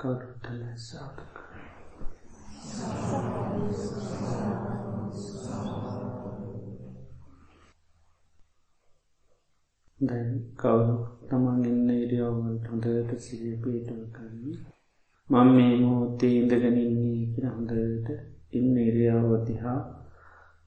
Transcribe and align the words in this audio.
කරුත්තල 0.00 0.62
සාධක 0.80 1.36
දැන් 10.00 10.30
කවුරු 10.56 10.96
තමන් 11.26 11.64
ඉන්න 11.64 11.88
ඉරියව්වලට 11.94 12.66
හොඳට 12.66 13.10
සිහිය 13.18 13.56
පිහිටුව 13.58 14.02
කරන්න. 14.12 14.54
මම 15.28 15.48
මේ 15.50 15.74
මොහොතේ 15.80 16.34
ඉඳගනින්නේ 16.34 17.26
කියලා 17.26 17.54
හොඳට 17.54 18.08
ඉන්න 18.52 18.74
ඉරියව්ව 18.80 19.32
දිහා 19.46 19.80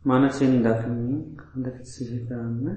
මනසින් 0.06 0.54
දකිමින් 0.62 1.18
හොඳට 1.44 1.86
සිහි 1.86 2.20
කරන්න 2.28 2.68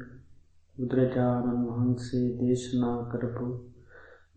බුදුරජාණන් 0.77 1.67
වහන්සේ 1.67 2.38
දේශනා 2.40 3.09
කරපු 3.12 3.48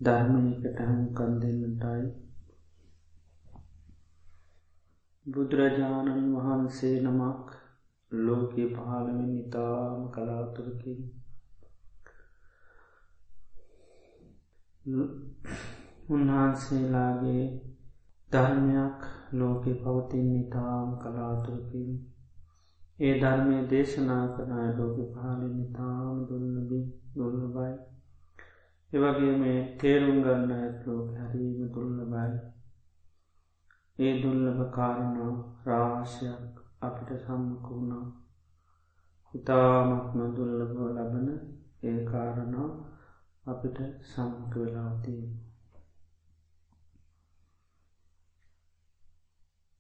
ධර්මයකට 0.01 0.81
හමුකන් 0.81 1.33
දෙන්නටයි. 1.41 2.05
බුදුරජාණන් 5.27 6.35
වහන්සේ 6.37 6.97
නමක් 7.01 7.47
ලෝකයේ 8.13 8.69
පහළමින් 8.69 9.33
ඉතාම 9.39 10.01
කලාතුරකින් 10.11 11.01
උන්වහන්සේලාගේ 16.11 17.47
ධර්මයක් 18.31 19.20
ලෝකෙ 19.33 19.73
පවතින් 19.75 20.31
ඉතාම 20.37 20.89
කලාතුරකින්. 20.99 21.91
ඒ 23.01 23.13
ධර්මය 23.19 23.59
දේශනා 23.69 24.25
කරනය 24.33 24.65
ලෝක 24.77 24.97
පහලින් 25.13 25.55
ඉතාම 25.61 26.17
දුන්නබී 26.29 26.87
දුල්ලබයි 27.13 27.75
එවගේ 28.91 29.35
මේ 29.37 29.61
තේරුම් 29.79 30.19
ගන්න 30.23 30.53
ඇත් 30.57 30.79
ලෝක 30.87 31.09
හැරීම 31.15 31.71
දුල්ලබයි 31.75 32.35
ඒ 33.99 34.13
දුල්ලබ 34.23 34.61
කාරණා 34.71 35.33
රාශයක් 35.67 36.61
අපිට 36.81 37.11
සම්මකුණා 37.23 38.07
ඉතාමත්ම 39.35 40.21
දුල්ලබව 40.37 40.79
ලබන 40.89 41.29
ඒ 41.85 41.99
කාරණා 42.07 42.71
අපිට 43.45 43.79
සම්ක 44.09 44.53
වෙලාතිී 44.57 45.29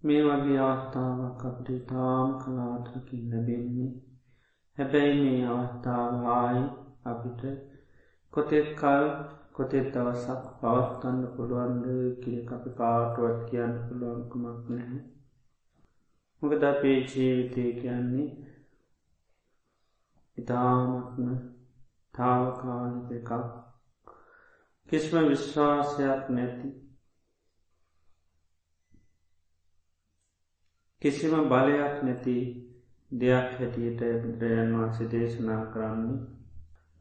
මේ 0.03 0.21
වගේ 0.25 0.61
අවස්ථාවක් 0.61 1.43
අපට 1.45 1.69
තාම් 1.87 2.29
කලාතුරකින් 2.39 3.25
ලැබෙන්නේ. 3.31 3.91
හැබැයි 4.79 5.19
මේ 5.21 5.43
අවස්ථාවආයි 5.49 6.63
අපිට 7.05 7.43
කොතෙත් 8.33 8.69
කල් 8.75 9.05
කොතෙත් 9.53 9.87
දවසක් 9.95 10.45
පවත්වන්න 10.61 11.23
පුළුවන්ද 11.35 11.87
කිය 12.23 12.41
අපි 12.49 12.71
කාටුවත් 12.79 13.41
කියන්න 13.49 13.77
පුළුවන්කුමක් 13.87 14.69
නැහැ. 14.69 15.01
මොකද 16.43 16.63
අපේ 16.65 16.99
ජීවිතය 17.07 17.65
කියන්නේ 17.81 18.29
ඉතාමත්ම 20.39 21.29
තාවකාලික 22.15 23.11
එකක්. 23.13 23.31
කිස්ම 24.89 25.15
විශ්වාසයක් 25.29 26.23
නැති 26.31 26.71
කිසිම 31.03 31.35
බලයක් 31.49 31.95
නැති 32.03 32.37
දෙයක් 33.11 33.49
හැටියට 33.53 34.01
බුදුරජන් 34.23 34.73
වහන්සේ 34.75 35.07
දේශනා 35.09 35.63
කරන්නේ 35.67 36.19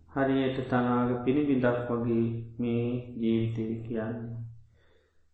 හරියට 0.10 0.60
තනාග 0.68 1.10
පිණිබිදක් 1.24 1.90
වගේ 1.90 2.28
මේ 2.60 2.86
ජීවිතය 3.18 3.66
කියන්නේ. 3.84 4.38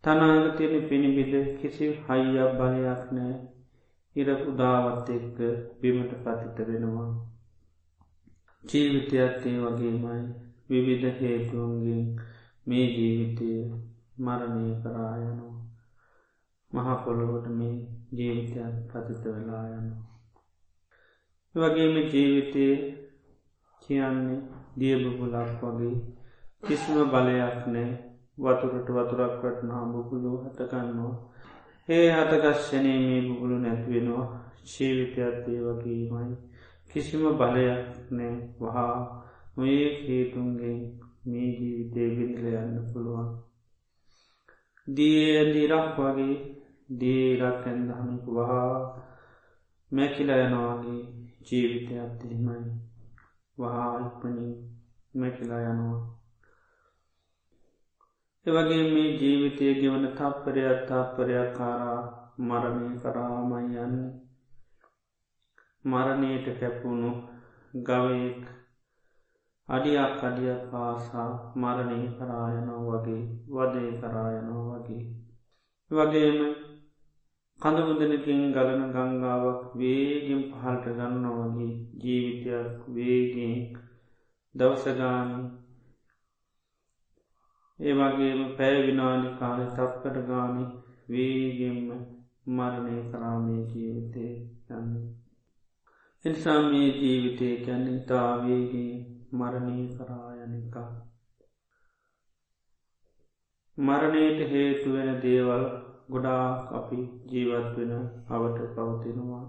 තනාග 0.04 0.46
තියෙන 0.58 0.88
පිණිබිද 0.90 1.34
කිසි 1.60 1.86
හයියක් 2.06 2.52
බලයක් 2.58 3.04
නෑ 3.12 3.36
ඉර 4.16 4.30
උදාවත් 4.44 5.08
එක්ක 5.10 5.38
බිමට 5.82 6.12
පතිත 6.24 6.58
වෙනවා. 6.68 7.10
ජීවිතයත්තේ 8.64 9.58
වගේමයි 9.64 10.22
විවිධ 10.70 11.20
හේතුවන්ගෙන් 11.20 12.06
මේ 12.68 12.88
ජීවිතය 12.90 13.50
මරණය 14.20 14.68
කරායනවා. 14.82 15.56
මහපොළොවට 16.72 17.48
මේ 17.52 17.76
ජීවිතයක් 18.16 18.76
පතිත 18.90 19.24
වෙලා 19.26 19.66
යන. 19.70 19.88
වගේම 21.56 21.96
ජීවිතය 22.06 22.66
කියන්නේ 23.82 24.42
දියබුබුලක් 24.80 25.62
වගේ 25.62 25.96
කිසිම 26.62 26.98
බලයක් 27.10 27.60
නෑ 27.68 27.92
වතුරට 28.38 28.88
වතුරක් 28.90 29.34
වටනා 29.42 29.84
බුබුලු 29.88 30.32
හටකන්නවා 30.44 31.16
ඒ 31.90 32.08
හතකශ්‍යනය 32.12 32.94
මේ 33.00 33.22
බුබුලු 33.22 33.56
නැතිවෙනවා 33.60 34.28
ජීවිතයක්දේ 34.66 35.60
වගේමයි. 35.62 36.36
කිසිම 36.90 37.24
බලයක් 37.32 38.12
නෑ 38.12 38.34
වහා 38.60 38.96
මොඒ 39.56 39.90
හේතුන්ගේ 40.00 40.78
මේ 41.26 41.50
ජීවිතය 41.52 42.04
බිඳල 42.16 42.48
යන්න 42.54 42.88
පුළුවන්. 42.90 43.30
දිය 44.88 45.54
දිරක් 45.54 45.98
වගේ 45.98 46.36
දීරක් 46.90 47.66
ඇන්දහමක 47.66 48.26
වහා 48.30 48.74
මැකිල 49.92 50.30
යනවාගේ 50.32 51.02
ජීවිතයක් 51.48 52.26
එහෙමයි. 52.26 52.74
වහා 53.58 53.94
ඉක්පනින් 54.00 54.52
මැකිලා 55.14 55.62
යනවා. 55.64 56.02
එවගේ 58.46 58.84
මේ 58.92 59.10
ජීවිතය 59.18 59.72
ගෙවන 59.74 60.06
තප්පරයක් 60.12 60.80
තප්පරයක් 60.88 61.50
කාරා 61.54 62.02
මරණය 62.40 62.92
කරාමයි 63.00 63.78
යන්න. 63.78 63.96
මරණයට 65.86 66.48
කැපුණු 66.60 67.12
ගවයෙක් 67.74 68.44
අඩියක් 69.70 70.24
අඩිය 70.24 70.56
පාසා 70.72 71.30
මරණය 71.56 72.00
කරායනෝ 72.18 72.82
වගේ 72.88 73.24
වදය 73.50 73.86
කරායනෝ 74.02 74.64
වගේ. 74.72 75.04
වගේම 75.92 76.40
කඳමුදනකින් 77.60 78.42
ගලන 78.52 78.82
ගංගාවක් 78.92 79.62
වේගෙන් 79.76 80.42
පහල්ට 80.50 80.88
ගන්න 80.90 81.28
වගේ 81.36 81.70
ජීවිතයක් 82.02 82.82
වේගෙන් 82.96 83.54
දවසගාන 84.56 85.32
ඒ 87.80 87.94
වගේම 87.94 88.42
පැය 88.58 88.76
විනාඩි 88.82 89.32
කාල 89.40 89.62
තප්කට 89.70 90.20
ගාන 90.28 90.60
වේගෙන්ම 91.10 91.90
මරණය 92.50 93.00
කරාමේ 93.10 93.64
ජීවිතය 93.70 94.28
යන්න. 94.72 94.92
එනිසා 96.26 96.60
මේ 96.66 96.92
ජීවිතය 96.98 97.50
කැන්න 97.62 97.90
ඉතාවේගේ 97.94 98.94
මරණය 99.34 99.88
කරායනිකා. 99.94 100.92
මරණයට 103.78 104.40
හේතුවෙන 104.50 105.12
දේවල් 105.22 105.66
ගොඩාක් 106.10 106.72
අපි 106.72 106.98
ජීවත් 107.26 107.78
වෙන 107.78 107.94
අවට 108.30 108.60
පවතිනවා. 108.74 109.46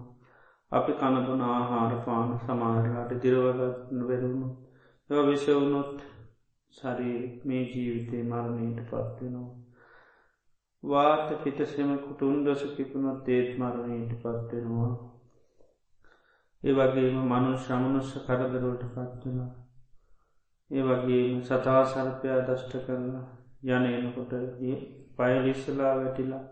අපි 0.71 0.91
කණබන 0.93 1.41
ආහාර 1.47 1.93
පාන 2.05 2.29
සමාරලාට 2.39 3.11
දිරවගත්න 3.21 3.99
වෙරුණු 4.05 4.47
එව 5.09 5.19
විෂවුනොත් 5.25 6.01
සරී 6.73 7.19
මේ 7.43 7.63
ජීවිතය 7.65 8.17
මරණයට 8.23 8.79
පත්වෙනවා. 8.85 9.55
වාත 10.83 11.29
පිටසෙම 11.43 11.91
කුටුන් 11.99 12.43
දොස 12.45 12.63
කිපුණොත් 12.75 13.29
ඒත් 13.29 13.49
මරණයට 13.57 14.11
පත්වෙනවා. 14.15 14.91
ඒ 16.63 16.73
වගේම 16.73 17.17
මනු 17.25 17.51
ශ්‍රමණුස්ස 17.57 18.11
කරදරෝට 18.25 18.83
පත්වෙනවා. 18.87 19.51
ඒ 20.71 20.83
වගේම 20.83 21.41
සතා 21.41 21.81
සර්පයා 21.85 22.39
දෂ්ට 22.41 22.73
කරලා 22.85 23.25
යන 23.65 23.85
එනකොට 23.89 24.33
පයලිස්සලා 25.17 25.93
වැටිලා 25.95 26.45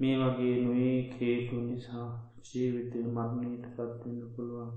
මේ 0.00 0.16
වගේ 0.20 0.56
නොඒ 0.60 0.96
කේතු 1.10 1.56
නිසා 1.60 2.08
ජීවිතය 2.46 3.02
මරණයට 3.08 3.66
පත්වෙන්න 3.70 4.20
පුළුවන්. 4.32 4.72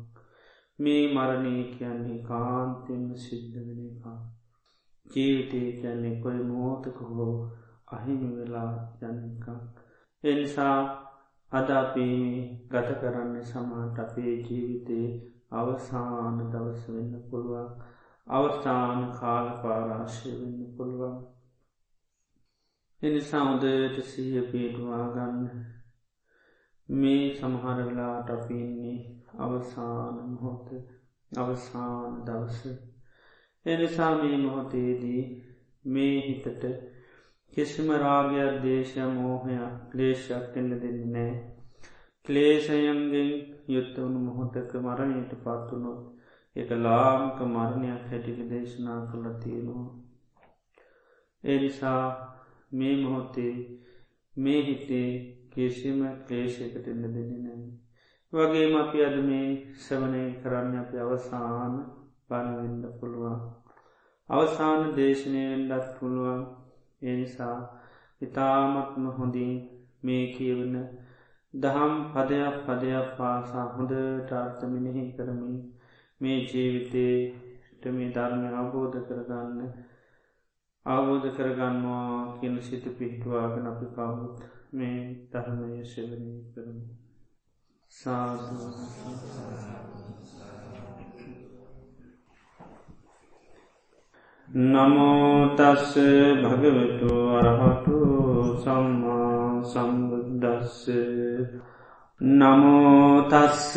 මේ 0.79 1.03
මරණය 1.13 1.53
කියන්නේ 1.71 2.19
කාන්තෙන්ම 2.23 3.07
සිද්ධ 3.17 3.57
වෙන 3.57 3.81
එකා. 3.85 4.19
ජීවිතය 5.05 5.61
කියන්නේ 5.73 6.15
කොයි 6.21 6.43
මෝතක 6.45 6.99
හෝ 7.09 7.33
අහිමි 7.87 8.29
වෙලා 8.35 8.71
යන්නකක්. 9.03 9.45
එනිසා 10.23 10.77
අද 11.51 11.69
අපි 11.73 12.07
ගත 12.67 12.89
කරන්න 12.99 13.35
සමාට 13.45 13.99
අපේ 13.99 14.33
ජීවිතයේ 14.41 15.09
අවසාන 15.51 16.37
දවස 16.51 16.83
වෙන්න 16.87 17.13
පුළුවන් 17.29 17.69
අවස්ථාන 18.27 19.01
කාල 19.11 19.47
පාරාශය 19.61 20.31
වෙන්න 20.33 20.59
පුළුවන් 20.75 21.15
එනිසා 23.01 23.43
උදයට 23.51 23.97
සීය 24.03 24.41
පේටවා 24.43 25.03
ගන්න. 25.09 25.65
මේ 26.89 27.25
සමහර 27.35 27.79
වෙලාට 27.79 28.29
අපින්නේ 28.29 28.97
අවසාන 29.39 30.15
මොහොත 30.25 30.67
අවසාන 31.31 32.13
දවස. 32.25 32.61
එනිසා 33.65 34.13
මේ 34.17 34.37
මොහොතේදී 34.37 35.21
මේ 35.85 36.15
හිතට 36.21 36.63
කිසිම 37.53 37.89
රාගයක් 37.97 38.57
දේශය 38.63 39.05
මෝහයක් 39.11 39.75
ක්ලේෂයක් 39.91 40.57
එන්න 40.57 40.71
දෙන්න 40.77 40.99
නෑ 41.11 41.35
ක්ලේෂයන්ගෙන් 42.25 43.29
යුත්තවුණු 43.67 44.19
මොහොතක 44.21 44.71
මරණයට 44.79 45.33
පත්වනොත් 45.39 46.01
එක 46.55 46.69
ලාංක 46.79 47.37
මරණයක් 47.47 48.03
හැටික 48.09 48.39
දේශනා 48.49 48.99
කළ 49.05 49.27
තියෙනවා. 49.41 49.87
එනිසා 51.43 52.03
මේ 52.71 52.95
මොහොතේ 52.97 53.55
මේ 54.35 54.61
හිතේ 54.63 55.09
කිසිම 55.51 55.99
ක්ලේෂයකට 56.23 56.87
එන්න 56.87 57.03
දෙන්න 57.07 57.31
නෑ 57.39 57.67
වගේම 58.33 58.73
අපි 58.75 58.99
අද 59.01 59.17
මේ 59.23 59.47
සවනය 59.77 60.23
කරන්න 60.41 60.73
අපි 60.77 60.97
අවසාන 60.99 61.73
බණවෙන්න 62.27 62.83
පුළුවන්. 62.99 63.37
අවසාන 64.29 64.81
දේශනයෙන්ඩත් 64.95 65.85
පුළුවන්. 65.95 66.41
එනිසා 67.03 67.57
ඉතාමත්ම 68.21 69.05
හොඳින් 69.11 69.53
මේ 70.03 70.25
කියවන 70.29 70.75
දහම් 71.53 71.93
පදයක් 72.11 72.55
පදයක් 72.65 73.07
පාසා 73.17 73.65
හොඳට 73.69 74.31
අර්ථමිනෙහි 74.33 75.03
කරමින් 75.13 75.57
මේ 76.21 76.39
ජීවිතයට 76.43 77.83
මේ 77.91 78.09
ධර්මය 78.11 78.49
අවබෝධ 78.53 78.97
කරගන්න 79.05 79.59
අවබෝධ 80.87 81.27
කරගන්නවා 81.31 82.37
කියන 82.39 82.55
සිත 82.61 82.85
පිහිටවාගෙන 82.97 83.67
අපි 83.67 83.87
කවුත් 83.93 84.37
මේ 84.73 84.99
ධර්මය 85.31 85.83
ශවනය 85.85 86.33
කරමු. 86.51 86.83
සාධ 87.91 88.47
නමෝතස්ස 94.47 95.93
භගවතු 96.41 97.11
අරහතු 97.31 97.97
සම්මා 98.57 99.61
සම්බුද්දස්ස. 99.63 100.87
නමෝතස්ස 102.21 103.75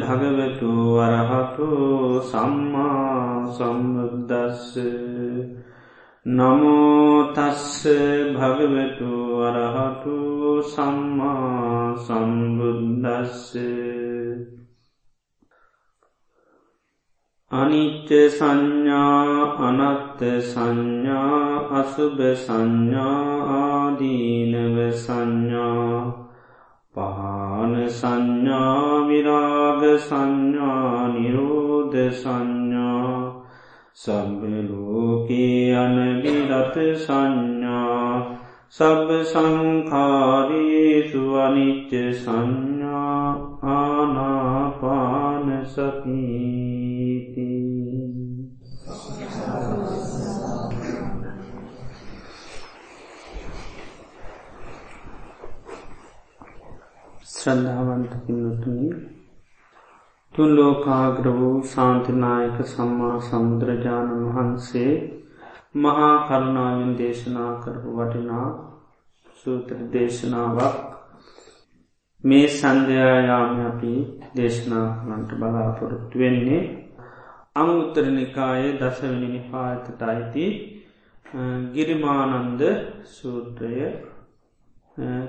භගවතු 0.00 0.70
වරහතු 0.94 1.68
සම්මා 2.22 3.52
සම්බුද්දස්ස. 3.52 4.72
නමෝතස්ස 6.26 7.86
භගවතු 8.34 9.10
වරහතු 9.38 10.16
සම්මා 10.64 11.94
සම්බුද්දස්සේ 11.96 13.76
අනිච්ච 17.50 18.10
සංඥා 18.30 19.54
අනත්ත 19.60 20.20
සංඥා 20.42 21.62
අසුභ 21.72 22.22
සංඥා 22.36 23.22
ආදීනව 23.54 24.76
සංඥා 24.96 26.02
පහන 26.94 27.72
සංඥා 27.92 29.06
විරාග 29.06 29.82
සංඥා 30.00 31.06
නිරෝධ 31.08 31.96
සංඥා 32.12 33.25
සබ්බලෝකේ 33.96 35.72
අනබිරත 35.74 36.74
සංඥා 36.96 38.10
සබ්බ 38.70 39.08
සංකාරේසු 39.24 41.22
අනිච්ච 41.36 41.92
සංඥා 42.14 43.24
ආනාපාන 43.72 45.48
සතිීති. 45.66 47.48
ශ්‍රද්ධාවන්ත 57.32 58.12
පින්නතුනි 58.24 59.15
තුන් 60.36 60.50
ලෝකාග්‍ර 60.52 61.26
වූ 61.32 61.58
සාන්තිනායක 61.64 62.56
සම්මා 62.66 63.14
සමුදුරජාණන් 63.20 64.24
වහන්සේ 64.26 64.90
මහා 65.74 66.14
කරුණාවෙන් 66.24 66.92
දේශනා 66.98 67.52
කරපු 67.56 67.90
වටිනා 67.96 68.48
සූත්‍ර 69.36 69.78
දේශනාවක්. 69.92 70.76
මේ 72.24 72.46
සන්ධයායාම 72.50 73.54
අපි 73.62 73.94
දේශනා 74.36 74.86
කනන්ට 74.98 75.32
බලාපොරොත්තු 75.34 76.18
වෙන්නේ 76.18 76.60
අංඋත්තරනිකායේ 77.56 78.72
දසවනි 78.74 79.28
නිපාතට 79.28 80.02
අයිති 80.04 80.46
ගිරිමානන්ද 81.72 82.62
සූත්‍රය 83.12 83.80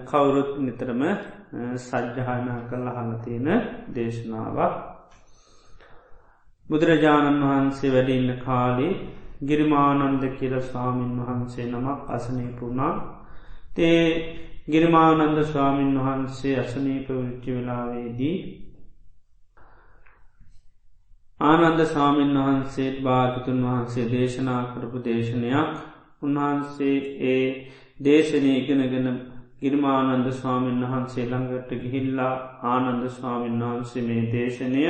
කවුරුත් 0.05 0.51
නිතරම 0.59 1.01
සජ්්‍යහානා 1.79 2.61
කළ 2.69 2.87
හලතියෙන 2.89 3.49
දේශනාවක්. 3.95 4.96
බුදුරජාණන් 6.69 7.43
වහන්සේ 7.43 7.91
වැඩඉන්න 7.91 8.31
කාලේ 8.39 8.93
ගිරිමානන්ද 9.43 10.23
කියල 10.33 10.55
ස්වාමීන් 10.63 11.15
වහන්සේ 11.19 11.65
නමක් 11.67 11.99
අසනීපුුණා 12.09 12.93
තේ 13.73 14.03
ගිරිමානන්ද 14.67 15.43
ස්වාමීන් 15.45 15.99
වහන්සේ 15.99 16.55
අසනීප 16.59 17.09
විච්චි 17.11 17.51
වෙලාවේදී 17.51 18.37
ආනන්ද 21.39 21.81
ස්වාමීන් 21.85 22.37
වහන්සේත් 22.37 22.97
භාගතුන් 23.01 23.61
වහන්සේ 23.63 24.05
දේශනා 24.11 24.63
කරපු 24.65 24.97
දේශනයක්. 25.01 25.69
උන්වහන්සේ 26.21 26.97
ඒ 27.23 27.45
දේශනය 27.99 28.51
ඉගෙනගෙන 28.53 29.07
ගිර්මානන්ද 29.61 30.31
ස්වාමීන් 30.33 30.81
වහන්සේ 30.83 31.25
ළඟට 31.25 31.71
ගිහිල්ලා 31.75 32.33
ආනන්ද 32.65 33.03
ස්වාමීන් 33.11 33.61
වහන්සේ 33.61 34.03
මේ 34.03 34.23
දේශනය 34.31 34.83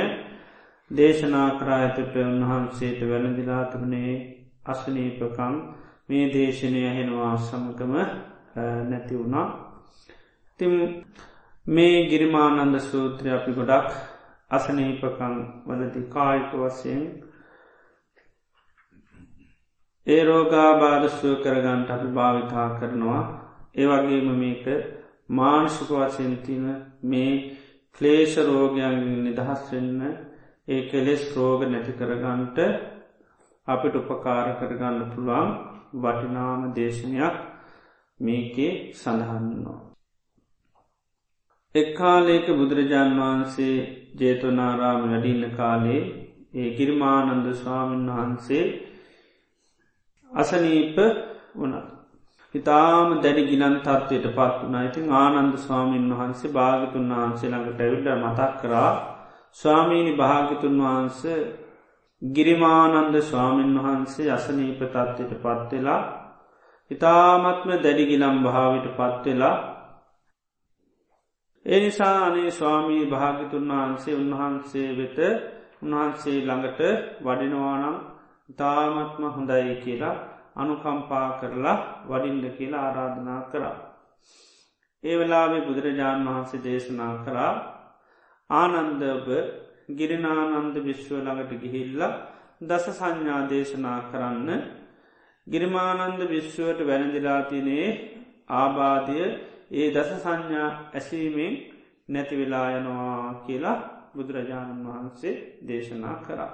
දේශනා 0.90 1.48
කරාඇතට 1.52 2.16
උන්වහන්සේට 2.18 3.00
වැළඳිලාතුනේ 3.02 4.12
අසනීපකම්. 4.66 5.54
මේ 6.08 6.26
දේශනය 6.28 6.82
හෙනවා 6.90 7.36
සමකම 7.38 7.94
නැති 8.86 9.14
වුණා. 9.14 9.46
තිම් 10.60 10.72
මේ 11.66 11.96
ගිරිමානන්ද 12.08 12.78
සූත්‍රය 12.80 13.30
අපි 13.30 13.52
ගොඩක් 13.52 13.90
අසනීපකං 14.50 15.34
වලති 15.66 16.00
කායික 16.08 16.52
වසයෙන් 16.54 17.02
ඒ 20.06 20.22
රෝගාබාධස්තුව 20.24 21.34
කරගන්ට 21.42 21.90
අපි 21.90 22.08
භාවිතා 22.10 22.68
කරනවා. 22.70 23.22
ඒවගේම 23.76 24.28
මේක 24.36 24.64
මානසික 25.30 25.90
වසයන්තින 25.92 26.64
මේ 27.04 27.32
ක්ලේෂ 27.98 28.34
රෝගයන් 28.44 28.98
නිදහස් 29.24 29.62
වෙන්න 29.72 30.27
ඒ 30.68 30.82
කෙලෙස් 30.84 31.22
රෝග 31.34 31.60
නැති 31.64 31.92
කරගන්ට 31.94 32.58
අපිට 33.68 33.94
උපකාර 33.96 34.46
කරගන්න 34.58 34.98
පුළුවන් 35.10 35.50
වටිනාම 35.94 36.60
දේශනයක් 36.74 37.36
මේකේ 38.20 38.72
සඳහන්නවා. 38.94 39.80
එක්කාලේක 41.74 42.46
බුදුරජාණන් 42.52 43.18
වහන්සේ 43.18 43.76
ජේතවනාරාම 44.18 45.02
වැඩින්න 45.04 45.56
කාලේ 45.56 46.02
ඒ 46.54 46.68
ගිර්මානන්ද 46.76 47.46
ස්වාමීන් 47.54 48.08
වහන්සේ 48.10 48.64
අසනීප 50.32 50.96
වනත්. 51.54 51.84
ඉතාම 52.54 53.08
දැඩි 53.18 53.42
ගිලන් 53.46 53.76
තත්වයට 53.80 54.26
පත් 54.30 54.58
වනා 54.62 54.82
ඉතින් 54.82 55.06
ආනන්ද 55.16 55.54
ස්වාමීන් 55.58 56.10
වහන්සේ 56.12 56.52
භාගතුන් 56.52 57.12
වහන්සේ 57.12 57.50
ළඟට 57.50 57.80
ඇවිල්ඩ 57.80 58.08
මතක් 58.16 58.52
කරා 58.60 58.92
ස්වාමීණි 59.58 60.12
භාගතුන් 60.16 60.76
වහන්සේ 60.80 61.40
ගිරිමානන්ද 62.22 63.16
ස්වාමීන් 63.22 63.74
වහන්සේ 63.76 64.30
අසනීප 64.30 64.80
තත්වයට 64.84 65.32
පත්වෙලා 65.36 66.02
ඉතාමත්ම 66.90 67.70
දැඩිගිලම් 67.76 68.36
භාවිට 68.42 68.86
පත්වෙලා 68.94 69.56
එනිසා 71.66 72.16
අනේ 72.24 72.50
ස්වාමී 72.50 73.04
භාගිතුන් 73.06 73.68
වහන්සේ 73.70 74.14
උන්වහන්සේ 74.14 74.88
වෙත 74.96 75.18
උන්වහන්සේ 75.82 76.38
ළඟට 76.40 76.80
වඩිනවානම් 77.22 77.96
ඉතාමත්ම 78.48 79.22
හොඳයි 79.28 79.74
කියලා 79.76 80.16
අනුකම්පා 80.56 81.28
කරලා 81.40 81.78
වඩින්ඩ 82.08 82.46
කියලා 82.56 82.84
ආරාධනා 82.84 83.40
කරා. 83.42 83.76
ඒ 85.04 85.16
වෙලාවේ 85.18 85.60
බුදුරජාණන් 85.60 86.28
වහන්සේ 86.28 86.64
දේශනා 86.64 87.14
කරා 87.24 87.52
ආනන්දභ 88.50 89.30
ගිරිනානන්ද 89.90 90.76
විශ්ව 90.80 91.12
ළඟට 91.16 91.52
ගිහිල්ල 91.62 92.02
දස 92.62 92.86
සංඥා 92.90 93.40
දේශනා 93.46 93.98
කරන්න 94.10 94.50
ගිරිමානන්ද 95.46 96.20
විශ්වයට 96.26 96.80
වැනදිලාතිනේ 96.82 97.86
ආබාධය 98.52 99.20
ඒ 99.72 99.88
දස 99.90 100.10
සංඥා 100.16 100.70
ඇසීමෙන් 100.92 101.54
නැතිවෙලා 102.08 102.68
යනවා 102.72 103.44
කියලා 103.44 103.78
බුදුරජාණන් 104.14 104.86
වහන්සේ 104.86 105.34
දේශනා 105.62 106.16
කරා. 106.18 106.52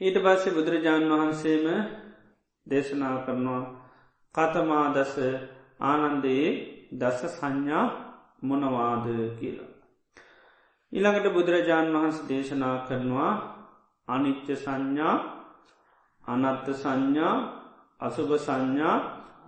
ඊට 0.00 0.16
පස්සේ 0.18 0.54
බුදුරජාණන් 0.54 1.12
වහන්සේම 1.12 1.66
දේශනා 2.66 3.16
කරනවා 3.24 3.62
කතමා 4.34 4.86
දස 4.94 5.14
ආනන්දයේ 5.82 6.50
දස 6.92 7.20
සංඥා 7.32 7.86
මොනවාද 8.42 9.06
කියලා. 9.38 9.70
ඉළඟට 10.92 11.32
බුදුරජාණන් 11.32 11.94
වහන්ස 11.94 12.18
දේශනා 12.28 12.76
කරනවා 12.86 13.32
අනිච්ච 14.08 14.48
සංඥා 14.56 15.14
අනත්ත 16.24 16.66
සංඥා 16.74 17.34
අසුභ 18.00 18.34
සංඥා 18.38 18.96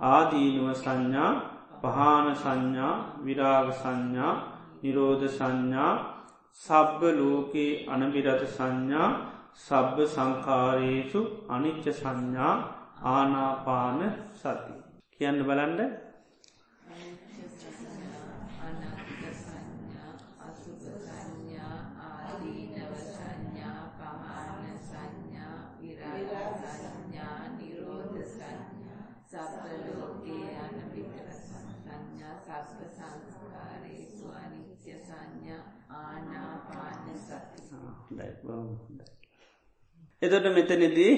ආදීනුව 0.06 0.68
සංඥා 0.74 1.30
පහාන 1.82 2.26
සංඥා 2.34 2.94
විරාග 3.24 3.68
සංඥා 3.74 4.34
නිරෝධ 4.82 5.26
සංඥා 5.28 5.92
සබ්බ 6.60 7.00
ලෝකයේ 7.12 7.84
අනබිරත 7.86 8.42
සංඥා 8.48 9.08
සබ්බ 9.56 9.96
සංකාරයේසු 10.06 11.20
අනිච්ච 11.48 11.86
සංඥා 11.92 12.54
ආනාපාන 13.04 14.00
සති. 14.32 14.72
කියන්න 15.12 15.40
බලන්ඩ 15.42 15.80
එතොට 40.22 40.46
මෙතනිදී 40.50 41.12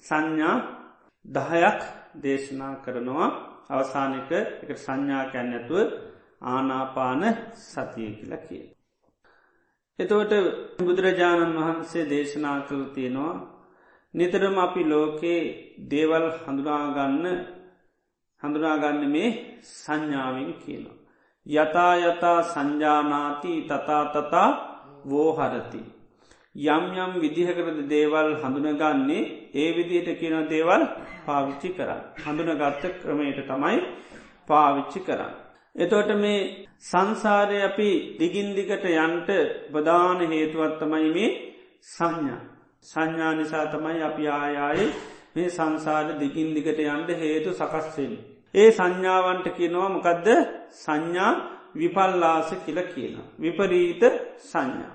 සංඥා 0.00 0.56
දහයක් 1.26 1.80
දේශනා 2.16 2.74
කරනවා 2.84 3.28
අවසානක 3.70 4.30
එක 4.62 4.70
සංඥා 4.76 5.24
කැන්නැතුව 5.32 5.88
ආනාපාන 6.44 7.22
සතිය 7.64 8.10
කියල 8.12 8.34
කිය. 8.38 8.64
එතවට 9.98 10.32
බුදුරජාණන් 10.78 11.58
වහන්සේ 11.58 12.08
දේශනා 12.08 12.58
කළ 12.60 12.84
තියෙනවා 12.94 13.34
නිතරම 14.14 14.56
අපි 14.58 14.82
ලෝකයේ 14.84 15.42
දේවල් 15.86 16.26
හඳුනාගන්න 16.38 17.26
හඳුනාගන්න 18.42 19.04
මේ 19.08 19.28
සංඥාවෙන් 19.62 20.50
කියනවා. 20.56 20.98
යතා 21.46 21.94
යතා 22.02 22.38
සංජානාති 22.44 23.52
තතා 23.62 24.04
තතා 24.06 24.48
වෝහරති. 25.04 25.82
යම් 26.66 26.84
යම් 26.94 27.12
විදිහකරද 27.16 27.78
දේවල් 27.88 28.28
හඳුනගන්නේ 28.36 29.22
ඒ 29.54 29.68
විදියට 29.72 30.18
කියන 30.18 30.36
දේවල් 30.48 30.82
පාවිච්චි 31.26 31.68
කරන්න. 31.70 32.02
හඳුනගත්ත 32.18 32.84
ක්‍රමයට 32.98 33.40
තමයි 33.46 33.78
පාවිච්චි 34.48 35.00
කරන්න. 35.00 35.34
එතෝට 35.76 36.10
මේ 36.16 36.66
සංසාරය 36.82 37.58
අපි 37.62 37.90
දිගින්දිකට 38.18 38.84
යන්ට 38.86 39.28
ප්‍රධාන 39.70 40.20
හේතුවත්තමයි 40.28 41.10
මේ 41.10 41.36
සංඥා. 41.88 42.49
සංඥා 42.84 43.32
නිසා 43.34 43.66
තමයි 43.66 44.02
අපි 44.02 44.28
ආයායි 44.30 44.86
මේ 45.34 45.48
සංසාර 45.48 46.18
දිගින් 46.18 46.54
දිගට 46.54 46.78
යන්ට 46.80 47.10
හේතු 47.14 47.50
සකස්වෙන්. 47.52 48.12
ඒ 48.54 48.70
සංඥාවන්ට 48.70 49.46
කියනවා 49.50 49.88
මොකදද 49.88 50.28
සංඥා 50.76 51.32
විපල්ලාස 51.74 52.48
කියල 52.64 52.80
කියන. 52.84 53.14
විපරීත 53.38 54.02
සංඥා. 54.42 54.94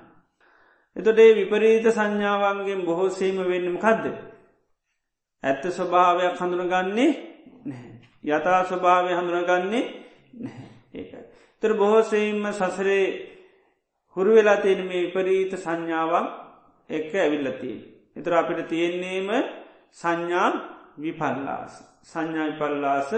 එතොට 0.95 1.19
ඒ 1.19 1.35
විපරීත 1.35 1.85
සංඥාවන්ගේ 1.89 2.83
බොහෝසීම 2.83 3.37
වෙන්නම 3.43 3.77
කදද. 3.77 4.15
ඇත්ත 5.43 5.63
ස්වභාවයක් 5.69 6.35
හඳුනගන්නේ 6.35 7.11
යථා 8.25 8.61
ස්වභාවය 8.63 9.11
හඳුනගන්නේ 9.13 9.83
ඒකයි. 10.93 11.23
තර 11.63 11.73
බොහෝසීම 11.73 12.41
සසරේ 12.51 13.05
හුරු 14.15 14.31
වෙලා 14.31 14.57
තියෙන 14.57 14.81
මේ 14.85 15.03
විපරීත 15.03 15.53
සංඥාවක් 15.57 16.44
එක්ක 16.89 17.11
ඇවිල්ලතිී. 17.15 17.79
එතර 18.15 18.33
අපිට 18.33 18.67
තියෙන්නේම 18.67 19.29
සංඥා 19.93 20.49
විපල්ලාස. 20.97 21.73
සංඥායි 22.03 22.53
පල්ලාස 22.53 23.11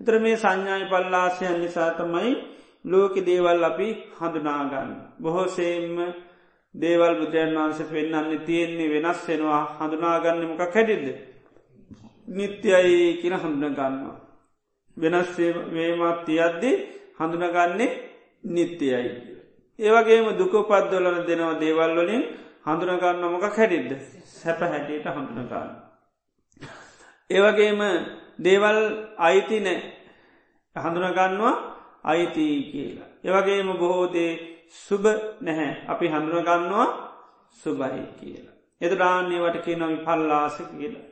එතර 0.00 0.14
මේ 0.18 0.36
සංඥායි 0.36 0.86
පල්ලාසයන් 0.86 1.60
නිසා 1.60 1.90
තමයි 1.92 2.32
ලෝක 2.84 3.14
දේවල් 3.20 3.64
අපි 3.64 3.88
හඳුනාගන්න. 4.18 4.90
බොහෝසේම්ම 5.20 5.96
දේවල් 6.74 7.14
බුදුරන් 7.16 7.54
වන්ස 7.56 7.80
පෙන්න්නන්නේ 7.84 8.40
තියෙන්නේ 8.40 8.92
වෙනස් 8.94 9.20
වෙනවා 9.28 9.62
හඳුනාගන්නමක 9.78 10.62
කැඩිල්ද. 10.68 11.06
නිත්‍යයි 12.28 13.18
කියන 13.20 13.34
හඳුනගන්නවා. 13.34 14.16
වෙනස් 14.96 15.30
වේමත් 15.68 16.20
තියද්දි 16.26 16.70
හඳුනගන්නේ 17.18 17.90
නිත්‍යයයි. 18.46 19.10
ඒවගේම 19.78 20.26
දුකපත්දොලන 20.38 21.18
දෙනවා 21.26 21.60
දේවල් 21.60 21.92
වලින් 21.98 22.22
හඳුනගන්න 22.64 23.24
මොක 23.24 23.46
කැඩිද්ද 23.50 23.92
සැප 24.32 24.60
හැටියට 24.62 25.06
හඳුනගන්න. 25.06 25.70
ඒවගේම 27.30 27.80
දේවල් 28.38 28.80
අයිති 29.18 29.60
නෑ 29.60 29.78
හඳුනගන්නවා 30.76 31.54
අයිති 32.04 32.46
කියලා. 32.72 33.08
ඒවගේම 33.24 33.68
බොහෝදේ 33.74 34.32
සුබ 34.78 35.04
නැහැ 35.40 35.72
අපි 35.88 36.06
හඳුනගන්නවා 36.08 36.86
සුබයි 37.56 38.02
කියලා. 38.16 38.54
එතුරාන්නේවට 38.80 39.64
කියන 39.64 39.82
පල්ලාස 40.00 40.56
කියලා. 40.70 41.06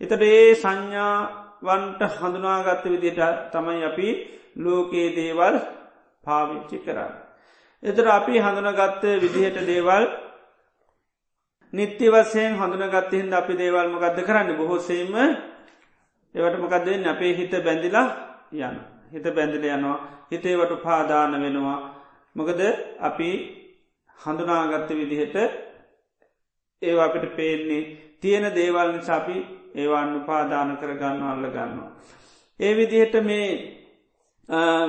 එතට 0.00 0.22
ඒ 0.24 0.54
සංඥාවන්ට 0.54 2.00
හඳුනාගත්ත 2.16 2.84
විදිට 2.86 3.20
තමයි 3.52 3.84
අපි 3.84 4.08
ලෝකයේ 4.56 5.14
දේවල් 5.14 5.56
පාවිච්චි 6.24 6.78
කරන්න. 6.78 7.12
එතර 7.82 8.06
අපි 8.10 8.34
හඳුනගත්ත 8.38 9.02
විදිහට 9.22 9.66
දේවල් 9.66 10.04
නිත්‍ය 11.72 12.06
වසයෙන් 12.08 12.52
හඳුනගත්තහින්ද 12.54 13.32
අපි 13.32 13.52
දේවල්ම 13.54 13.94
ගත්ද 13.96 14.18
කරන්න? 14.22 14.56
බොහෝසේම 14.56 15.14
ඒවට 16.34 16.58
මොකක්දවෙන්න 16.58 17.06
අපේ 17.06 17.32
හිත 17.32 17.52
බැඳිලා 17.60 18.08
යන 18.52 18.76
හිත 19.10 19.26
බැඳිල 19.30 19.64
යනවා. 19.66 19.98
හිතේවට 20.30 20.82
පාදාන 20.82 21.32
වෙනවා. 21.34 21.78
මොකද 22.36 22.60
අපි 23.00 23.30
හඳුනාගත්ත 24.18 24.90
විදිහට 24.90 25.36
ඒවා 26.82 27.06
අපිට 27.06 27.36
පේන්නේ 27.36 27.82
තියෙන 28.20 28.46
දේවල් 28.54 28.92
නිසාපි 28.92 29.36
ඒවාන්න 29.74 30.16
උපාදාන 30.16 30.76
කරගන්න 30.76 31.22
අල්ල 31.24 31.46
ගන්නවා. 31.46 31.90
ඒ 32.60 32.72
විදිහට 32.72 33.14
මේ 33.22 33.48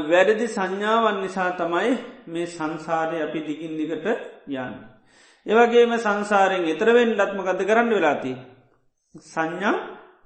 වැරදි 0.09 0.47
සංඥාවන් 0.47 1.21
නිසා 1.21 1.51
තමයි 1.53 1.91
මේ 2.27 2.45
සංසාරය 2.47 3.17
අපි 3.21 3.39
දිගින් 3.41 3.77
දිගට 3.77 4.05
යන්න. 4.47 4.92
ඒවගේම 5.45 5.93
සංසාරයෙන් 5.97 6.65
එතරවෙන් 6.65 7.11
ලත්මකද 7.13 7.61
කරන්න 7.61 7.89
වෙලාති. 7.89 8.33
සංඥා 9.15 9.75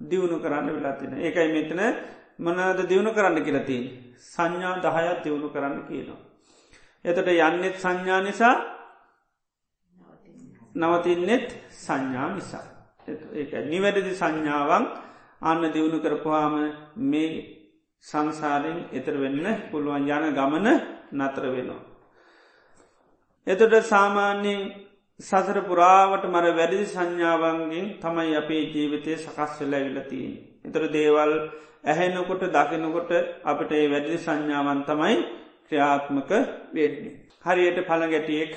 දියුණු 0.02 0.38
කරන්න 0.38 0.68
වෙලාතින 0.70 1.14
ඒකයි 1.16 1.50
මෙතන 1.50 1.82
මනද 2.40 2.80
දියුණු 2.84 3.12
කරන්න 3.12 3.44
කියලතින් 3.44 3.84
සංඥා 4.26 4.76
දහයත් 4.78 5.24
දියුණු 5.24 5.50
කරන්න 5.50 5.84
කියනවා. 5.84 6.20
එතට 7.06 7.28
යන්නෙත් 7.28 7.76
සංඥා 7.76 8.22
නිසා 8.22 8.56
නවතින්නෙත් 10.76 11.48
සංඥා 11.72 12.30
නිසා. 12.30 12.66
ඒ 13.34 13.62
නිවැරදි 13.64 14.14
සංඥාවන් 14.14 14.86
අන්න 15.42 15.64
දියුණු 15.68 15.98
කරපුහාම 16.00 16.56
මේ 17.04 17.30
සංසාරයෙන් 18.04 18.80
එතර 18.92 19.16
වෙන්න 19.16 19.46
පුළුවන් 19.72 20.06
යන 20.08 20.34
ගමන 20.34 20.68
නතර 21.14 21.46
වෙනවා. 21.48 21.82
එතට 23.48 23.74
සාමාන්‍යයෙන් 23.84 24.87
සසර 25.20 25.58
පුරාවට 25.62 26.26
මර 26.26 26.46
වැඩි 26.52 26.80
සංඥාවන්ගෙන් 26.86 27.86
තමයි 28.00 28.36
අපේ 28.36 28.64
ජීවිතය 28.66 29.16
සකස් 29.16 29.54
වෙල 29.62 29.74
ඇවිලතින්. 29.74 30.34
එතර 30.64 30.84
දේවල් 30.90 31.32
ඇහෙනකොට 31.84 32.44
දකිනකොට 32.48 33.12
අපට 33.44 33.72
ඒ 33.72 33.88
වැඩි 33.88 34.18
සංඥාවන් 34.18 34.84
තමයි 34.86 35.16
ක්‍රියාත්මක 35.68 36.30
වෙන්නේ. 36.72 37.16
හරියට 37.42 37.80
පළගැටියෙක් 37.82 38.54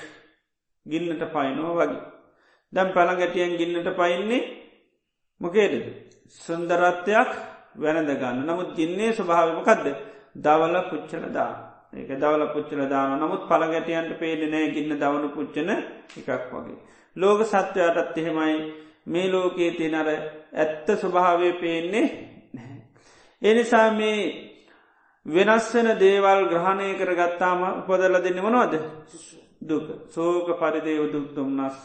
ගින්නට 0.86 1.24
පයිනෝ 1.28 1.72
වගේ. 1.74 2.02
දැම් 2.72 2.88
පළගැටියෙන් 2.90 3.56
ගින්නට 3.56 3.88
පයින්නේ 3.96 4.48
මොකේද. 5.40 5.74
සුන්දරත්වයක් 6.40 7.30
වැනද 7.76 8.10
ගන්න 8.12 8.44
නමුත් 8.44 8.76
ගින්නේ 8.76 9.12
ස්වභාවමකක්ද 9.12 9.86
දවල 10.36 10.76
පුච්චල 10.90 11.24
දා 11.32 11.69
ඒක 11.92 12.10
දවල 12.14 12.44
පුච්චල 12.48 12.82
දාන 12.88 13.18
නමුත් 13.18 13.48
පළගැටියන්ට 13.48 14.12
පේනෙනෑ 14.18 14.70
ගින්න 14.70 14.92
දවනු 14.96 15.28
පුච්චන 15.30 15.70
එකක් 15.70 16.28
වගේ. 16.52 16.78
ලෝක 17.16 17.40
සත්වයටත් 17.44 18.18
එහෙමයි. 18.18 18.56
මේ 19.06 19.26
ලෝකයේ 19.28 19.70
තියනර 19.72 20.08
ඇත්ත 20.54 20.86
ස්වභාවය 20.94 21.52
පේන්නේ 21.54 22.06
එනිසා 23.42 23.90
මේ 23.92 24.20
වෙනස් 25.26 25.74
වෙන 25.74 25.88
දේවල් 25.98 26.42
ග්‍රහණය 26.48 26.88
කර 26.94 27.12
ගත්තාම 27.14 27.62
උපදල 27.70 28.14
දෙන්න 28.18 28.40
මනවද? 28.40 28.74
දුක. 29.62 29.86
සෝක 30.08 30.46
පරිදේ 30.58 31.00
උදුක්තුම්න්නස් 31.00 31.76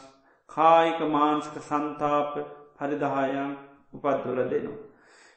කායික 0.49 0.99
මාංස්ක 1.07 1.55
සන්තාප 1.61 2.33
පරිදහායන් 2.77 3.51
උපත්වල 3.93 4.39
දෙනවා. 4.45 4.79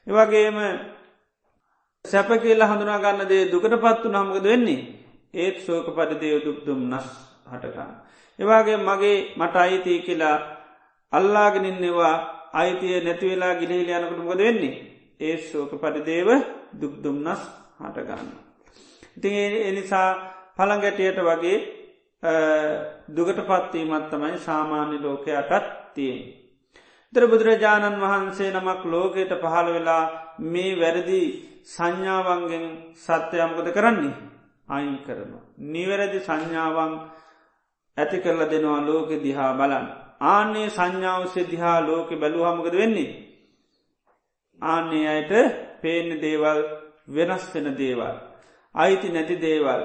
එවගේම 0.07 0.59
සැප 2.05 2.31
කියලා 2.43 2.69
හඳුනා 2.69 2.99
ගන්න 2.99 3.29
දේ 3.29 3.51
දුකට 3.53 3.75
පත්තු 3.77 4.09
නමකද 4.09 4.45
වෙන්නේ 4.45 4.81
ඒත් 5.35 5.57
සෝක 5.61 5.87
පරිදේ 5.91 6.37
උදුක්තුම් 6.39 6.81
නස් 6.89 7.09
හටගන්න. 7.47 7.93
එවාගේ 8.39 8.79
මගේ 8.79 9.17
මට 9.37 9.57
අයිතිය 9.57 9.99
කියලා 10.01 10.37
අල්ලාගෙනන්නවා 11.13 12.15
අයිතිය 12.55 13.01
නැතිවෙලා 13.01 13.55
ගිලිහිල 13.55 13.91
යනකටමකද 13.91 14.41
වෙන්නේ 14.41 14.75
ඒ 15.21 15.37
සෝක 15.43 15.73
පරිදේව 15.77 16.29
දුක්දුම්නස් 16.81 17.43
හටගන්න. 17.81 18.29
ඉතින් 19.17 19.55
එනිසා 19.63 20.09
පළගැටියට 20.57 21.21
වගේ 21.21 21.59
දුගට 23.11 23.41
පත්වීමත් 23.43 24.11
තමයි 24.11 24.39
සාමාන්‍ය 24.39 24.97
ලෝකයටත් 24.99 25.67
තියෙන්. 25.95 26.21
දර 27.13 27.25
බුදුරජාණන් 27.27 28.01
වහන්සේ 28.01 28.51
නමක් 28.51 28.83
ලෝකයට 28.87 29.33
පහළ 29.43 29.69
වෙලා 29.75 30.05
මේ 30.47 30.73
වැරදි 30.77 31.23
සංඥාවන්ගෙන් 31.65 32.67
සත්‍යයම්කද 32.97 33.69
කරන්නේ 33.73 34.15
අයින් 34.69 34.99
කරනවා. 34.99 35.45
නිවැරදි 35.67 36.21
සංඥාවන් 36.21 36.93
ඇති 37.97 38.19
කරල 38.19 38.43
දෙනවා 38.47 38.81
ලෝකෙ 38.81 39.17
දිහා 39.23 39.53
බලන්න. 39.55 39.87
ආන්නේ 40.23 40.69
සංඥාවසේ 40.71 41.51
දිහා 41.51 41.79
ලෝකෙ 41.81 42.15
බැලූහමකද 42.17 42.75
වෙන්නේ. 42.75 43.11
ආන්නේ 44.63 45.07
අයට 45.09 45.33
පේන 45.83 46.09
දේවල් 46.21 46.61
වෙනස් 47.09 47.45
වෙන 47.55 47.69
දේවල්. 47.77 48.15
අයිති 48.75 49.09
නැති 49.09 49.37
දේවල්. 49.39 49.83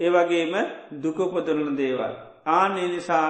ඒවගේම 0.00 0.54
දුකපොදරන 1.02 1.76
දේවල්. 1.76 2.14
ආනේ 2.48 2.88
නිසා 2.88 3.28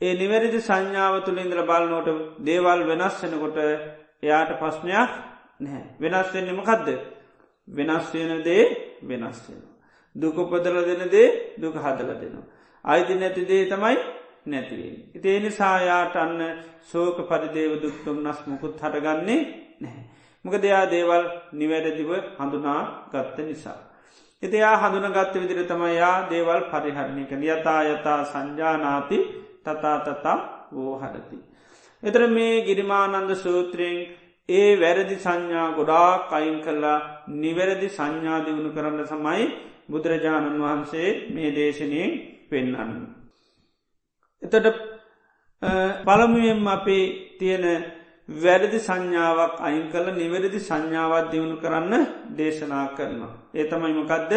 ඒ 0.00 0.14
නිවැරදි 0.14 0.60
සංඥාව 0.60 1.14
තුළින්දර 1.24 1.60
බලනෝට 1.62 2.08
දේවල් 2.40 2.80
වෙනස් 2.82 3.16
වෙනකොට 3.22 3.58
එයාට 4.22 4.50
පස්්නයක් 4.60 5.10
නැහැ. 5.64 5.84
වෙනස් 6.00 6.28
වෙන්නම 6.34 6.60
කදද. 6.62 6.88
වෙනස් 7.68 8.06
වෙන 8.14 8.42
දේ 8.42 8.64
වෙනස් 9.02 9.38
වෙන. 9.48 9.62
දුකපොදල 10.16 10.76
දෙන 10.82 11.08
දේ 11.08 11.54
දුක 11.58 11.76
හදල 11.76 12.10
දෙනවා. 12.20 12.46
අයිති 12.84 13.14
නැති 13.14 13.42
දේ 13.44 13.64
තමයි 13.66 13.96
නැතිවේ. 14.46 14.96
ඉතිේනි 15.14 15.50
සායාට 15.50 16.16
අන්න 16.16 16.40
සෝක 16.82 17.16
පරිදේව 17.28 17.72
දුක්තුම් 17.82 18.16
නස් 18.22 18.38
මුකුත් 18.46 18.74
හටගන්නේ 18.76 19.40
නැහැ. 19.80 20.04
මොක 20.44 20.54
දෙයා 20.56 20.86
දේවල් 20.86 21.24
නිවැරදිව 21.52 22.10
හඳුනා 22.38 22.82
ගත්ත 23.12 23.38
නිසා. 23.40 23.78
එතියා 24.42 24.76
හඳුන 24.76 25.12
ගත්ත 25.12 25.34
විදිර 25.34 25.60
තමයියා 25.64 26.28
දේවල් 26.30 26.60
පරිහරණය 26.70 27.24
කළ 27.24 27.44
යතා 27.48 27.80
යතා 27.84 28.20
සංජානාති 28.24 29.18
තතා 29.64 29.98
තතා 30.00 30.38
වෝ 30.72 30.94
හරති. 30.98 31.38
එතර 32.02 32.22
මේ 32.28 32.64
ගිරිමානන්ද 32.66 33.30
සූත්‍රයෙන් 33.36 33.98
ඒ 34.48 34.70
වැරදි 34.76 35.16
සංඥා 35.16 35.68
ගොඩා 35.72 36.28
කයින් 36.28 36.56
කල්ලා 36.60 36.98
නිවැරදි 37.34 37.88
සංඥා 37.88 38.44
දියුණු 38.44 38.70
කරන්න 38.70 39.06
සමයි 39.06 39.44
බුදුරජාණන් 39.88 40.60
වහන්සේ 40.60 41.08
මේ 41.30 41.50
දේශනයෙන් 41.50 42.10
පෙන්නන්න. 42.50 42.92
එතට 44.42 44.66
පළමුුවෙන් 46.02 46.68
අපේ 46.68 47.04
තියෙන 47.38 47.64
වැරදි 48.28 48.78
සංඥාවක් 48.78 49.54
අයින් 49.60 49.86
කල 49.88 50.06
නිවැරදි 50.12 50.60
සංඥාවත් 50.60 51.30
දියුණු 51.32 51.56
කරන්න 51.56 52.04
දේශනා 52.36 52.86
කරනවා. 52.88 53.32
ඒ 53.54 53.64
තමයිමකදද 53.64 54.32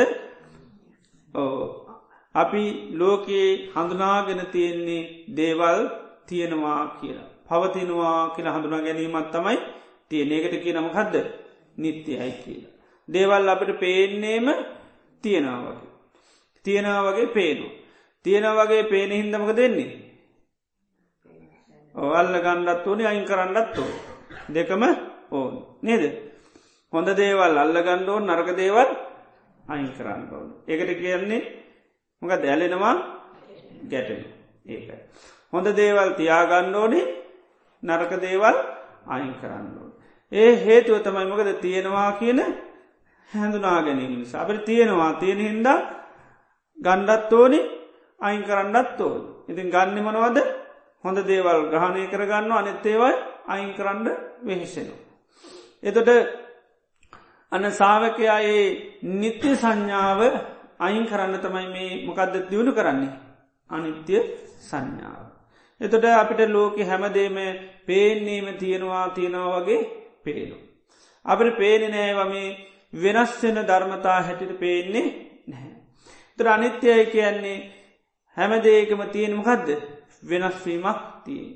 අපි 2.35 2.63
ලෝකයේ 2.93 3.49
හඳුනාගෙන 3.73 4.41
තියෙන්නේ 4.51 5.09
දේවල් 5.35 5.79
තියෙනවා 6.25 6.83
කියලා. 6.97 7.27
පවතිනවා 7.47 8.29
කියලා 8.29 8.55
හඳුනා 8.55 8.81
ගැනීමත් 8.81 9.29
තමයි 9.31 9.57
තියෙන 10.11 10.31
එකට 10.31 10.63
කියනමකදද 10.63 11.15
නිත්‍යයයි 11.77 12.31
කියලා. 12.43 12.73
දේවල් 13.07 13.49
අපට 13.49 13.79
පේන්නේම 13.79 14.47
තියෙනවාගේ. 15.23 15.91
තියෙනවා 16.65 17.07
වගේ 17.07 17.27
පේනු. 17.27 17.67
තියෙන 18.25 18.45
වගේ 18.57 18.83
පේන 18.83 19.11
හින්දමක 19.11 19.51
දෙන්නේ. 19.55 19.91
ඔවල්ල 21.95 22.35
ගණ්ඩත් 22.45 22.87
ඕනේ 22.87 23.07
අයින් 23.07 23.25
කරන්නත් 23.25 23.77
ඕ. 23.77 23.91
දෙකම 24.53 24.83
ඕන් 25.31 25.53
නේද. 25.81 26.03
හොඳ 26.93 27.09
දේවල් 27.15 27.57
අල්ල 27.57 27.77
ගණ්ඩෝන් 27.77 28.27
නරක 28.27 28.49
දේවල් 28.57 28.89
අයින් 29.63 29.91
කරන්න 29.97 30.23
ඕන. 30.31 30.47
ඒකට 30.67 30.91
කියන්නේ 31.01 31.41
මොක 32.21 32.31
දැලෙනවා 32.43 32.95
ගැටෙන 33.89 34.23
ඒකයි. 34.65 34.99
හොඳ 35.53 35.67
දේවල් 35.75 36.09
තියාගණ්ඩෝනේ 36.19 37.05
නරක 37.83 38.11
දේවල් 38.21 38.57
අයින් 39.07 39.33
කරන්න 39.41 39.67
ඕන. 39.75 39.86
ඒ 40.31 40.51
හේතුව 40.57 40.99
තමයි 40.99 41.25
මොකද 41.25 41.49
තියෙනවා 41.61 42.11
කියන 42.13 42.39
හැඳුනා 43.29 43.81
ගැනීම 43.81 44.13
නිසා 44.15 44.41
අපට 44.41 44.65
තියෙනවා 44.65 45.13
තියෙන 45.13 45.39
හින්දා 45.39 45.79
ගණ්ඩත් 46.77 47.33
ඕනි 47.33 47.59
අයින් 48.19 48.43
කරන්නත් 48.43 48.99
ඕන. 48.99 49.21
ඉතින් 49.47 49.69
ගන්න 49.69 49.97
මනවද 49.97 50.37
හොඳ 51.03 51.19
දේවල් 51.23 51.59
ග්‍රහණය 51.69 52.03
කරගන්න 52.07 52.51
අනෙත්තේවයි 52.53 53.13
අයින් 53.47 53.71
කරන්න 53.73 54.07
වෙහිසෙනවා. 54.41 54.99
එතොට 55.83 56.09
අන්න 57.51 57.65
සාාවකයා 57.71 58.39
ඒ 58.45 58.65
නිත්‍ය 59.13 59.55
සංඥාව 59.55 60.21
අයින් 60.79 61.05
කරන්න 61.05 61.39
තමයි 61.39 61.67
මේ 61.67 61.91
මොකක්ද 62.05 62.35
දියුණු 62.49 62.71
කරන්නේ 62.71 63.13
අනිත්‍ය 63.69 64.15
සංඥාව. 64.61 65.23
එතොට 65.81 66.05
අපිට 66.13 66.41
ලෝක 66.49 66.75
හැමදේම 66.81 67.37
පේන්නේම 67.85 68.47
තියෙනවා 68.55 69.05
තියෙනවා 69.09 69.59
වගේ 69.59 70.06
පේනු. 70.27 70.57
අපට 71.25 71.57
පේනෙ 71.59 71.87
නෑවම 71.89 72.33
වෙනස්වෙන 72.93 73.59
ධර්මතා 73.69 74.19
හැටිට 74.21 74.59
පේන්නේ 74.59 75.07
නැහැ. 75.47 75.73
තර 76.37 76.47
අනිත්‍යය 76.47 77.05
කියන්නේ 77.07 77.57
හැමදේකම 78.37 79.01
තියෙනමකදද 79.13 79.69
වෙනස්වීමක් 80.29 80.99
තියෙන්. 81.25 81.51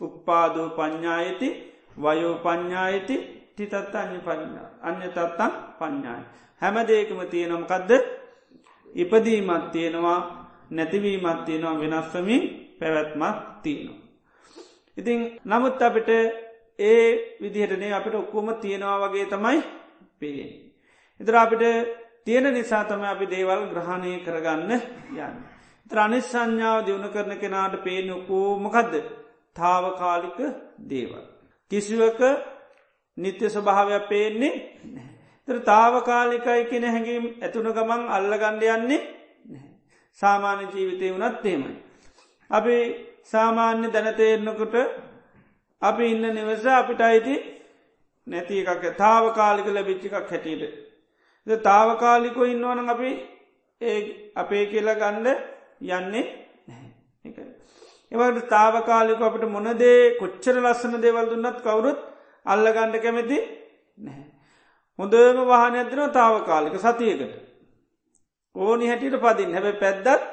උප්පාදෝ 0.00 0.68
ප්ඥායති 0.78 1.48
වයෝ 1.96 2.34
ප්ඥායති 2.44 3.16
ටිතත් 3.54 3.94
අන්‍ය 3.94 4.18
පඥා 4.20 4.68
අන්‍ය 4.82 5.08
තත්තන් 5.08 5.52
ප්ඥාය. 5.78 6.22
හැමදේකම 6.62 7.20
තියෙනමකදද 7.30 7.90
ඉපදීමත් 8.94 9.66
තියෙනවා 9.72 10.20
නැතිවීමත් 10.70 11.44
තියෙනවා 11.44 11.80
වෙනස්වමින් 11.82 12.42
පැවැත්මත් 12.78 13.38
තියෙනවා. 13.62 14.00
ඉතිං 14.96 15.20
නමුත් 15.44 15.82
අපිට 15.82 16.08
ඒ 16.78 17.36
විදිහටනේ 17.40 17.92
අපිට 17.92 18.14
ඔක්කොම 18.14 18.54
තියෙනවා 18.56 18.98
වගේ 19.02 19.26
තමයි 19.26 19.62
පේ. 20.20 20.44
එතර 21.20 21.36
අපිට 21.36 21.62
තියෙන 22.24 22.54
නිසා 22.54 22.84
තම 22.84 23.02
අපි 23.04 23.26
දේවල් 23.26 23.62
ග්‍රහණය 23.70 24.12
කරගන්න 24.24 24.70
යන්න. 24.70 25.36
ත්‍රනිස් 25.90 26.26
සංඥාව 26.26 26.86
දියුණු 26.86 27.08
කරන 27.08 27.32
කෙනාට 27.38 27.74
පේනොකෝ 27.84 28.58
මොකදද 28.58 28.94
තාවකාලික 29.56 30.38
දේවල්. 30.88 31.24
කිසිවක 31.70 32.20
නිත්‍ය 33.18 33.46
ස්වභාවයක් 33.46 34.08
පේන්නේ 34.08 34.54
තර 35.48 35.58
තාවකාලිකයි 35.62 36.64
කෙන 36.64 36.84
හැඟීම් 36.84 37.24
ඇතුන 37.42 37.68
ගමන් 37.68 38.02
අල්ලගණ්ඩ 38.08 38.64
යන්නේ 38.68 39.00
සාමාන්‍ය 40.18 40.64
ජීවිතය 40.72 41.06
වනත් 41.10 41.42
තේමයි. 41.42 41.72
අපි 42.50 42.76
සාමාන්‍ය 43.24 43.88
දැනතේරනකොට 43.88 44.74
අපි 45.82 46.04
ඉන්න 46.12 46.26
නිවස 46.36 46.64
අපිට 46.78 47.00
අයිති 47.00 47.34
නැති 48.26 48.62
එකක් 48.62 48.84
තාවකාලික 49.02 49.68
ලැබිච්චිකක් 49.76 50.14
හැටියට. 50.14 50.74
තාවකාලිකො 51.68 52.42
ඉන්නවන 52.52 52.92
අපි 52.94 53.10
ඒ 53.80 53.98
අපේ 54.42 54.64
කියලා 54.72 55.00
ගණ්ඩ 55.00 55.28
යන්නේ 55.98 56.24
එවට 58.12 58.48
තාවකාලික 58.54 59.20
අපට 59.28 59.44
මොනදේ 59.54 59.98
කොච්චර 60.20 60.56
ලස්සන 60.64 60.94
දේවල් 61.04 61.26
දුන්නත් 61.30 61.58
කවුරුත් 61.66 61.98
අල්ලගණ්ඩ 62.46 63.02
කැමැති 63.04 63.38
නැහැ. 63.98 64.26
හොඳම 64.98 65.38
වාහන 65.50 65.80
ඇදන 65.80 66.14
තාවකාලික 66.18 66.76
සතියකට. 66.78 67.34
ඕනි 68.56 68.88
හැටියට 68.90 69.18
පදින් 69.24 69.54
හැබ 69.56 69.66
පැද්දත් 69.82 70.24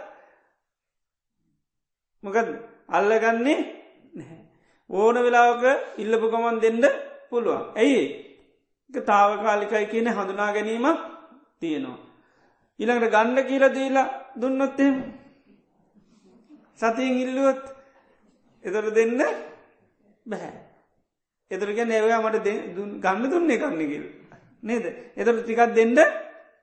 මොකද 2.24 2.50
අල්ලගන්නේ 2.98 3.58
ඕන 4.90 5.16
වෙලාවක 5.16 5.64
ඉල්ලපු 5.98 6.28
ගමන් 6.32 6.62
දෙන්න 6.62 6.84
පුළුවන්. 7.30 7.64
ඇයි 7.76 8.02
තාවකාලිකයි 9.06 9.86
කියන 9.86 10.08
හඳුනා 10.10 10.54
ගැනීමක් 10.54 11.00
තියෙනවා. 11.60 11.98
ඉළඟට 12.80 13.14
ගණ්ඩ 13.14 13.48
කියල 13.50 13.66
දීලා 13.76 14.08
දුන්නොත්තෙම 14.42 14.96
සතියෙන් 16.80 17.22
ඉල්ලුවොත් 17.24 17.64
එතොට 18.64 18.96
දෙන්න 18.96 19.22
බැහැ. 20.26 20.54
එතර 21.52 21.70
ගැන 21.74 21.92
ඒවයා 21.92 22.22
මට 22.24 22.48
ගන්න 23.04 23.32
දුන්නේ 23.32 23.58
කන්නකිල්. 23.58 24.06
නේද 24.64 24.86
එතට 25.16 25.38
ටිකක් 25.38 25.62
දෙන්න 25.76 25.98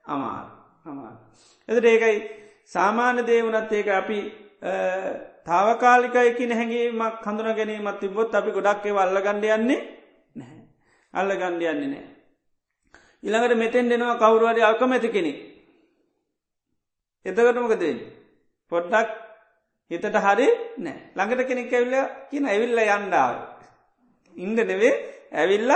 අමාර 0.05 0.45
අමාර. 0.85 1.15
එතට 1.69 1.85
ඒකයි 1.85 2.17
සාමාන්‍ය 2.65 3.21
දේවනත් 3.23 3.71
ඒක 3.71 3.89
අපි 3.91 4.19
තාවකාලිකයකි 5.47 6.45
හැඟීමක් 6.49 7.21
කඳුන 7.23 7.55
ගැනීමත් 7.55 7.99
තිබොත් 7.99 8.33
අපි 8.33 8.51
ගොඩක් 8.51 8.85
ඒ 8.85 8.95
අල්ල 8.95 9.17
ගණඩ 9.17 9.45
යන්නේ 9.49 9.79
නැහැ. 10.35 10.61
අල්ල 11.13 11.31
ගණ්ඩ 11.33 11.63
යන්නේ 11.63 11.89
නෑ. 11.89 12.05
ඉළඟට 13.23 13.55
මෙතෙන් 13.55 13.89
දෙනවා 13.89 14.17
කවරුවරි 14.17 14.61
අල්කමැති 14.61 15.09
කෙනෙක්. 15.09 15.37
එතකටමකදේ. 17.25 17.95
පොඩ්ඩක් 18.71 19.09
හිතට 19.91 20.19
හරි 20.25 20.47
නෑ 20.77 20.97
ළඟට 21.15 21.47
කෙනෙක් 21.47 21.73
ඇවිල්ල 21.73 21.95
කියන 22.29 22.45
ඇවිල්ල 22.45 22.79
යන්ඩාව. 22.87 23.35
ඉන්ඩ 24.35 24.59
නෙවේ 24.61 24.93
ඇවිල්ල 25.33 25.71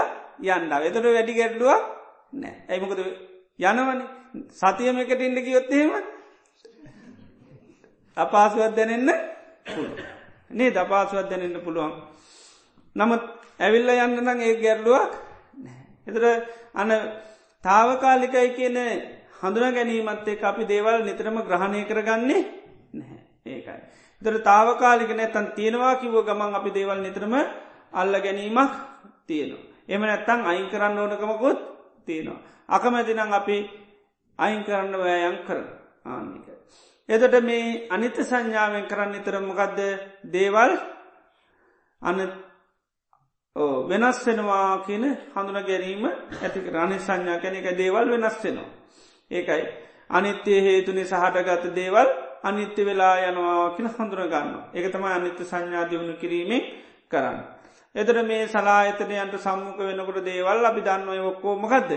යන්ඩාව. 0.50 0.82
එතට 0.84 1.04
වැඩි 1.08 1.34
ගැඩ්ලුවක් 1.34 1.82
නෑ 2.34 2.56
ඇයිමකද 2.70 3.02
යනවන 3.60 4.00
සතියම 4.52 5.00
එකට 5.00 5.22
ඉන්න 5.22 5.40
කියොත්තේම 5.42 5.92
අපාසුවත් 8.18 8.76
දැනෙන්න 8.76 9.32
නේ 10.52 10.71
දපාසුවත් 10.71 11.30
දැනෙන්න 11.30 11.62
පුළුවන්. 11.62 11.93
නමුත් 12.95 13.24
ඇවිල්ල 13.60 13.89
යන්න 13.95 14.17
නම් 14.17 14.39
ඒ 14.41 14.56
ගැරලුවක් 14.58 15.12
එතර 16.08 16.24
අන 16.74 16.91
තාවකාලිකයි 17.63 18.50
කියන 18.52 18.78
හඳුන 19.38 19.74
ගැනීමත්තේ 19.74 20.41
අපි 20.43 20.63
දේවල් 20.65 21.04
නිතරම 21.04 21.38
ග්‍රහණය 21.41 21.86
කරගන්නේ 21.86 22.41
නැහැ 22.93 23.19
ඒකයි. 23.47 23.82
දර 24.21 24.38
තාවකාලික 24.41 25.12
නැතන් 25.12 25.47
තියෙනවා 25.56 25.95
කිව්ව 25.95 26.17
ගමන් 26.21 26.56
අපි 26.56 26.69
දේවල් 26.71 27.00
නිතරම 27.00 27.34
අල්ල 27.93 28.13
ගැනීමක් 28.17 28.71
තියෙනවා. 29.28 29.65
එම 29.88 30.02
නැත්තං 30.02 30.41
අයින් 30.43 30.67
කරන්න 30.69 31.00
ඕනකමකොත් 31.00 31.60
තියෙනවා. 32.08 32.39
අකමැතිනම් 32.69 33.34
අපි 33.34 33.58
අයින් 34.39 34.63
කරන්න 34.63 34.93
වෑයන් 34.95 35.38
කරන 35.39 35.65
ආමික. 36.06 36.40
එදට 37.10 37.36
මේ 37.42 37.88
අනිත 37.90 38.16
සංඥාවෙන් 38.22 38.88
කරන්න 38.88 39.12
නිතරමකක්ද 39.12 39.80
දේවල් 40.28 40.72
අන 42.02 42.18
වෙනස් 43.86 44.20
වෙනවා 44.26 44.84
කියන 44.86 45.06
හඳුන 45.34 45.60
ගැනීම 45.62 46.04
ඇති 46.06 46.60
රණි 46.68 46.98
සංඥා 47.00 47.38
කැන 47.38 47.56
එක 47.56 47.68
දේවල් 47.76 48.06
වෙනස් 48.08 48.38
වෙනවා. 48.40 48.70
ඒකයි 49.32 49.64
අනිත්‍යය 50.10 50.60
හේතුනි 50.62 51.04
සහටගත 51.06 51.76
දේවල් 51.76 52.08
අනිත්‍ය 52.44 52.82
වෙලා 52.84 53.16
යනවා 53.22 53.76
කියන 53.76 53.90
හඳුරගන්න. 53.90 54.50
එක 54.74 54.86
තම 54.88 55.04
අනිත්‍ය 55.06 55.44
සංඥා 55.44 55.90
දියුණු 55.90 56.16
කිරීමේ 56.16 56.62
කරන්න. 57.12 57.40
එතර 57.96 58.24
මේ 58.24 58.48
සලාහිතනයන්ට 58.48 59.36
සම්මුඛ 59.38 59.80
වෙනකොට 59.80 60.24
දේවල් 60.24 60.66
අපි 60.66 60.82
දන්නවය 60.82 61.20
ඔක්කෝමකක්ද 61.22 61.92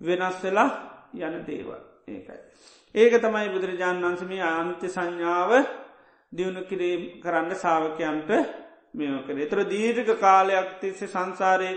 වෙනස් 0.00 0.42
වෙලා 0.42 0.70
යන 1.14 1.34
දේවල් 1.46 1.78
ඒකයි. 2.08 2.40
ඒක 2.94 3.12
තමයි 3.14 3.48
බුදුරජාණන් 3.48 4.02
වන්සමේ 4.02 4.42
අන්ත්‍ය 4.42 4.88
සංඥාව 4.88 5.50
දියුණු 6.32 6.62
කිරීම් 6.62 7.02
කරන්න 7.20 7.54
සාාවකයන්ට 7.54 8.30
මෙමකර. 8.94 9.36
එතර 9.36 9.58
දීර්ඝ 9.64 10.12
කාලයක් 10.16 10.80
තිස්ස 10.80 11.00
සංසාරය 11.06 11.70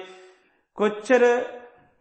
කොච්චර 0.78 1.24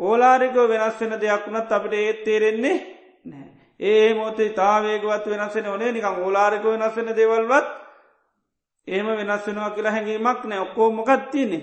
ඕලාරිකෝ 0.01 0.67
වෙනස් 0.67 1.01
වෙන 1.01 1.15
දෙයක් 1.17 1.47
වුණත් 1.47 1.73
අපට 1.73 1.93
ඒත් 1.95 2.25
තේරෙන්නේ 2.25 2.77
නෑ. 3.25 3.49
ඒ 3.81 4.15
මෝතේ 4.15 4.51
තාවේගවත් 4.53 5.27
වෙනස්සෙන 5.27 5.67
ඕනේ 5.67 5.93
නිකම් 5.93 6.17
ඕලාරික 6.19 6.65
වෙනස් 6.65 6.97
වෙන 6.97 7.11
දෙවල්වත් 7.13 7.67
ඒම 8.89 9.07
වෙනස් 9.09 9.47
වෙනවා 9.47 9.71
කියලා 9.71 9.93
හැඟීමක් 9.93 10.45
නෑ 10.45 10.61
ඔක්කෝ 10.61 10.91
මොකත් 10.93 11.31
තියනෙ. 11.31 11.59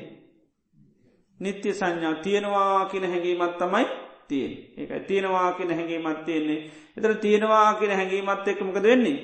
නිත්‍ය 1.39 1.73
සංඥා 1.73 2.15
තියෙනවා 2.17 2.85
කියන 2.85 3.05
හැඟීමත් 3.05 3.57
තමයි 3.57 3.87
තියෙන් 4.29 4.53
ඒකයි 4.77 4.99
තියෙනවා 5.01 5.51
කියන 5.53 5.71
හැඟීමත් 5.71 6.25
තියෙන්නේ 6.25 6.59
එතර 6.97 7.13
තියෙනවා 7.15 7.73
කියන 7.73 7.91
හැඟීමත් 7.91 8.47
එක්කමකද 8.47 8.83
වෙන්නේ. 8.83 9.17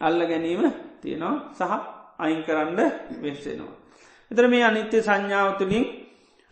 අල්ල 0.00 0.20
ගැනීම 0.22 0.62
තියෙනවා 1.02 1.34
සහ 1.52 1.72
අයින් 2.18 2.42
කරන්න 2.44 2.80
වෙස්සෙනවා. 3.22 3.74
එතර 4.30 4.44
මේ 4.48 4.64
අනිත්‍ය 4.64 4.98
සංඥාව 5.00 5.58
තුළින් 5.58 5.84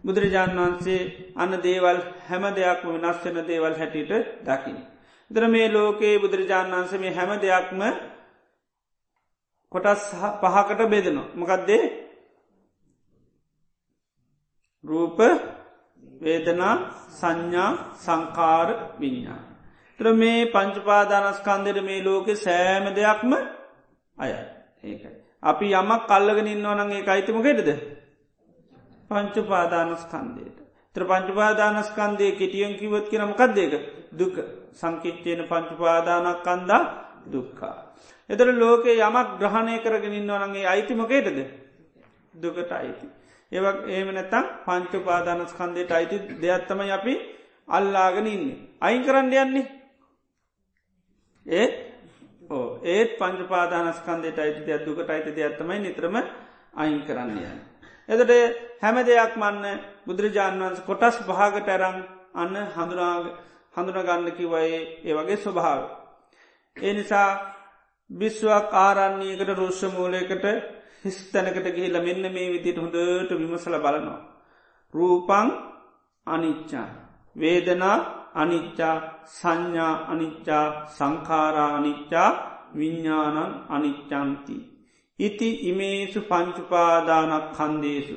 බුදුරජාණන් 0.04 0.58
වහන්සේ 0.58 1.02
අන්න 1.36 1.52
දේවල් 1.62 1.98
හැම 2.28 2.44
දෙයක්ම 2.54 2.88
වෙනස් 2.94 3.18
වෙන 3.24 3.46
දේවල් 3.46 3.74
හැටියට 3.74 4.12
දකිින්. 4.44 4.78
දර 5.30 5.44
මේ 5.48 5.68
ලෝකයේ 5.68 6.18
බුදුරජාණන් 6.18 6.74
වන්සේ 6.74 6.98
මේ 6.98 7.12
හැම 7.12 7.30
දෙයක්ම 7.40 7.80
කොටස් 9.72 10.02
පහකට 10.42 10.80
බෙදනවා. 10.90 11.30
මොකක්දේ 11.34 11.82
රූප 14.84 15.18
වේදනා 16.20 16.74
සංඥා 17.10 17.70
සංකාර 17.96 18.68
විඤ්ඥා. 19.00 19.42
ත්‍ර 20.00 20.06
මේ 20.12 20.46
පංචපාදානස්කන්දර 20.46 21.76
මේ 21.82 22.02
ලෝකෙ 22.02 22.34
සෑම 22.36 22.86
දෙයක්ම 22.92 23.32
අය 24.18 24.32
ඒකයි. 24.84 25.10
අපි 25.42 25.66
යමක් 25.72 26.02
කල්ලගෙන 26.06 26.48
ඉන්නවනගේ 26.48 27.06
අයිතිමකෙටද 27.06 27.70
පංචුපාදානස්කන්දයට. 29.10 30.58
ත්‍ර 30.96 31.04
පංචුපාදානස්කන්දය 31.04 32.26
කෙටියන් 32.32 32.74
කිවත් 32.74 33.06
කියනමකක්දේක 33.08 33.72
දුක 34.12 34.34
සංකිච්චයන 34.72 35.40
පංචුපාදානක් 35.44 36.42
කන්දා 36.42 36.82
දුක්කා. 37.26 37.76
එතර 38.30 38.48
ලෝකේ 38.54 38.96
යමක් 38.98 39.28
ග්‍රහණය 39.38 39.76
කරගෙනන්න 39.78 40.30
වනගේ 40.32 40.66
අයිතිමකේටද 40.66 41.38
දුකට 42.34 42.72
අයිති. 42.72 43.06
ඒවක් 43.52 43.78
ඒම 43.88 44.08
නැතම් 44.10 44.44
පංචුපාදානස්කන්දයට 44.64 45.90
අයිති 45.90 46.16
දෙයක්ත්තම 46.40 46.80
අපි 46.90 47.14
අල්ලාගෙන 47.68 48.26
ඉන්නේ. 48.26 48.58
අයින් 48.80 49.02
කරන්න 49.02 49.32
යන්නේ. 49.34 49.66
ඒත් 51.46 51.74
ඕ 52.50 52.78
ඒත් 52.84 53.10
පංචපාදානස්කන්දයට 53.18 54.38
අයිති 54.38 54.66
දෙයක් 54.66 54.84
දුකට 54.86 55.10
අයිති 55.10 55.30
දෙයක්ත්තමයි 55.32 55.78
නිත්‍රම 55.80 56.16
අයින් 56.74 57.00
කරන්න 57.02 57.38
යන්න. 57.38 57.60
එතට 58.08 58.32
හැම 58.82 58.96
දෙයක් 59.02 59.32
මන්න 59.36 59.80
බුදුරජාණන් 60.06 60.62
වන්ස 60.62 60.80
කොටස් 60.82 61.16
භාගට 61.22 61.68
ඇරං 61.68 61.98
අන්න 62.34 62.56
හඳුනගන්නකි 63.74 64.46
වයේ 64.46 64.80
ඒ 65.04 65.14
වගේ 65.14 65.36
ස්වභාව. 65.38 65.82
ඒ 66.76 66.92
නිසා 66.92 67.28
බිස්්වක් 68.10 68.72
ආරන්නේකට 68.74 69.50
රුෂ්ෂ 69.52 69.82
මූලයකට 69.90 70.44
හිස් 71.04 71.16
තැනකට 71.32 71.68
ගිහිල 71.68 71.96
මෙන්න 72.00 72.24
මේ 72.32 72.52
විදිට 72.52 72.78
හොඳට 72.78 73.30
විමසල 73.32 73.76
බලනවා. 73.76 74.20
රූපං 74.94 75.48
අනිච්චා. 76.26 76.88
වේදනා 77.36 77.96
අනිච්චා 78.34 78.96
සංඥා 79.30 79.94
අනිච්චා 80.08 80.66
සංකාරා 80.88 81.70
අනිච්චා 81.76 82.30
විඤ්ඥානන් 82.74 83.38
අනිච්චන්ති. 83.68 84.56
ඉති 85.18 85.48
ඉමේසු 85.62 86.20
පංචුපාදානක් 86.22 87.46
කන්දේසු. 87.52 88.16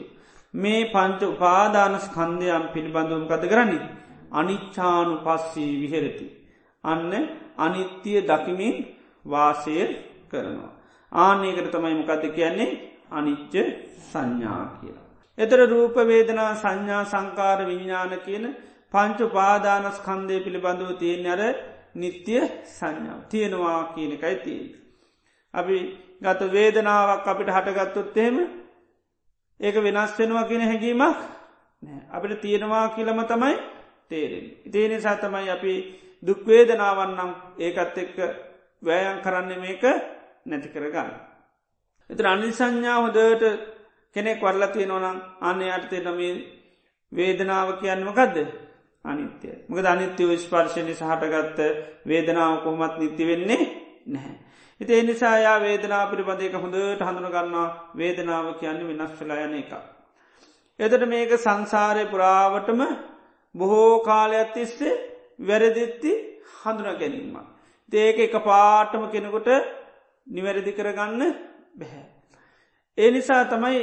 මේ 0.54 0.82
පංච 0.86 1.22
උපාදානස් 1.26 2.06
කන්දයම් 2.10 2.64
පිළිබඳුම් 2.74 3.24
කත 3.28 3.44
කරන්නේ. 3.44 3.90
අනිච්චානු 4.32 5.14
පස්සී 5.18 5.74
විහෙරති. 5.82 6.28
අන්න 6.84 7.12
අනිත්‍යය 7.58 8.20
දකිමින් 8.22 8.76
වාසය 9.26 9.76
කරනවා. 10.30 10.77
ආනයකට 11.12 11.72
තමයි 11.72 11.96
මොකද 11.96 12.24
කියන්නේ 12.36 12.72
අනිච්ච 13.12 13.54
සංඥා 14.12 14.64
කියලා. 14.80 15.06
එතර 15.38 15.60
රූපවේදනා 15.66 16.52
සංඥා 16.56 17.04
සංකාර 17.06 17.60
විඤ්ඥාන 17.66 18.14
කියන 18.26 18.46
පංචු 18.94 19.26
පාදානස් 19.30 19.98
කන්දය 20.00 20.36
පිළිබඳව 20.40 20.92
තියෙන 21.00 21.28
අර 21.28 21.42
නිත්‍ය 21.96 22.36
සංඥාව 22.70 23.22
තියෙනවා 23.30 23.82
කියනකයි 23.94 24.36
තිය. 24.46 24.64
අපි 25.54 25.78
ගත 26.22 26.42
වේදනාවක් 26.52 27.28
අපිට 27.28 27.50
හටගත්තුත් 27.50 28.18
එහෙම 28.18 28.38
ඒක 29.60 29.76
වෙනස් 29.78 30.12
වෙනවා 30.20 30.44
කියෙන 30.44 30.64
හැඟීමක් 30.64 31.18
අපිට 32.12 32.42
තියෙනවා 32.42 32.86
කියලම 32.90 33.20
තමයි 33.26 33.56
තේරෙන්. 34.10 34.46
ඉතිේ 34.68 34.88
නිසා 34.88 35.16
තමයි 35.16 35.50
අපි 35.50 35.74
දුක්වේදනාවන්නම් 36.24 37.32
ඒකත් 37.60 37.98
එක්ක 37.98 38.18
වෑයන් 38.82 39.20
කරන්න 39.24 39.60
මේක 39.62 39.84
නැති 40.48 40.70
කරගන්න. 40.70 41.12
එත 42.10 42.22
අනි 42.26 42.52
සංඥාවදට 42.52 43.44
කෙනෙක් 44.16 44.40
වරලා 44.42 44.70
තියෙනවනම් 44.70 45.18
අන්න 45.42 45.62
අර්ථය 45.70 45.98
නම 46.02 46.22
වේදනාව 47.12 47.70
කියන්නම 47.80 48.10
ගදද 48.12 48.48
අනිත්‍යය 49.06 49.56
මක 49.68 49.86
අනිත්‍ය 49.86 50.24
විස්පර්ශණය 50.26 50.94
සහටගත්ත 50.94 51.60
වේදනාව 52.06 52.54
කොහොමත් 52.64 52.96
නිති 52.98 53.24
වෙන්නේ 53.24 53.64
නැහැ. 54.08 54.36
හිත 54.82 54.90
එනිසායා 54.92 55.58
වේදනා 55.60 56.04
පිළිබඳක 56.08 56.56
හොඳට 56.56 57.02
හඳුන 57.02 57.28
ගන්නවා 57.28 57.68
වේදනාව 57.96 58.48
කියන්න 58.60 58.82
වෙනස් 58.90 59.14
වෙලා 59.20 59.40
යන 59.42 59.56
එක. 59.56 59.72
එතට 60.80 61.04
මේක 61.06 61.32
සංසාරය 61.38 62.04
පුරාවටම 62.06 62.82
බොහෝ 63.56 63.94
කාලයක් 64.02 64.52
තිස්සේ 64.54 64.96
වැරදිත්ති 65.42 66.12
හඳුන 66.58 66.90
ගැනීම. 66.96 67.36
දේක 67.92 68.20
එක 68.20 68.36
පාටම 68.44 69.04
කෙනෙකුට 69.08 69.50
නිවැරදි 70.28 70.72
කරගන්න 70.74 71.22
බැහැ. 71.76 72.06
ඒ 72.98 73.12
නිසා 73.12 73.44
තමයි 73.46 73.80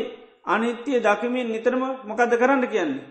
අනිත්‍යය 0.47 1.01
දකිමින් 1.01 1.49
නිතරම 1.49 1.83
මොකද 2.05 2.33
කරන්න 2.33 2.67
කියන්නේ. 2.67 3.05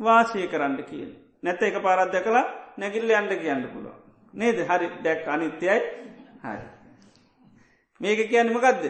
වාසය 0.00 0.46
කරන්න 0.46 0.76
කිය. 0.84 1.08
නැත 1.42 1.62
එක 1.62 1.76
පාරත් 1.78 2.12
දැකලා 2.12 2.44
නැගිල්ල 2.78 3.10
අන්ඩ 3.12 3.32
කියන්න 3.34 3.64
පුළුව. 3.64 3.96
නේද 4.34 4.58
හරි 4.60 4.86
දැක් 5.02 5.26
අනිත්‍යයි 5.26 5.78
හරි. 6.42 6.66
මේක 8.00 8.20
කියන්න 8.28 8.52
මකදද 8.52 8.84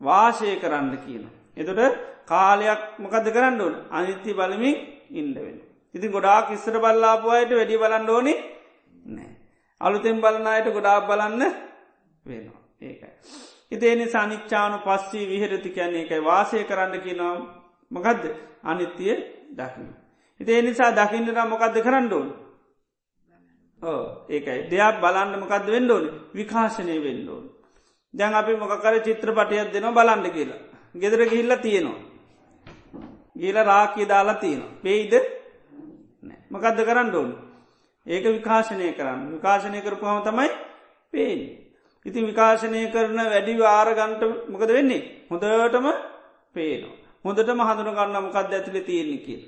වාශය 0.00 0.56
කරන්න 0.56 0.94
කියන. 0.98 1.24
එතොට 1.56 1.98
කාලයක් 2.26 2.82
මොකද 2.98 3.26
කරන්න 3.26 3.60
ඕන 3.60 3.74
අනිත්‍ය 3.90 4.30
බලමින් 4.32 4.76
ඉන්ඩවෙන. 5.12 5.58
ඉති 5.94 6.06
ගොඩාක් 6.08 6.50
ඉස්සර 6.50 6.76
බල්ලාපුවායට 6.76 7.52
වැඩි 7.52 7.82
බලන්න 7.82 8.08
ඕනි 8.08 8.34
නෑ. 9.06 9.30
අලුතෙන් 9.80 10.20
බලනායට 10.20 10.68
ගොඩාක් 10.68 11.08
බලන්න 11.08 11.42
වෙනවා 12.26 12.59
ඒකයි. 12.82 13.10
ඉතිේනි 13.70 14.06
සනිච්චානු 14.08 14.78
පස්සී 14.78 15.28
විහරති 15.28 15.70
කියන්නේ 15.70 16.02
එකයි 16.02 16.24
වාසය 16.24 16.64
කරන්න 16.64 17.00
කියනවා 17.00 17.34
මකදද 17.90 18.24
අනිත්‍යය 18.64 19.16
දකින්න. 19.52 19.90
ඉති 20.40 20.52
එනිසා 20.54 20.90
දකින්නට 20.92 21.40
මොකක්ද 21.46 21.76
කරන්න 21.78 22.12
ඕන. 22.12 22.28
ඕ 23.80 24.02
ඒකයි 24.28 24.60
දෙයක් 24.70 25.00
බලන්න 25.00 25.40
මොකක්ද 25.40 25.66
වෙන්න 25.68 25.90
ඕන 25.90 26.06
විකාශනය 26.34 26.96
වෙන්න 26.98 27.28
ඕන. 27.28 27.44
දැන් 28.14 28.34
අපි 28.34 28.56
මොකකර 28.56 28.94
චිත්‍රපටයක් 29.00 29.72
දෙනවා 29.72 29.96
බලන්න 29.98 30.30
කියලා. 30.30 30.60
ගෙදර 30.94 31.22
ගිහිල්ල 31.24 31.56
තියෙනවා. 31.58 32.00
ගීල 33.36 33.56
රාකී 33.64 34.08
දාලා 34.08 34.34
තියෙනවා. 34.36 34.72
පෙයිද 34.82 35.14
මකදද 36.50 36.78
කරන්න 36.82 37.14
ඕන. 37.14 37.30
ඒක 38.06 38.24
විකාශනය 38.26 38.92
කරන්න 38.92 39.32
විකාශනය 39.32 39.80
කරපුහම 39.80 40.22
තමයි 40.22 40.50
පේෙන්. 41.12 41.40
ඉතින් 42.06 42.26
විකාශනය 42.30 42.80
කරන 42.94 43.18
වැඩි 43.32 43.52
ආරගන්ට 43.70 44.22
මොකද 44.52 44.70
වෙන්නේ. 44.76 45.02
හොඳටම 45.30 45.86
පේනවා. 46.56 46.96
හොඳටම 47.24 47.60
හඳුන 47.68 47.96
ගන්න 47.96 48.24
මොකක්ද 48.26 48.52
ඇතුළ 48.52 48.80
තියෙන්නේ 48.88 49.24
කියල. 49.26 49.42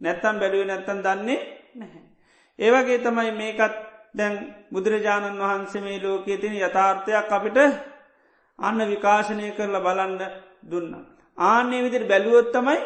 නැත්තම් 0.00 0.36
බැලුව 0.40 0.66
නැත්තන් 0.66 1.00
දන්නේ 1.06 1.38
නැහැ. 1.74 2.02
ඒවගේ 2.58 2.98
තමයි 2.98 3.32
මේකත් 3.40 3.74
දැන් 4.18 4.34
බුදුරජාණන් 4.72 5.40
වහන්සේ 5.42 5.82
මේ 5.82 6.02
ලෝකයේ 6.02 6.40
තින 6.42 6.54
යථාර්ථයක් 6.58 7.32
අපිට 7.32 7.58
අන්න 8.58 8.80
විකාශනය 8.92 9.50
කරලා 9.56 9.84
බලන්න 9.86 10.14
දුන්න. 10.70 10.92
ආන්නේ 11.38 11.84
විදිර 11.84 12.04
බැලුවොත් 12.10 12.52
තමයි 12.52 12.78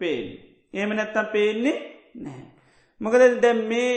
පේෙන්. 0.00 0.26
ඒම 0.74 0.90
නැත්තම් 0.92 1.26
පේන්නේ 1.34 1.76
නැහැ. 2.14 2.46
මොකද 3.00 3.22
දැම් 3.42 3.58
මේ 3.70 3.94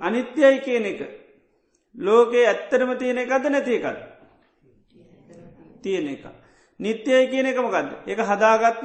අනිත්‍යයි 0.00 0.56
කියන 0.66 0.86
එක 0.86 1.00
ලෝකයේ 1.98 2.46
ඇත්තරම 2.46 2.96
තියෙන 2.98 3.18
එකද 3.18 3.44
නැතිකත් 3.48 3.86
තියෙන 5.82 6.08
එක. 6.08 6.24
නිත්‍යය 6.80 7.28
කියන 7.30 7.46
එක 7.46 7.58
මොකක්ද 7.58 7.90
එක 8.06 8.18
හදාගත්ත 8.20 8.84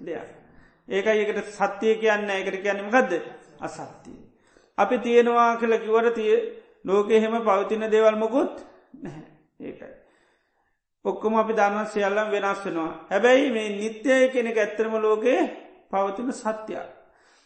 දෙයක්. 0.00 0.28
ඒක 0.88 1.06
ඒකට 1.06 1.50
සත්‍යය 1.50 1.94
කියන්න 1.96 2.30
එකට 2.30 2.62
කියන්නම 2.62 2.90
ගදද 2.90 3.22
අසත්තිය. 3.60 4.18
අපි 4.78 4.98
තියෙනවා 4.98 5.56
කළ 5.56 5.78
කිවට 5.78 6.14
තිය 6.14 6.34
ලෝක 6.84 7.10
එහෙම 7.10 7.34
පවතින 7.42 7.90
දේවල්මකුත් 7.90 8.54
ඒකයි. 9.60 9.94
ඔක්කොම 11.04 11.34
අපි 11.36 11.52
දන්න 11.52 11.86
සියල්ලම් 11.86 12.30
වෙනස් 12.30 12.60
වෙනවා. 12.64 13.06
හැබැයි 13.10 13.50
මේ 13.50 13.68
නිත්‍යය 13.72 14.28
කෙනෙක 14.28 14.56
ඇත්තරම 14.56 14.94
ලෝකයේ 14.96 15.42
පවතින 15.90 16.32
සත්‍යයක්. 16.32 16.88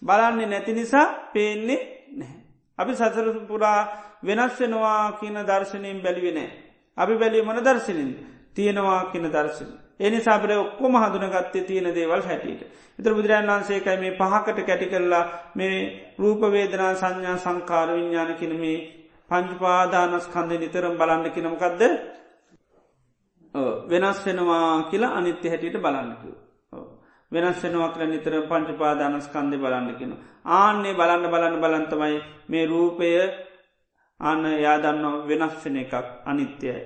බලන්නේ 0.02 0.46
නැති 0.46 0.72
නිසා 0.72 1.06
පේන්නේ 1.32 1.80
නැහැ. 2.12 2.39
අපි 2.78 2.92
සසර 2.94 3.26
පුරා 3.46 3.80
වෙනස් 4.22 4.54
වෙනවා 4.58 5.12
කියන 5.14 5.36
දර්ශනයෙන් 5.42 5.98
බැලිවෙනෑ. 6.00 6.50
අපි 6.96 7.14
බැලි 7.14 7.42
මොන 7.42 7.58
දර්ශනින් 7.58 8.10
තියෙනවා 8.54 9.00
කියන 9.06 9.26
දර්ශන. 9.28 9.70
එනි 10.00 10.20
සාබර 10.20 10.50
ඔක්කොම 10.56 10.94
හඳුනගත්තේ 10.96 11.62
තියෙන 11.62 11.88
දේවල් 11.90 12.22
හැටියට. 12.22 12.62
එතර 12.98 13.12
බුදුරන් 13.12 13.48
වන්සේකයි 13.48 13.96
මේ 13.96 14.16
පහකට 14.16 14.58
කැටි 14.62 14.86
කරලා 14.86 15.24
මේ 15.54 15.76
රූපවේදනා 16.18 16.92
සංඥා 16.94 17.36
සංකාර 17.38 17.88
විඤ්ඥාන 17.90 18.32
කියන 18.34 18.54
මේ 18.56 18.78
පංචපාදානස්කන්ද 19.30 20.52
නිතරම් 20.54 20.94
බලන්න 20.96 21.26
කිනමකක්ද 21.30 21.82
වෙනස් 23.86 24.18
වෙනවා 24.20 24.82
කියලා 24.84 25.12
අනිත්‍ය 25.12 25.48
හැටියට 25.48 25.78
බලන්නකු. 25.78 26.30
වෙනස් 27.32 27.62
වෙනවා 27.62 27.90
කළ 27.90 28.06
නිතර 28.06 28.34
පංචපාදානස්කන්දය 28.42 29.56
බලන්නකින. 29.56 30.12
ආන්නේ 30.46 30.94
බලන්න 30.94 31.26
බලන්න 31.26 31.60
බලන්තමයි 31.60 32.16
මේ 32.48 32.66
රූපය 32.66 33.10
අන්න 34.20 34.44
යාදන්න 34.58 35.04
වෙනස් 35.28 35.54
වෙන 35.64 35.76
එකක් 35.76 35.94
අනිත්‍යයි. 36.24 36.80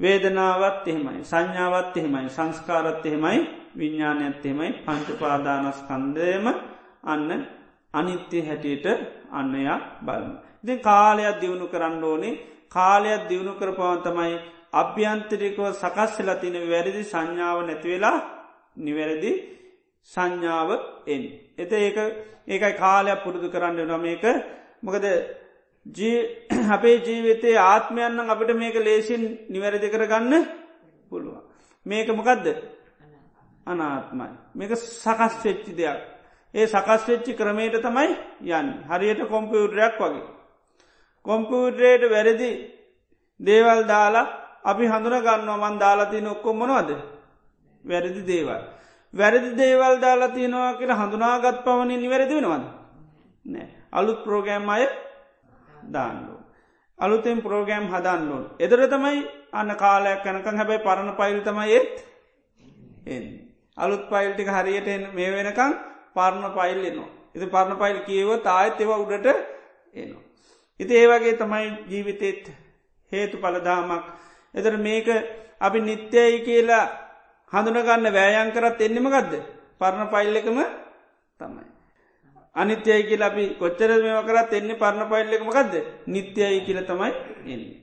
වේදනාවත් 0.00 0.86
එහෙමයි 0.86 1.20
සංඥාවත් 1.24 1.96
එහෙමයි 1.96 2.28
සංස්කාරත් 2.28 3.06
එහෙමයි 3.06 3.38
විඤ්ඥානයත් 3.74 4.44
එහෙමයි 4.44 4.70
පංචපාදානස්කන්දයම 4.86 6.46
අන්න 7.04 7.30
අනිත්‍ය 7.94 8.38
හැටියට 8.40 8.86
අන්නයා 9.32 9.78
බලම. 10.00 10.32
ඉතින් 10.62 10.78
කාලයක් 10.80 11.40
දියුණු 11.40 11.66
කරන්න 11.66 12.04
ඕනේ 12.04 12.40
කාලයක් 12.70 13.28
දියුණු 13.28 13.52
කරපවන් 13.54 14.00
තමයි 14.02 14.34
අභ්‍යන්තරිකව 14.72 15.60
සකස්වෙලා 15.72 16.40
තින 16.40 16.56
වැරදි 16.64 17.02
සංඥාව 17.04 17.58
නැතිවෙලා 17.62 18.18
නිවැරදි 18.76 19.32
සංඥාව 20.04 20.70
එන්. 21.06 21.22
එත 21.58 21.72
ඒක 21.74 21.96
ඒකයි 22.46 22.74
කාලයක් 22.74 23.22
පුරුදු 23.24 23.48
කරන්න 23.50 23.86
නොම 23.86 24.04
ඒක 24.04 24.24
මොකද 24.82 25.04
අපේ 26.70 26.96
ජීවිතයේ 26.98 27.58
ආත්මයන්න 27.58 28.18
අපිට 28.26 28.50
මේක 28.54 28.76
ලේසින් 28.78 29.22
නිවැරදි 29.48 29.88
කරගන්න 29.90 30.32
පුළුවන්. 31.10 31.42
මේක 31.86 32.08
මොකදද 32.10 32.46
අනාත්මයි. 33.66 34.28
මේක 34.54 34.72
සකස් 34.76 35.34
වෙච්චි 35.44 35.72
දෙයක්. 35.72 36.00
ඒ 36.54 36.66
සකස් 36.66 37.02
වෙච්චි 37.08 37.32
ක්‍රමයට 37.34 37.76
තමයි 37.78 38.08
යන් 38.50 38.66
හරියට 38.88 39.28
කොම්පියුටරයක් 39.28 39.94
වගේ. 39.98 40.24
කොම්පියුටරේට 41.24 42.02
වැරදි 42.10 42.50
දේවල් 43.40 43.80
දාලා 43.86 44.26
අපි 44.64 44.84
හඳුන 44.86 45.16
ගන්නවා 45.20 45.62
මන් 45.62 45.78
දාලාති 45.78 46.20
නොක්කොම් 46.20 46.56
මොනවද 46.56 46.90
වැරදි 47.84 48.22
දේවල්. 48.22 48.73
වැරදි 49.14 49.50
දේවල් 49.56 49.96
දාලා 50.00 50.28
තියෙනවා 50.28 50.74
කියලා 50.74 51.00
හඳුනාගත් 51.00 51.64
පවනින් 51.64 52.00
නිවැරදි 52.00 52.34
වෙනවද. 52.36 52.64
නෑ 53.44 53.68
අලුත් 53.92 54.24
ප්‍රෝගෑම් 54.24 54.68
අය 54.68 54.84
දාන්නෝ. 55.92 56.40
අලුතෙන් 56.98 57.42
ප්‍රෝගෑම් 57.42 57.86
හදන්නඩුවන්. 57.88 58.44
එදර 58.58 58.80
තමයි 58.88 59.18
අන්න 59.52 59.70
කාලයක් 59.76 60.26
යනකං 60.26 60.56
හැබැයි 60.56 60.84
පරණ 60.86 61.12
පයිල් 61.20 61.40
තමයි 61.42 61.68
ඒත් 61.76 61.94
එ. 63.06 63.16
අලුත් 63.76 64.04
පයිල්ටික 64.08 64.48
හරියට 64.48 64.88
මේ 65.14 65.30
වෙනකං 65.32 65.72
පරණ 66.14 66.46
පයිල් 66.52 66.80
එනවා. 66.84 67.10
ඉති 67.34 67.46
පරණ 67.46 67.78
පයිල් 67.78 67.98
කියව 68.08 68.30
තායත් 68.42 68.80
ඒව 68.80 68.92
උඩට 68.96 69.26
එනවා. 69.96 70.22
ඉති 70.80 70.92
ඒවගේ 70.94 71.38
තමයි 71.38 71.70
ජීවිතෙත් 71.88 72.44
හේතු 73.12 73.36
පලදාමක්. 73.38 74.04
එතර 74.54 74.76
මේක 74.78 75.08
අපි 75.60 75.80
නිත්‍යයි 75.80 76.38
කියලා 76.40 77.03
හඳුනගන්න 77.52 78.10
වෑයන් 78.12 78.50
කරත් 78.50 78.80
එන්නෙම 78.80 79.08
ගදද 79.08 79.44
පරණ 79.78 80.08
පයිල් 80.08 80.36
එකම 80.36 80.58
තමයි. 81.40 81.74
අනිත්‍යයි 82.56 83.02
කියල 83.04 83.22
අපි 83.22 83.44
කොච්චර 83.54 83.90
මෙම 83.98 84.18
කරත් 84.24 84.52
එන්නේ 84.52 84.76
පරණ 84.76 85.08
පයිල්ලෙකම 85.08 85.48
ගදද 85.50 85.74
නිත්‍යයි 86.06 86.60
කියල 86.62 86.80
තමයි 86.82 87.10
එන්නේ. 87.46 87.78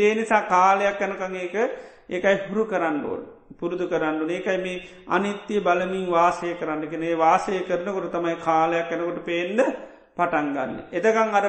ඒ 0.00 0.14
නිසා 0.14 0.42
කාලයක් 0.44 1.00
යනකං 1.00 1.36
ඒක 1.36 1.54
ඒකයි 2.10 2.36
හුරු 2.44 2.64
කරන්න 2.66 3.04
ඕල් 3.04 3.22
පුරුදු 3.56 3.86
කරන්න 3.86 4.26
ඒකයි 4.28 4.58
මේ 4.58 4.82
අනිත්‍ය 5.08 5.60
බලමින් 5.60 6.06
වාසය 6.08 6.54
කරන්න 6.54 6.82
කෙනේ 6.86 7.14
වාසය 7.16 7.62
කරනකොට 7.62 8.10
තමයි 8.10 8.36
කාලයක් 8.38 8.90
යනකොට 8.90 9.20
පේන්න 9.24 9.60
පටන්ගන්න. 10.16 10.72
එතකං 10.90 11.30
අර 11.32 11.46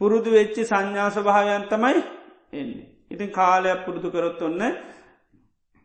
පුරුදු 0.00 0.30
වෙච්චි 0.30 0.62
සංඥාස 0.64 1.16
භාවයන් 1.20 1.68
තමයි 1.68 2.02
එන්නේ. 2.52 2.86
ඉතින් 3.08 3.30
කාලයක් 3.30 3.84
පුරුදු 3.86 4.08
කරොත් 4.10 4.42
ඔන්න 4.42 4.62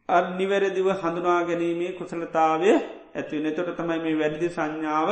අ 0.10 0.18
නිවැරදිව 0.34 0.88
හඳුනා 0.94 1.42
ගැනීමේ 1.44 1.92
කුසලතාවය 1.92 2.72
ඇතිව 3.16 3.46
එතොට 3.46 3.72
තමයි 3.76 4.00
මේ 4.00 4.16
වැඩදි 4.16 4.48
සංඥාව 4.50 5.10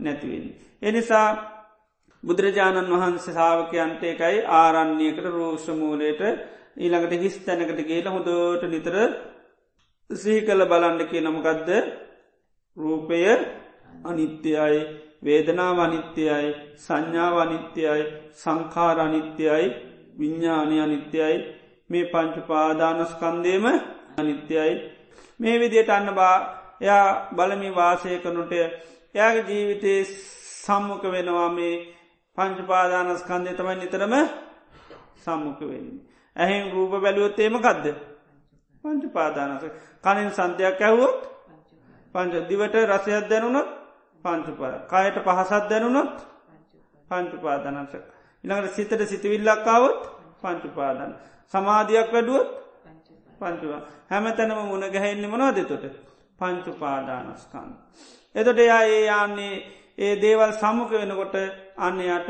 නැතිවෙන්. 0.00 0.46
එනිසා 0.82 1.28
බුදුරජාණන් 2.22 2.92
වහන්සේ 2.92 3.34
සාාවකයන්ට 3.34 4.02
එකයි 4.04 4.36
ආරන්නේකට 4.54 5.26
රෝෂමූලයට 5.28 6.22
ඊළඟට 6.76 7.12
හිස් 7.16 7.36
තැනකට 7.40 7.82
ගේල 7.82 8.06
හොඳට 8.08 8.64
නිතර 8.66 8.96
සී 10.10 10.38
කළ 10.40 10.62
බලන්න 10.64 11.00
කිය 11.10 11.20
නමකක්ද 11.20 11.70
රූපය 12.76 13.20
අනිත්‍යයි 14.04 14.80
වේදනාව 15.22 15.78
අනිත්‍යයි 15.78 16.48
සංඥාව 16.78 17.36
අනිත්‍යයි 17.38 18.02
සංකාර 18.34 18.98
අනිත්‍යයි 19.00 19.66
විඤ්ඥානය 20.18 20.76
අනිත්‍යයි. 20.80 21.36
මේ 21.90 22.04
පංචුපාදානස්කන්දේම 22.04 23.66
අනිත්‍යයි 24.18 24.74
මේ 25.40 25.56
විදියට 25.56 25.90
අන්න 25.90 26.08
බා 26.12 26.36
එයා 26.80 27.06
බලමි 27.32 27.70
වාසය 27.72 28.18
කනුට 28.18 28.52
එයාගේ 28.54 29.46
ජීවිතේ 29.48 30.00
සම්මුඛ 30.58 31.06
වෙනවා 31.08 31.48
මේ 31.50 31.74
පංචපාදානස්කන්දය 32.38 33.50
තමයි 33.52 33.76
නිතරම 33.76 34.14
සම්මුඛ 35.18 35.62
වෙන්නේ. 35.62 36.04
ඇහෙන් 36.36 36.64
රූප 36.72 36.92
බැලුවොත්තේම 36.96 37.56
කදද. 37.58 37.86
පංච 38.84 39.04
පාදානස 39.10 39.64
කනින් 40.04 40.30
සන්තයක් 40.32 40.80
ඇහුවොත් 40.80 41.18
පංච 42.14 42.34
දිවට 42.48 42.76
රසයක් 42.84 43.24
දැනුනොත් 43.26 43.68
පංචුපා 44.24 44.74
කයට 44.86 45.16
පහසත් 45.26 45.64
දැනුනොත් 45.70 46.14
පංචුපාදානස 47.08 47.92
ඉළඟට 48.44 48.74
සිතට 48.74 49.02
සිතිවිල්ලක්කාවොත් 49.04 50.00
පංචුපාදන 50.40 51.12
සමාධයක් 51.54 52.08
වැඩුවොත් 52.08 52.48
පංචුවා 53.40 53.82
හැම 54.06 54.26
තැනම 54.32 54.60
මුණ 54.64 54.84
ගැහෙන්නේ 54.88 55.28
මනවාදතොට 55.28 55.84
පංචුපාදානස්කන්න. 56.38 57.70
එතොට 58.34 58.58
එයා 58.58 58.82
ඒ 58.88 59.04
යන්නේ 59.16 59.54
ඒ 59.98 60.14
දේවල් 60.16 60.52
සම්මුඛ 60.54 60.92
වෙනකොට 60.92 61.36
අන්නයට 61.78 62.28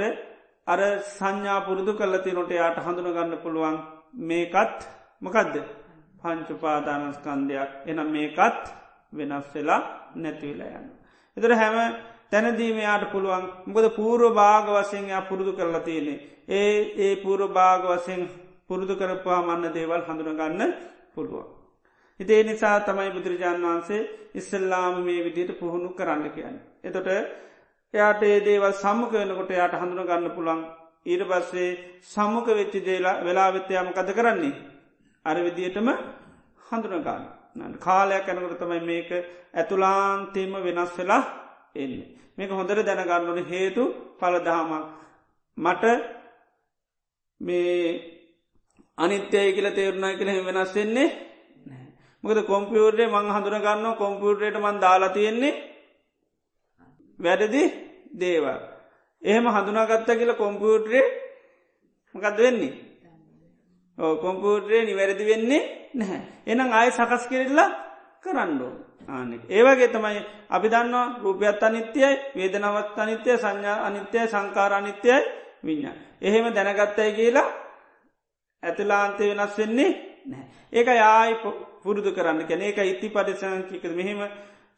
අර 0.67 0.81
සංඥා 1.11 1.61
පුරුදු 1.61 1.93
කල්ලති 1.95 2.33
නොට 2.33 2.51
යාට 2.53 2.79
හඳුන 2.79 3.09
ගන්න 3.09 3.35
පුළුවන් 3.39 3.77
මේකත් 4.23 4.79
මොකදද 5.23 5.57
පංචුපාදානස්කන්දයක් 6.21 7.71
එනම් 7.87 8.09
මේකත් 8.11 8.65
වෙනස් 9.13 9.49
වෙලා 9.55 9.81
නැතිවෙලා 10.17 10.79
යන්න. 10.79 10.89
එතර 11.37 11.53
හැම 11.55 11.77
තැනදීමයාට 12.31 13.05
පුළුවන් 13.13 13.47
මොකද 13.67 13.87
පූර්ව 13.93 14.35
භාග 14.35 14.67
වසයෙන් 14.71 15.09
පුරුදු 15.29 15.53
කරලා 15.53 15.81
තියෙනෙ. 15.81 16.15
ඒ 16.51 16.77
ඒ 16.99 17.15
පූර්ව 17.17 17.53
භාග 17.53 17.83
වසයෙන් 17.87 18.23
පුරුදු 18.69 18.95
කරපවා 18.97 19.41
මන්න 19.43 19.73
දේවල් 19.73 20.03
හඳුනගන්න 20.03 20.63
පුළුවන්. 21.19 21.47
හිතේ 22.21 22.43
නිසා 22.45 22.77
තමයි 22.81 23.11
බුදුරජාණන් 23.11 23.65
වහන්සේ 23.65 24.09
ඉස්සල්ලාම 24.35 24.95
මේ 25.03 25.21
විදියට 25.21 25.53
පුහුණු 25.57 25.89
කරන්න 25.91 26.25
කියන්න. 26.31 26.57
එතොට 26.83 27.09
එයාට 27.95 28.23
ඒ 28.25 28.39
දේවල් 28.41 28.75
සම්මක 28.75 29.13
වෙනකොට 29.15 29.51
යායට 29.53 29.77
හඳුන 29.77 30.07
ගන්න 30.07 30.31
පුළන් 30.31 30.61
ඊට 31.07 31.23
පස්සේ 31.25 31.71
සම්මක 32.05 32.49
වෙච්චි 32.53 32.81
දේලා 32.83 33.17
වෙලා 33.21 33.51
වෙත්තයාම 33.51 33.89
කද 33.93 34.11
කරන්නේ. 34.13 34.55
අර 35.25 35.37
විදියටම 35.39 35.89
හඳුනගන්න 36.69 37.75
කාලයක් 37.79 38.27
ඇනකට 38.27 38.61
තමයි 38.61 38.81
මේක 38.83 39.11
ඇතුලාන්තේම 39.55 40.53
වෙනස් 40.59 40.93
වෙලා 40.99 41.23
එන්නේ. 41.75 42.09
මේක 42.37 42.51
හොඳර 42.51 42.79
දැනගන්නවන 42.83 43.41
හේතු 43.47 43.83
පලදහමක් 44.19 44.85
මට 45.59 45.85
මේ 47.41 48.18
අනිත්‍යය 48.99 49.53
කියල 49.53 49.69
තේරුණා 49.71 50.17
කියල 50.17 50.31
වෙනස් 50.47 50.75
වෙන්නේ 50.75 51.09
මොකද 52.25 52.39
කොම්පියුර්ේ 52.47 53.07
මං 53.07 53.31
හඳුනගන්න 53.31 53.97
කොම්පියුටරේට 53.97 54.57
මන් 54.57 54.81
දාලා 54.81 55.15
තියෙන්නේ 55.17 55.55
වැඩදි 57.19 57.63
දේවල්. 58.13 58.59
එහෙම 59.23 59.47
හඳුනාගත්ත 59.47 60.11
කියලා 60.11 60.35
කොම්පියුටරේ 60.37 61.05
මකද 62.15 62.39
වෙන්නේ. 62.39 62.73
ඕ 63.99 64.17
කොම්පියුටරේ 64.17 64.83
නිවැරදි 64.85 65.25
වෙන්නේ 65.25 65.63
නැහැ. 65.95 66.21
එනම් 66.47 66.73
ආය 66.73 66.91
සකස් 66.91 67.25
කෙරල්ලා 67.29 67.69
කරන්නඩෝ. 68.23 68.73
ආනෙක්. 69.09 69.43
ඒවගේ 69.49 69.89
තමයි 69.89 70.21
අපි 70.51 70.69
දන්නවා 70.69 71.07
රූපයත් 71.23 71.63
අනිත්‍යයි 71.63 72.11
වේදනවත් 72.37 72.99
අනිත්‍යය 72.99 73.37
සංඥා 73.37 73.79
අනිත්‍යය 73.87 74.27
සංකාර 74.27 74.73
අනිත්‍යයි 74.73 75.19
විඤ්ඥා. 75.65 75.97
එහෙම 76.21 76.45
දැනගත්තයි 76.51 77.13
කියලා 77.13 77.49
ඇතුලාන්තය 78.63 79.25
වෙනස් 79.31 79.57
වෙන්නේ 79.57 79.91
නෑ. 80.27 80.45
ඒක 80.73 80.89
යායි 80.97 81.35
පුරුදු 81.83 82.11
කරන්න 82.13 82.47
කැන 82.47 82.63
ඒක 82.63 82.79
ඉති 82.85 83.09
පටිසංකික 83.09 83.85
මෙහෙම 83.93 84.21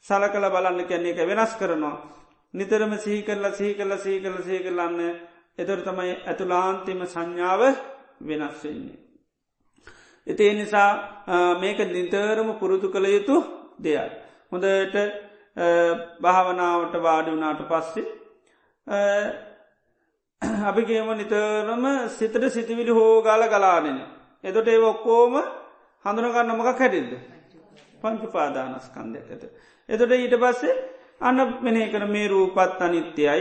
සල 0.04 0.24
කළ 0.26 0.46
බලන්න 0.48 0.80
කැන්නේ 0.84 1.12
එක 1.14 1.28
වෙනස් 1.28 1.52
කරනවා. 1.56 1.96
නිතරම 2.54 2.92
සිහි 2.98 3.22
කරලා 3.22 3.52
සිහි 3.52 3.74
කරල 3.74 3.96
සහි 3.96 4.20
කරල 4.20 4.42
සහි 4.42 4.58
කරලන්න 4.60 4.98
එතොර 5.58 5.80
තමයි 5.80 6.12
ඇතුලාන්තිම 6.24 7.00
සංඥාව 7.06 7.62
වෙනස් 8.22 8.64
වෙන්නේ. 8.64 8.98
එති 10.26 10.52
නිසා 10.54 10.90
මේක 11.56 11.78
නිතරම 11.88 12.48
පුරුදු 12.58 12.88
කළ 12.88 13.06
යුතු 13.08 13.36
දෙයක්. 13.78 14.12
හොඳට 14.52 14.96
භාවනාවට 16.20 16.94
වාඩි 17.00 17.30
වනාට 17.30 17.62
පස්සේ 17.66 18.06
අපි 20.68 20.82
කියම 20.84 21.08
නිතරම 21.12 21.84
සිතට 22.08 22.44
සිතිවිලි 22.48 22.90
හෝගාල 22.90 23.42
ගලානෙන. 23.46 23.98
එතොට 24.44 24.68
ඒ 24.68 24.78
ඔක්කෝම 24.82 25.34
හඳුනගන්නමක 26.04 26.68
හැටිල්ද. 26.72 27.12
පංචු 28.02 28.26
පාදානස්කන්දයක් 28.28 29.28
ඇත. 29.28 29.44
එතොට 29.88 30.12
ඊට 30.12 30.36
පස්සේ 30.36 30.74
අන්න 31.20 31.38
මෙනේ 31.60 31.90
කන 31.92 32.04
මේ 32.08 32.28
රූපත් 32.28 32.80
අනිත්‍යයි 32.80 33.40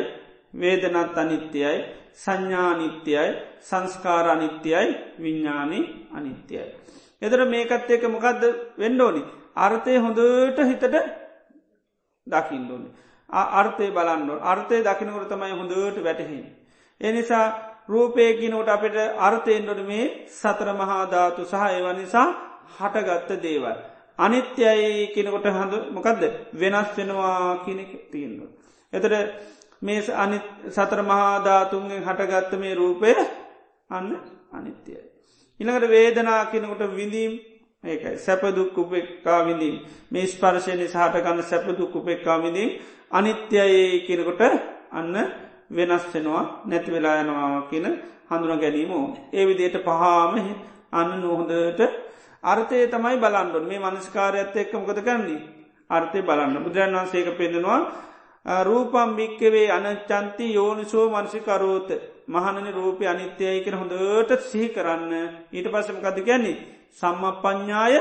වේදනත් 0.53 1.17
අනිත්‍යයි 1.17 1.77
සංඥානිත්‍යයි 2.15 3.27
සංස්කාරනිත්‍යයි 3.61 4.87
විඤ්ඥානී 5.19 5.83
අනිත්‍යයි. 6.11 6.65
එදර 7.21 7.39
මේකත් 7.45 7.89
ඒක 7.89 8.03
මොකක්ද 8.05 8.43
වෙන්ඩෝනි. 8.77 9.21
අර්ථය 9.57 9.97
හොඳට 9.97 10.59
හිතට 10.61 10.85
දකිින්ඩෝනි. 12.27 12.89
අර්ථය 13.29 13.85
බලන්න 13.91 14.29
අර්ථය 14.43 14.83
දකිනකොට 14.83 15.29
තමයි 15.29 15.53
හොඳට 15.53 16.03
වැටහෙන්. 16.03 16.58
එනිසා 17.01 17.45
රූපයකිනෝට 17.87 18.69
අපට 18.69 18.97
අර්ථයෙන්ඩොට 19.19 19.81
මේ 19.83 20.05
සතර 20.31 20.69
මහාධාතු 20.73 21.41
සහ 21.43 21.63
ඒව 21.67 21.87
නිසා 21.93 22.27
හටගත්ත 22.77 23.29
දේවල්. 23.41 23.77
අනිත්‍යයි 24.19 25.11
කියනකොට 25.13 25.47
හඳු 25.49 25.77
මොකක්ද 25.91 26.21
වෙනස් 26.53 26.89
වෙනවා 26.97 27.63
කියනෙක 27.65 27.91
තියෙන්ව. 28.11 28.41
එතට 28.93 29.13
මේ 29.81 29.99
අනි 30.15 30.37
සතර 30.69 31.01
මහාධාතුන්ගෙන් 31.03 32.01
හටගත්ත 32.01 32.51
මේ 32.55 32.75
රූපය 32.75 33.11
අන්න 33.89 34.09
අනිත්‍යයි. 34.51 35.01
ඉළඟට 35.59 35.89
වේදනා 35.89 36.41
කියනකොට 36.45 36.83
විඳීම් 36.91 37.33
ඒකයි 37.83 38.17
සැපදුක් 38.17 38.77
උපෙක්කා 38.77 39.39
විඳීම් 39.45 39.75
මේ 40.11 40.27
ස්පර්ශයනි 40.27 40.87
සහටගන්න 40.87 41.43
සැපදුක් 41.43 41.95
උපෙක්කා 41.95 42.37
විඳීම් 42.39 42.69
අනිත්‍යයේ 43.11 44.03
කියනකොට 44.07 44.41
අන්න 44.91 45.15
වෙනස්සෙනවා 45.71 46.43
නැති 46.65 46.91
වෙලායනවා 46.91 47.67
කියන 47.69 47.87
හඳුන 48.29 48.59
ගැනීම 48.59 48.91
ඒ 49.33 49.45
විදියට 49.45 49.77
පහාම 49.79 50.33
අන්න 50.91 51.11
නොහොඳට 51.17 51.81
අර්ථය 52.43 52.87
තමයි 52.87 53.17
බලන්ඩුන් 53.17 53.65
මේ 53.65 53.79
මනස්කාරඇත්ත 53.79 54.55
එක්ක 54.55 54.73
මොකද 54.75 54.99
කරන්නේ? 54.99 55.41
අර්ථය 55.89 56.21
බලන්න. 56.21 56.55
බුදුරන් 56.57 56.95
වන්සේක 56.95 57.29
පෙන්ෙනවා 57.35 57.79
රූපම් 58.63 59.09
භික්කවේ 59.11 59.67
අනචන්ති 59.69 60.53
යෝනිසෝ 60.53 61.09
මනසිකරෝත. 61.11 61.89
මහනනි 62.27 62.71
රූපය 62.71 63.03
අනිත්‍යයකෙන 63.05 63.75
හොඳට 63.75 64.41
සිහි 64.41 64.69
කරන්න. 64.69 65.13
ඊට 65.51 65.67
පස්සම 65.67 65.97
කද 65.97 66.17
ගැන්නේ 66.21 66.57
සම්ම 66.91 67.23
ප්ඥාය 67.37 67.95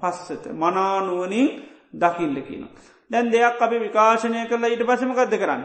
පස්සත 0.00 0.44
මනානුවනින් 0.54 1.48
දකිල්ල 1.94 2.36
කියන. 2.40 2.64
දැන් 3.10 3.26
දෙයක් 3.28 3.60
අපි 3.60 3.76
විකාශනය 3.78 4.46
කරලා 4.46 4.70
ඊට 4.70 4.84
පසමකක්ද 4.84 5.34
කරන්න. 5.34 5.62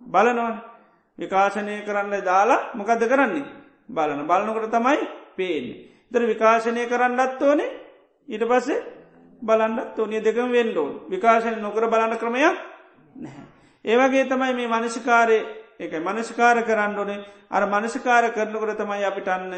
බලනවන්. 0.00 0.73
විකාශනය 1.18 1.82
කරන්න 1.82 2.14
දාලා 2.22 2.74
මොකද 2.74 3.02
කරන්නේ 3.02 3.44
බලන 3.88 4.20
බලනකොට 4.22 4.70
තමයි 4.70 4.98
පේන්නේ. 5.36 5.78
දර 6.12 6.22
විකාශනය 6.24 6.86
කරන්නත් 6.86 7.42
ඕනේ 7.42 7.70
ඊට 8.28 8.44
පස්සේ 8.44 8.80
බලන්නත් 9.42 9.98
ඕනිය 9.98 10.20
දෙකම 10.20 10.50
වෙන්ඩෝන් 10.50 10.92
විකාශන 11.08 11.60
නොකර 11.60 11.86
බලන්න 11.86 12.18
ක්‍රමයක් 12.18 12.56
නැහැ. 13.16 13.44
ඒවගේ 13.84 14.24
තමයි 14.24 14.52
මේ 14.54 14.68
මනසිකාරය 14.68 15.38
එක 15.78 15.92
මනස්කාර 15.98 16.62
කරන්න 16.62 16.98
ඕනේ 16.98 17.24
අර 17.50 17.66
මනසිකාර 17.66 18.30
කරනකොට 18.30 18.76
තමයි 18.76 19.04
අපිටන්න 19.04 19.52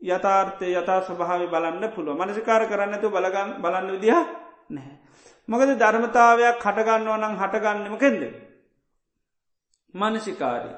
යථාර්ථය 0.00 0.72
යථා 0.72 1.00
ස්වභාව 1.02 1.42
බලන්න 1.46 1.84
පුළුව 1.90 2.16
මනසිකාර 2.16 2.66
කරන්නතු 2.66 3.10
බලගන්න 3.10 3.56
බලන්න 3.58 3.92
විදිහ 3.92 4.18
නැහැ. 4.70 4.96
මොකද 5.48 5.70
ධර්මතාවයක් 5.74 6.60
හටගන්නවා 6.60 7.18
නම් 7.18 7.34
හටගන්නම 7.36 7.96
කෙන්ද. 7.98 8.22
මනසිකාරී. 9.96 10.76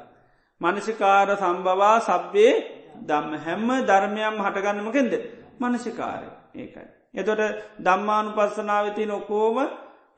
මනසිකාර 0.61 1.29
සම්බවා 1.37 1.97
සබ්බේ 2.01 2.53
දම්ම 3.01 3.33
හැම්ම 3.39 3.69
ධර්මයම් 3.83 4.37
හටගන්නමකෙන්ද 4.39 5.13
මනසිකාරය 5.61 6.29
ඒකයි. 6.55 6.89
එතොට 7.15 7.43
දම්මානු 7.79 8.31
පස්සනාවති 8.33 9.07
නොකෝම 9.07 9.57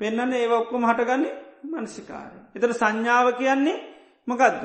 පෙන්න්න 0.01 0.33
ඒ 0.33 0.49
ඔක්කොම 0.51 0.85
හටගන්නේ 0.85 1.35
මනසිකාරය. 1.65 2.39
එතට 2.55 2.73
සංඥාව 2.73 3.27
කියන්නේ 3.35 3.79
මකදද. 4.29 4.65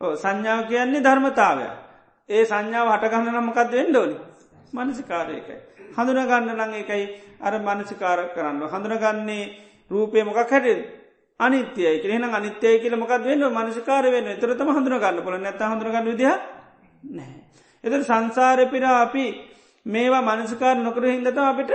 සංඥාව 0.00 0.60
කියන්නේ 0.64 1.02
ධර්මතාවය. 1.02 1.66
ඒ 2.28 2.44
සංඥාව 2.44 2.88
හටගන්න 2.90 3.34
නම්මකක්ද 3.34 3.72
වෙන්ඩෝනි 3.72 4.16
මනසිකාරයකයි. 4.74 5.56
හඳුනගන්න 5.96 6.52
නං 6.54 6.74
එකයි 6.74 7.04
අර 7.40 7.54
මනසිකාර 7.58 8.20
කරන්න. 8.34 8.62
හඳුනගන්නේ 8.64 9.44
රූපය 9.90 10.22
මොකක් 10.22 10.38
හැටෙන් 10.44 10.80
අනිත්‍යය 11.40 11.98
කියහෙන 11.98 12.24
අනිත්‍යය 12.24 12.78
කියල 12.78 12.94
මොකක් 12.94 13.12
වෙන්න? 13.20 13.42
මනසිකාර 13.50 14.04
වෙන්න. 14.06 14.28
එතරතම 14.28 14.68
හඳුනගන්න 14.68 15.22
පොල 15.22 15.38
නැත 15.38 15.60
හඳුනගන්න 15.62 16.06
විදිහ 16.06 16.34
නැහැ. 17.10 17.40
එතර 17.84 18.00
සංසාරපිර 18.02 18.84
අපි 18.84 19.24
මේවා 19.86 20.22
මනසිකාර 20.22 20.76
නොකර 20.78 21.02
හිදත 21.04 21.38
අපිට 21.40 21.70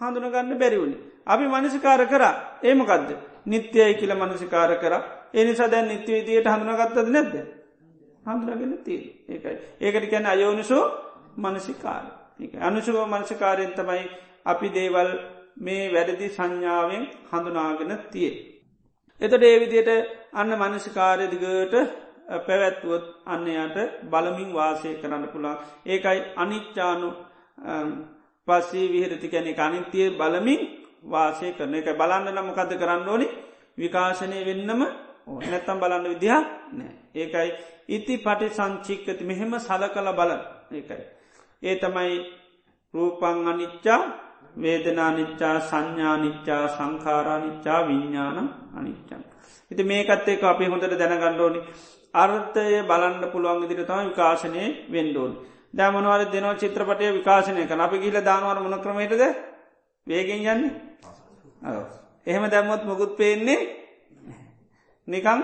හඳුනගන්න 0.00 0.58
බැරිවුණේ. 0.58 1.00
අපි 1.24 1.44
මනසිකාර 1.46 2.00
කර. 2.06 2.24
ඒමකදද 2.62 3.10
නිත්‍යයයි 3.46 3.94
කියල 3.94 4.12
මනසිකාර 4.14 4.70
කර. 4.76 4.94
එනිසා 5.34 5.68
දැන් 5.68 5.88
නිත්‍ය 5.88 6.10
විදියට 6.12 6.46
හඳුනගත්තද 6.46 7.08
නැද්ද? 7.08 7.34
හඳුනගෙන 8.26 8.76
තිය 8.80 9.02
ඒකයි. 9.28 9.56
ඒකට 9.80 10.10
කැන 10.10 10.26
අයෝනිසෝ 10.26 10.84
මනසිකාර 11.36 12.04
අනුසුව 12.60 12.96
මනසිකාරයෙන් 13.06 13.72
තමයි 13.72 14.04
අපි 14.44 14.68
දේවල් 14.68 15.10
මේ 15.58 15.92
වැඩදි 15.92 16.28
සංඥාවෙන් 16.28 17.04
හඳුනාගෙන 17.30 17.92
තිය. 18.10 18.53
එතට 19.20 19.42
ඒවිදියට 19.42 19.90
අන්න 20.32 20.50
මනසිකාරදිගට 20.54 21.74
පැවැත්වුවොත් 22.40 23.04
අන්නයට 23.26 23.76
බලමින් 24.04 24.50
වාසය 24.52 24.94
කරන්න 24.94 25.28
පුළා 25.28 25.56
ඒකයි 25.86 26.20
අනිච්චානු 26.36 27.08
පස්සේ 28.48 28.86
විහිරති 28.88 29.28
කැනෙ 29.28 29.52
අනිත්‍යය 29.58 30.10
බලමින් 30.12 30.60
වාසය 31.04 31.52
කරන. 31.52 31.74
එක 31.74 31.88
බලන්න 31.92 32.28
නමකද 32.30 32.72
කරන්න 32.74 33.08
ඕනි? 33.08 33.28
විකාශනය 33.76 34.38
වෙන්නම 34.42 34.80
නැත්තම් 35.42 35.78
බලන්න 35.78 36.06
විදිහ 36.06 36.34
නෑ 36.72 36.92
ඒකයි 37.14 37.50
ඉති 37.88 38.14
පටි 38.18 38.48
සංචික්කති 38.50 39.24
මෙහෙම 39.24 39.58
සල 39.58 39.84
කළ 39.88 40.10
බල 40.12 40.32
ඒකයි. 40.72 41.04
ඒ 41.62 41.76
තමයි 41.76 42.14
රූපං 42.94 43.48
අනිච්චා 43.48 44.00
වේදනානිච්චා 44.56 45.56
සංඥානිච්චා 45.62 46.64
සංකාරානිච්චා 46.68 47.80
විඤ්ඥාන 47.88 48.38
අනිච්චන්. 48.74 49.22
ඉති 49.70 49.82
මේකත් 49.84 50.28
ඒක 50.28 50.42
අපි 50.44 50.64
හොඳට 50.66 50.94
දැනගණ්ඩෝනි 50.94 51.60
අර්ථය 52.14 52.64
බලන්න 52.82 53.24
පුළුවන් 53.32 53.64
ඉදිරි 53.64 53.84
තම 53.84 54.00
විකාශනය 54.04 54.62
වෙන්ඩෝන්. 54.88 55.32
දැමනවල 55.74 56.24
දෙනව 56.26 56.54
චිත්‍රපටය 56.56 57.06
විකාශනය 57.12 57.62
කන 57.64 57.80
අපි 57.80 57.96
ගිල 57.98 58.16
දානවර 58.22 58.58
මොන 58.60 58.76
ක්‍රමයටද 58.80 59.22
වේගෙන් 60.06 60.40
යන්නේ 60.46 60.72
එහෙම 62.26 62.44
දැම්මොත් 62.46 62.82
මොකුත් 62.84 63.16
පේන්නේ 63.16 63.60
නිකං 65.08 65.40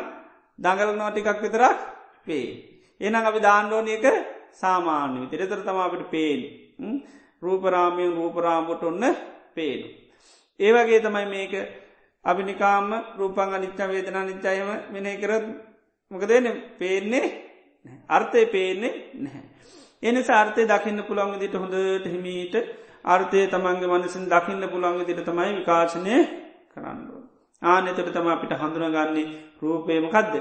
දඟල 0.59 0.91
නෝටිකක් 0.95 1.41
විතරක් 1.41 1.79
පේ. 2.25 2.47
එනම් 3.01 3.25
අපි 3.25 3.41
දාණ්ඩෝනය 3.41 3.91
එක 3.93 4.07
සාමාන්‍ය 4.53 5.19
විතරතර 5.23 5.61
තම 5.61 5.79
අපට 5.79 6.05
පේෙන්. 6.09 6.41
රූපරාමයෙන් 7.43 8.13
රූපරාමට 8.13 8.83
ඔන්න 8.83 9.05
පේනු. 9.55 9.87
ඒවගේ 10.61 11.01
තමයි 11.01 11.27
මේක 11.27 11.55
අභිනිකාම 12.25 12.89
රූපං 13.19 13.55
අනිච්චා 13.57 13.89
වේදනා 13.89 14.25
නිච්චායම 14.25 14.71
මෙනය 14.93 15.13
කරත් 15.17 15.47
මොකදන 16.11 16.47
පේන්නේ 16.79 17.27
අර්ථය 18.09 18.47
පේන්නේ 18.47 18.93
නැහැ. 19.15 19.43
එනි 20.03 20.23
සාර්ථය 20.23 20.63
දකින්න 20.65 21.01
පුළන්ග 21.03 21.35
දිට 21.39 21.55
හොඳට 21.55 22.07
හිමීට 22.07 22.55
අර්ථය 23.05 23.47
තමන්ගේ 23.47 23.91
මනසින් 23.91 24.25
දකින්න 24.27 24.69
පුළන්ග 24.69 25.01
දිට 25.03 25.21
තමයි 25.25 25.53
විකාශනය 25.59 26.17
කරන්නුව. 26.73 27.23
ආනෙතට 27.63 28.09
තම 28.09 28.29
අපිට 28.29 28.53
හඳුනගන්නේ 28.55 29.27
රූපයමකදද. 29.63 30.35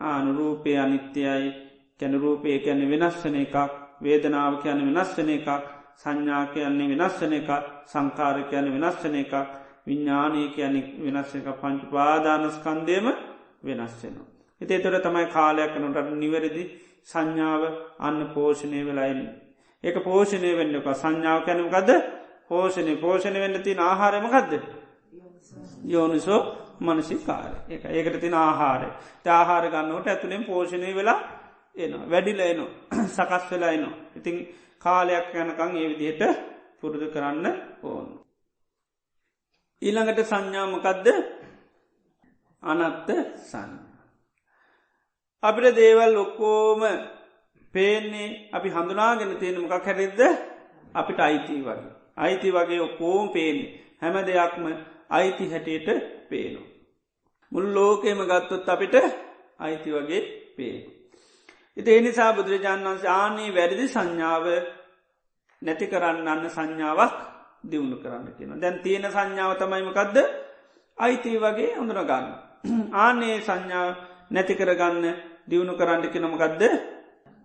ආනු 0.00 0.30
රූපය 0.32 0.70
අනිත්‍යයයි 0.76 1.48
කැන 2.00 2.14
රූපය 2.16 2.58
කැන 2.58 2.80
වෙනස්සන 2.90 3.36
එකක් 3.36 3.56
වේදනාව 4.00 4.52
කියන 4.62 4.80
වෙනස්සන 4.88 5.30
එකක් 5.30 5.48
සංඥා 5.96 6.44
කියන්නේ 6.48 6.90
වෙනස්සන 6.92 7.32
එකක් 7.34 7.50
සංකාර 7.86 8.36
කියන 8.44 8.66
වෙනස්සන 8.74 9.16
එකක් 9.16 9.34
විඤ්ඥානය 9.86 10.42
කියන 10.50 10.74
වෙනස්ස 11.04 11.34
එක 11.34 11.48
පංචු 11.60 11.86
පාදානස්කන්දයම 11.88 13.06
වෙනස්සෙනවා. 13.62 14.26
එතේ 14.60 14.78
තොර 14.78 14.94
තමයි 14.98 15.26
කාලයක් 15.28 15.74
නොට 15.76 16.10
නිවැරදි 16.14 16.64
සංඥාව 17.04 17.62
අන්න 18.00 18.20
පෝෂණය 18.28 18.80
වෙලායින්. 18.84 19.20
ඒක 19.84 19.96
පෝෂණය 20.04 20.50
වෙන්නක 20.52 20.88
සංඥාව 20.94 21.40
කැනමකද 21.44 21.90
පෝෂණය 22.48 22.94
පෝෂණය 22.96 23.38
වෙන්න 23.38 23.62
තින 23.62 23.80
ආහාරමකක්ද. 23.80 24.52
යෝනිසෝ 25.86 26.40
මනසිකාර 26.80 27.52
එක 27.68 27.82
ඒකට 27.88 28.20
තින 28.20 28.34
ආහාරය 28.36 28.88
ආහාර 29.30 29.64
ගන්නවට 29.66 30.08
ඇතුළෙන් 30.08 30.44
පෝෂණය 30.44 30.94
වෙලා 30.94 31.18
එනවා 31.78 32.06
වැඩිල 32.06 32.40
එනවා 32.42 32.70
සකස් 33.16 33.44
වෙලා 33.50 33.72
එනවා 33.72 33.96
ඉතිං 34.16 34.36
කාලයක් 34.78 35.34
යනකං 35.34 35.76
ඒ 35.76 35.88
විදිහට 35.90 36.22
පුරුදු 36.80 37.06
කරන්න 37.10 37.46
ඕන. 37.82 38.06
ඊළඟට 39.82 40.20
සංඥාමකදද 40.22 41.06
අනත්ත 42.62 43.08
සංඥා. 43.44 44.04
අපිට 45.42 45.76
දේවල් 45.76 46.16
ඔක්කෝම 46.16 46.80
පේන්නේ 47.74 48.28
අපි 48.52 48.68
හඳුනාගෙන 48.70 49.32
තියෙන 49.36 49.60
මොකක් 49.60 49.86
හැරෙද්ද 49.86 50.20
අපිට 50.94 51.20
අයිති 51.20 51.56
වගේ. 51.60 51.90
අයිති 52.16 52.48
වගේ 52.50 52.80
ඔක්කෝම් 52.80 53.26
පේන්නේ 53.30 53.72
හැම 54.00 54.16
දෙයක්ම 54.26 54.64
අයිති 55.10 55.50
හැටියට 55.52 55.88
පේනු. 56.30 56.62
මුල් 57.52 57.66
ලෝකේම 57.74 58.20
ගත්තොත් 58.24 58.68
අපිට 58.68 58.94
අයිති 59.58 59.90
වගේ 59.90 60.22
පේනු. 60.56 60.97
ඉති 61.78 61.90
එනිසා 61.92 62.32
බුදුරජාණන් 62.32 62.86
වන්සේ 62.86 63.12
ආනේ 63.12 63.50
වැරදි 63.52 63.86
සංඥාව 63.86 64.46
නැති 65.62 65.86
කරන්න 65.86 66.28
අන්න 66.28 66.44
සංඥාවක් 66.48 67.14
දියුණු 67.62 67.96
කරන්න 67.96 68.28
කියෙන. 68.32 68.54
දැන් 68.56 68.78
තියෙන 68.80 69.06
සංඥාව 69.06 69.52
තමයිමකක්ද 69.56 70.16
අයිති 70.98 71.30
වගේ 71.36 71.74
හඳුනගන්න. 71.76 72.26
ආනේ 72.96 73.36
සංඥාව 73.40 73.90
නැති 74.30 74.54
කරගන්න 74.54 75.04
දියුණු 75.48 75.74
කරන්න 75.74 76.02
කෙනමකක්ද 76.06 76.62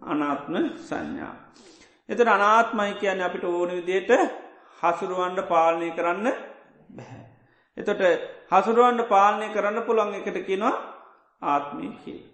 අනාත්ම 0.04 0.56
සංඥා. 0.82 1.34
එතට 2.10 2.28
අනාත්මයි 2.28 2.94
කියන්න 2.96 3.22
අපිට 3.22 3.46
ඕන 3.46 3.72
විදියට 3.72 4.12
හසුරුවන්ඩ 4.80 5.40
පාලනය 5.46 5.92
කරන්න 5.92 6.28
බැහැ. 6.90 7.24
එතොට 7.78 8.02
හසුරුවන්ට 8.52 9.08
පාලනය 9.08 9.48
කරන්න 9.50 9.84
පුළන් 9.84 10.14
එකට 10.16 10.38
කිනවා 10.42 10.76
ආත්මය 11.42 11.88
කිය. 12.02 12.33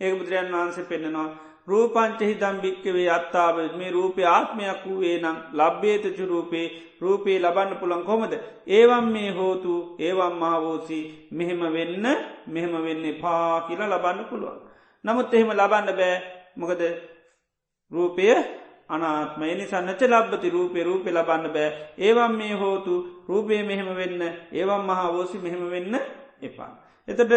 ඒක 0.00 0.14
බුදුරජන් 0.14 0.52
වහන්සේ 0.52 0.84
පෙන්න්නනවා 0.84 1.28
රූපංචහි 1.68 2.34
දම්භික්කවේ 2.36 3.08
අත්තාව 3.10 3.56
මේ 3.74 3.90
රූපය 3.90 4.22
ආත්මයක් 4.26 4.82
වූයේ 4.84 5.16
නම් 5.18 5.38
ලබ්බේතචු 5.54 6.24
රූපේ 6.26 6.66
රූපයේ 7.00 7.38
ලබන්න 7.38 7.72
පුළන් 7.76 8.04
කොමද 8.04 8.32
ඒවම් 8.68 9.06
මේ 9.08 9.30
හෝතු 9.30 9.72
ඒවම් 9.98 10.34
මහවෝසී 10.34 11.04
මෙහෙම 11.32 11.62
වෙන්න 11.70 12.06
මෙහෙම 12.48 12.74
වෙන්නේ 12.80 13.14
පා 13.14 13.60
කියලා 13.62 13.90
ලබන්න 13.90 14.28
පුළුවන්. 14.30 14.60
නමුත් 15.04 15.34
එහෙම 15.34 15.50
ලබන්න 15.52 15.88
බෑ 15.92 16.14
මොකද 16.56 16.82
රූපය 17.92 18.26
අනාත්ම 18.88 19.42
එනිසන්නච 19.44 20.02
ලබ්බති 20.04 20.48
රූපය 20.50 20.78
රූපය 20.82 21.10
ලබන්න 21.10 21.46
බෑ 21.50 21.70
ඒවම් 22.00 22.32
මේ 22.34 22.54
හෝතු 22.54 22.94
රූපය 23.28 23.62
මෙහෙම 23.62 23.90
වෙන්න 23.94 24.22
ඒවම් 24.52 24.82
මහාවෝසි 24.82 25.38
මෙහෙම 25.38 25.64
වෙන්න 25.70 25.94
එපා. 26.42 26.70
එතට 27.08 27.32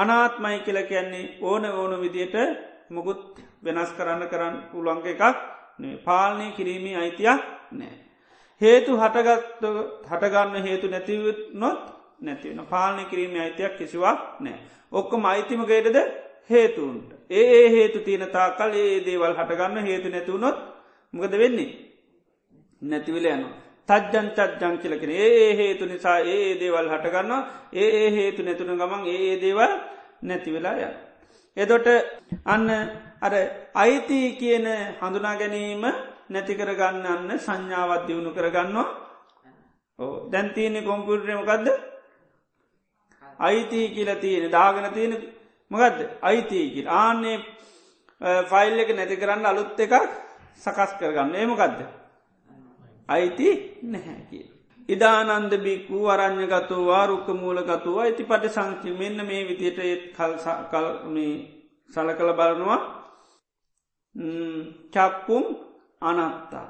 අනාත්මයි 0.00 0.58
කියල 0.66 0.78
කියන්නේ 0.90 1.24
ඕන 1.42 1.64
ඕන 1.72 1.92
විදියට 2.02 2.36
මුකුත් 2.90 3.22
වෙනස් 3.64 3.90
කරන්න 3.98 4.28
කරන්න 4.32 4.56
පුළන්ග 4.72 5.06
එකක් 5.12 5.22
පාලනය 6.04 6.46
කිරීමේ 6.56 6.96
අයිතියක් 6.96 7.40
නෑ. 7.72 7.96
හේතු 8.60 8.96
හටගත් 8.96 9.62
හටගන්න 10.10 10.66
හේතු 10.66 10.86
නැතිවත් 10.88 11.40
නොත් 11.54 11.82
නැතිවන 12.20 12.60
පාලනය 12.66 13.04
කිරීම 13.10 13.36
අයිතියක් 13.36 13.78
කිසිවක් 13.78 14.40
නෑ. 14.40 14.58
ඔක්කොම 14.92 15.24
අයිතිමගේටද 15.24 15.98
හේතුන්ට 16.50 17.08
ඒ 17.30 17.68
හේතු 17.70 17.98
තියන 18.00 18.26
තාකල් 18.32 18.72
ඒ 18.74 19.04
දේවල් 19.06 19.34
හටගන්න 19.34 19.86
හේතු 19.86 20.08
නැතිවුණොත් 20.08 20.58
මොකද 21.14 21.32
වෙන්නේ 21.42 21.70
නැතිවල 22.82 23.26
යනවා. 23.26 23.67
තජ්ජන් 23.88 24.26
චජ්ජං 24.36 24.74
කියලකෙන 24.82 25.10
ඒ 25.18 25.56
හේතු 25.56 25.84
නිසා 25.86 26.18
ඒ 26.26 26.48
දේවල් 26.60 26.88
හටගන්න 26.92 27.32
ඒ 27.74 28.06
හේතු 28.10 28.42
නැතුන 28.42 28.72
ගමන් 28.74 29.02
ඒ 29.08 29.34
දේවල් 29.40 29.72
නැතිවෙලා 30.22 30.76
ය. 30.78 30.88
එදොට 31.56 31.88
අන්න 32.44 32.68
අර 33.20 33.34
අයිති 33.74 34.20
කියන 34.40 34.66
හඳුනා 35.00 35.36
ගැනීම 35.36 35.84
නැතිකර 36.28 36.70
ගන්න 36.80 37.06
අන්න 37.06 37.30
සංඥාවත් 37.38 38.02
දියුණු 38.08 38.30
කරගන්නවා. 38.30 38.88
ඕ 39.98 40.14
දැන්තියනෙ 40.32 40.80
කොම්පියුටරමකක්ද 40.82 41.68
අයිති 43.40 43.80
කියල 43.94 44.10
තියෙන 44.16 44.50
දාගෙන 44.50 44.92
තියෙන 44.92 45.14
මකදද? 45.70 46.00
අයිතියකිල් 46.22 46.88
ආන්නේ 46.88 47.38
ෆයිල් 48.50 48.76
එක 48.78 48.90
නැති 48.92 49.16
කරන්න 49.16 49.46
අලුත් 49.46 49.80
එකක් 49.80 49.94
සකස් 50.56 50.92
කරගන්න. 51.00 51.34
ඒමකදද 51.34 51.80
අයිති 53.08 53.48
නැහැ 53.82 54.22
කිය. 54.30 54.46
ඉදානන්ද 54.88 55.52
බික්කු 55.64 55.98
අරං්ඥගතුවා 56.08 57.04
රුක්ක 57.06 57.28
මූලගතුවා 57.40 58.04
ඇති 58.04 58.28
පට 58.30 58.54
සංචි 58.56 58.90
මෙන්න 59.00 59.18
මේ 59.28 59.42
විදියට 59.48 59.78
ඒත් 59.80 60.04
කල් 60.16 60.34
කල්මේ 60.70 61.34
සල 61.90 62.10
කළ 62.18 62.32
බලනවා 62.38 62.80
චක්කුම් 64.94 65.44
අනත්තා. 66.00 66.68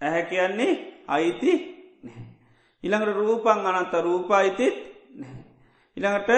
ඇහැ 0.00 0.22
කියන්නේ 0.30 0.72
අයිති 1.08 1.52
ඉළඟට 2.84 3.16
රූපන් 3.16 3.66
අනත්ත 3.68 3.94
රූපායිතිත් 4.06 4.76
ඉළඟට 5.96 6.30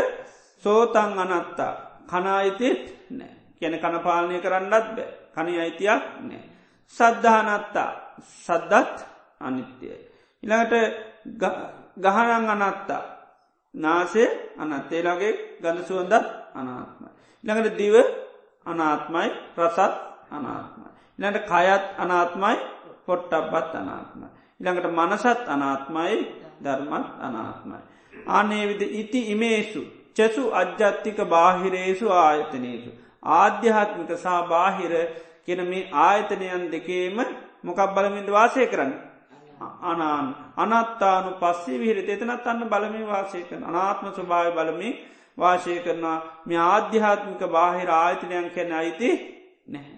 සෝතන් 0.65 1.19
අනත්තා 1.25 1.73
කනායිතිත් 2.11 2.85
නෑ 3.11 3.35
කියන 3.59 3.75
කනපාලනය 3.83 4.37
කරන්නත් 4.41 4.87
බෑ 4.97 5.09
කනි 5.35 5.53
අයිතියක් 5.63 6.03
නෑ. 6.29 6.43
සද්ධානත්තා 6.97 7.91
සද්දත් 8.21 8.97
අනිත්‍යයි. 9.41 9.97
ඉළඟට 10.43 10.75
ගහනං 11.97 12.51
අනත්තා 12.51 13.03
නාසේ 13.75 14.29
අනත්තේලාගේ 14.59 15.33
ගඳ 15.63 15.85
සුවන්දත් 15.85 16.27
අනාත්මයි. 16.55 17.11
ළඟට 17.45 17.79
දිව 17.79 17.95
අනාත්මයි 18.67 19.29
ප්‍රසත් 19.55 19.95
අනාත්මයි. 20.31 20.89
ඉළඟට 21.19 21.47
කයත් 21.47 21.85
අනාත්මයි 21.99 22.57
පොට්ටබ්බත් 23.07 23.75
අනාත්මයි. 23.75 24.29
ඉළඟට 24.61 24.91
මනසත් 24.91 25.49
අනාත්මයි 25.49 26.17
ධර්මත් 26.61 27.09
අනාත්මයි. 27.21 27.79
ආනේ 28.29 28.65
විද 28.69 28.83
ඉති 28.95 29.21
ඉමේසු 29.27 29.83
චසු 30.17 30.43
අජ්ජත්තික 30.53 31.19
බාහිරේසු 31.27 32.07
ආයතනයසු. 32.15 32.91
ආධ්‍යාත්මික 33.23 34.11
සා 34.19 34.43
බාහිර 34.45 34.93
කෙන 35.47 35.61
මේ 35.65 35.89
ආයතනයන් 35.93 36.65
දෙකේම 36.71 37.19
මොකක් 37.65 37.81
බලමින්ට 37.91 38.31
වාසය 38.31 38.67
කරන්න. 38.67 38.93
අනාන් 39.83 40.27
අනත්තානු 40.57 41.31
පස්සේ 41.39 41.79
විහිර 41.79 41.99
එතනත් 42.07 42.47
අන්න 42.47 42.63
බලමි 42.67 43.03
වාසය 43.05 43.41
කරන 43.43 43.63
අනාත්ම 43.65 44.07
ස්වභාව 44.11 44.53
බලමි 44.55 44.91
වාශය 45.39 45.77
කරනවා 45.79 46.19
මේ 46.47 46.61
ආධ්‍යාත්මික 46.65 47.43
බාහිර 47.49 47.91
ආයතනයන් 47.93 48.49
කැන 48.51 48.73
අයිති 48.73 49.11
නැහැ. 49.67 49.97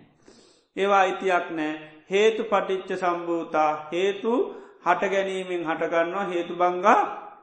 ඒවා 0.76 1.00
අයිතියක් 1.00 1.46
නෑ 1.52 1.72
හේතු 2.10 2.42
පටිච්ච 2.44 2.90
සම්භූතා 2.96 3.70
හේතු 3.92 4.32
හට 4.84 5.10
ගැනීමෙන් 5.10 5.62
හටගන්නවා 5.64 6.26
හේතු 6.26 6.52
බංගා 6.54 7.00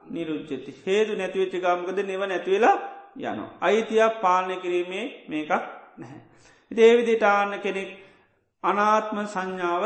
නිරුච්චති. 0.08 0.72
හේතු 0.86 1.12
නැතිවෙච්ච 1.16 1.56
ගම්කද 1.58 2.00
නිව 2.04 2.22
නැතිවෙලා 2.26 2.78
යන. 3.18 3.42
අයිතියක් 3.62 4.22
පාලනය 4.22 4.56
කිරීමේ 4.58 5.06
මේකක් 5.28 5.52
නැහැ. 5.98 6.22
දේවිදිටාන්න 6.72 7.54
කෙනෙක් 7.60 7.90
අනාත්ම 8.64 9.18
සංඥාව 9.26 9.84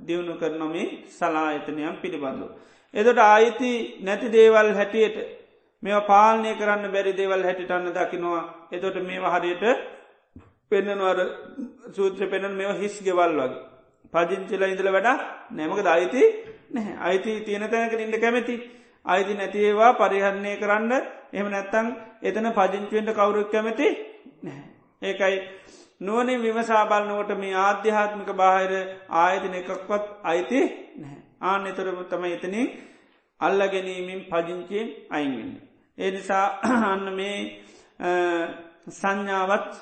දියුණු 0.00 0.34
කරනොමේ 0.40 0.86
සලායතනයම් 1.08 1.96
පිළිබඳු. 2.02 2.46
එදට 2.94 3.18
ආයිති 3.20 3.72
නැති 4.02 4.28
දේවල් 4.28 4.70
හැටියට 4.78 5.16
මේ 5.82 6.00
පාලනය 6.10 6.50
කරන්න 6.60 6.92
බැරි 6.94 7.12
දේවල් 7.12 7.42
හැටිටන්න 7.42 7.92
දකිනවා 7.96 8.42
එතොට 8.72 8.96
මේ 9.02 9.32
හරියට 9.34 9.64
පෙන්නනවර 10.70 11.18
සූත්‍ර 11.96 12.22
පෙනන් 12.32 12.54
මෙ 12.60 12.64
හිස් 12.80 12.96
ගෙවල් 13.06 13.32
වගේ. 13.40 13.62
පජිංචිල 14.14 14.62
ඉඳල 14.64 14.88
වැඩ 14.96 15.08
නැමක 15.50 15.80
අයිති 15.86 16.22
නැහැ 16.74 16.94
අයිති 17.08 17.32
තියෙන 17.46 17.66
තැනක 17.70 17.94
ඉන්න 17.96 18.16
කැමැති 18.20 18.56
අයිති 19.06 19.34
නැතිඒවා 19.34 19.92
පරිහරණය 20.00 20.52
කරන්න 20.62 20.92
එහම 21.32 21.48
නැත්තං 21.48 21.86
එතන 22.22 22.46
පජංචුවෙන්ට 22.58 23.16
කවුරුක් 23.18 23.48
කැමති 23.50 23.88
නැහැ. 24.42 24.64
ඒකයි 25.02 25.36
නුවනින් 26.06 26.42
විමසා 26.42 26.84
බලන්නවට 26.86 27.38
මේ 27.38 27.54
ආධ්‍යාත්මික 27.58 28.30
බාහිර 28.34 28.72
ආයතන 29.20 29.54
එකක්වත් 29.54 30.04
අයිති 30.24 30.60
නැහැ. 30.96 31.22
ආන 31.42 31.66
එතරම 31.66 31.98
තම 32.06 32.24
එතනින් 32.26 32.68
අල්ල 33.40 33.60
ගැනීමෙන් 33.68 34.20
පජංචයෙන් 34.26 34.88
අයින්වෙන්න. 35.10 35.56
ඒ 35.98 36.10
නිසා 36.10 36.46
අන්න 36.92 37.04
මේ 37.14 37.38
සංඥාවත් 38.90 39.72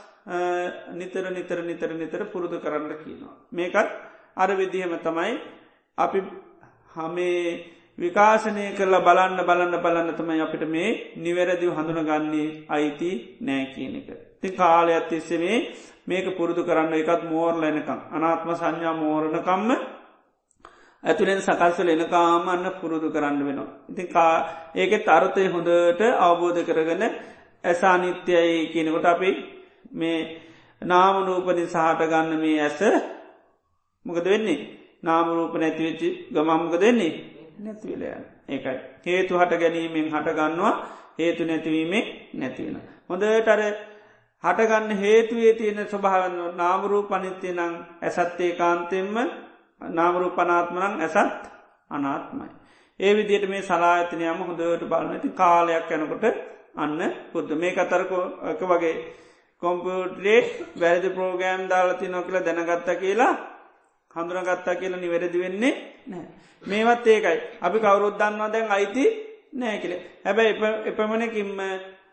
නිතර 0.93 1.25
නිතර 1.31 1.59
නිතර 1.63 1.91
නිතර 1.95 2.25
පුරුදු 2.27 2.59
කරන්න 2.59 2.97
කියනවා. 2.97 3.37
මේකත් 3.53 3.91
අර 4.37 4.51
විදිහම 4.53 4.99
තමයි 5.01 5.33
අපි 5.99 6.21
හමේ 6.91 7.39
විකාශනය 7.99 8.65
කරලා 8.73 9.01
බලන්න 9.01 9.41
බලන්න 9.45 9.83
බලන්න 9.83 10.15
තමයි 10.15 10.41
අපිට 10.41 10.65
මේ 10.67 10.91
නිවැරදිව 11.17 11.73
හඳුනගන්නේ 11.73 12.67
අයිති 12.69 13.11
නෑ 13.41 13.65
කියන 13.75 13.97
එක. 13.97 14.09
ති 14.41 14.49
කාලයක් 14.51 15.09
තිස්සනේ 15.09 15.59
මේක 16.07 16.27
පුරුදු 16.37 16.63
කරන්න 16.63 16.95
එකත් 16.95 17.23
මෝර්ල 17.25 17.63
එනකම් 17.63 18.01
අනාත්ම 18.11 18.51
සංඥා 18.53 18.95
මෝරණකම්ම 18.95 19.71
ඇතුළෙන් 21.05 21.41
සකල්සල 21.41 21.89
එනකාම 21.91 22.49
අන්න 22.49 22.67
පුරුදු 22.75 23.09
කරන්න 23.11 23.41
වෙනවා. 23.41 23.71
ඉතින් 23.89 24.09
කා 24.09 24.35
ඒකෙත් 24.75 25.09
අර්ථය 25.09 25.43
හොඳට 25.49 26.01
අවබෝධ 26.19 26.61
කරගන 26.63 27.03
ඇසානිත්‍යයි 27.65 28.69
කියනකොට 28.69 29.07
අපි 29.07 29.31
මේ 29.93 30.19
නාමනූපනින් 30.83 31.69
සහට 31.69 32.01
ගන්න 32.05 32.33
මේ 32.39 32.61
ඇස 32.61 32.81
මොකද 34.07 34.25
වෙන්නේ 34.27 34.61
නාමරූප 35.03 35.55
නැතිවෙච්චි 35.55 36.09
ගමම්ග 36.31 36.75
දෙන්නේ 36.77 37.13
නැතිවලයන් 37.59 38.25
ඒකයි 38.49 38.79
හේතු 39.07 39.39
හට 39.39 39.53
ගැනීමෙන් 39.57 40.09
හටගන්නවා 40.09 40.75
හේතු 41.19 41.43
නැතිවීමේ 41.45 42.05
නැතිවෙන. 42.35 42.77
හොඳටර 43.09 43.61
හටගන්න 44.45 44.91
හේතුවේ 44.97 45.55
තියෙන 45.55 45.81
ස්වභාවන්න 45.87 46.57
නාමරූ 46.57 47.03
පනිත්‍යය 47.05 47.53
නං 47.53 47.75
ඇසත්තේ 48.03 48.53
කාන්තෙන්ම 48.55 49.15
නාමරූ 49.91 50.31
පනාත්මනං 50.33 51.01
ඇසත් 51.01 51.43
අනාත්මයි. 51.91 52.49
ඒ 53.01 53.13
විදියට 53.13 53.49
මේ 53.49 53.63
සලාඇතනයම 53.63 54.41
හොඳට 54.41 54.85
බලනති 54.85 55.29
කාලයක් 55.33 55.91
යැනකොට 55.91 56.25
අන්න 56.77 57.01
පුද්ද 57.33 57.51
මේ 57.55 57.75
අතරකෝ 57.77 58.25
එක 58.45 58.61
වගේ 58.63 58.95
කොම්පියුටරේ 59.63 60.41
වැරදි 60.77 61.09
ප්‍රෝගෑම් 61.11 61.63
දාලති 61.69 62.09
නොකළ 62.09 62.39
දැනගත්ත 62.41 62.89
කියලා 62.97 63.33
හඳුනගත්තා 64.17 64.75
කියලා 64.75 65.01
නිවැරදි 65.01 65.39
වෙන්නේ 65.39 65.75
නෑ. 66.07 66.27
මේවත් 66.63 67.07
ඒකයි 67.07 67.39
අපි 67.61 67.79
කවුරුත් 67.79 68.19
දන්නවා 68.19 68.53
දැන් 68.53 68.71
අයිති 68.71 69.05
නෑ 69.55 69.79
කියල 69.79 69.95
හැබැයි 70.25 70.53
එපමණකින්ම 70.87 71.51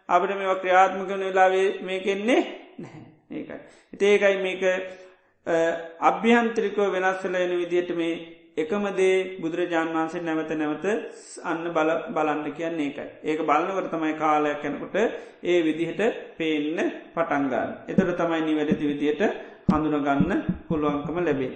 අපට 0.09 0.31
මේ 0.33 0.55
ක්‍රියාත්මකන 0.55 1.21
වෙලාවේ 1.21 1.67
මේකෙන්නේ 1.81 2.41
නැහැ 2.77 3.05
ඒකයි. 3.31 3.59
ඒකයි 3.93 4.37
මේක 4.39 4.63
අභ්‍යහන්ත්‍රිකෝ 6.01 6.91
වෙනස්සල 6.91 7.35
එන 7.35 7.53
විදියට 7.53 7.91
මේ 7.93 8.13
එකමදේ 8.57 9.39
බුදුරජාන් 9.41 9.89
වන්සේ 9.89 10.21
නැවත 10.21 10.51
නැවත 10.53 10.85
අන්න 11.43 11.63
බල 11.69 11.89
බලන්න 12.09 12.43
කියන්න 12.51 12.79
ඒකයි. 12.79 13.07
ඒක 13.23 13.39
බලන්නවට 13.41 13.91
තමයි 13.91 14.13
කාලයක් 14.15 14.63
යැනකොට 14.63 14.95
ඒ 15.43 15.59
විදිහට 15.63 16.01
පේන්න 16.37 16.77
පටන්ගන්න. 17.15 17.69
එතට 17.87 18.15
තමයි 18.17 18.41
නිවැරදි 18.41 18.85
විදියට 18.85 19.23
හඳුනගන්න 19.69 20.43
පුළුවන්කම 20.67 21.19
ලැබේ. 21.21 21.53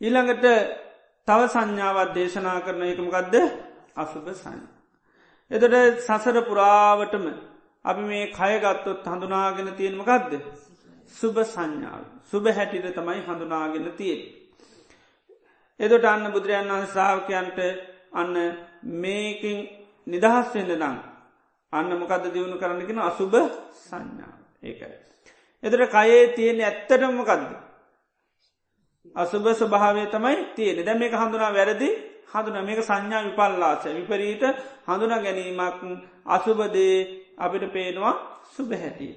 ඊළඟට 0.00 0.46
තව 1.28 1.40
සංඥාවත් 1.48 2.14
දේශනා 2.14 2.58
කරන 2.60 2.82
එකමකක්ද 2.84 3.34
අසුභ 3.96 4.32
සංඥ. 4.34 4.75
එතට 5.50 5.74
සසර 6.00 6.38
පුරාවටම 6.42 7.26
අපි 7.84 8.02
මේ 8.02 8.26
කයගත්තොත් 8.28 9.06
හඳුනාගෙන 9.06 9.68
තියෙනමකක්ද 9.74 10.32
සුභ 11.08 11.38
සංඥාව. 11.44 12.02
සුභ 12.24 12.48
හැටිට 12.50 12.88
තමයි 12.92 13.20
හඳුනාගෙන 13.22 13.86
තියෙන්. 13.92 14.20
එදොට 15.80 16.04
අන්න 16.04 16.32
බුදුරජාන් 16.32 16.68
වන්ස 16.68 16.90
ශ්‍රාවකයන්ට 16.90 17.58
අන්න 18.12 18.34
මේකින් 18.82 19.58
නිදහස් 20.06 20.54
වෙන්න 20.54 20.72
දං 20.72 20.96
අන්න 21.72 21.90
මොකද 21.94 22.24
දියුණු 22.28 22.58
කරන්නගෙන 22.58 22.98
අසුභ 23.00 23.36
සංඥාව. 23.80 24.36
ඒකයි. 24.62 24.94
එතට 25.62 25.86
කයේ 25.88 26.22
තියෙන 26.30 26.60
ඇත්තටමකක්ද 26.60 27.42
අසුභ 29.16 29.48
ස්වභාවය 29.52 30.06
තමයි 30.08 30.36
තියෙන 30.54 30.84
දැ 30.84 30.96
මේක 30.96 31.14
හඳුනා 31.14 31.52
වැරදි. 31.52 31.90
හඳුන 32.28 32.58
මේක 32.60 32.80
සංඥා 32.80 33.22
විපල්ලාස 33.24 33.84
විපරීට 33.90 34.44
හඳුන 34.84 35.12
ගැනීමක් 35.18 35.80
අසුබදේ 36.28 36.96
අපිට 37.36 37.64
පේනවා 37.68 38.14
සුභ 38.46 38.74
හැටිය. 38.74 39.14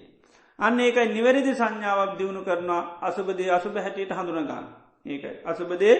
අන්න 0.60 0.80
ඒකයි 0.80 1.07
නිවැරදි 1.07 1.51
සංඥාවක් 1.53 2.14
දියුණු 2.18 2.41
කරනවා 2.41 2.84
අසුබදේ 3.01 3.49
අසුභ 3.49 3.78
හැටියට 3.78 4.12
හඳුනගන්න. 4.12 4.66
ඒකයි 5.05 5.36
අසුබදේ 5.45 5.95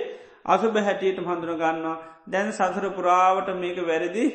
අසුභ 0.46 0.78
හැටියට 0.80 1.20
හඳුනගන්නවා 1.20 1.98
දැන් 2.28 2.50
සසර 2.52 2.86
පුරාවට 2.92 3.50
මේක 3.56 3.78
වැරදි 3.84 4.26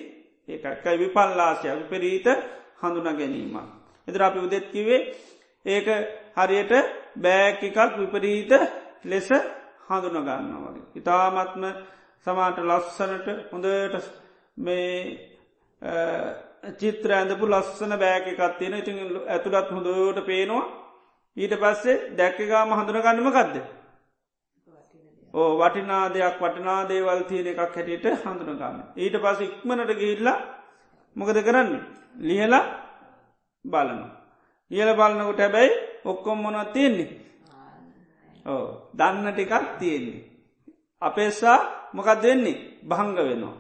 ඒකයි 0.49 0.97
විපල්ලාසය 0.99 1.69
විපරීත 1.73 2.27
හඳුන 2.81 3.09
ගැනීම. 3.13 3.57
එදර 4.09 4.23
අපි 4.23 4.39
උදෙත්කිවේ 4.41 5.01
ඒක 5.67 5.87
හරියට 6.35 6.73
බෑක 7.17 7.63
එකක් 7.63 7.79
විපරීත 7.97 8.53
ලෙස 9.05 9.29
හඳුනගන්නවා 9.87 10.41
වගේ. 10.67 10.85
ඉතාමත්ම 10.95 11.65
සමාට 12.27 12.59
ලස්සනට 12.61 13.29
හොඳට 13.53 14.11
මේ 14.57 14.97
චිත්‍ර 16.81 17.11
ඇඳපු 17.13 17.47
ලස්සන 17.47 17.93
බෑක 18.03 18.27
එකත්තියෙන 18.33 18.77
ඉතින් 18.81 18.99
ඇතුළත් 19.27 19.71
හොඳට 19.77 20.27
පේනවා 20.27 20.65
ඊට 21.37 21.55
පස්සේ 21.63 21.97
දැක්කගාම 22.19 22.73
හඳුනගන්නම 22.79 23.31
කක්ද. 23.37 23.57
ඕ 25.35 25.51
වටිනා 25.61 26.05
දෙයක් 26.15 26.39
වටනා 26.41 26.81
දේවල් 26.89 27.23
තියෙන 27.29 27.47
එකක් 27.53 27.61
හැටියට 27.61 28.07
හඳුනගන්න. 28.25 28.79
ඊට 28.97 29.17
පස 29.23 29.41
ඉක්මනට 29.41 29.91
ගිහිල්ලා 30.01 30.39
මොකද 31.17 31.39
කරන්න. 31.47 31.73
ලියලා 32.19 32.65
බලනවා. 33.65 34.11
ඉහල 34.71 34.91
බලන්නකොට 34.95 35.39
හැබැයි 35.39 35.73
ඔක්කොම් 36.05 36.39
මොනත් 36.43 36.73
තියෙන්නේ. 36.73 37.11
ඕ 38.47 38.65
දන්න 38.99 39.33
ටිකක් 39.33 39.79
තියෙන්නේ. 39.79 40.25
අපේසා 41.03 41.84
මොකක් 41.95 42.11
දෙන්නේ 42.23 42.57
භංග 42.83 43.17
වෙනවා. 43.19 43.57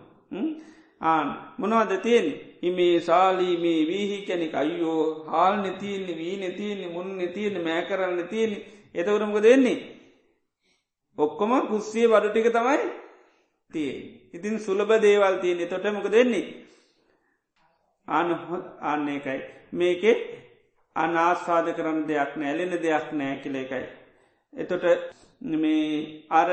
ආන 1.00 1.26
මොනවද 1.58 1.92
තියෙන 2.02 2.28
හිමේ 2.62 3.00
සාලීමේ 3.00 3.80
වීහි 3.90 4.18
කැනෙක. 4.26 4.54
අයියෝ 4.54 5.02
හාල් 5.26 5.54
නතියන්නේ 5.62 6.18
වී 6.20 6.36
නතියන්නේ 6.42 6.94
මුන් 6.94 7.08
නතියන්න 7.18 7.56
මෑ 7.66 7.82
කරන්න 7.88 8.28
තියෙන්නේ 8.28 8.62
එතවරමක 8.94 9.38
දෙන්නේ. 9.42 9.78
ඔක්කොම 11.18 11.52
කුස්සිය 11.68 12.06
බඩු 12.08 12.28
ටික 12.30 12.48
තමයි 12.50 12.78
තිය 13.70 13.92
ඉතින් 14.34 14.56
සුලබ 14.58 14.90
දේවල් 15.00 15.36
තියෙන 15.42 15.68
තොට 15.68 15.86
මොක 15.92 16.08
දෙන්නේ 16.10 16.46
අන 18.08 18.28
අන්න 18.82 19.08
එකයි 19.08 19.40
මේකේ 19.72 20.16
අනාස්වාද 20.96 21.68
කරන්න 21.76 22.00
දෙයක් 22.08 22.32
නෑ 22.36 22.50
ඇලෙන 22.50 22.74
දෙයක් 22.82 23.06
නෑ 23.12 23.36
කියල 23.42 23.56
එකයි. 23.56 23.84
එතොට 24.52 24.84
මේ 25.40 26.24
අර 26.30 26.50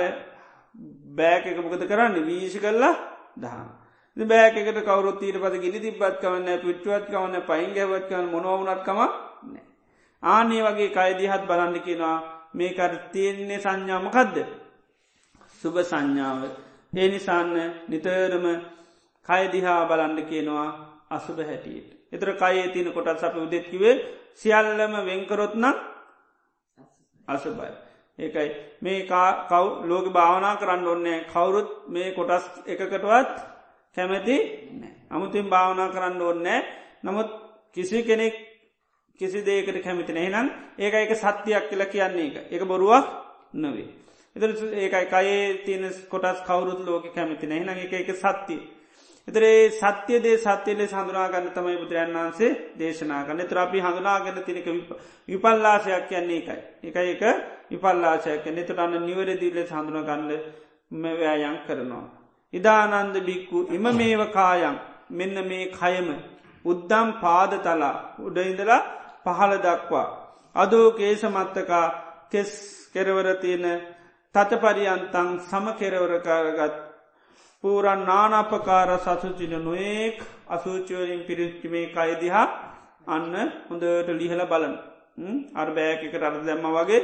බෑක 1.16 1.46
එක 1.46 1.58
මොකද 1.58 1.84
කරන්න? 1.84 2.16
වීශ 2.22 2.58
කරලා 2.58 2.96
දහම්. 3.38 3.70
බෑකට 4.18 4.82
කවරුත් 4.82 5.22
ඊට 5.22 5.38
පද 5.38 5.60
ගිලි 5.60 5.80
තිබත් 5.82 6.20
කවන්න 6.20 6.60
පිට්ුවත් 6.60 7.06
කවන්න 7.08 7.44
පයින් 7.44 7.74
ගැවත් 7.74 8.08
කවන්න 8.08 8.32
මොනවනත්කම 8.32 9.00
නෑ 9.46 9.64
ආනේ 10.24 10.64
වගේ 10.64 10.90
කයිදිහත් 10.92 11.48
බලන්න 11.48 11.80
කියෙනවා 11.80 12.18
මේකර 12.54 12.94
තියෙන්නේ 13.12 13.60
සංඥාමකදද 13.60 14.38
සුභ 15.62 15.80
සංඥාව. 15.84 16.42
ඒ 16.94 17.08
නිසාන්න 17.08 17.56
නිතරම 17.88 18.46
කයදිහා 19.26 19.86
බලන්න 19.86 20.18
කියනවා 20.26 20.70
අසුභ 21.10 21.42
හැටියට. 21.42 21.90
එතර 22.12 22.30
කයේ 22.34 22.68
තින 22.70 22.92
කොටත් 22.92 23.24
අප 23.24 23.36
උදෙත්කිවේ 23.38 23.96
සියල්ලම 24.36 24.94
වෙන්කරොත්නම් 25.02 25.76
අසුභයි. 27.28 27.91
ඒකයි. 28.22 28.50
මේ 28.82 29.06
කව් 29.06 29.64
ලෝක 29.86 30.06
භාවනා 30.10 30.56
කරන්න 30.56 30.88
ඔන්නේ 30.88 31.26
කවුරුත් 31.26 31.70
මේ 31.88 32.12
කොටස් 32.12 32.46
එකකටවත් 32.66 33.34
කැමැති 33.98 34.36
අමුතින් 35.10 35.50
භාවනා 35.50 35.90
කරන්න 35.90 36.22
ඕන්නෑ 36.22 36.60
නමුත් 37.04 37.30
කිසි 37.74 38.04
කෙනෙක් 38.04 38.36
කිසි 39.20 39.40
දේකට 39.42 39.82
කැමිතින 39.82 40.18
එහනම් 40.18 40.48
ඒක 40.78 40.94
එක 40.96 41.12
සත්‍යයක් 41.16 41.66
කියල 41.70 41.84
කියන්නේ 41.86 42.28
එක 42.30 42.52
එක 42.52 42.64
බොරුවක් 42.66 43.06
නොවේ. 43.56 43.88
එතර 44.36 44.50
ඒකයි 44.76 45.06
කයේ 45.08 45.42
තියන 45.66 45.84
කොටස් 46.10 46.40
කවරුත් 46.42 46.80
ලෝක 46.82 47.06
කැමිතින 47.14 47.52
එහන 47.52 47.70
එක 47.70 47.94
එක 47.94 48.10
සත්‍යය. 48.16 48.62
එතරේ 49.28 49.72
සත්‍යයදේ 49.72 50.38
සත්‍යයලේ 50.40 50.88
සඳුනාගන්න 50.88 51.50
තමයි 51.52 51.78
බුදුරන් 51.78 52.16
වන්සේ 52.16 52.52
දේශනා 52.76 53.22
කන්න 53.24 53.48
ත්‍රපි 53.48 53.80
හඟනාගන්න 53.80 54.40
තිනක 54.44 54.68
විපල්ලාශයක් 55.28 56.08
කියන්නේ 56.08 56.40
එකයි. 56.40 56.58
එක 56.86 56.98
එක 57.06 57.24
විපල්ලාශයක් 57.72 58.48
එතට 58.48 58.80
අන්න 58.80 58.98
නිවරදිීල 59.02 59.60
සඳුනගන්න 59.66 60.32
මෙවෑයන් 60.94 61.58
කරනවා. 61.68 62.06
ඉදානන්ද 62.54 63.16
බික්කු 63.22 63.60
එම 63.70 63.86
මේව 63.94 64.22
කායන් 64.32 64.78
මෙන්න 65.12 65.38
මේ 65.46 65.72
කයම 65.72 66.08
උද්දම් 66.66 67.08
පාද 67.22 67.52
තලා 67.60 67.96
උඩඉඳලා 68.20 68.82
පහළ 69.26 69.56
දක්වා. 69.60 70.08
අදෝ 70.56 70.88
කේසමත්තකා 70.94 71.86
කෙස් 72.30 72.52
කෙරවරතියන 72.94 73.66
තත 74.36 74.52
පරියන්තන් 74.58 75.30
සම 75.42 75.66
කෙරවරකාරගත් 75.80 76.91
පූරන් 77.64 78.02
නානපකාර 78.04 78.90
සසුචින 79.00 79.54
නොයෙක් 79.60 80.18
අසූචවරින් 80.48 81.22
පිරිච්චිමේ 81.22 81.88
කයිදිහා 81.90 82.48
අන්න 83.08 83.34
හොඳට 83.68 84.10
ලිහල 84.12 84.42
බලන 84.46 84.74
අර්බෑකට 85.56 86.14
අර 86.20 86.36
දැම්ම 86.40 86.66
වගේ 86.70 87.02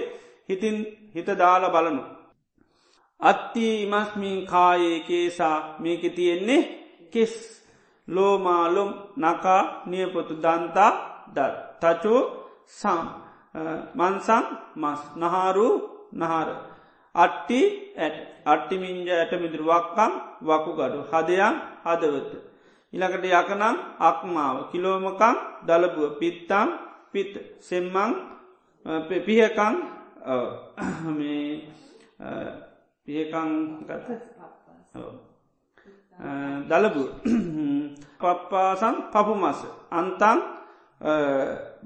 හිතින් 0.49 0.77
හිත 1.13 1.29
දාල 1.35 1.63
බලනු. 1.67 2.03
අත්ති 3.21 3.65
ඉමස්මින් 3.83 4.39
කායේ 4.45 4.99
කේසා 5.01 5.57
මේක 5.79 6.03
තියෙන්නේ 6.15 6.67
කෙස්. 7.13 7.33
ලෝමාලුම් 8.07 8.91
නකා 9.17 9.61
නියපොතු 9.85 10.33
දන්තා 10.35 10.91
දත්. 11.29 11.55
තචෝ 11.81 12.21
සම් 12.71 13.01
මන්සං 13.95 14.45
මස්. 14.75 15.01
නහාරු 15.15 15.67
නහර. 16.13 16.49
අට්ටි 17.23 17.61
ඇට 17.97 18.17
අට්ටිමින්ජ 18.45 19.09
ඇට 19.11 19.33
මිදුරුවක්කම් 19.43 20.11
වකුගඩු. 20.47 20.99
හදයන් 21.11 21.55
හදවත. 21.85 22.31
ඉලකට 22.93 23.25
යකනම් 23.39 23.75
අක්මාව. 24.09 24.57
කිලෝමකම් 24.71 25.35
දලබුව. 25.67 26.17
පිත්තම් 26.19 26.67
පිත්. 27.11 27.33
සෙම්මං 27.59 28.11
පිහකං 29.09 29.75
පිහකං 33.05 33.49
ගත 33.89 34.05
දලබු 36.69 37.03
පප්පාසන් 38.21 38.95
පපුමස. 39.13 39.59
අන්තන් 39.91 40.39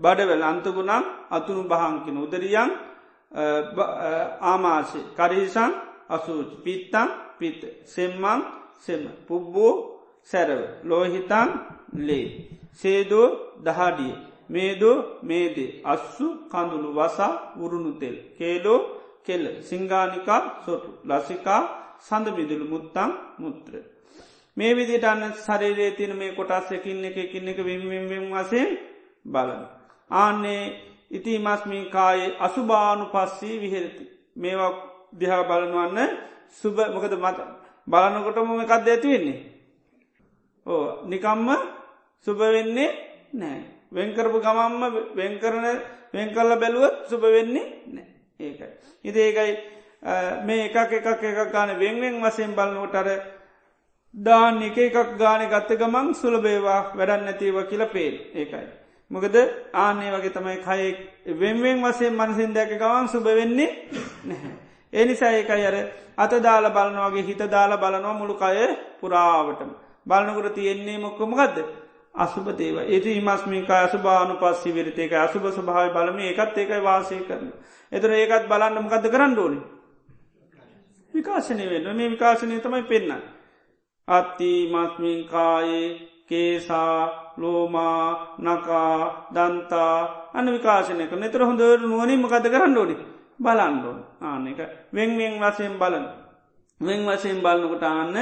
බඩවල්. 0.03 0.43
අන්තගුණම් 0.43 1.03
අතුනු 1.31 1.61
බහංකින 1.71 2.17
උදරියන් 2.17 2.90
ආමාශය. 3.31 4.99
කරිහිසන් 5.17 5.71
අසූච. 6.09 6.49
පිත්තම් 6.63 7.09
පිත. 7.39 7.61
සෙම්මං 7.85 8.41
සෙම. 8.79 9.03
පුබ්බෝ 9.27 9.73
සැරව. 10.23 10.61
ලෝහිතන් 10.83 11.49
ලේ. 11.97 12.27
සේදෝ 12.73 13.27
දහඩිය. 13.59 14.13
මේදෝ 14.49 14.97
මේදේ. 15.23 15.81
අස්සු 15.85 16.25
කඳුළු 16.47 16.89
වසා 16.93 17.33
උරුණුතෙල් 17.57 18.15
කේලෝ 18.37 18.79
කෙල්ල 19.23 19.45
සිංගානිකා 19.61 20.41
සොටු. 20.65 20.89
ලසිකා 21.05 21.61
සඳමිදුළු 21.99 22.65
මුත්තං 22.65 23.11
මුත්‍ර. 23.39 23.73
මේ 24.57 24.75
විදිට 24.75 25.03
අන්න 25.03 25.23
සරේරේ 25.35 25.91
තින 25.91 26.13
මේ 26.15 26.31
කොටස් 26.31 26.71
එකින් 26.71 27.05
එක 27.05 27.17
එකින් 27.17 27.47
එක 27.47 27.59
විම්විම්විම් 27.59 28.25
වසයෙන් 28.31 28.69
බලන. 29.25 29.61
ආන්නේ 30.11 30.63
ඉති 31.11 31.39
මස්මින් 31.39 31.85
කායේ 31.89 32.35
අසුභානු 32.39 33.05
පස්සී 33.05 33.59
විහෙරති. 33.59 34.03
මේවා 34.35 34.71
දිහා 35.13 35.43
බලනවන්න 35.43 36.09
සුබ 36.51 36.77
මොකද 36.93 37.13
මත 37.15 37.37
බලනකොටම 37.87 38.51
එකක් 38.59 38.73
ඇතිවෙන්නේ. 38.73 39.39
ඕ 40.65 40.85
නිකම්ම 41.05 41.49
සුබ 42.27 42.39
වෙන්නේ 42.39 42.89
නෑ. 43.33 43.61
වෙන්කරපු 43.91 44.39
ගමම්ම 44.39 44.83
වෙන්කරන 45.15 45.65
වෙන්කල්ල 46.13 46.51
බැලුවත් 46.55 46.95
සුබ 47.09 47.21
වෙන්නේ 47.27 47.67
නෑ 47.87 48.07
ඒකයි. 48.39 48.69
ඉති 49.05 49.19
ඒකයි 49.19 49.53
මේ 50.41 50.65
එකක් 50.67 50.91
එකක් 50.93 51.23
එකක් 51.23 51.51
ගාන 51.51 51.77
වෙන්වෙන් 51.77 52.21
වසයෙන් 52.21 52.53
බලනෝටර 52.53 53.09
දාන්න 54.15 54.61
එක 54.61 54.77
එකක් 54.79 55.17
ගාන 55.17 55.43
ගත්ත 55.45 55.77
ගමන් 55.77 56.13
සුලබේවා 56.15 56.81
වැඩන්න 56.93 57.25
නැතිව 57.25 57.57
කියල 57.65 57.85
පේල් 57.87 58.15
ඒකයි. 58.33 58.67
මොකද 59.11 59.35
ආනේ 59.75 60.11
වගේ 60.11 60.31
තමයි 60.31 60.57
කයෙක් 60.59 60.97
වෙන්වෙන් 61.35 61.83
වසේ 61.83 62.09
මනසින් 62.11 62.53
දැක 62.53 62.71
ගවන් 62.75 63.07
සුබ 63.07 63.25
වෙන්නේ 63.25 63.69
නැහැ. 64.23 64.51
එනිසා 64.93 65.31
ඒකයි 65.31 65.65
අර 65.65 65.77
අත 66.17 66.33
දාල 66.39 66.65
බලනවගේ 66.69 67.23
හිත 67.23 67.41
දාල 67.49 67.77
බලනවා 67.77 68.13
මුළු 68.13 68.35
කය 68.35 68.67
පුරාවටම. 68.99 69.71
බලනකුට 70.07 70.53
තියෙන්නේ 70.53 70.97
මොක්කොමගදද. 70.99 71.57
අසුප 72.15 72.47
දේව 72.53 72.77
ඒති 72.85 73.15
හිමස්මිකා 73.15 73.81
අසුභානු 73.81 74.33
පස්සි 74.35 74.71
විරිතේක 74.71 75.13
අසුභ 75.15 75.47
ස්භාව 75.49 75.91
බලම 75.91 76.17
ඒකත් 76.21 76.57
ඒකයි 76.57 76.81
වාසය 76.81 77.19
කරන. 77.21 77.51
එතර 77.91 78.11
ඒකත් 78.13 78.47
බලන්න 78.47 78.79
මකද 78.79 79.05
කරන්න 79.07 79.39
ඕනි. 79.39 79.59
විකාශනය 81.13 81.69
වෙන්න 81.69 81.95
මේ 81.95 82.09
විකාශනය 82.09 82.59
තමයි 82.59 82.83
පෙන්න්න. 82.83 83.21
අත්ති 84.07 84.51
මස්මින්කායේ 84.67 85.87
කේසා 86.27 87.30
ලෝමා 87.37 88.35
නකා 88.37 88.95
දන්තා 89.29 89.95
අන 90.33 90.45
විකාශනය 90.47 91.05
කන 91.05 91.23
එතර 91.23 91.41
හොඳර 91.41 91.79
නුවනින් 91.81 92.19
මකද 92.19 92.45
කරන්න 92.47 92.77
ඕනි? 92.77 92.95
බලන්ඩෝ 93.39 93.95
ආන 94.21 94.47
එක 94.47 94.59
වෙන්වෙන් 94.91 95.35
වසයෙන් 95.39 95.75
බලන 95.75 96.05
වෙන් 96.81 97.01
වසයෙන් 97.07 97.39
බලන්නකොට 97.39 97.83
අන්න 97.83 98.15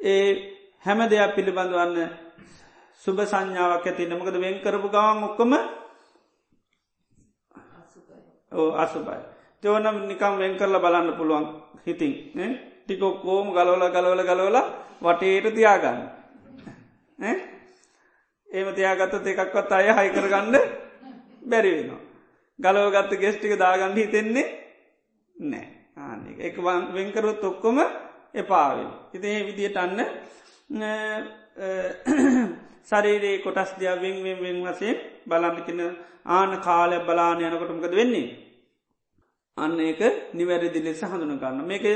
ඒ 0.00 0.28
හැම 0.84 1.00
දෙයක් 1.04 1.34
පිළිබඳවන්න 1.34 2.10
සුභ 3.02 3.22
සංඥාවක් 3.22 3.86
ඇති 3.86 4.06
නමකද 4.06 4.36
වෙන් 4.36 4.56
කරපු 4.60 4.88
ගවන් 4.88 5.24
ඔක්කොම 5.24 5.52
ඕ 8.52 8.70
අසුබයි. 8.74 9.20
තෙවනම් 9.62 9.96
නිකම් 10.06 10.34
වෙන් 10.36 10.54
කරලා 10.54 10.80
බලන්න 10.80 11.16
පුළුවන් 11.18 11.46
හිතින් 11.86 12.12
ටිකොක්කෝම 12.84 13.46
ගලවල 13.50 13.84
ගලවල 13.88 14.22
ගලවල 14.22 14.58
වටේට 15.00 15.46
තියාගන්න. 15.50 15.98
ඒම 18.54 18.68
තියාගත්තත් 18.74 19.26
එකක්වත් 19.26 19.72
අය 19.72 19.88
හයිකරගන්න 19.98 20.56
බැරිවෙනවා. 21.50 22.00
ගලව 22.58 22.86
ගත්ත 22.94 23.20
ගෙස්්ටික 23.22 23.54
දාගන්න 23.58 23.96
හිතෙන්නේ 23.96 24.46
නෑ 25.36 25.66
ආනික 25.98 26.38
එක 26.40 26.56
වෙන්කරොත් 26.96 27.42
ඔක්කොම 27.44 27.78
එපාවෙන්. 28.34 28.90
හිත 29.12 29.24
ඒ 29.24 29.42
විදියට 29.48 29.76
අන්න 29.76 29.98
සරේරේ 32.90 33.42
කොටස් 33.44 33.74
දෙයක් 33.80 34.00
වෙන් 34.02 34.16
වෙන් 34.24 34.38
වෙන් 34.44 34.58
වසේ 34.66 34.94
බලන්නකින 35.28 35.80
ආන 36.26 36.52
කාලය 36.66 36.98
බලාන 37.06 37.42
යනකොටමකද 37.42 37.94
වෙන්නේ. 38.00 38.28
අන්න 39.56 39.80
ඒක 39.80 40.00
නිවැරදි 40.34 40.80
ලෙස 40.82 41.02
හඳුන 41.02 41.38
ගන්න 41.42 41.66
මේක 41.66 41.86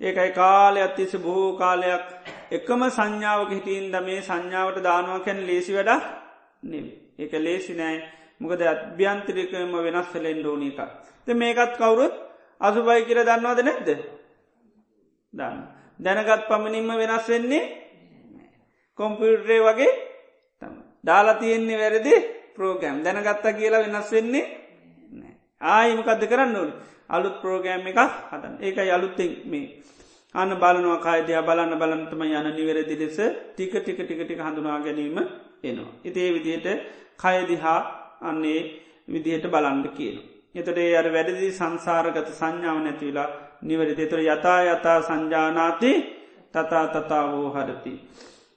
ඒකයි 0.00 0.32
කාලය 0.32 0.80
අත්තිස 0.80 1.12
බොහෝ 1.18 1.50
කාලයක් 1.54 2.04
එකම 2.50 2.80
සංඥාවක 2.88 3.50
හිටින්ද 3.50 3.96
මේ 4.02 4.20
සංඥාවට 4.20 4.82
දානවා 4.82 5.20
කැන 5.20 5.40
ලේසි 5.42 5.72
වැඩ 5.72 6.04
නෙම 6.62 6.86
ඒක 7.18 7.32
ලේසි 7.38 7.74
නෑ. 7.74 7.96
මොකද 8.40 8.60
අභ්‍යන්තරිකම 8.62 9.72
වෙනස් 9.78 10.08
වෙලෙන් 10.14 10.38
ඩෝනි 10.40 10.68
එක. 10.70 10.90
ත 11.24 11.26
මේකත් 11.32 11.72
කවුරුත් 11.76 12.14
අසුබයි 12.60 13.04
කියර 13.04 13.20
දන්නවාද 13.20 13.60
නැද්ද? 13.60 13.88
දන්න. 15.34 15.56
දැනගත් 16.00 16.48
පමණින්ම 16.48 16.90
වෙනස් 16.94 17.26
වෙන්නේ 17.26 17.64
කොම්පියුටරේ 18.98 19.60
වගේ 19.60 19.92
දාලා 21.04 21.34
තියෙන්නේ 21.34 21.78
වැරදි 21.78 22.14
ප්‍රෝගෑම් 22.54 23.02
දැනගත්තා 23.02 23.52
කියලා 23.52 23.84
වෙනස් 23.84 24.12
වෙන්නේ 24.12 24.44
ආයමකක්ද 25.60 26.22
කරන්න 26.26 26.56
ඕන? 26.56 26.70
අලුත් 27.10 27.36
ප්‍රෝගෑම් 27.40 27.86
එකක් 27.86 28.00
හතන් 28.30 28.54
ඒක 28.60 28.78
අලුත්තෙක් 28.90 29.32
මේ 29.46 29.66
අන්න 30.34 30.52
බලනවා 30.54 30.98
කායිදය 30.98 31.34
බලන්න 31.40 31.74
බලන්තම 31.74 32.22
යන 32.24 32.48
නිවැරදි 32.50 32.96
ලෙස 32.96 33.18
ටික 33.50 33.74
ටික 33.74 33.98
ටික 33.98 34.20
ටික 34.20 34.40
හඳුනා 34.40 34.78
ගැනීම 34.80 35.18
එනවා. 35.62 35.90
ඉතිේ 36.04 36.30
විදියට 36.32 36.66
කයදිහා 37.16 37.80
අන්නේ 38.22 38.60
විදිහට 39.08 39.46
බලන්ඩ 39.46 39.86
කියන. 39.90 40.16
එතොටේ 40.54 40.92
අර 40.94 41.08
වැඩදි 41.08 41.48
සංසාරගත 41.52 42.28
සංඥාව 42.32 42.78
නැතිවෙලා 42.80 43.28
නිවැරදි 43.62 44.06
තුර 44.06 44.20
යතා 44.20 44.60
යතා 44.66 44.98
සංජානාති 45.02 45.92
තතා 46.52 46.86
තතා 46.88 47.24
වූ 47.26 47.48
හරති. 47.50 47.92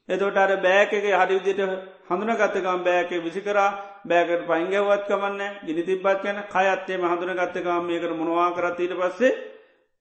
එතොට 0.10 0.38
අර 0.38 0.51
බෑකක 0.57 0.93
හරිවිදිට 0.93 1.62
හඳුනගත්තකම් 2.07 2.82
බෑක 2.84 3.12
විසිකරා 3.20 3.70
බෑකට 4.03 4.47
පයිංගවත් 4.47 5.03
කමන්න 5.07 5.41
ගිනි 5.66 5.84
තිබ්බත් 5.84 6.24
යන 6.26 6.39
කයත්තේ 6.47 6.97
හඳුන 7.03 7.34
ගත්තකම් 7.36 7.84
මේකට 7.84 8.14
මොනවා 8.14 8.49
කරතීට 8.51 8.93
පස්සේ 8.95 9.38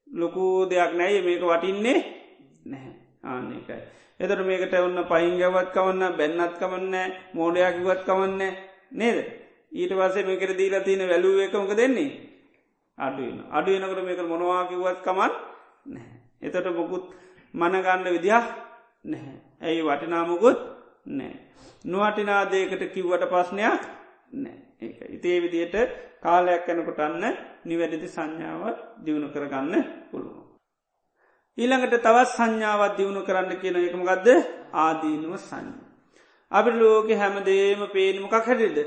ලොකු 0.09 0.45
දෙයක් 0.67 0.93
නැයි 0.95 1.21
මේක 1.23 1.43
වටින්නේ 1.43 1.99
නැහැ 2.65 2.93
ආන්න 3.25 3.51
එකයි. 3.53 3.81
එතට 4.21 4.41
මේකට 4.43 4.75
ඔන්න 4.77 4.99
පයිංගවත් 5.07 5.69
කවන්න 5.75 6.17
බැන්නත් 6.17 6.55
කමන්න 6.59 6.95
මෝඩයක්ගවත් 7.35 8.01
කමන්න 8.05 8.43
නේද. 8.93 9.19
ඊට 9.73 9.93
පස්සේ 9.93 10.25
මේකට 10.25 10.57
දීලා 10.57 10.81
තියෙන 10.81 11.05
වැලුව 11.07 11.39
එකමක 11.41 11.73
දෙන්නේ 11.75 12.11
අඩුවන 12.99 13.45
අඩුවනකට 13.51 14.01
මේක 14.03 14.21
මොනවාකිවත් 14.25 15.05
කමන් 15.05 15.33
නැහැ. 15.87 16.17
එතට 16.43 16.73
මොකුත් 16.73 17.05
මනගණ්ඩ 17.55 18.09
විදිහ 18.09 18.43
නැහැ. 19.05 19.48
ඇයි 19.63 19.83
වටිනාමකුත් 19.83 20.59
නෑ. 21.11 21.37
නොවටිනාදේකට 21.85 22.83
කිව්වට 22.95 23.25
පස්්නයක් 23.29 23.81
නෑ. 24.35 24.59
ඉතේ 25.09 25.39
විදියට 25.43 25.77
කාලයක් 26.23 26.69
යැනකොට 26.69 27.01
අන්න 27.01 27.25
නිවැරදි 27.65 28.09
සංඥාවත් 28.09 28.79
දියුණු 29.05 29.29
කරගන්න 29.29 29.75
පුළුවන්. 30.11 30.45
ඊළඟට 31.59 31.99
තවත් 31.99 32.31
සංඥාවත් 32.31 32.97
දියුණු 32.99 33.23
කරන්න 33.23 33.61
කියන 33.63 33.77
එකම 33.79 34.03
ගදද 34.05 34.29
ආදීනුව 34.77 35.35
සංඥ. 35.41 35.75
අපි 36.53 36.71
ලෝක 36.73 37.09
හැමදේම 37.15 37.83
පේනමකක් 37.93 38.35
හැටිද 38.41 38.79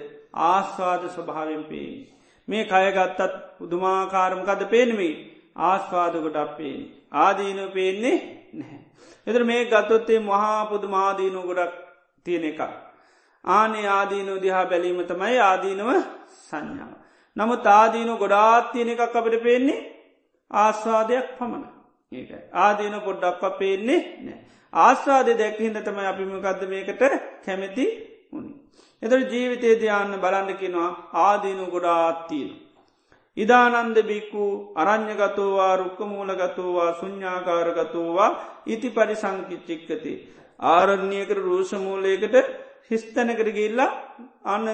ආස්වාද 0.45 1.03
ස්වභාවෙන් 1.09 1.63
පේෙන්. 1.63 1.99
මේ 2.47 2.63
කයගත්තත් 2.65 3.19
පුදුමාකාරමකද 3.57 4.63
පේනමේ 4.69 5.15
ආස්වාද 5.63 6.15
ගොඩක් 6.23 6.55
පේන. 6.57 6.79
ආදීනුව 7.17 7.73
පේන්නේ 7.73 8.17
නැහැ. 8.53 8.81
එතර 9.27 9.43
මේ 9.43 9.63
ගත්තොත්තේ 9.65 10.19
මහා 10.21 10.65
පුදුමාදීනු 10.65 11.41
ගොඩක් 11.41 11.73
තියෙන 12.25 12.45
එක. 12.45 12.61
ආනේ 13.45 13.87
ආදීනු 13.89 14.41
දිහා 14.41 14.65
බැලීම 14.65 15.01
තමයි 15.05 15.37
ආදීනව 15.41 15.89
සංඥාව. 16.39 16.93
නමුත් 17.37 17.65
ආදීනු 17.71 18.17
ගොඩාත් 18.17 18.71
තියෙන 18.71 18.89
එකක් 18.89 19.15
අපට 19.15 19.35
පේන්නේ 19.43 19.79
ආස්වාදයක් 20.51 21.27
පමණ 21.37 21.65
ඒකයි 22.11 22.41
ආදීන 22.61 22.95
පොඩ්ඩක්ව 23.01 23.53
පේන්නේ 23.59 23.99
නෑ 24.21 24.39
ආස්වාදය 24.73 25.33
දැක් 25.35 25.57
හිද 25.57 25.77
තමයි 25.79 26.07
අපිමකක්ද 26.07 26.61
මේකට 26.67 27.01
කැමැති 27.45 27.85
උනි. 28.33 28.51
එතට 29.01 29.31
ජීවිතේ 29.33 29.75
දයාන්න 29.75 30.13
බලන්ඩකිනවා 30.19 30.89
ආදීනු 31.21 31.65
ගොඩාත්තියෙන. 31.67 32.51
ඉදානන්ද 33.37 33.97
බික්කු 34.03 34.45
අරං්ඥගතෝවා 34.75 35.73
රුක්කමූලගතෝවා 35.77 36.91
සුඥ්ඥාකාරගතෝවා 36.93 38.31
ඉති 38.67 38.89
පරිසංකිච්චික්කති. 38.89 40.13
ආරණ්‍යයකට 40.69 41.39
රූෂමූලයකට 41.39 42.35
හිස්තැනකට 42.91 43.49
ගිල්ලා 43.51 43.91
අන්න 44.45 44.67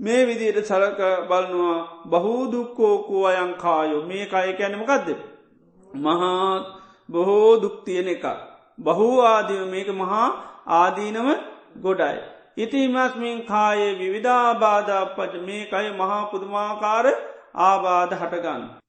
මේ 0.00 0.20
විදියට 0.26 0.60
සලක 0.62 1.00
බලනවා 1.28 1.78
බහූදුක්කෝකෝ 2.10 3.24
අයං 3.26 3.54
කායෝ 3.54 4.02
මේ 4.06 4.24
කය 4.26 4.52
කැනමකක්ද. 4.54 5.08
මහා 6.00 6.50
බොහෝ 7.08 7.62
දුක්තියන 7.62 8.08
එක. 8.08 8.26
බහූ 8.78 9.16
ආදීම 9.26 9.68
මේක 9.68 9.88
මහා 9.94 10.26
ආදීනව 10.74 11.28
ගොඩයි. 11.78 12.18
ඉතිමස්මින් 12.58 13.46
කායේ 13.46 13.98
විවිධාබාධපට 13.98 15.34
මේ 15.42 15.64
කය 15.66 15.86
මහා 15.94 16.22
පුදුමාකාර 16.26 17.06
ආබාධ 17.62 18.14
හටගන්න. 18.14 18.79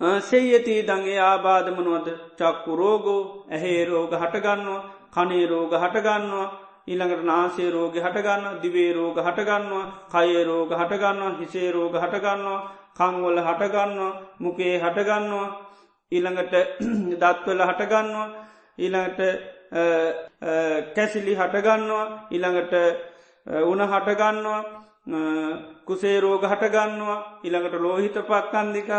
සෙයති 0.00 0.74
දගේ 0.82 1.18
ආබාධමනුවද 1.20 2.08
චක්කු 2.38 2.72
රෝගෝ 2.74 3.22
ඇහේ 3.50 3.84
රෝග 3.84 4.12
හටගන්නවා 4.14 4.82
කනේ 5.14 5.46
රෝග 5.46 5.72
හටගන්නවා 5.74 6.46
ඊළඟට 6.86 7.24
නාසේ 7.24 7.70
රෝග 7.70 7.94
හටගන්න 7.96 8.60
දිවේ 8.62 8.92
රෝග 8.92 9.18
හටගන්නවා 9.18 9.84
කයේ 10.10 10.44
රෝග 10.44 10.72
හටගන්නවා 10.72 11.36
හිසේ 11.40 11.68
රෝග 11.70 11.94
හටගන්නවා 11.94 12.60
කංවල 12.98 13.40
හටගන්නවා 13.40 14.18
මුකේ 14.38 14.74
හටගන්නවා 14.78 15.48
ඊළඟට 16.12 16.54
දත්වල 17.20 17.62
හටගන්නවා 17.62 18.28
ඊළඟට 18.78 19.20
කැසිලි 20.96 21.34
හටගන්නවා 21.34 22.06
ඊළඟට 22.30 22.74
උන 23.64 23.80
හටගන්නවා 23.84 24.62
කුසේ 25.86 26.20
රෝග 26.20 26.42
හටගන්නවා. 26.44 27.18
ඉළඟට 27.44 27.80
ලෝහිත 27.80 28.16
පක්කන්දික 28.30 28.90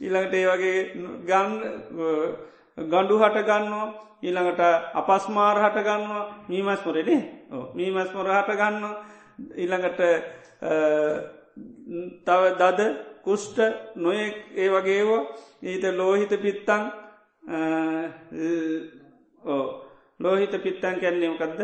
ඊළඟට 0.00 0.34
ඒ 0.34 0.46
වගේ 0.50 0.78
ගන් 1.28 1.50
ගණ්ඩු 2.90 3.16
හටගන්නවා. 3.22 3.86
ඊළඟට 4.22 4.60
අපස්මාර 4.94 5.56
හටගන්නවා. 5.64 6.24
මීමස් 6.48 6.80
මොරෙනේ 6.86 7.22
මීමස් 7.74 8.10
මොර 8.14 8.28
හටගන්න 8.28 8.84
ඊළඟට 9.56 10.00
තව 12.26 12.42
දද 12.60 12.80
කුෂ්ට 13.24 13.58
නොයෙක් 13.96 14.36
ඒ 14.56 14.68
වගේෝ 14.70 15.20
ඊට 15.62 15.84
ලෝහිත 15.96 16.32
පිත්තං 16.44 16.82
ලෝහිත 20.20 20.54
පිත්තන් 20.64 21.00
කැන්නේමකක්ද 21.02 21.60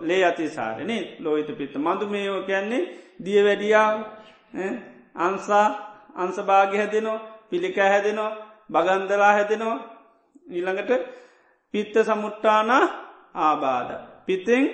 ලේ 0.00 0.24
අතිසාරනේ 0.24 1.16
ලෝහිත 1.20 1.50
පිත්ත. 1.58 1.74
මඳු 1.76 2.06
මේෝ 2.06 2.42
කියන්නේ 2.42 2.82
දිය 3.24 3.40
වැඩියා 3.44 3.90
අන්සා 5.16 5.66
අන්සභාග 6.16 6.72
හැදෙනවා 6.72 7.20
පිළික 7.50 7.76
හැදෙනවා 7.76 8.32
බගන්දලා 8.70 9.32
හැදෙනවා. 9.32 9.78
ඊළඟට 10.48 10.92
පිත්ත 11.74 11.94
සමුට්ටාන 12.02 12.70
ආබාධ. 13.36 13.92
පිතෙන් 14.26 14.64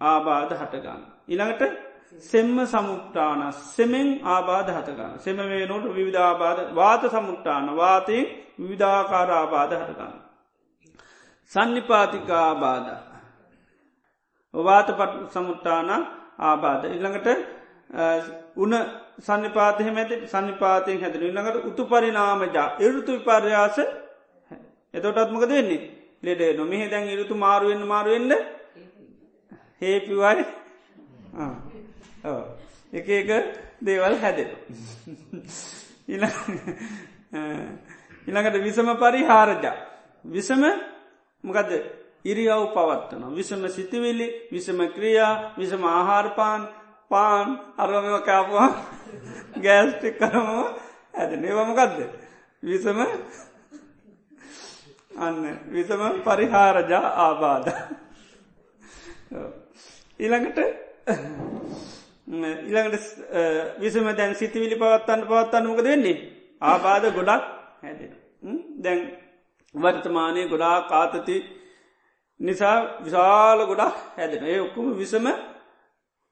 ආබාධ 0.00 0.52
හටගන්න. 0.54 1.02
ඉළඟට 1.28 1.62
සෙම්ම 2.20 2.56
සමුට්ටාන. 2.66 3.52
සෙමෙන් 3.52 4.08
ආබාධ 4.24 4.70
හතගන්න 4.70 5.18
සෙම 5.18 5.36
වේ 5.38 5.66
නොට 5.66 5.84
විවිධාබාධ 5.88 6.74
වාත 6.74 7.02
සමුට්ටාන. 7.04 7.76
වාතයෙන් 7.76 8.26
විවිධාකාර 8.58 9.30
ආබාධ 9.32 9.74
හටගන්න. 9.74 10.14
සන්නිපාතිකා 11.52 12.42
ආබාධ. 12.44 13.09
වාත 14.54 14.88
පට 14.90 15.32
සමුට්ටාන 15.32 15.90
ආබාධ 16.40 16.84
ඉළඟට 16.86 17.28
උන 18.56 18.72
සනිපාතය 19.20 19.90
මැති 19.90 20.14
සනිපාතයෙන් 20.26 21.00
හැදර 21.00 21.22
ඉළඟට 21.22 21.64
උතු 21.64 21.82
පරිනාමජා 21.86 22.68
එරුතු 22.78 23.10
විපර්යාස 23.14 23.78
එතොටත්මක 24.94 25.44
දෙන්නේ 25.46 25.80
ලෙඩ 26.22 26.42
නොමිහ 26.56 26.82
දැන් 26.88 27.08
ඉරුතු 27.08 27.34
මාරුවෙන්න්න 27.36 27.86
මාරුවෙන්ද 27.86 28.32
හේපිවයි 29.80 30.44
එක 32.92 33.08
එක 33.10 33.30
දේවල් 33.80 34.14
හැදෙන 34.16 34.50
ඉළඟට 38.26 38.56
විසම 38.60 38.88
පරිහාරජා 38.96 39.76
විසම 40.26 40.62
මොකද 41.44 41.70
ඉරියව් 42.24 42.62
පවත්වන 42.70 43.22
විසම 43.32 43.62
සිතිවිලි 43.68 44.28
විසම 44.50 44.78
ක්‍රියා 44.88 45.54
විසම 45.56 45.82
ආහාරපාන් 45.86 46.68
පාන් 47.10 47.48
අරමම 47.76 48.22
කාපුවා 48.22 48.70
ගෑස්ටික් 49.58 50.18
කරම 50.18 50.48
ඇද 51.14 51.30
නේවමකක්ද 51.36 51.98
විසම 52.62 52.98
අන්න 55.16 55.36
විසම 55.68 56.02
පරිහාරජා 56.22 57.06
ආබාධ. 57.18 57.68
ඊළඟට 60.20 60.58
ඉළඟට 62.64 63.06
විසම 63.78 64.06
දැන් 64.12 64.34
සිතිවිලි 64.34 64.76
පවත්තන්න 64.76 65.24
පවත්තන්න 65.24 65.66
මොක 65.66 65.82
දෙන්නේ 65.82 66.18
ආබාධ 66.62 67.06
ගොඩක් 67.10 67.44
හැදෙන 67.80 68.12
දැන් 68.78 69.00
වර්තමානය 69.74 70.46
ගොඩා 70.46 70.76
කාතති 70.84 71.36
නිසා 72.40 72.76
විශාල 73.00 73.60
ගොඩක් 73.66 73.96
හැදෙන 74.16 74.44
ඒ 74.44 74.60
ඔක්කුම 74.60 74.86
විසම 74.94 75.26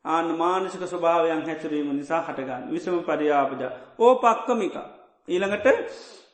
ආන 0.04 0.26
මානසික 0.34 0.82
ස්වභාවයන් 0.82 1.42
හැචරීම 1.42 1.88
නිසා 1.92 2.22
හටගන්න 2.22 2.70
විසම 2.70 2.94
පරියාපජ. 3.00 3.62
ඕ 3.98 4.12
පක්කමික 4.16 4.76
ඊළඟට 5.28 5.66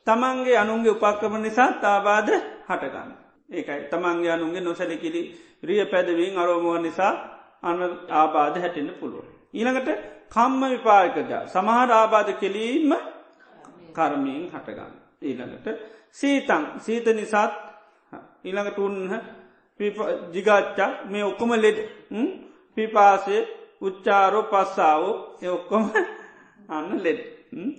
තමන්ගේ 0.06 0.56
අනුන්ගේ 0.56 0.92
උපක්‍රම 0.92 1.34
නිසා 1.38 1.70
තාබාද 1.74 2.28
හටගන්න. 2.62 3.10
ඒකයි. 3.50 3.80
තමන්ගේ 3.90 4.30
අනුන්ගේ 4.30 4.62
නොසැලිකිලි 4.62 5.22
රිය 5.62 5.82
පැදවින් 5.86 6.38
අරෝමුව 6.38 6.76
නිසා 6.78 7.12
අන 7.62 7.78
ආබාධ 8.10 8.56
හැටෙන්න්න 8.56 8.94
පුළුව. 8.94 9.24
ඊළඟට 9.54 9.90
කම්ම 10.28 10.62
විපාර්කජා 10.70 11.42
සමහර 11.46 11.90
ආබාධ 11.92 12.32
කෙලීම 12.34 12.92
කර්මයෙන් 13.92 14.42
හටගන්න. 14.48 14.92
ඊළඟට 15.22 15.66
සීතන් 16.12 16.64
සීත 16.78 17.06
නිසාත්. 17.12 17.52
ඊළඟට 18.44 18.78
උන්හ 18.78 19.14
ජිගාච්චා 19.80 20.90
මේ 21.06 21.24
ඔක්කොම 21.24 21.52
ලෙඩ 21.56 21.78
පිපාසේ 22.76 23.40
උච්චාරෝ 23.82 24.42
පස්සාාවෝ 24.44 25.14
ඔක්කොම 25.52 25.90
අන්න 26.68 26.90
ලෙඩ. 27.02 27.18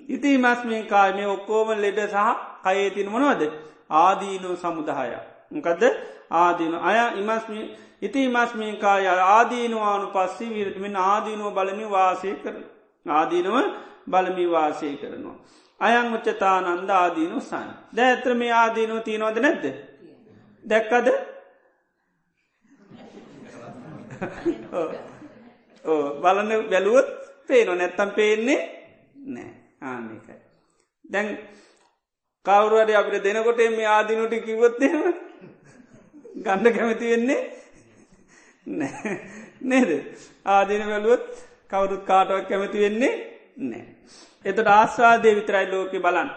ඉති 0.08 0.38
මස්මේ 0.38 0.84
කාමය 0.84 1.24
ඔක්කෝම 1.28 1.70
ලෙඩ 1.78 2.00
සහ 2.06 2.28
කයේ 2.64 2.90
තින 2.90 3.10
මොනවද 3.10 3.42
ආදීනෝ 4.02 4.56
සමුදාය. 4.56 5.12
මොකදද 5.52 5.84
ආදීන 6.34 6.76
අය 6.82 7.00
ඉමස්මී 7.20 7.66
ඉති 8.02 8.28
මස්මී 8.28 8.74
කාය 8.76 9.08
ආදීනවානු 9.08 10.08
පස්සී 10.08 10.50
විරටමින් 10.50 10.96
ආදීනුව 11.04 11.54
බලමි 11.54 11.86
වාසය 11.90 12.34
කර 12.36 12.56
ආදීනව 13.06 13.56
බලමි 14.08 14.46
වාසය 14.52 14.90
කරනවා. 14.98 15.38
අයං 15.80 16.14
උච්චතානන්ද 16.14 16.90
ආදීනු 16.92 17.40
සන්. 17.42 17.70
ද 17.94 17.98
ඇත්‍ර 18.00 18.34
මේ 18.34 18.52
ආදීනුව 18.54 19.00
තියනවද 19.04 19.40
නැද්ද. 19.40 19.66
දැක්කද 20.66 21.08
ඕ 25.86 26.04
බලන්න 26.22 26.70
බැලුවොත් 26.72 27.10
පේනො 27.48 27.76
නැත්තම් 27.76 28.10
පේන්නේ 28.18 28.60
නෑ 29.28 29.50
ආනකයි. 29.84 30.36
දැන් 31.06 31.28
කවරුවද 32.46 32.92
අපිට 33.00 33.26
දෙනකොට 33.26 33.62
මේ 33.78 33.88
ආදිනුට 33.88 34.34
කිවොත්තේම 34.46 35.02
ගණ්ඩ 36.46 36.76
කැමති 36.78 37.12
වෙන්නේ 37.12 37.42
නේද? 39.64 39.92
ආදින 40.48 40.84
වැලුවොත් 40.92 41.28
කවුරුත් 41.70 42.04
කාටවක් 42.10 42.50
කැමති 42.50 42.84
වෙන්නේ 42.84 43.14
නෑ. 43.70 43.86
එතට 44.46 44.68
ආස්වාදය 44.70 45.36
විතරයි 45.38 45.68
ලෝක 45.72 45.94
බලන් 46.06 46.30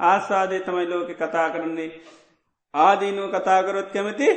ආස්වාදය 0.00 0.60
තමයි 0.66 0.86
ලෝක 0.92 1.10
කතා 1.14 1.48
කරන්නේ. 1.50 1.90
ආදීනුව 2.74 3.32
කතාකරොත් 3.34 3.90
කැමති 3.92 4.28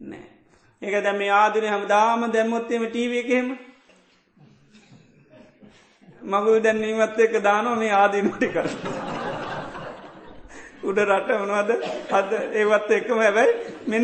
නෑ. 0.00 0.35
ඒක 0.82 1.02
දැම 1.04 1.20
ආදින 1.32 1.66
හම 1.66 1.84
දාම 1.88 2.20
දැම්මොත්තේම 2.32 2.82
ටීව 2.86 3.12
එකහෙම 3.20 3.48
මගුල් 6.22 6.58
දැන්නීමත් 6.60 7.18
එක 7.18 7.34
දානෝ 7.42 7.76
මේ 7.76 7.92
ආදීනුටි 7.92 8.48
කර. 8.48 8.66
උඩ 10.88 10.98
රට 11.04 11.30
වනවාද 11.40 11.70
අද 12.18 12.30
ඒවත් 12.54 12.90
එක්කම 12.96 13.20
හැබැයි 13.20 13.52
මෙ 13.86 13.98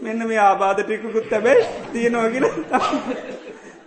මෙන්න 0.00 0.26
මේ 0.28 0.40
ආබාධ 0.40 0.82
ටිකුකුත් 0.82 1.28
තැබැයි 1.30 1.68
තියෙනවාගෙන 1.92 2.46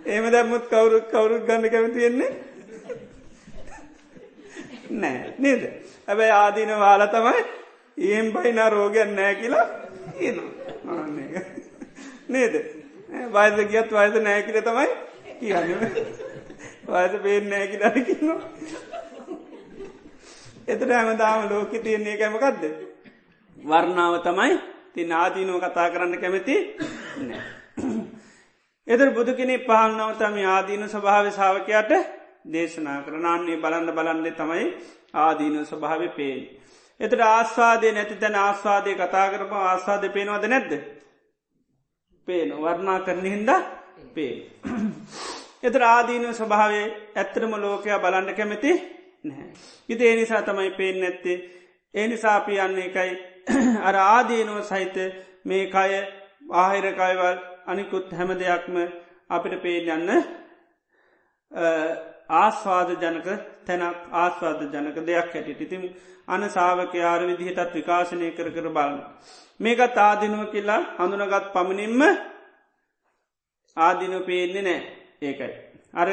ඒම 0.06 0.30
දැම්මුත් 0.32 0.64
කවුරුත් 0.72 1.06
කවුරුත් 1.12 1.44
ගන්න 1.48 1.70
කැමතියෙන්නේ 1.70 2.30
නෑ 4.92 5.34
නේද? 5.38 5.62
ඇබැයි 6.08 6.34
ආදීන 6.34 6.74
වාල 6.78 7.06
තමයි 7.08 7.44
ඒම් 7.98 8.32
බයිනා 8.32 8.70
රෝගයන් 8.70 9.14
නෑ 9.16 9.34
කියලා 9.34 9.66
කියනවා. 10.12 11.04
නේද? 12.28 12.54
වයස 13.32 13.68
ගියත් 13.68 13.90
වයස 13.92 14.20
නෑ 14.20 14.42
කියල 14.42 14.60
තමයි 14.62 14.88
කියන්න. 15.40 15.68
වයස 16.86 17.12
පේෙන් 17.22 17.50
නෑ 17.50 17.66
කියලාට 17.66 17.98
කියනවා. 18.02 18.40
එතට 20.66 20.88
හැමදාම 20.90 21.50
ලෝක 21.50 21.72
තියන්නේ 21.80 22.16
කැමකක්ද 22.16 22.62
වර්ණාව 23.56 24.22
තමයි 24.22 24.54
තින් 24.94 25.12
ආදීනුව 25.14 25.60
කතා 25.62 25.90
කරන්න 25.90 26.20
කැමති 26.20 26.56
නෑ 27.22 27.42
එදර 28.86 29.08
බුදු 29.10 29.32
කෙනෙ 29.34 29.54
පහල්නවතම 29.60 30.34
ආදීන 30.46 30.82
ස්වභාව 30.86 31.26
සාාවකයාට 31.30 31.92
දේශනා 32.46 32.96
කරනාන්නේ 33.02 33.56
බලන්න 33.56 33.88
බලන්ඩ 33.90 34.36
තමයි 34.36 34.66
ආදීන 35.16 35.64
ස්වභාව 35.64 36.02
පේෙන්. 36.16 36.42
එතට 37.00 37.20
ආස්වාදය 37.20 37.92
නැති 37.92 38.16
තැන 38.16 38.36
ආස්වාදය 38.36 38.94
කතා 38.94 39.26
කරප 39.30 39.52
ආස්වාද 39.62 40.04
පේනවද 40.10 40.44
නැද්ද. 40.46 40.72
පේන 42.28 42.50
වර්ණා 42.58 42.98
කරන 43.00 43.26
හින්ද 43.26 43.50
පේ. 44.10 44.34
එතර 45.62 45.82
ආදීන 45.84 46.26
ස්වභාවේ 46.32 46.86
ඇත්තරම 47.14 47.52
ලෝකයා 47.56 47.98
බලන්න 48.00 48.34
කැමති 48.34 48.72
නැහැ. 49.24 49.48
ඉති 49.88 50.06
ඒ 50.06 50.16
නිසා 50.16 50.42
තමයි 50.42 50.70
පේෙන් 50.72 51.00
නැත්තේ 51.00 51.38
ඒ 51.94 52.06
නිසාපි 52.06 52.58
යන්නේ 52.58 52.86
එකයි 52.86 53.12
අර 53.86 53.96
ආදීනුව 53.98 54.62
සහිත 54.62 54.96
මේ 55.44 55.66
කය 55.68 55.92
ආහිරකයිවල් 56.54 57.38
අනිකුත් 57.66 58.12
හැම 58.12 58.30
දෙයක්ම 58.36 58.76
අපිට 59.30 59.62
පේෙන් 59.62 59.90
යන්න 59.96 60.10
ආස්වාද 62.30 62.90
ජනක 62.94 63.28
තැනක් 63.66 63.96
ආස්වාද 64.14 64.60
ජනක 64.64 64.96
දෙයක් 65.02 65.32
හැටිට 65.32 65.60
ඉතින් 65.60 65.82
අන 66.28 66.42
සාාවක 66.48 66.94
යාර 66.94 67.20
විදිහටත් 67.22 67.74
විකාශනය 67.74 68.30
කර 68.32 68.48
කර 68.50 68.68
බලන්න. 68.68 69.00
මේකත් 69.60 69.98
ආදිනුව 69.98 70.50
කියලා 70.50 70.80
හඳුනගත් 70.98 71.52
පමණින්ම 71.52 72.02
ආදිනු 73.76 74.20
පේන්නේ 74.22 74.62
නෑ 74.62 74.80
ඒකයි. 75.22 75.52
අර 75.94 76.08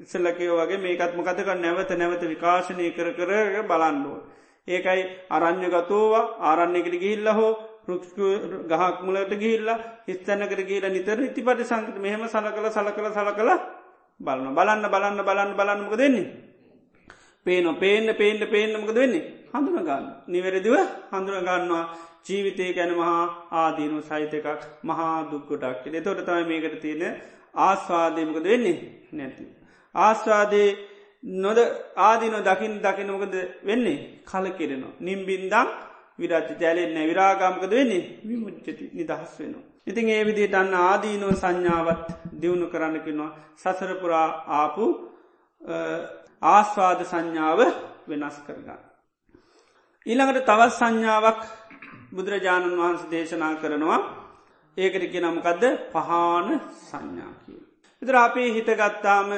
ඉස්සල්ලකයෝ 0.00 0.60
වගේ 0.60 0.78
මේකත්ම 0.78 1.20
කතක 1.20 1.48
නැවත 1.56 1.90
නැවත 1.92 2.22
විකාශනය 2.24 2.90
කර 2.90 3.08
කර 3.12 3.30
බලන්නුව. 3.64 4.18
ඒකයි 4.68 5.02
අරං්‍ය 5.30 5.68
ගතෝවා 5.68 6.30
ආරණ්‍යකට 6.40 6.96
ගිහිල්ල 6.96 7.28
හෝ 7.30 7.52
රුක්ෂ 7.84 8.10
ගහක් 8.68 8.98
මුලට 9.02 9.32
ගිහිල්ලා 9.34 9.78
හිස්තැනකට 10.06 10.60
ගීල 10.64 10.84
නිතර 10.88 11.18
ඉති 11.20 11.42
පටි 11.42 11.64
සංකත 11.64 11.96
මෙහෙම 11.98 12.26
සල 12.26 12.48
කළ 12.48 12.68
සල 12.70 12.90
කළ 12.90 13.10
සල 13.12 13.30
කළ 13.32 13.50
බලන්න 14.20 14.54
බලන්න 14.54 14.88
බලන්න 14.88 15.20
බලන්න 15.22 15.52
බලන්නමක 15.56 15.94
දෙන්නේ. 15.96 16.26
පේන 17.46 17.66
පේන්න 17.76 18.08
පේන්ට 18.14 18.44
පේන්නමක 18.46 18.90
දෙන්නේ 18.92 19.22
හඳුනගන්න 19.52 20.06
නිවැරදිව 20.28 20.76
හඳුනගන්නවා 21.12 21.84
ජීවිතය 22.26 22.66
ගැන 22.74 22.92
මහා 22.94 23.22
ආදීනු 23.60 23.98
සහිත 24.02 24.34
එකක් 24.34 24.62
මහා 24.84 25.16
දුක්කොටක් 25.30 25.86
එතොට 25.92 26.20
තමයි 26.26 26.44
මේකට 26.44 26.76
තියෙන 26.80 27.02
ආස්වාදයමකද 27.56 28.44
වෙන්නේ? 28.44 28.78
නැති. 29.12 29.44
ආස්වාදයේ 29.94 30.70
නොද 31.24 31.58
ආදින 31.98 32.36
දකිින් 32.40 32.74
දකිනමකද 32.80 33.34
වෙන්නේ? 33.64 33.98
කල 34.24 34.46
කෙරෙනවා. 34.58 34.96
නිම්බින්දම් 35.00 35.68
විරාච්ච 36.18 36.60
ජැලෙන්න 36.60 37.08
විරාගාමකද 37.10 37.72
වෙන්නේ? 37.72 38.02
විමුච්චති 38.28 38.90
නිදහස් 38.94 39.32
වෙනවා. 39.40 39.71
ඉතින් 39.86 40.08
ඒ 40.08 40.24
විදිට 40.24 40.54
අන්න 40.54 40.74
ආදීනුව 40.76 41.32
සංඥාවත් 41.34 42.06
දියුණු 42.34 42.66
කරන්නකිනවා 42.66 43.30
සසරපුරා 43.56 44.28
ආපු 44.52 44.84
ආස්වාද 46.42 47.00
සංඥාව 47.04 47.60
වෙනස් 48.08 48.36
කරගන්න. 48.46 48.80
ඊළඟට 50.06 50.44
තවත් 50.44 50.72
සංඥාවක් 50.72 51.40
බුදුරජාණන් 52.12 52.78
වහන්ස 52.78 53.02
දේශනා 53.10 53.54
කරනවා 53.56 54.00
ඒකට 54.76 55.04
කිය 55.06 55.22
නමකදද 55.22 55.64
පහන 55.90 56.48
සංඥා 56.82 57.32
කිය. 57.40 57.60
විතර 58.02 58.16
අපේ 58.18 58.48
හිතගත්තාම 58.50 59.30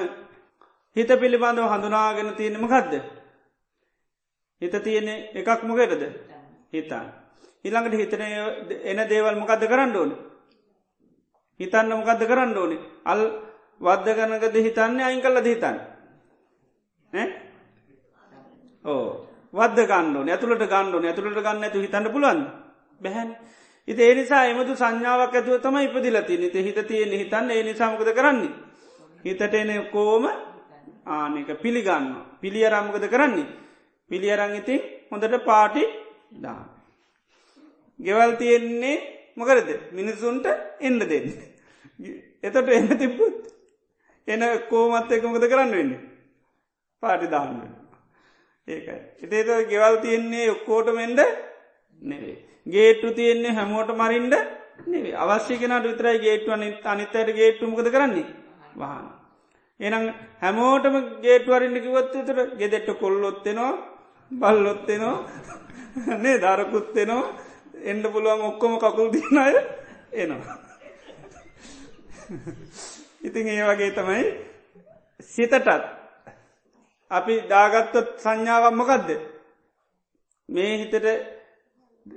හිත 0.97 1.11
පිළිබඳව 1.16 1.66
හඳුනාගෙන 1.66 2.30
තියෙනමකදද. 2.34 2.95
හිත 4.62 4.74
තියෙන 4.80 5.09
එකක් 5.34 5.62
මොකෙටද 5.64 6.03
හිතන්. 6.72 7.07
ඉළඟට 7.64 7.95
හිතන 7.95 8.22
එන 8.84 9.09
දේවල් 9.09 9.36
මොකක්ද 9.36 9.66
කරන්න 9.66 9.97
ඕන. 9.97 10.14
හිතන්න 11.61 11.91
මොකක්ද 11.91 12.23
කරන්න 12.23 12.59
ඕනේ? 12.59 12.81
අල් 13.05 13.21
වද්ධ 13.81 14.15
කරනකද 14.15 14.57
හිතන්නේ 14.59 15.05
අයින් 15.05 15.21
කල්ලද 15.21 15.47
හිතන්න. 15.47 15.77
ඕ. 18.85 19.27
වද 19.53 19.87
ගන්න 19.87 20.29
ඇතුළට 20.29 20.67
ගන්න 20.67 21.05
ඇතුළට 21.05 21.39
ගන්න 21.39 21.65
ඇතු 21.65 21.81
හිතන්න 21.81 22.11
පුලන් 22.11 22.41
බැහැන්. 23.01 23.31
ඉති 23.89 24.03
ඒ 24.03 24.15
නිසා 24.15 24.45
එමතු 24.47 24.75
සංඥාවක් 24.75 25.35
ඇතුව 25.35 25.61
තම 25.61 25.77
ඉපදිලති 25.79 26.39
නිත 26.39 26.55
හිත 26.57 26.79
තියෙන 26.89 27.13
හිතන්න. 27.13 27.51
ඒ 27.51 27.63
නිසාමකද 27.63 28.11
කරන්නේ. 28.13 28.53
හිතට 29.25 29.55
එන 29.55 29.71
කෝම 29.93 30.25
ආනක 31.07 31.51
පිළිගන්න 31.63 32.07
පිළියරම්මකද 32.41 33.07
කරන්නේ. 33.09 33.47
පිළියරං 34.11 34.57
ඉතින් 34.57 34.81
හොඳට 35.11 35.45
පාටි 35.45 35.83
දා. 36.43 36.63
ගෙවල් 38.01 38.33
තියෙන්නේ 38.37 38.97
මොකරද 39.37 39.68
මිනිසුන්ට 39.93 40.47
එන්න 40.80 40.99
දෙන්න. 41.05 41.28
එතට 42.43 42.68
එන්න 42.70 42.91
තිබ්බුත් 42.97 43.41
එන 44.28 44.43
කෝමත් 44.68 45.11
එකමකද 45.11 45.47
කරන්න 45.47 45.72
වෙන්නේ. 45.72 46.01
පාටි 47.03 47.26
දාන්න. 47.28 47.57
ඒකයි. 48.68 48.99
එතේත 49.22 49.68
ගෙවල් 49.68 49.97
තියෙන්නේ 49.99 50.51
ඔක්කෝට 50.51 50.93
මෙන්ඩ 50.93 51.20
නෙවේ. 52.03 52.37
ගේට්ටු 52.66 53.12
තියෙන්නේ 53.12 53.53
හැමෝට 53.53 53.91
මරින්ඩ 53.95 54.35
නෙවේ 54.87 55.14
අවශ්‍ය 55.16 55.59
කෙනට 55.59 55.85
විතරයි 55.85 56.18
ගේට්ුව 56.20 56.55
අනිත්තයට 56.87 57.35
ගේට්ටුමකද 57.35 57.91
කරන්නේ 57.91 58.26
වහන. 58.76 59.07
එනම් 59.80 60.05
හැමෝටම 60.41 60.97
ගේටවරන්න 61.22 61.76
කිවොත් 61.80 62.12
තුර 62.12 62.39
ගෙදෙට්ට 62.57 63.01
කොල්ලොත්තෙනවා 63.01 63.72
බල්ලොත්තෙනවා 64.30 65.16
නේ 66.18 66.37
දරකුත්තෙනවා 66.39 67.24
එන්ඩ 67.85 68.05
පුළුවන් 68.09 68.43
ඔක්කොම 68.43 68.74
කකුල් 68.78 69.09
දින 69.11 69.39
අය 69.39 69.55
එනවා. 70.14 70.57
ඉතින් 73.22 73.49
ඒ 73.49 73.64
වගේ 73.64 73.93
තමයි 73.93 74.24
සිතටත්. 75.26 75.68
අපි 77.11 77.35
දාගත්තොත් 77.49 78.09
සංඥාවම්මකක්ද 78.18 79.09
මේ 80.49 80.72
හිතට 80.78 81.07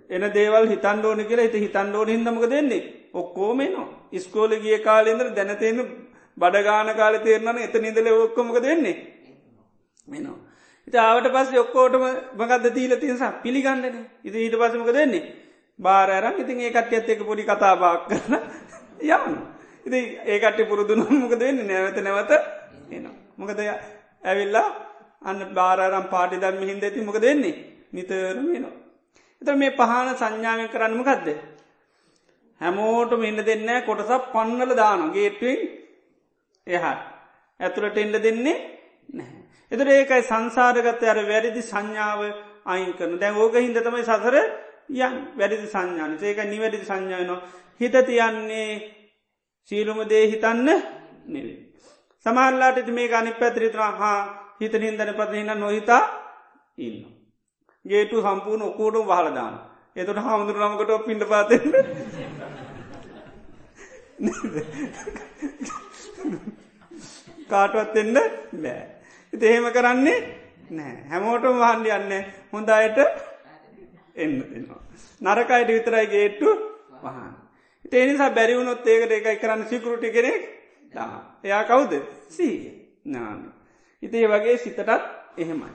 එන 0.10 0.24
දේවල් 0.32 0.68
හිතන් 0.68 1.06
ෝන 1.06 1.26
කියලා 1.26 1.48
හිත 1.48 1.58
හිතන් 1.58 1.96
ෝන 1.96 2.10
හිදමක 2.10 2.46
දෙන්නේ 2.50 2.84
ඔක්කෝම 3.14 3.60
නවා 3.64 3.88
ඉස්කෝල 4.12 4.52
ගිය 4.58 4.80
කාලෙන්දර 4.80 5.30
දැනතේන 5.32 5.80
බඩගාන 6.38 6.90
කාල 6.96 7.16
තේරනන 7.20 7.58
එත 7.60 7.76
නිදල 7.78 8.08
ඔක්කොමක 8.16 8.60
දෙන්නේ 8.62 8.96
මෙනවා. 10.08 10.40
ඉති 10.88 10.98
ආවට 11.00 11.28
පස්ස 11.30 11.58
ඔක්කෝටම 11.58 12.06
මකද 12.38 12.74
දීල 12.76 12.94
තියසා 12.98 13.32
පිළිගන්නන. 13.44 13.98
ඉති 14.24 14.38
ඊට 14.38 14.56
පසමක 14.56 14.92
දෙන්නේ 14.94 15.24
බාරරම් 15.80 16.36
ඉතින් 16.38 16.60
ඒකට 16.62 16.94
ඇත් 16.94 17.10
එක 17.10 17.22
පොඩි 17.22 17.44
කතාබාක් 17.44 18.08
කරන 18.08 18.34
යන්න 19.00 19.38
ඉති 19.86 20.00
ඒකට 20.28 20.60
පුරුදුන 20.64 21.02
මොක 21.14 21.34
දෙන්න 21.36 21.60
නැවත 21.64 21.98
නැවත 22.00 22.32
එනවා. 22.90 23.16
මොකද 23.38 23.60
ඇවිල්ලා 24.24 24.68
අන්න 25.22 25.40
බාරම් 25.52 26.06
පාටි 26.08 26.38
දම්ම 26.38 26.64
හින්ද 26.64 26.84
ඇති 26.84 27.02
මොක 27.02 27.20
දෙන්නේ 27.20 27.56
නිතරම 27.92 28.48
එනවා. 28.52 28.76
එත 29.42 29.50
මේ 29.56 29.72
පහන 29.72 30.10
සංඥාවෙන් 30.16 30.70
කරන්නම 30.70 31.04
කක්ද. 31.04 31.30
හැමෝටම 32.62 33.24
ඉන්න 33.24 33.44
දෙන්න 33.44 33.70
කොටසක් 33.84 34.32
පන්නල 34.34 34.72
දාන 34.76 35.12
ගේටුවෙන් 35.12 35.60
එහා 36.68 36.96
ඇතුළට 37.60 37.98
එන්ඩ 37.98 38.18
දෙන්නේ 38.20 38.58
නැහැ. 39.10 39.42
එතර 39.72 39.88
ඒකයි 39.90 40.24
සංසාරගත 40.24 41.04
අර 41.06 41.20
වැරදි 41.24 41.62
සංඥාව 41.64 42.22
අයින් 42.66 42.94
කරන 42.94 43.14
දැන් 43.18 43.36
ඕක 43.36 43.56
හින්ද 43.56 43.78
තමයි 43.80 44.04
සසර 44.04 44.36
යන් 44.90 45.16
වැරදි 45.36 45.68
සංඥාන 45.68 46.18
ඒක 46.22 46.40
නිවැරදි 46.46 46.80
සංඥායනවා 46.82 47.42
හිත 47.80 47.96
තියන්නේ 48.02 48.72
සීලුම 49.72 50.00
දේ 50.06 50.26
හිතන්න 50.28 50.66
නෙවේ. 51.26 51.58
සමල්ලාට 52.26 52.86
ති 52.86 52.92
මේ 52.92 53.14
අනි 53.14 53.32
පැත්‍රිතවා 53.34 53.92
හා 53.94 54.20
හිත 54.60 54.74
හින්දන 54.76 55.14
පතිහින්න 55.14 55.54
නොහිතා 55.56 56.04
ඉන්න. 56.78 56.98
ගේටු 57.86 58.22
සම්පූර්ණ 58.22 58.64
ඔකෝටු 58.64 59.00
වහලදාන. 59.04 59.56
එතුට 59.96 60.20
හාමුදුර 60.20 60.58
නමකට 60.60 61.06
පිඩ 61.06 61.24
පාතෙන්ට 61.26 61.76
කාටවත් 67.50 67.96
එන්න 67.98 68.18
බෑ. 68.56 68.84
ඉති 69.34 69.46
එහෙම 69.46 69.68
කරන්නේ 69.72 70.20
නෑ 70.72 70.96
හැමෝටම 71.10 71.58
වහන්ඩි 71.58 71.90
යන්න 71.92 72.14
හොඳ 72.54 72.70
අයට 72.72 73.00
එන්න 74.18 74.40
දෙනවා. 74.44 74.82
නරකයිට 75.22 75.70
විතරයි 75.70 76.08
ගේට්ටු 76.08 76.50
වහන්. 76.98 77.34
ඒනිසා 77.92 78.30
බැරිවුණොත් 78.32 78.88
ඒකට 78.88 79.12
එකයි 79.12 79.38
කරන්න 79.38 79.66
සිකරුටි 79.66 80.12
කෙනෙක් 80.12 80.42
එයා 81.44 81.64
කවුද 81.66 81.94
සී 82.30 82.56
නාන. 83.06 83.54
ඉතිේ 84.04 84.28
වගේ 84.28 84.58
සිතටත් 84.58 84.90
එහෙමයි. 85.38 85.72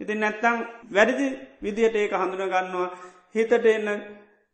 ඉති 0.00 0.14
නැත්තං 0.14 0.56
වැඩිදි 0.90 1.28
විදිහට 1.62 1.96
ඒක 1.96 2.12
හඳුන 2.14 2.48
ගන්නවා 2.48 2.88
හිතට 3.34 3.66
එන්න 3.66 3.88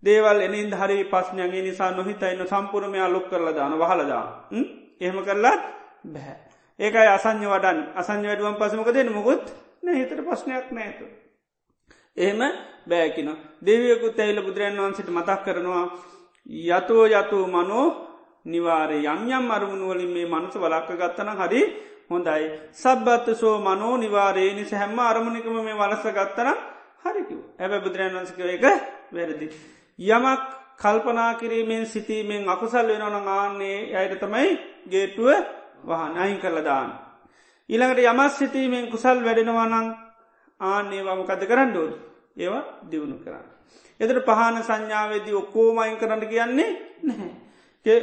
දේවල් 0.03 0.41
එනින් 0.41 0.73
හරි 0.73 1.05
පස්්නයගේ 1.07 1.63
නිසා 1.63 1.91
නොහිතයින්න 1.93 2.47
සම්පුරමයා 2.47 3.09
ලොක් 3.09 3.31
කරල 3.31 3.49
දාන 3.53 3.75
වහලදා 3.75 4.25
එහෙම 5.01 5.19
කරලාත් 5.23 5.63
බැහැ. 6.07 6.37
ඒකයි 6.79 7.09
අසං්‍ය 7.09 7.47
වඩන් 7.47 7.79
අසං්‍ය 7.95 8.27
වැඩුවන් 8.27 8.57
පසමක 8.57 8.89
දෙන 8.91 9.13
මුකුත් 9.13 9.45
හිතට 9.93 10.21
ප්‍රශ්නයක් 10.21 10.71
නෑතු. 10.71 11.07
එහෙම 12.17 12.41
බෑකින 12.87 13.31
දෙවියකුත් 13.63 14.19
ඇයිල 14.19 14.41
බුදුරන් 14.43 14.79
වන්සිට 14.79 15.11
මතක් 15.11 15.41
කරනවා 15.45 15.87
යතෝ 16.67 17.05
යතු 17.09 17.39
මනෝ 17.49 17.87
නිවාරය 18.47 18.99
යම් 19.05 19.21
යම් 19.31 19.51
අරමුණුවලින් 19.51 20.11
මේ 20.11 20.27
මනුස 20.27 20.55
වලක්ක 20.57 20.91
ගත්තන 20.95 21.31
හරි 21.39 21.63
හොඳයි 22.09 22.45
සබ්බත්ත 22.73 23.27
සෝ 23.35 23.57
මනෝ 23.61 23.95
නිවාරයේ 23.97 24.55
නිස 24.55 24.71
හැම්ම 24.73 24.99
අරමුණිකම 25.01 25.57
මේ 25.61 25.75
වලස 25.75 26.05
ගත්තන 26.11 26.51
හරිකිව 27.05 27.41
ඇබ 27.59 27.73
බුදුරන් 27.79 28.15
වන්සක 28.15 28.39
එක 28.49 28.65
වැරදි. 29.13 29.47
යමක් 29.99 30.43
කල්පනා 30.77 31.33
කිරීමෙන් 31.35 31.85
සිතීමෙන් 31.87 32.49
අකුසල් 32.49 32.87
වෙනවන 32.89 33.29
ආන්නේ 33.31 33.79
අයට 33.95 34.15
තමයි 34.21 34.49
ගේටුව 34.87 35.29
වහන් 35.85 36.15
අහින් 36.17 36.39
කරල 36.39 36.59
දාන්න. 36.63 36.91
ඊළඟට 37.71 38.05
යමත් 38.05 38.33
සිතීමෙන් 38.33 38.87
කුසල් 38.89 39.19
වැඩෙනවානං 39.21 40.06
ආන්නේ 40.61 41.03
වමකද 41.03 41.43
කරන්න 41.45 41.71
ඩෝඩ 41.71 41.95
ඒවා 42.37 42.65
දියුණු 42.91 43.19
කරන්න. 43.19 43.47
එතට 44.01 44.25
පහන 44.25 44.63
සංඥාවේදී 44.63 45.35
ඔක්කෝම 45.35 45.79
අයින් 45.79 45.99
කරන්න 45.99 46.25
කියන්නේ 46.27 46.71
නැහැ. 47.03 48.01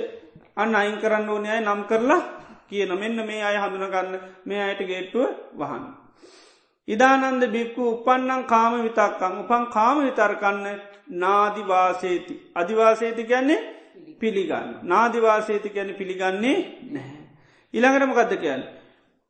අන්න 0.55 0.75
අයින් 0.75 0.97
කරන්න 0.97 1.29
ඕනයයි 1.29 1.59
නම් 1.59 1.83
කරලා 1.85 2.21
කියන 2.69 2.93
මෙන්න 2.95 3.19
මේ 3.23 3.43
අය 3.43 3.57
හඳුනගන්න 3.57 4.17
මේ 4.45 4.61
අයට 4.61 4.81
ගේට්ටුව 4.83 5.27
වහන්න. 5.55 5.85
ඉදානන්ද 6.87 7.43
බික්කු 7.47 7.83
උපන්නන් 7.89 8.43
කාම 8.45 8.73
විතක්කං 8.81 9.39
උපන් 9.39 9.65
කාම 9.67 9.97
විතර්කන්න 10.01 10.65
නාදිවාසේති. 11.15 12.35
අධිවාසේති 12.55 13.23
ගැන්නේ 13.23 13.59
පිළිගන්න. 14.19 14.69
නාදිවාසේති 14.83 15.69
ගැන 15.69 15.93
පිළිගන්නේ 15.93 16.57
නැහැ. 16.91 17.21
ඉළඟටම 17.73 18.13
ගත්ත 18.13 18.39
කියන්න. 18.39 18.63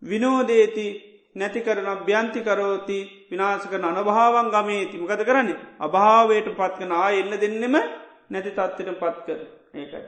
විනෝදේති 0.01 0.87
නැති 1.35 1.61
කරන 1.61 1.89
භ්‍යන්තිකරෝති 2.01 2.99
විනාශකන 3.29 3.85
අනභාවන් 3.85 4.49
ගමේති 4.49 4.97
මකද 4.97 5.21
කරන්නේ 5.23 5.59
අභාවයට 5.79 6.49
පත්කන 6.51 6.91
ආ 6.93 7.09
එන්න 7.13 7.33
දෙන්නෙම 7.37 7.75
නැති 8.29 8.51
තත්වට 8.51 8.99
පත් 8.99 9.17
කර 9.27 9.39
ඒකයි. 9.75 10.03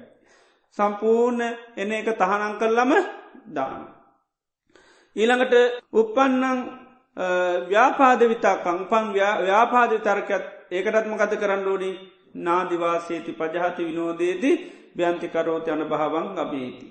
සම්පූර්ණ 0.78 1.42
එන 1.76 1.92
එක 1.94 2.10
තහනං 2.14 2.56
කරලම 2.56 2.92
දාන. 3.50 3.84
ඊළඟට 5.16 5.56
උපන්නං 5.94 6.60
ව්‍යාපාද 7.68 8.22
විතාකං 8.26 8.82
පන් 8.86 9.06
ව්‍යාපාද 9.42 9.92
තරකත් 10.00 10.46
ඒකටත්ම 10.72 11.16
කත 11.16 11.34
කරන්න 11.36 11.68
ඕනි 11.68 11.92
නාදිවාසේති 12.38 13.32
පජහති 13.34 13.82
විනෝදේදී 13.84 14.56
භ්‍යන්තිකරෝති 14.96 15.72
අන 15.72 15.84
භාවන් 15.86 16.28
ගබේති. 16.36 16.88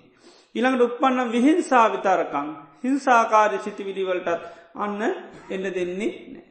ඉළඟට 0.55 0.83
උපන්නම් 0.83 1.29
විහිංසා 1.31 1.87
විතරකං 1.91 2.49
හිංසාකාරය 2.85 3.59
සිතිවිඩිවලටත් 3.59 4.51
අන්න 4.77 5.01
එන්න 5.51 5.65
දෙන්නේ 5.71 6.11
නෑ. 6.29 6.45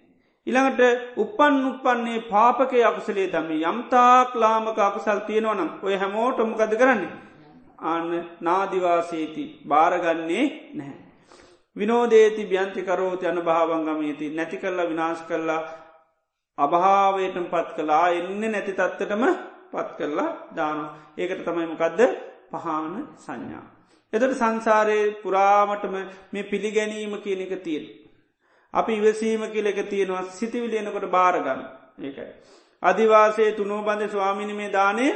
ඉළඟට 0.48 0.82
උපන් 1.18 1.60
උපන්නේ 1.66 2.26
පාපකය 2.26 2.84
අකුසලේ 2.84 3.28
දම 3.30 3.52
යම්තාක් 3.64 4.36
ලාමක 4.36 4.80
අකුසල් 4.80 5.22
තියෙනවනම් 5.28 5.70
ඔය 5.82 5.96
හැමෝටොමකද 5.96 6.74
කරන්නේ. 6.76 7.14
අන්න 7.86 8.12
නාදිවාසේති 8.42 9.46
භාරගන්නේ 9.68 10.46
නැහැ. 10.74 11.00
විනෝදේති 11.76 12.44
භ්‍යන්තිකරෝති 12.46 13.28
අන 13.28 13.40
භාවංගමේති 13.42 14.30
නැති 14.32 14.58
කරලා 14.58 14.86
විනාශ 14.86 15.24
කරලා 15.24 15.62
අභාවයටම 16.58 17.46
පත් 17.46 17.70
කලා 17.78 18.06
එන්න 18.12 18.42
නැති 18.46 18.74
තත්වටම 18.74 19.24
පත් 19.72 19.90
කරලා 19.98 20.30
දාන 20.56 20.80
ඒකට 21.18 21.46
තමයිමකදද 21.46 22.02
පහන 22.52 22.94
සංඥා. 23.18 23.66
එතට 24.14 24.34
සංසාරයේ 24.34 25.05
පුරාමටම 25.20 25.95
මේ 26.32 26.43
පිළිගැනීම 26.45 27.14
කියන 27.20 27.41
එක 27.41 27.53
තියෙන. 27.61 27.86
අපි 28.74 28.93
ඉවසීම 28.93 29.43
කියල 29.47 29.68
එක 29.68 29.80
තියෙනවා 29.86 30.24
සිතිවිලියනකොට 30.32 31.07
භාරගන්න 31.09 31.61
ඒකයි. 31.99 32.32
අධිවාසේ 32.84 33.51
තුනෝ 33.53 33.82
බන්ධ 33.82 34.11
ස්වාමිනි 34.11 34.53
මේ 34.53 34.72
දානය 34.72 35.07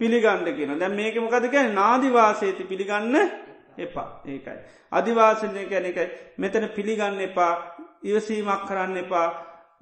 පිළිගණ්ඩ 0.00 0.48
කියන 0.50 0.72
දැ 0.74 0.88
මේක 0.90 1.16
මොකද 1.18 1.46
කැන 1.48 1.74
නාදිවාසේති 1.74 2.64
පිළිගන්න 2.64 3.16
එපා. 3.78 4.08
ඒකයි. 4.26 4.58
අධිවාසනය 4.92 5.64
කැන 5.66 5.86
එකයි 5.86 6.06
මෙතන 6.38 6.68
පිළිගන්න 6.70 7.20
එපා. 7.20 7.52
ඉවසීමක් 8.02 8.66
කරන්න 8.66 8.96
එපා. 8.98 9.28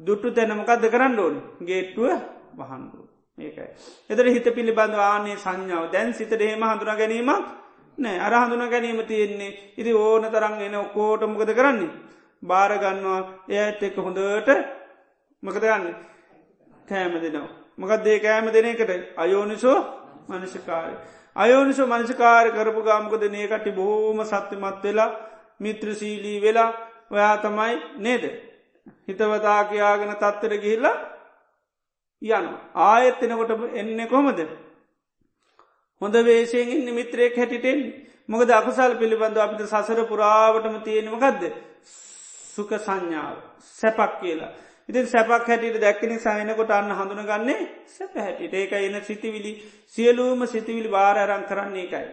දුට්ටු 0.01 0.31
තැනමකක්ද 0.31 0.85
කරන්න 0.89 1.19
ඕන්? 1.19 1.37
ගේට්ටුව 1.63 2.11
වහන්ඩුව 2.55 3.07
ඒකයි. 3.39 3.69
එතර 4.11 4.27
හිත 4.27 4.47
පිළිබඳ 4.51 4.95
ආනේ 5.01 5.37
සංඥාව. 5.39 5.91
දැන් 5.91 6.15
සිතට 6.15 6.41
හෙම 6.41 6.63
හඳුන 6.63 6.97
ගැනීමක් 6.97 7.62
නෑ 7.99 8.19
අර 8.19 8.35
හඳුන 8.37 8.69
ගැනීම 8.69 9.01
තියෙන්නේ 9.05 9.57
ඉති 9.77 9.93
ඕන 9.95 10.25
තරන් 10.27 10.61
එන 10.61 10.77
ඔක්කෝට 10.77 11.23
මොකද 11.29 11.51
කරන්නේ. 11.53 11.91
භාරගන්නවා 12.43 13.21
එයට 13.51 13.83
එක්ක 13.83 13.97
හොඳට 13.99 14.49
මකද 15.43 15.65
ගන්න 15.65 15.95
කෑම 16.89 17.15
දෙනවා. 17.17 17.49
මකත් 17.79 18.05
දේ 18.05 18.19
කෑම 18.19 18.47
දෙන 18.49 18.67
එකට 18.67 18.91
අයෝනිසෝ 19.17 19.79
මනසිකාරය. 20.29 20.95
අයෝනිසෝ 21.37 21.87
මනසිකාර 21.89 22.51
කරපු 22.51 22.83
ගාමකද 22.83 23.23
නේකටි 23.29 23.71
බොහෝම 23.73 24.25
සත්‍යමත් 24.25 24.83
වෙලා 24.85 25.11
මිත්‍රශීලී 25.61 26.43
වෙලා 26.43 26.71
ඔයා 27.11 27.37
තමයි 27.39 27.75
නේද. 27.99 28.25
හිතවතා 29.07 29.65
කියයාගෙන 29.65 30.15
තත්තර 30.17 30.55
ගිහිල්ලා 30.59 30.97
යන 32.23 32.47
ආයත් 32.83 33.23
එනකොට 33.23 33.53
එන්නේ 33.75 34.07
කොමද 34.07 34.39
හොඳ 36.03 36.17
වේශයෙන් 36.23 36.71
ඉන්න 36.71 36.89
මිත්‍රයෙක් 36.93 37.37
හැටිටෙන් 37.37 37.81
මොකද 38.29 38.51
අකුසල් 38.51 38.95
පිළිබඳ 38.97 39.37
අපිට 39.39 39.63
සසර 39.65 40.01
පුරාවටම 40.05 40.77
තියෙනමකක්ද 40.81 41.43
සුක 42.55 42.71
සංඥාව. 42.79 43.37
සැපක් 43.75 44.13
කියලා. 44.21 44.51
ඉතින් 44.89 45.07
සැපක් 45.07 45.47
හැටියට 45.47 45.79
දැක්කනි 45.79 46.17
සයනකොට 46.19 46.71
අන්න 46.71 46.91
හඳුනගන්නේ 46.93 47.61
සැප 47.89 48.17
හැටිට 48.17 48.55
ඒක 48.55 48.73
එන 48.75 48.97
සිතිවිලි. 49.03 49.53
සියලූම 49.87 50.47
සිතිවිලි 50.47 50.91
වාරරං 50.91 51.45
කරන්නේ 51.45 51.85
එකයි. 51.85 52.07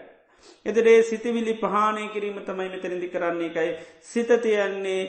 එදරේ 0.66 1.02
සිතිවිලි 1.04 1.54
පහනය 1.56 2.04
කිරීම 2.10 2.38
තමයි 2.42 2.70
මෙතැනදි 2.70 3.08
කරන්නේ 3.08 3.50
එකයි. 3.50 3.72
සිත 4.04 4.30
තියන්නේ 4.40 5.02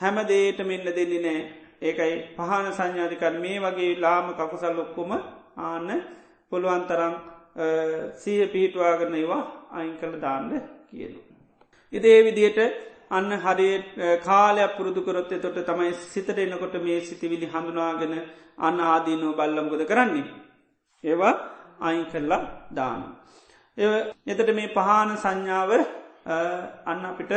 හැමදේට 0.00 0.60
මෙන්න 0.64 0.86
දෙන්නේ 0.90 1.22
නෑ 1.22 1.40
ඒකයි 1.82 2.14
පහන 2.36 2.70
සංඥාධිකර 2.72 3.34
මේ 3.38 3.58
වගේ 3.60 3.90
ලාම 3.96 4.30
කකුසල් 4.34 4.78
ඔක්කොම 4.78 5.12
ආන්න 5.58 5.90
පුළුවන්තරම් 6.52 7.14
සීය 8.22 8.46
පිහිටවාගන්න 8.54 9.14
ඒවා 9.14 9.42
අයින් 9.72 9.94
කළ 10.00 10.16
දාන්න 10.20 10.50
කියලු. 10.90 11.20
ඉදේ 11.92 12.18
විදියට 12.26 12.58
අන්න 13.10 13.30
හරි 13.44 13.70
කාලයක් 14.24 14.76
පුරුදු 14.76 15.00
කරොත් 15.02 15.32
තොට 15.44 15.58
තමයි 15.66 15.92
සිතට 16.12 16.38
එනකොට 16.38 16.74
මේ 16.82 17.00
සිතිවිලි 17.02 17.46
හඳුනාගෙන 17.54 18.14
අන්න 18.58 18.78
ආදීනෝ 18.82 19.32
බල්ලමගොද 19.38 19.82
කරන්නේ. 19.90 20.26
ඒවා 21.04 21.34
අයින් 21.80 22.04
කරලා 22.12 22.42
දාන. 22.78 23.00
එතට 24.26 24.50
මේ 24.58 24.74
පහන 24.76 25.10
සංඥාව 25.16 25.72
අන්න 26.86 27.02
අපිට 27.10 27.32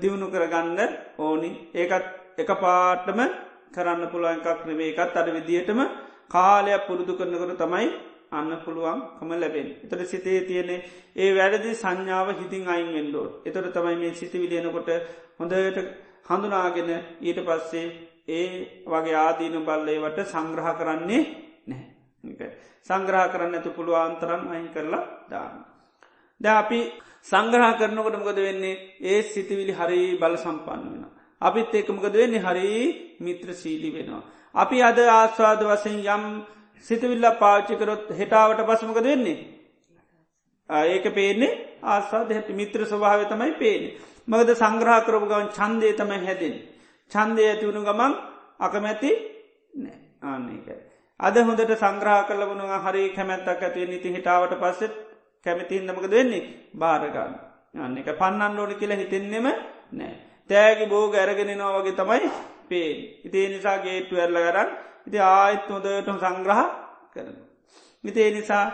දියුණු 0.00 0.26
කරගන්න 0.34 0.80
ඕනි 1.18 1.50
ඒකත් 1.74 2.06
එක 2.38 2.50
පාටම 2.62 3.20
කරන්න 3.74 4.10
පුළුවන් 4.12 4.38
එකක් 4.40 4.60
නෙවේ 4.66 4.92
එකත් 4.92 5.16
අඩ 5.16 5.30
විදිහටම 5.36 5.80
කාලයක් 6.28 6.86
පුරුදු 6.88 7.18
කරනකට 7.18 7.58
තමයි 7.62 7.88
අන්න 8.32 8.50
පුළුවන්කම 8.64 9.30
ලැබෙන්. 9.34 9.68
එතට 9.84 10.02
සිතේ 10.06 10.40
තියෙනෙ 10.42 10.76
ඒ 11.16 11.30
වැඩදි 11.34 11.74
සංඥාව 11.74 12.28
හිතින් 12.40 12.68
අයින් 12.68 12.90
වෙන්ඩෝ. 12.92 13.26
එතොට 13.44 13.72
තමයි 13.72 13.96
මේ 13.96 14.14
සිති 14.14 14.38
විලියනකොට 14.38 14.88
හොඳට 15.38 15.78
හඳුනාගෙන 16.26 16.90
ඊට 17.20 17.40
පස්සේ 17.40 17.86
ඒ 18.30 18.48
වගේ 18.86 19.16
ආදීන 19.16 19.56
බල්ලේවට 19.62 20.18
සංග්‍රහ 20.26 20.70
කරන්නේ 20.78 21.22
නැහැ. 21.66 22.48
සංග්‍රහ 22.82 23.26
කරන්න 23.32 23.54
ඇතු 23.54 23.70
පුළුවන්තරම් 23.70 24.42
අයින් 24.48 24.68
කරලා 24.68 25.04
දාන්න. 25.30 25.64
ද 26.40 26.46
අපි 26.46 26.80
සංග්‍රහ 27.22 27.70
කරනකොට 27.78 28.18
මොකද 28.18 28.38
වෙන්නේ 28.38 28.80
ඒ 29.02 29.22
සිතිවිලි 29.24 29.72
හරි 29.72 30.02
බල 30.16 30.36
සම්පන්න 30.36 30.84
වෙන. 30.92 31.04
අපිත් 31.42 31.74
ඒකමකද 31.74 32.14
වෙන්නේ 32.14 32.40
හරි 32.40 32.68
මිත්‍ර 33.20 33.48
සීලි 33.54 33.90
වෙනවා. 33.90 34.22
අපි 34.54 34.76
අද 34.82 34.98
ආස්වාද 34.98 35.60
වසෙන් 35.62 35.98
යම් 36.06 36.24
සිතවිල්ල 36.80 37.26
පාච්චිකරොත් 37.38 38.10
හෙටාවට 38.12 38.66
පසමකද 38.68 39.04
වෙන්නේ. 39.04 39.38
ඒක 40.86 41.06
පේන්නේ 41.14 41.58
ආස්වාද 41.84 42.30
හැට 42.30 42.50
මිත්‍ර 42.52 42.80
ස්වභාව 42.84 43.24
තමයි 43.26 43.52
පේන්නේ. 43.62 43.96
මගද 44.28 44.50
සංග්‍රහ 44.54 44.98
කරපු 45.06 45.26
ගවන් 45.26 45.48
චන්දය 45.50 45.92
තමයි 45.94 46.26
හැදෙන්. 46.26 46.54
චන්දය 47.10 47.42
ඇතිවුණු 47.44 47.82
ගමන් 47.82 48.12
අකමැති 48.60 49.10
ආන්නේකයි. 50.22 50.78
අද 51.20 51.36
හොඳට 51.40 51.74
සංග්‍රහ 51.76 52.20
කල 52.28 52.42
වුණ 52.44 52.64
හරි 52.84 53.04
කැමැත්තක් 53.10 53.62
ඇතිව 53.62 53.88
නිති 53.88 54.14
හිටාවට 54.16 54.54
පස්සෙත් 54.62 54.94
කැමතින් 55.46 55.86
නමකද 55.86 56.10
වෙන්නේ 56.12 56.44
භාරගන්න. 56.74 57.34
අන්න 57.76 57.98
එක 57.98 58.10
පන්නන්න 58.14 58.58
ඕනි 58.58 58.74
කියලා 58.74 59.00
හිතෙන්නෙම 59.02 59.46
නෑ. 59.92 60.14
තෑගි 60.50 60.86
බෝග 60.86 61.14
ඇරගෙනනවා 61.14 61.72
වගේ 61.76 61.98
තමයි 62.00 62.28
පේ. 62.68 62.90
ඉතිේ 63.26 63.48
නිසා 63.48 63.78
ගේට්ටු 63.78 64.14
ඇරල 64.16 64.38
ගරන් 64.38 64.70
ඉති 65.08 65.18
ආයත් 65.18 65.68
හොදට 65.68 66.08
සංග්‍රහ 66.16 66.62
කරන. 67.12 67.34
ඉතිේ 68.04 68.30
නිසා 68.32 68.64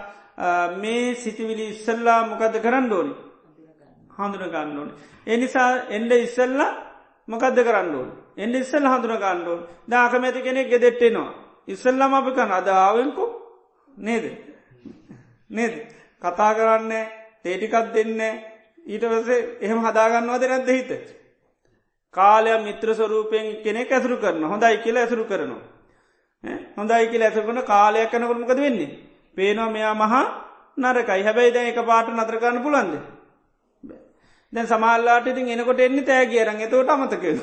මේ 0.75 1.15
සිතිවිලි 1.17 1.69
ඉස්සල්ලා 1.69 2.21
මොකද 2.25 2.57
කරන්න 2.61 2.93
ඕනි 2.93 3.15
හඳුන 4.11 4.45
ගන්න 4.47 4.79
ඕන. 4.79 4.91
එනිසා 5.27 5.71
එන්ඩ 5.89 6.13
ඉස්සල්ලා 6.19 6.71
මොකද 7.29 7.59
කරන්න 7.59 7.95
ඕන. 7.95 8.09
එන්ඩ 8.37 8.55
ඉස්සල් 8.57 8.87
හඳුන 8.87 9.17
ගන්න 9.17 9.47
ඕන 9.47 9.61
දාකමැති 9.89 10.43
කෙනෙක් 10.43 10.69
ගෙදෙට්ටෙනවා. 10.69 11.31
ඉස්සල්ලම 11.69 12.13
අපි 12.13 12.31
කන 12.33 12.53
අදාවෙන්කු 12.53 13.25
නේද. 13.99 14.25
නේද. 15.51 15.75
කතා 16.23 16.53
කරන්න 16.55 16.93
තේටිකත් 17.43 17.93
දෙන්න 17.93 18.21
ඊට 18.87 19.05
වසේ 19.05 19.59
එහෙම 19.61 19.79
හදාගන්නවා 19.81 20.39
දෙරැද්ද 20.39 20.69
හිත. 20.71 20.91
කාලයක් 22.15 22.61
මිත්‍ර 22.61 22.89
ස්වරූපයෙන් 22.93 23.47
කෙනෙක් 23.63 23.91
ඇසුරු 23.91 24.17
කරන 24.19 24.45
හොඳයි 24.45 24.83
කියල 24.83 24.97
ඇසුරු 24.97 25.25
කරනවා. 25.25 25.74
හොඳයි 26.77 27.11
කියල 27.11 27.23
ඇසුරන 27.23 27.63
කාලයක් 27.65 28.11
කනකරමකද 28.11 28.59
වෙන්නේ. 28.59 28.91
පේනවා 29.37 29.71
මෙයා 29.71 29.95
මහා 29.97 30.25
නරකයි 30.79 31.23
හැබැයි 31.23 31.53
දැ 31.53 31.69
එක 31.69 31.81
පාට 31.83 32.09
නතරකන්න 32.11 32.63
පුලන්ද. 32.63 32.95
දැන් 34.53 34.67
සමල්ලාට 34.69 35.27
ඉතින් 35.27 35.49
එනකොට 35.51 35.81
එන්නේ 35.81 36.05
තෑගිය 36.05 36.45
රං 36.45 36.61
එතවට 36.61 36.91
අමතකෙන. 36.91 37.39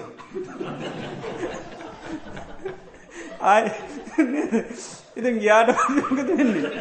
ආය 3.43 3.63
ඉතින් 5.17 5.39
ගියාට 5.39 5.69
කද 6.09 6.29
වෙන්නේ. 6.31 6.71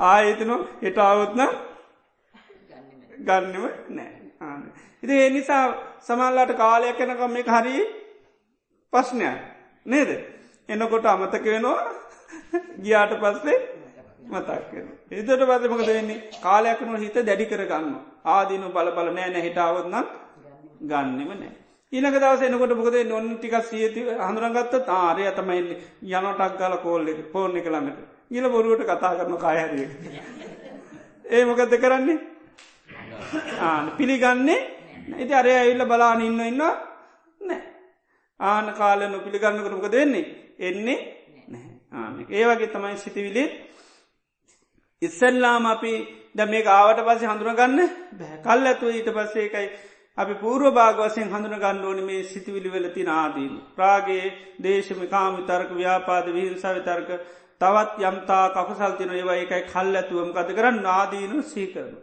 ආයතනො 0.00 0.56
එට 0.82 0.98
අවුත්න 1.00 1.42
ගන්නව 3.20 3.64
නෑ 3.90 4.12
ආන. 4.40 4.62
ඉති 5.02 5.14
ඒ 5.14 5.30
නිසා 5.30 5.64
සමල්ලාට 6.00 6.54
කාලයක් 6.56 7.00
යනකම් 7.00 7.32
මේ 7.32 7.48
හරි 7.48 7.88
ප්‍රශ්නයක් 8.92 9.38
නේද. 9.86 10.10
එනකොට 10.68 11.06
අමතක 11.06 11.44
වෙනවා. 11.46 11.78
ගියාට 12.82 13.14
පස්සේ 13.22 13.58
මතක්කෙන. 14.28 14.86
එතට 15.10 15.30
පස 15.40 15.64
මකද 15.68 15.88
වෙන්නේ? 15.88 16.20
කාලයක්නු 16.42 16.98
හිත 16.98 17.16
දැඩි 17.22 17.46
කරගන්න. 17.46 17.94
ආදීනු 18.26 18.68
බල 18.76 18.90
බල 18.96 19.08
නෑ 19.16 19.30
නැහිටාවත්නම් 19.30 20.06
ගන්නෙම 20.82 21.30
නෑ. 21.32 21.52
ඊනක 21.92 22.16
දවස 22.16 22.42
එනකොට 22.42 22.74
මොකද 22.76 22.96
නොන් 23.08 23.26
ටික 23.36 23.56
සියති 23.70 24.04
හඳුරගත්ත 24.26 24.76
තාරය 24.86 25.24
තමයින්නේ 25.38 25.78
යනටක් 26.20 26.58
ගල 26.60 26.76
කෝල්ල 26.84 27.08
පෝර්ණි 27.32 27.64
කළඟට 27.66 28.00
ගිල 28.30 28.48
බොරුවට 28.48 28.86
කතා 28.90 29.16
කරන 29.18 29.36
කායහරිය. 29.38 29.88
ඒ 31.26 31.44
මොකද 31.44 31.74
කරන්නේ? 31.82 32.18
පිළිගන්නේ 33.98 34.60
ඉති 35.18 35.34
අරය 35.34 35.52
ඇල්ල 35.52 35.84
බලාන 35.86 36.22
ඉන්න 36.22 36.40
ඉන්න 36.42 36.58
නෑ. 36.60 37.60
ආන 38.40 38.72
කාල 38.74 39.00
නොපිළිගන්න 39.08 39.62
කරමක 39.64 39.92
දෙන්නේ 39.92 40.41
එන්නේ 40.62 40.98
ආන 41.92 42.18
ඒ 42.30 42.44
වගේ 42.46 42.68
තමයි 42.68 42.96
සිතිවිලිත් 42.98 43.52
ඉස්සල්ලාම 45.02 45.64
අපි 45.68 45.94
ද 46.32 46.46
මේ 46.46 46.66
ආවට 46.72 47.00
පස්සේ 47.02 47.28
හඳුනගන්න 47.28 47.80
බැ 48.18 48.36
කල් 48.42 48.66
ඇතුව 48.66 48.90
ඊට 48.90 49.10
පස්සේ 49.12 49.46
එකයි 49.46 49.66
අපි 50.18 50.34
පූර්ව 50.34 50.72
භාගවසයෙන් 50.72 51.28
හඳුන 51.28 51.56
ගන්න 51.56 51.84
ඕන 51.84 52.00
මේ 52.02 52.22
සිතිවිලි 52.24 52.70
වෙලති 52.70 53.04
නාදීන්. 53.04 53.54
ප්‍රාගේ 53.74 54.24
දේශම 54.58 55.00
කාමි 55.08 55.42
තර්ක 55.44 55.70
ව්‍යාපාද 55.72 56.26
විහිංසා 56.28 56.74
විතර්ක 56.74 57.10
තවත් 57.60 57.98
යම්තා 58.02 58.44
කකුසල්තින 58.50 59.10
ඒවා 59.12 59.36
එකයි 59.36 59.62
කල් 59.64 59.94
ඇතුවම 59.94 60.30
කත 60.32 60.48
කරන්න 60.50 60.82
නාදීනු 60.82 61.42
සීකරන. 61.44 61.96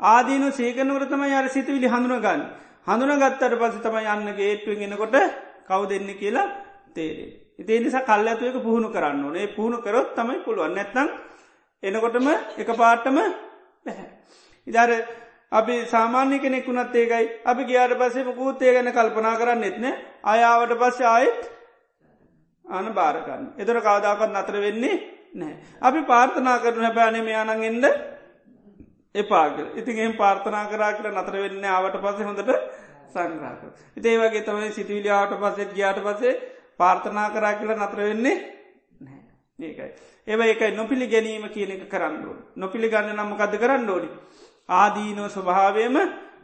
ආදීනු 0.00 0.52
සීකනවර 0.52 1.06
තම 1.06 1.24
යාර 1.26 1.48
සිතිවිලි 1.48 1.88
හඳුනගන්න. 1.88 2.46
හඳුන 2.86 3.16
ගත්තට 3.16 3.58
පස 3.58 3.80
තම 3.80 3.98
යන්න 4.04 4.36
ගේට්ටුවෙන් 4.36 4.86
එනකොට 4.88 5.18
කව් 5.66 5.82
දෙන්න 5.88 6.14
කියලා 6.14 6.48
තේරේ. 6.94 7.45
ඉතිේ 7.58 7.80
නිසා 7.80 8.02
කල් 8.02 8.26
ඇතුවක 8.26 8.62
පුහුණු 8.62 8.88
කරන්න 8.90 9.24
ඕනේ 9.24 9.46
පුහුණු 9.48 9.78
කරොත් 9.80 10.14
තමයි 10.14 10.38
පුළුවන් 10.40 10.74
නැත්තං 10.74 11.08
එනකොටම 11.82 12.28
එක 12.56 12.68
පාට්ටම 12.74 13.18
බැහැ. 13.86 14.08
ඉදාර 14.66 14.90
අපි 15.52 15.74
සාමාන්‍ය 15.86 16.38
කෙනෙක්ුණත් 16.38 16.94
ඒකයි 16.94 17.26
අපි 17.44 17.62
ගියාට 17.64 17.94
පසේ 17.94 18.24
මුකූත්තේ 18.24 18.72
ගැන 18.72 18.92
කල්පනා 18.92 19.36
කරන්න 19.36 19.64
එත්න 19.64 19.86
අයාවට 20.24 20.74
පස්සේ 20.76 21.06
ආයෙත් 21.06 21.40
අන 22.64 22.86
භාරකන්න. 22.92 23.44
එතර 23.56 23.80
කවදාකත් 23.80 24.26
නතර 24.28 24.56
වෙන්නේ 24.58 24.96
නෑ. 25.34 25.54
අපි 25.80 26.02
පාර්ථනා 26.04 26.58
කරන 26.58 26.82
හැබෑනම 26.82 27.28
යානගෙන්ද 27.28 27.84
එපාග 29.14 29.54
ඉතින් 29.76 30.12
පාර්ථනා 30.14 30.66
කරා 30.66 30.92
කර 30.94 31.08
නතර 31.10 31.36
වෙන්න 31.38 31.64
ආවට 31.66 31.96
පස 31.98 32.20
හොඳට 32.22 32.52
සංග්‍රාක. 33.08 33.62
ඉතේ 33.96 34.18
වගේ 34.18 34.42
තමයි 34.42 34.72
සිටිවිලියාවට 34.72 35.40
පසෙත් 35.40 35.72
ගියාට 35.72 36.02
පසේ 36.02 36.34
පාර්ථනා 36.80 37.30
කරා 37.30 37.54
කියලා 37.54 37.80
නතර 37.80 38.00
වෙන්නේ 38.00 38.36
ඒකයි. 39.58 39.90
ඒව 40.28 40.40
එකයි 40.42 40.72
නොපිළි 40.72 41.06
ගැනීම 41.06 41.48
කියන 41.48 41.70
එක 41.72 41.88
කරන්නඩුව. 41.88 42.36
නොපිළිගන්න 42.56 43.10
නම්මකද 43.12 43.54
කරන්න 43.56 43.90
ඕඩි. 43.90 44.08
ආදීනෝ 44.70 45.28
ස්වභාවයම 45.28 45.96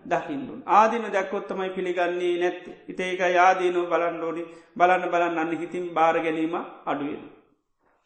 දකිින්දුන්. 0.04 0.62
ආදින 0.68 1.04
දැක්කොත්තමයි 1.06 1.70
පිළිගන්නේ 1.70 2.40
නැත්ත. 2.40 2.64
ඉතේක 2.88 3.20
යාදීනෝ 3.30 3.86
බලන්ඩෝනි 3.86 4.42
බලන්න 4.76 5.10
බලන්න 5.10 5.38
අන්න 5.38 5.52
හිතින් 5.54 5.92
බාර 5.94 6.16
ගැනීම 6.16 6.54
අඩුවෙන. 6.86 7.22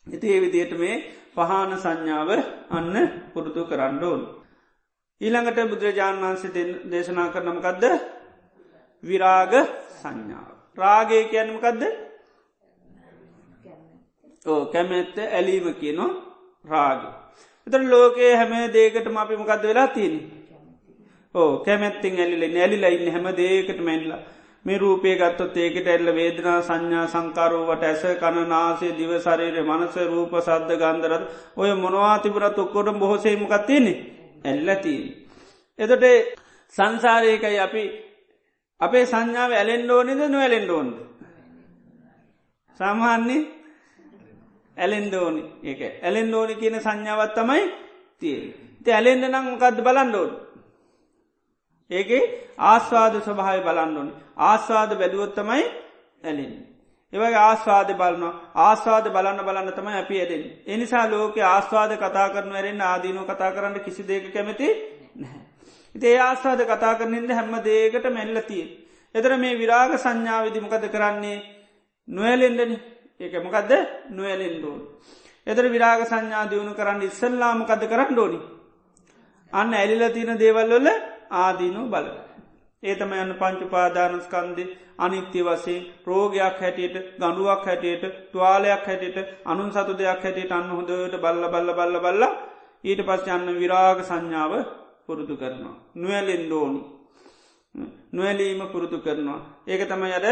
ඉති 0.06 0.26
ඒ 0.28 0.40
විදියට 0.40 0.74
මේ 0.74 0.96
පහන 1.34 1.72
සංඥාව 1.76 2.30
අන්න 2.70 2.94
පුරුදු 3.32 3.64
කරන්නඩෝන්. 3.64 4.22
ඊළඟට 5.20 5.70
බුදුරජාණන් 5.70 6.24
වන්සේ 6.24 6.66
දේශනා 6.90 7.28
කරනමකදද 7.28 7.84
විරාග 9.02 9.54
සංඥාව. 9.94 10.50
රාගය 10.78 11.24
කියන්නමකදද 11.30 12.05
ඕ 14.46 14.60
කැමැත්ත 14.66 15.16
ඇලීම 15.18 15.66
කියනවා 15.74 16.10
රාග. 16.64 17.02
එතර 17.66 17.82
ලෝකයේ 17.84 18.32
හැම 18.36 18.52
දේකටම 18.72 19.16
අපි 19.16 19.36
මොකක්ද 19.36 19.62
වෙලා 19.62 19.88
තියෙන. 19.88 20.16
ඕ 21.34 21.50
කැමැත්තිෙන් 21.58 22.18
ඇලිල 22.18 22.44
නැලිලා 22.50 22.90
ඉන්න 22.90 23.12
හැම 23.12 23.26
දේකට 23.36 23.80
මැල්ලා 23.80 24.20
මේ 24.64 24.78
රූපය 24.78 25.10
ගත්තොත් 25.14 25.56
ඒකට 25.56 25.88
එල්ල 25.88 26.08
වේදනා 26.14 26.58
සංඥා 26.60 27.06
සංකාරෝවට 27.06 27.84
ඇස 27.84 28.04
කණනාසේ 28.20 28.92
දිවසරීරය 28.98 29.62
මනස 29.64 29.96
රූප 30.06 30.32
සද්ධ 30.38 30.72
ගන්දරත් 30.76 31.24
ඔය 31.56 31.70
මොනවාතිබරත් 31.74 32.58
ඔක්කොට 32.58 32.88
බොහොසේමකත් 32.98 33.66
තියන්නේ 33.66 33.96
ඇල්ලතිී. 34.44 35.02
එතට 35.78 36.06
සංසාරයකයි 36.74 37.58
අපි 37.58 37.84
අපේ 38.80 39.04
සංඥාව 39.06 39.52
ඇලෙන්ඩෝනිද 39.54 40.20
නොවැලෙන්ඩෝන්ද. 40.26 40.94
සාමාන්නේ 42.80 43.42
ඇලෙන්ඩෝනි 44.76 45.42
ඒක 45.64 45.80
ඇලෙන්ඩෝනි 46.02 46.54
කියන 46.54 46.76
සංඥාවත් 46.78 47.34
තමයි 47.34 47.64
තිය. 48.22 48.38
ති 48.84 48.90
ඇලෙන්ඩ 48.90 49.24
නම් 49.24 49.44
මොකක්ද 49.46 49.80
බලන්ඩෝන්. 49.80 50.30
ඒගේ 51.90 52.22
ආස්වාද 52.66 53.14
ස්වභාව 53.20 53.60
බලන්ඩෝනි 53.62 54.12
ආස්වාද 54.42 54.90
බැලුවොත්තමයි 54.94 55.66
ඇලෙන්. 56.22 56.52
ඒවගේ 57.12 57.40
ආස්වාද 57.40 57.90
බලන්න 57.94 58.32
ආස්වාද 58.60 59.06
බලන්න 59.08 59.40
බලන්න 59.40 59.72
තමයි 59.72 59.96
අපි 59.96 60.16
ඇදෙන්. 60.16 60.44
එනිසා 60.66 61.04
ලෝක 61.06 61.36
ආස්වාද 61.46 61.92
කතා 61.96 62.28
කරන 62.30 62.50
වැරෙන් 62.50 62.80
ආදීනු 62.82 63.24
කතා 63.24 63.50
කරන්න 63.52 63.80
කිසි 63.80 64.02
දෙක 64.04 64.32
කැමති 64.32 64.68
නැහැ. 65.14 65.42
ඉතේ 65.94 66.16
ආස්වාද 66.20 66.60
කතා 66.64 66.94
කරනින්ද 66.94 67.30
හැම්ම 67.30 67.54
දේකට 67.62 68.06
මැල්ලතිය. 68.10 68.64
එතර 69.14 69.32
මේ 69.36 69.54
විරාග 69.54 69.92
සංඥාවවිදිමකද 69.96 70.84
කරන්නේ 70.88 71.38
නොවැලෙන්ඩන 72.08 72.72
ඒක 73.20 73.34
මොකක්ද 73.44 73.72
නොවැලෙන්ඩෝන්. 74.10 74.80
එතර 75.46 75.64
විරාග 75.68 76.00
සංඥා 76.04 76.44
දියුණු 76.50 76.72
කරන්න 76.74 77.02
ඉස්සල්ලාමකද 77.02 77.82
කරන්න 77.92 78.12
ඩෝනි. 78.12 78.38
අන්න 79.52 79.74
ඇලිල 79.74 80.02
තියෙන 80.12 80.38
දේවල්වල 80.38 80.88
ආදීනු 81.32 81.82
බල. 81.88 82.06
ඒතම 82.82 83.12
යන්න 83.14 83.32
පංචුපාදානස්කන්දි 83.40 84.64
අනිත්‍ය 84.98 85.40
වසේ 85.42 85.86
රෝගයක් 86.06 86.58
හැටියට 86.60 86.96
ගඩුවක් 87.16 87.62
හැටියට 87.64 88.04
තුවාලයක් 88.32 88.84
හැටියට 88.88 89.18
අනුන් 89.44 89.70
සතු 89.72 89.92
දෙයක් 89.94 90.20
හැටියට 90.22 90.52
අන්න 90.52 90.68
හොඳට 90.70 91.16
බල්ල 91.24 91.44
බල්ල 91.54 91.70
බල්ල 91.78 91.96
බල්ල 92.00 92.24
ඊට 92.84 93.00
පස් 93.08 93.22
යන්න 93.28 93.48
විරාග 93.60 93.98
සංඥාව 94.02 94.52
පුරුදු 95.06 95.34
කරනවා. 95.40 95.74
නුවැලෙන්ඩෝනි. 95.94 96.82
නොවැලීම 98.12 98.60
පුරුදු 98.72 98.98
කරනවා. 98.98 99.40
ඒක 99.66 99.82
තමයි 99.90 100.12
අද 100.18 100.26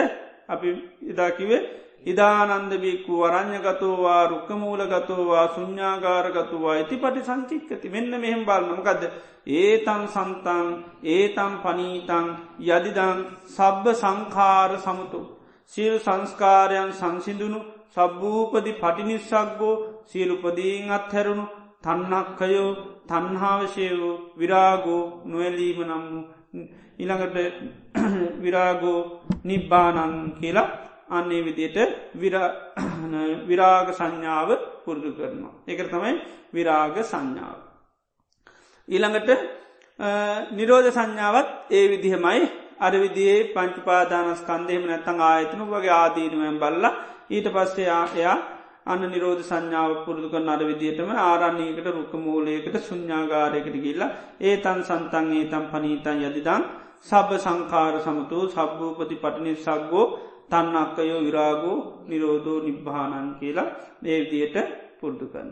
අපි 0.48 0.68
ඉදාකිවේ 1.02 1.62
ඉදානන්දබික්කු 2.04 3.12
වරං්ඥගතෝවා 3.20 4.22
රුක්කමූලගතෝවා 4.26 5.46
සුඤ්ඥාගාරගතුවා 5.48 6.74
ඇති 6.74 6.96
පටි 6.96 7.22
සංචික්කති 7.22 7.88
මෙන්න 7.88 8.12
මෙහෙම 8.16 8.42
බලන්නමකද 8.44 9.02
ඒතන් 9.54 10.02
සන්තන් 10.08 10.68
ඒතම් 11.10 11.54
පනීතන් 11.62 12.28
යදිදන් 12.68 13.18
සබ්බ 13.48 13.84
සංකාර 13.94 14.70
සමුතු. 14.78 15.20
සියල් 15.72 15.96
සංස්කාරයන් 15.98 16.90
සංසිදුණු 16.92 17.60
සබ්භූපදි 17.90 18.72
පටිනිස්සක්ගෝ 18.74 19.82
සියලුපදීන් 20.04 20.90
අත්හැරුණු 20.90 21.46
තන්නක්කයෝ 21.84 22.70
තන්හාවශයවෝ 23.08 24.16
විරාගෝ 24.38 25.02
නොවැලීම 25.24 25.78
නම් 25.82 26.04
වූ 26.06 26.24
ඉළඟට 26.98 27.36
විරාගෝ 28.42 29.00
නිබ්බානන් 29.44 30.14
කියලා 30.38 30.68
අන්නේ 31.08 31.42
විදියට 31.42 31.78
විරාග 33.48 33.88
සංඥාව 33.90 34.48
පුරුදු 34.84 35.10
කරනවා. 35.12 35.52
එක 35.66 35.80
තමයි 35.84 36.12
විරාග 36.52 36.96
සංඥාව. 37.02 37.58
ඊළඟට 38.88 39.30
නිරෝධ 40.52 40.90
සංඥාවත් 40.90 41.48
ඒ 41.70 41.88
විදිහමයි 41.88 42.42
අර 42.78 42.92
විදිේ 42.94 43.54
පංචිපාදානස්කන්දයම 43.54 44.82
නැත්තං 44.84 45.20
ආයතනු 45.22 45.64
වගේ 45.66 45.94
ආදීනුවෙන් 45.94 46.58
බල්ල 46.58 46.84
ඊට 47.30 47.48
පස්සේ 47.48 47.88
එයා 48.14 48.36
අන්න 48.84 49.02
නිරෝධ 49.06 49.42
සංඥාව 49.42 49.92
පුරුදු 50.04 50.28
කර 50.28 50.42
අර 50.46 50.62
විදිහටම 50.62 51.10
ආරන්නේකට 51.18 51.86
රුක්ක 51.88 52.14
මූලයකට 52.16 52.74
සුඥාගාරයකට 52.82 53.76
ගිල්ලා 53.78 54.10
ඒ 54.40 54.56
තන් 54.58 54.80
සන්තන් 54.82 55.30
ඒ 55.32 55.44
තම් 55.46 55.64
පනීතන් 55.70 56.18
යදිදං 56.22 56.64
සබ 57.02 57.30
සංකාර 57.38 57.94
සමතු 58.00 58.38
සබ්භූපති 58.48 59.16
පටනි 59.16 59.54
සක්ගෝ 59.58 60.04
තන්නක්කයෝ 60.50 61.20
විරාගෝ 61.20 61.78
නිරෝධෝ 62.06 62.58
නිබ්භානන් 62.60 63.28
කියලා 63.34 63.68
ඒවිදියට 64.04 64.56
පුරුදු 65.00 65.26
කරන්න. 65.26 65.50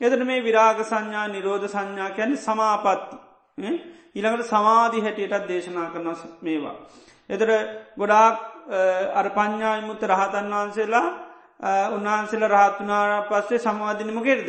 එතන 0.00 0.22
මේ 0.24 0.40
විරාග 0.40 0.78
සංඥා 0.82 1.26
නිරෝධ 1.28 1.66
සංඥා 1.66 2.10
කැන 2.10 2.36
සමාපත්ති 2.38 3.16
ඊළඟට 4.14 4.46
සමාධි 4.46 5.00
හැටියටත් 5.00 5.48
දේශනා 5.48 5.88
කරන 5.90 6.08
මේවා. 6.42 6.76
එතර 7.30 7.50
ගොඩාක් 7.96 8.36
අර 9.14 9.26
පඤ්ඥායිමුත්ත 9.30 10.02
රහතන් 10.04 10.50
වහන්සේලා 10.52 11.06
උන්වහන්සේල 11.90 12.44
රහත්තුනාර 12.46 13.12
පස්සේ 13.24 13.58
සමවාධනමකෙරද 13.60 14.48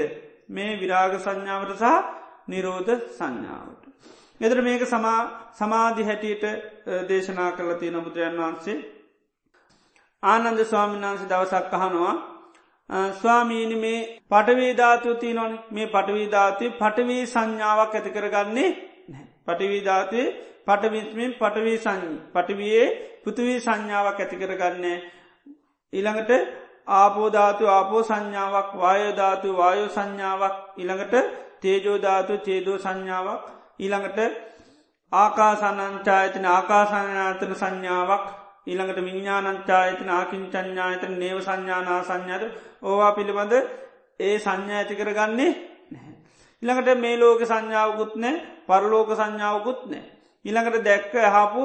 මේ 0.50 0.72
විරාග 0.78 1.14
සංඥාවට 1.18 1.78
සහ 1.78 1.94
නිරෝධ 2.48 2.92
සංඥාවට. 3.12 3.84
එතර 4.42 4.62
මේක 4.62 4.84
සමාධි 5.54 6.04
හැටියට 6.04 6.46
දේශනා 7.08 7.52
කරල 7.52 7.74
තිය 7.76 7.92
නමුදුරයන් 7.92 8.38
වහන්සේ 8.38 8.78
ආනන්ද 10.24 10.60
ස්වාමීන් 10.64 11.04
වහන්සේ 11.04 11.30
දවසක් 11.30 11.74
අහනවා 11.74 12.14
ස්වාමීනි 13.14 13.78
මේ 13.78 14.00
පටවීධාතුව 14.32 15.14
තියනොන් 15.18 15.54
මේ 15.70 15.88
පටවීධාතුව 15.88 16.74
පටවී 16.74 17.24
සංඥාවක් 17.28 17.94
ඇති 17.94 18.12
කරගන්නේ 18.12 18.70
පටවීධාතුවේ 19.46 20.28
පටවිස්මින් 20.68 21.32
පටවී 21.34 21.78
සංඥ 21.78 22.18
පටවයේ 22.34 22.86
පෘතිවී 23.24 23.60
සංඥාවක් 23.60 24.20
ඇති 24.20 24.38
කරගන්නේ 24.38 24.98
ඊළඟට 25.94 26.32
ආපෝධාතු 26.92 27.66
ආපෝ 27.68 28.04
සංඥාවක් 28.04 28.70
වායෝධාතු 28.76 29.58
වායෝ 29.58 29.90
සංඥාවක් 29.90 30.56
ඉළඟට 30.78 31.16
තේජෝධාතු 31.62 32.38
චේදෝ 32.40 32.78
සංඥාවක් 32.78 33.44
ඊළඟට 33.80 34.20
ආකාසනංචායතන 35.12 36.46
ආකාසංඥාතන 36.48 37.54
සංඥාවක් 37.56 38.26
ඊළඟට 38.68 39.00
විඤ්ඥානංචායතන 39.00 40.10
ආකින්චඥායතන 40.12 41.14
නේව 41.20 41.38
සංඥානා 41.40 42.02
සංඥාද 42.04 42.44
ඕවා 42.82 43.12
පිළිබඳ 43.12 43.54
ඒ 44.20 44.36
සංඥා 44.40 44.80
ඇති 44.80 44.96
කරගන්නේ 44.96 45.52
ඉළඟට 46.64 46.98
මේ 46.98 47.18
ලෝක 47.18 47.42
සංඥාවකුත් 47.44 48.14
නෑ 48.16 48.36
පරලෝක 48.68 49.10
සංඥාවකුත් 49.12 49.80
නෑ. 49.86 50.04
ඉළඟට 50.46 50.84
දැක්ක 50.84 51.14
හාපු 51.28 51.62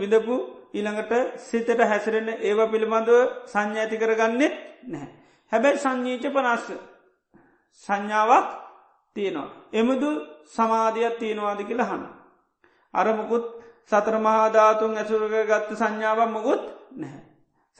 විදපු 0.00 0.34
ඊළඟට 0.74 1.12
සිතට 1.38 1.78
හැසිරෙන 1.80 2.28
ඒව 2.30 2.58
පිළිබඳව 2.70 3.46
සංඥ 3.46 3.78
ඇති 3.78 3.96
කරගන්නෙත් 3.96 4.54
නැහැ. 4.84 5.10
හැබැයි 5.52 5.78
සංඥීච 5.78 6.24
පනස්ස 6.26 6.66
සංඥාවක් 7.84 8.48
තියෙනවා. 9.16 9.50
එමුදු 9.72 10.10
සමාධයක් 10.46 11.18
තියෙනවාද 11.18 11.62
කියලා 11.62 11.86
හන්න. 11.86 12.04
අරමකුත් 12.94 13.61
සතර 13.90 14.16
මහාධාතුන් 14.18 14.96
ඇසුරක 14.96 15.34
ගත්ත 15.42 15.70
සංඥාවක් 15.74 16.28
මුකුත් 16.28 16.62
නැහැ. 16.94 17.22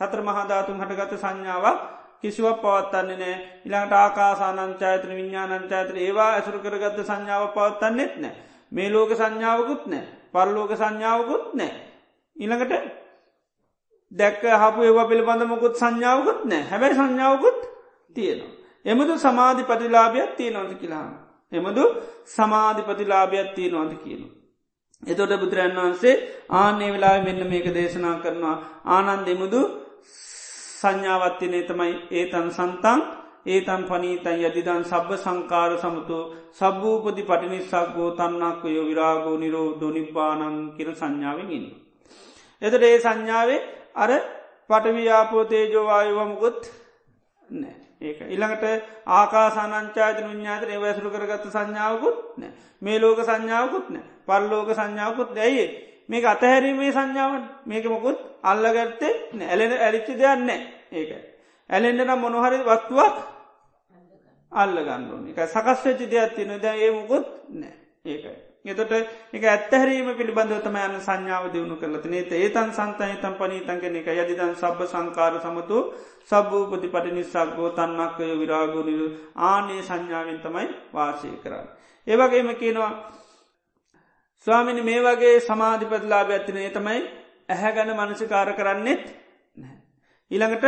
සතර 0.00 0.20
මහාධාතුන් 0.22 0.80
හටගත 0.80 1.12
සංඥාවක් 1.16 1.78
කිසිවක් 2.20 2.58
පවත්තන්නේ 2.58 3.16
නෑ 3.16 3.36
ඉළඟට 3.64 3.94
ආකාසානංචාතන 3.94 5.10
විඤ්ඥානංචාතන 5.10 5.96
ඒවා 5.98 6.30
ඇසුරු 6.32 6.58
කරගත්ත 6.60 6.98
සංඥාව 7.02 7.44
පවත්තන්නෙත් 7.50 8.14
නෑ 8.18 8.34
මේ 8.72 8.88
ලෝක 8.88 9.12
සංඥාවකුත් 9.12 9.86
නෑ 9.86 10.04
පරලෝක 10.32 10.72
සංඥාවකුත් 10.74 11.54
නෑ 11.54 11.72
ඉළඟට 12.36 12.74
දැක්ක 14.12 14.42
හපු 14.56 14.80
ඒවා 14.82 15.06
පිළිබඳ 15.06 15.44
මොකුත් 15.46 15.74
සංඥාවකුත් 15.76 16.44
නෑ 16.44 16.62
හැබැයි 16.64 16.94
සංඥාවකුත් 16.94 17.58
තියෙනවා. 18.16 18.52
එමදු 18.84 19.18
සමාධි 19.18 19.62
පතිලාභයක් 19.64 20.30
තියෙනවද 20.36 20.72
කියලාම. 20.74 21.10
එමදු 21.52 21.84
සමාධි 22.26 22.82
පතිලාභයක් 22.82 23.54
තියෙනවාද 23.54 23.92
කියන. 23.96 24.22
එතොට 25.02 25.32
බුදුරන් 25.36 25.74
වහන්සේ 25.74 26.20
ආනේ 26.52 26.90
වෙලා 26.90 27.16
මෙන්න 27.20 27.42
මේක 27.46 27.66
දේශනා 27.70 28.16
කරනවා. 28.16 28.56
ආනන්ද 28.86 29.28
එමුදු 29.28 29.60
සංඥාවත්තිනේ 30.78 31.62
තමයි 31.62 31.92
ඒතන් 32.12 32.48
සන්තන් 32.50 33.00
ඒතන් 33.46 33.82
පනීතන් 33.84 34.38
යදිදන් 34.40 34.84
සබ්බ 34.84 35.10
සංකාර 35.16 35.72
සමතු 35.76 36.18
සබ්භූපති 36.52 37.22
පටිනිස්සක්ගෝ 37.22 38.10
තන්නක්කයෝ 38.12 38.84
විරාගෝ 38.84 39.36
නිරෝ 39.36 39.68
දොනිබ්බානන් 39.76 40.56
කියෙන 40.74 40.94
සංඥාවෙන් 40.94 41.50
ඉන්න. 41.50 41.66
එතට 42.62 42.82
ඒ 42.82 42.98
සංඥාවේ 43.00 43.60
අර 43.96 44.10
පටවියාපෝතේජෝවායවමකුත් 44.70 46.60
නෑ 47.48 47.76
ඒක 48.00 48.18
ඉළඟට 48.28 48.64
ආකාසානංචාතන 49.12 50.24
විඤ්ඥාතන 50.24 50.70
ඒවැසරු 50.70 51.10
කරගත්ත 51.10 51.46
සංඥාවකුත් 51.48 52.18
නෑ 52.38 52.52
මේ 52.82 52.98
ලෝක 52.98 53.18
සංඥාවකුත් 53.22 53.86
නෑ 53.90 54.11
පල්ලෝක 54.28 54.68
සංඥාවකුත් 54.70 55.34
දැයි 55.34 55.64
මේක 56.08 56.24
අතහැරීමේ 56.26 56.92
සංඥාවන් 56.92 57.44
මේක 57.64 57.84
මොකුත් 57.86 58.18
අල්ලගත්තේ 58.42 59.12
ඇලෙන 59.42 59.72
ඇලිච්චි 59.78 60.14
දෙයන්න 60.14 60.50
ඒක. 60.92 61.10
ඇලෙන්ට 61.70 62.00
නම් 62.00 62.20
මොනොහරි 62.20 62.58
වත්තුවක් 62.60 63.16
අල්ල 64.52 64.76
ගණ්ඩුවන 64.78 65.28
එක 65.30 65.38
සකස්වෙච්චි 65.48 66.06
දෙයක් 66.06 66.34
තියන 66.34 66.56
ද 66.56 66.64
ඒ 66.66 66.90
මොකුත් 66.92 67.26
නෑ. 67.50 67.74
ඒකයි 68.04 68.52
එතොට 68.64 68.92
එක 69.32 69.44
ඇත්තහැරීම 69.44 70.08
පිළිබඳව 70.12 70.60
තම 70.60 70.76
යන්න 70.78 71.00
සංඥාව 71.00 71.48
දියුණු 71.50 71.76
කරලති 71.76 72.08
නේත 72.08 72.30
ඒතන් 72.32 72.70
සන්තයි 72.70 73.16
තම් 73.18 73.34
පනීතන්ගෙන 73.34 73.96
එක 73.96 74.10
යදිදන් 74.14 74.54
සබ 74.54 74.86
සංකාර 74.86 75.38
සමතු 75.40 75.78
සබ්භූපති 76.24 76.88
පටි 76.88 77.10
නිසක්ගෝ 77.12 77.70
තන්නක්කය 77.70 78.28
විරාගුනිරු 78.36 79.08
ආනේ 79.44 79.82
සංඥාවෙන් 79.82 80.38
තමයි 80.40 80.68
වාසය 80.92 81.32
කරන්න. 81.38 81.66
ඒවගේම 82.06 82.54
කියනවා 82.54 82.92
ස්වාමිනි 84.46 84.82
මේ 84.82 85.00
වගේ 85.00 85.34
සමාධිපතිලාභ 85.40 86.30
ඇතිනේ 86.30 86.70
තමයි 86.70 87.00
ඇහැ 87.48 87.72
ගැන 87.72 87.92
මනසිකාර 87.96 88.48
කරන්නෙත් 88.54 89.04
ඊළඟට 90.30 90.64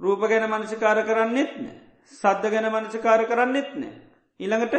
රූප 0.00 0.22
ගැන 0.24 0.46
මනසිකාර 0.48 1.00
කරන්නෙත් 1.04 1.56
නෑ 1.58 1.78
සද්ධ 2.12 2.50
ගැන 2.50 2.68
මනසිකාර 2.70 3.24
කරන්නෙත් 3.26 3.70
නෑ 3.76 3.94
ඊළඟට 4.40 4.76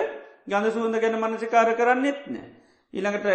ගඳ 0.47 0.71
සූන්ද 0.71 0.99
ගැන 0.99 1.19
මනසිකාර 1.19 1.73
කරන්නෙත් 1.75 2.21
නෑ 2.27 2.47
ඊළඟට 2.93 3.27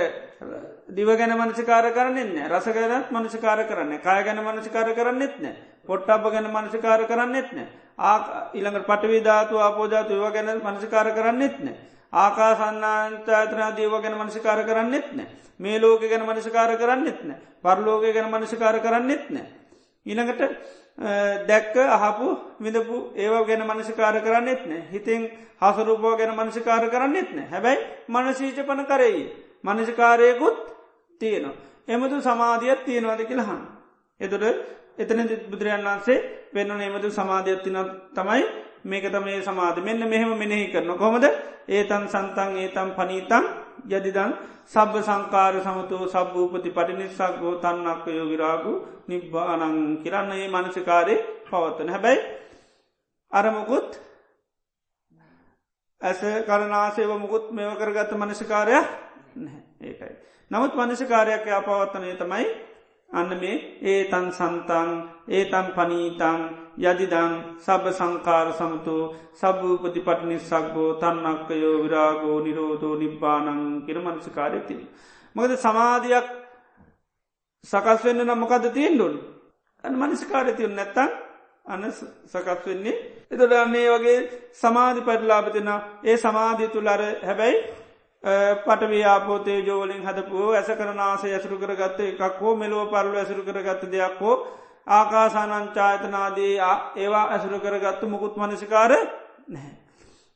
දිව 0.93 1.13
ගැන 1.15 1.37
මනසිකාර 1.37 1.91
කරන්නෙන්න 1.91 2.41
රස 2.47 2.67
ගැනත් 2.71 3.13
මනසිකාර 3.13 3.65
කරන්න 3.67 4.01
කාය 4.01 4.25
ගැන 4.25 4.43
මනසිකාර 4.43 4.95
කරන්නෙත් 4.95 5.39
නෑ 5.39 5.57
පොට්ටබ 5.87 6.29
ගැන 6.31 6.51
මනසිකාර 6.51 7.07
කරන්නෙත් 7.07 7.53
නෑ 7.53 7.69
ආ 8.01 8.17
ඉළඟට 8.55 8.89
පටවිධාතු 8.89 9.61
ආපෝජාතු 9.61 10.17
ඒව 10.17 10.33
ගැන 10.33 10.53
මනසිකාර 10.67 11.13
කරන්නෙත් 11.13 11.65
නෑ 11.65 11.79
ආකා 12.13 12.55
සන්නාන්තාතනා 12.57 13.77
දේව 13.77 13.95
ගැන 14.03 14.19
මනසිකාර 14.19 14.65
කරන්නෙත් 14.65 15.13
නෑ. 15.13 15.29
මේ 15.59 15.79
ලෝක 15.79 16.03
ගැන 16.03 16.27
මනසිකාර 16.27 16.77
කරන්නෙත් 16.77 17.25
නෑ. 17.25 17.41
පරලෝක 17.63 18.03
ගැන 18.03 18.31
මනසිකාර 18.31 18.81
කරන්නෙත් 18.81 19.31
නෑ. 19.31 19.47
ඊළඟට 20.07 20.43
දැක්ක 21.47 21.77
අහපු 21.77 22.27
විඳපු 22.61 22.97
ඒව 23.17 23.35
ගැන 23.47 23.63
මනසිකාර 23.67 24.21
කරන්නෙත් 24.21 24.67
නෑ. 24.67 24.83
හිතින් 24.93 25.23
හසරූපෝ 25.63 26.17
ගැන 26.17 26.35
මනසිකාර 26.37 26.91
කරන්නෙත් 26.91 27.31
නෑ. 27.33 27.49
හැබැයි 27.53 27.87
මනසීචපන 28.09 28.87
කරෙයි 28.87 29.25
මනසිකාරයකුත් 29.65 30.59
තියෙනවා. 31.21 31.57
එමතු 31.89 32.21
සමාධියත් 32.21 32.85
තියෙනවාද 32.85 33.23
කියලහන් 33.29 33.63
එතුට 34.21 34.45
එතන 34.99 35.21
බුදුරජන් 35.51 35.87
වන්සේ 35.87 36.19
පෙන්වන 36.55 36.81
එමතු 36.81 37.11
සමාධයක්තින 37.11 37.79
තමයි 38.15 38.45
මේක 38.85 39.05
තමයි 39.07 39.43
සමාධ 39.43 39.81
මෙන්න 39.81 40.03
මෙහෙම 40.05 40.33
මෙනෙහි 40.35 40.73
කරන 40.73 40.93
කොමද 40.97 41.25
ඒතන් 41.69 42.05
සන්තන් 42.07 42.51
ඒතම් 42.59 42.89
පනීතම් 42.93 43.45
යදිදන් 43.89 44.33
සබ්බ 44.67 44.95
සංකාර 45.01 45.55
සමතු 45.61 45.97
සබ්භූපති 46.07 46.71
පටිනිස්සක්ගෝ 46.71 47.55
තන්නක්කයෝ 47.57 48.27
විරාගු 48.27 48.73
නිබ්බානං 49.09 49.99
කිරන්න 50.03 50.33
ඒ 50.33 50.49
මනසිකාරය 50.49 51.15
පවත්තන 51.45 51.89
හැබැයි 51.89 52.21
අරමකුත් 53.33 53.91
ඇස 56.01 56.21
කරනාසේව 56.47 57.13
මුකුත් 57.15 57.45
මෙව 57.51 57.77
කරගත්ත 57.77 58.13
මනසිකාරයක් 58.15 58.87
ඒකයි. 59.81 60.15
නමුත් 60.51 60.73
මනසිකාරයක් 60.75 61.45
පවත්තනය 61.45 62.17
තමයි 62.17 62.47
අන්න 63.11 63.31
මේ 63.33 63.57
ඒතන් 63.85 64.27
සන්තන් 64.31 64.91
ඒතන් 65.29 65.67
පනීතන් 65.77 66.41
යදිදං 66.81 67.33
සබ 67.59 67.85
සංකාර 67.93 68.49
සමතු 68.53 68.97
සබභූපති 69.35 70.01
පටිනිස්සක්බෝ 70.01 70.91
තන්නක්කයෝ 70.95 71.77
විරාගෝ 71.83 72.39
නිරෝධෝ 72.41 72.95
නිබ්බානං 72.97 73.61
කිර 73.87 73.99
මනසිකාරයති. 73.99 74.77
මොකද 75.37 75.53
සමාධයක් 75.57 76.27
සකස් 77.65 78.05
වෙන්න 78.05 78.23
නම්මකද 78.23 78.65
තියෙන්ඩුන් 78.71 79.15
අන්න 79.85 79.99
මනසිකාරතියුන් 79.99 80.75
නැත්තන් 80.75 81.11
අන්න 81.67 81.85
සකස් 82.27 82.67
වෙන්නේ. 82.67 82.97
එතොට 83.31 83.53
අන්නේ 83.55 83.89
වගේ 83.91 84.19
සමාධි 84.55 85.01
පරිලාපතින 85.03 85.69
ඒ 86.05 86.17
සමාධී 86.19 86.69
තුළර 86.69 87.03
හැබැයි 87.23 87.59
පටව්‍යාපෝතේ 88.65 89.61
ජෝලින් 89.61 90.03
හදපුෝ 90.03 90.49
ඇස 90.53 90.71
කරනාස 90.75 91.23
ඇසරු 91.27 91.59
කරගත්ත 91.59 92.01
එකක් 92.03 92.41
හෝ 92.41 92.55
මෙලෝ 92.55 92.87
පරලු 92.87 93.17
ඇසරු 93.17 93.43
කරගත්ත 93.43 93.85
දෙයක් 93.89 94.19
හෝ 94.21 94.37
ආකාසානංචායතනාදී 94.91 96.55
ඒවා 96.97 97.27
ඇසුරු 97.29 97.59
කරගත්තු 97.61 98.07
මුකුත් 98.07 98.37
මනසිකාර 98.37 98.93
නැහැ. 99.49 99.75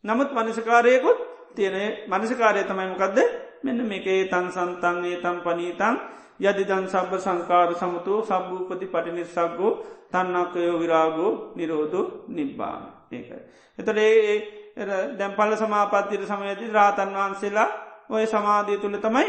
නමුත් 0.05 0.31
මනසිකාරයකුත් 0.33 1.19
තියෙන 1.55 1.77
මනසිකාරය 2.09 2.65
තමයිමකක්ද 2.65 3.19
මෙන්න 3.63 3.81
මේකේ 3.85 4.21
තන් 4.27 4.47
සන්තන් 4.51 4.99
ඒ 5.05 5.17
තම් 5.19 5.39
පනීතන් 5.41 5.97
යදිදන් 6.41 6.87
සබ්බ 6.87 7.13
සංකාර 7.19 7.75
සමතු 7.75 8.23
සබ්භූපති 8.23 8.87
පටිනිස්සක්ගෝ 8.87 9.73
තන්නක්කයෝ 10.11 10.79
විරාගෝ 10.79 11.33
නිරෝධ 11.55 11.99
නිබ්බාන 12.29 12.83
ඒකයි. 13.13 13.41
එතට 13.79 13.99
ඒ 13.99 14.87
දැම්පල්ල 15.19 15.57
සමාපත්තිර 15.57 16.23
සමයති 16.25 16.73
රාතන් 16.73 17.11
වහන්සේලා 17.13 17.69
ඔය 18.11 18.27
සමාධී 18.27 18.79
තුළ 18.79 18.99
තමයි 18.99 19.29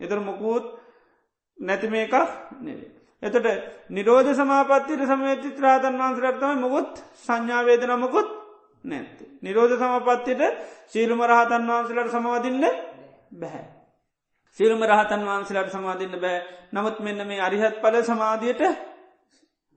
එතර 0.00 0.20
මොකූත් 0.20 0.64
නැති 1.58 1.88
මේකක් 1.88 2.14
නෙවේ. 2.60 3.03
එතට 3.24 3.46
නිරෝධ 3.90 4.30
සමාපත්තිර 4.32 5.00
සමයති 5.04 5.50
ත්‍රාතන් 5.52 5.94
වහන්සරත්තම 5.96 6.58
මොකුත් 6.60 6.92
සංඥාවේදන 7.20 7.94
මොකුත් 7.98 8.28
නැත්ත. 8.84 9.18
නිරෝධ 9.40 9.74
සමපත්තිට 9.74 10.42
සීලුම 10.86 11.20
රහතන් 11.22 11.62
වහන්සලට 11.66 12.10
සමවදින්න 12.10 12.64
බැහැ. 13.32 13.64
සිරුම 14.58 14.82
රහතන් 14.82 15.22
වහන්සලට 15.22 15.70
සමාධන්න 15.70 16.14
බෑ 16.16 16.38
නමුත් 16.72 17.00
මෙන්න 17.00 17.26
මේ 17.26 17.40
අරිහත් 17.40 17.80
පල 17.82 17.96
සමාධියයට 18.02 18.62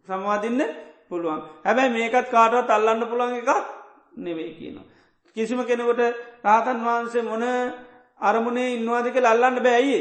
සමාධන්න 0.08 0.62
පුළුවන් 1.10 1.42
හැබැයි 1.66 1.94
මේකත් 1.94 2.30
කාටවත් 2.30 2.70
අල්ලන්න 2.70 3.02
පුළන් 3.06 3.34
එකක් 3.34 3.50
නෙවෙයි 4.18 4.54
කියනවා. 4.54 4.86
කිසිම 5.36 5.60
කෙනෙකොට 5.62 6.02
රාතන් 6.44 6.80
වහන්සේ 6.80 7.24
මොන 7.24 7.44
අරමුණේ 8.22 8.74
ඉන්නවාදික 8.74 9.18
අල්ලන්න 9.24 9.58
බෑයි. 9.60 10.00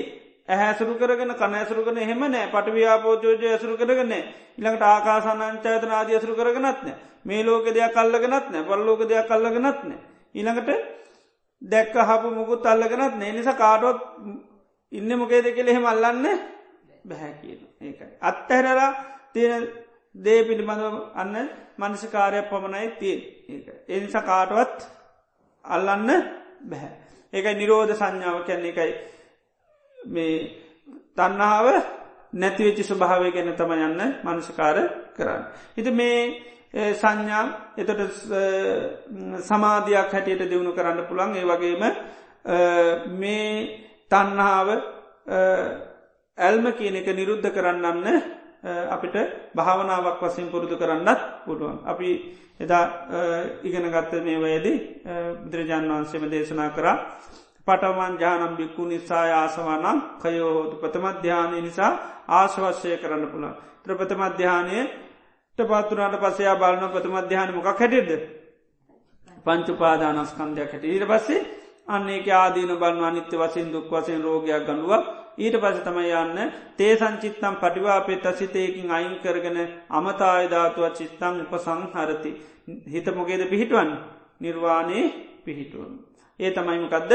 ඇහැසරු 0.49 0.95
කරගෙන 0.97 1.33
කනඇසරු 1.35 1.85
කන 1.85 1.99
හෙම 2.01 2.23
නෑ. 2.27 2.47
පටව්‍යාපෝචෝජය 2.49 3.47
ඇසරු 3.49 3.77
කරගන්න 3.77 4.13
ඉළඟට 4.59 4.85
ආකාසානංචාතන 4.85 5.93
ආදී 5.93 6.17
ඇසරු 6.17 6.35
කරගනත්න 6.35 6.93
මේ 7.25 7.43
ලෝක 7.43 7.67
දෙයක් 7.69 7.93
කල්ලගෙනත් 7.93 8.47
නෑ. 8.49 8.65
පල්ලෝක 8.65 9.01
දෙයක් 9.05 9.27
කල්ලගෙනත් 9.27 9.81
නෑ. 9.85 9.99
ඉළඟට 10.35 10.95
දැක්ක 11.63 11.95
හපු 12.01 12.31
මුකුත් 12.31 12.67
අල්ලගෙනත් 12.67 13.17
නේ. 13.17 13.33
නිසා 13.33 13.55
කාටොත් 13.55 13.99
ඉන්න 14.93 15.11
මොකේද 15.15 15.47
කෙළ 15.51 15.69
එහෙම 15.69 15.87
අල්ලන්න 15.87 16.27
බැහැ 17.05 17.33
කියන 17.35 17.61
ඒකයි. 17.81 18.09
අත්තහැරලා 18.21 18.91
තියෙන 19.33 19.65
දේ 20.15 20.41
පිළිබඳව 20.43 20.97
අන්න 21.15 21.35
මනසිකාරයක් 21.79 22.49
පමණයි 22.51 22.89
තිය 22.93 23.17
එනිසා 23.89 24.23
කාටවත් 24.23 24.79
අල්ලන්න 25.65 26.11
බැහැ. 26.63 26.93
ඒකයි 27.33 27.55
නිරෝධ 27.55 27.95
සංඥාව 27.95 28.45
කැන්නේ 28.45 28.73
එකයි 28.73 28.93
මේ 30.07 30.35
තන්නාව 31.15 31.67
නැතිවෙච්චි 32.35 32.85
ස්වභාවය 32.85 33.31
ගැන 33.31 33.55
තම 33.55 33.73
යන්න 33.73 34.03
මනසිකාර 34.23 34.79
කරන්න. 35.13 35.43
හිත 35.75 35.89
මේ 35.93 36.19
සංඥා 36.95 37.45
එතට 37.77 38.01
සමාධයක් 39.41 40.13
හැටියට 40.13 40.45
දියුණු 40.45 40.73
කරන්න 40.73 41.07
පුළන් 41.07 41.35
ඒ 41.35 41.45
වගේම 41.45 41.83
මේ 43.15 43.51
තන්නාව 44.11 44.69
ඇල්ම 46.39 46.67
කියන 46.73 46.97
එක 46.97 47.09
නිරුද්ධ 47.11 47.49
කරන්නන්න 47.51 48.07
අපිට 48.89 49.17
භාවනාවක් 49.55 50.21
වසින් 50.21 50.51
පුරුදු 50.51 50.77
කරන්නත් 50.77 51.21
පුඩුවන්. 51.47 51.79
අපි 51.85 52.11
එදා 52.59 52.85
ඉගෙන 53.63 53.89
ගත්ත 53.89 54.13
මේ 54.21 54.39
වයද 54.39 54.67
බුදුරජාන් 55.43 55.89
වන්සේම 55.91 56.25
දේශනා 56.27 56.71
කරා 56.71 56.97
පටවන් 57.67 58.15
ජානම් 58.17 58.57
බික්කු 58.57 58.83
නිසා 58.85 59.27
ආසවනම් 59.35 59.99
කයෝතු 60.21 60.77
ප්‍රථමධ්‍යානය 60.77 61.59
නිසා 61.61 61.93
ආශවශ්‍යය 62.31 62.97
කරන්න 62.97 63.27
පුළන්. 63.27 63.55
ත්‍ර 63.83 63.93
ප්‍රථමධ්‍යානය 63.95 64.79
පත්තුරට 65.59 66.17
පසයා 66.23 66.57
බලන 66.57 66.91
ප්‍රථමධ්‍යාන 66.91 67.55
මොකක් 67.55 67.69
හැටිද. 67.75 68.11
පංචුපාදානස්කන්ධයක් 69.45 70.73
හැට 70.73 70.85
ඊට 70.87 71.05
පස්සේ 71.05 71.47
අන්නේක 71.89 72.27
ආදීන 72.31 72.73
බලන්න 72.75 73.05
අනිත්‍ය 73.05 73.37
වසින් 73.37 73.69
දුක් 73.73 73.87
වසයෙන් 73.89 74.23
රෝගයක් 74.23 74.63
ගඩුවක් 74.63 75.05
ඊට 75.39 75.57
පස 75.57 75.79
තමයි 75.81 76.13
යන්න 76.15 76.39
තේ 76.77 76.93
සංචිත්තම් 76.95 77.55
පටිවාපේ 77.57 78.19
තසිතයකින් 78.19 78.91
අයින් 78.91 79.17
කරගෙන 79.19 79.59
අමතායධාතුව 79.91 80.85
චිත්තං 80.93 81.35
උපසංහරති. 81.45 82.31
හිත 82.87 83.07
මොගේද 83.11 83.43
පිහිටුවන් 83.47 83.91
නිර්වාණය 84.41 85.01
පිහිටුවන්. 85.45 85.93
ඒ 86.41 86.51
තමයිමකදද 86.51 87.13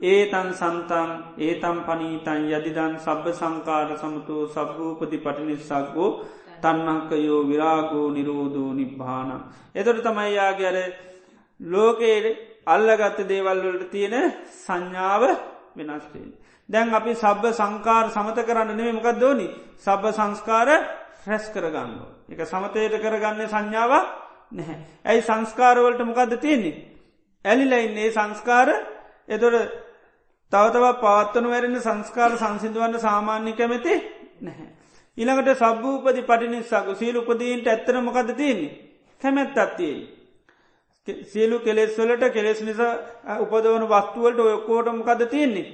ඒතන් 0.00 0.48
සන්තන් 0.52 1.10
ඒතම් 1.38 1.78
පනීතන් 1.86 2.42
යදිදන් 2.48 2.98
සබ්බ 2.98 3.32
සංකාර 3.32 3.96
සමතු 3.96 4.36
සබ්භූපති 4.48 5.18
පටිනිස්සක්ගෝ 5.18 6.10
තන්නංකයෝ 6.62 7.48
විරාගෝ 7.48 8.10
නිරෝධෝ 8.10 8.72
නිබ්භාන. 8.74 9.30
එතොට 9.74 10.02
තමයියාගැර 10.02 10.76
ලෝකයේ 11.60 12.36
අල්ලගත්ත 12.66 13.18
දේවල්වලට 13.24 13.90
තියෙන 13.90 14.34
සංඥාව 14.58 15.22
වෙනස්ටේ. 15.76 16.28
දැන් 16.68 16.94
අපි 16.94 17.14
සබ්බ 17.14 17.44
සංකාර 17.52 18.10
සමත 18.10 18.38
කරන්න 18.44 18.76
නෙම 18.76 18.94
මොකක් 18.94 19.20
දෝනි 19.20 19.48
සබ්බ 19.76 20.04
සංස්කාර 20.12 20.68
රැස් 21.26 21.46
කරගන්න. 21.48 21.92
එක 22.32 22.40
සමතයට 22.44 23.00
කරගන්න 23.00 23.48
සංඥාව 23.48 23.92
නැහැ. 24.52 24.78
ඇයි 25.04 25.22
සංස්කාරවලට 25.22 26.04
මොකක්ද 26.04 26.36
තියෙන්නේ. 26.36 26.76
ඇලිලයින්නේ 27.44 28.12
සංස්කාර 28.12 28.68
එතොට 29.28 29.85
තවතව 30.52 30.84
පාත්තන 31.00 31.46
වැරෙන 31.48 31.78
සංස්කාර 31.80 32.32
සංසිදුවන්න 32.36 33.00
සාමාන්‍ය 33.00 33.52
කැමති 33.52 33.94
නැහැ. 34.40 34.68
ඉළඟට 35.18 35.54
සබ්භූපති 35.54 36.22
පටිනිස්සාක 36.22 36.92
සීල 36.96 37.16
උපදීන්ට 37.16 37.66
ඇත්තන 37.66 38.04
මොකද 38.04 38.30
තියන්නේ 38.34 38.76
කැමැත් 39.20 39.58
අත්තියේ. 39.58 40.06
සියලු 41.24 41.58
කෙලෙස්වලට 41.60 42.24
කෙලෙස් 42.32 42.60
නිසා 42.62 42.94
උපදවන 43.40 43.84
වස්තුවලට 43.86 44.40
ඔයකෝට 44.40 44.88
මොකද 44.92 45.22
තියන්නේ. 45.26 45.66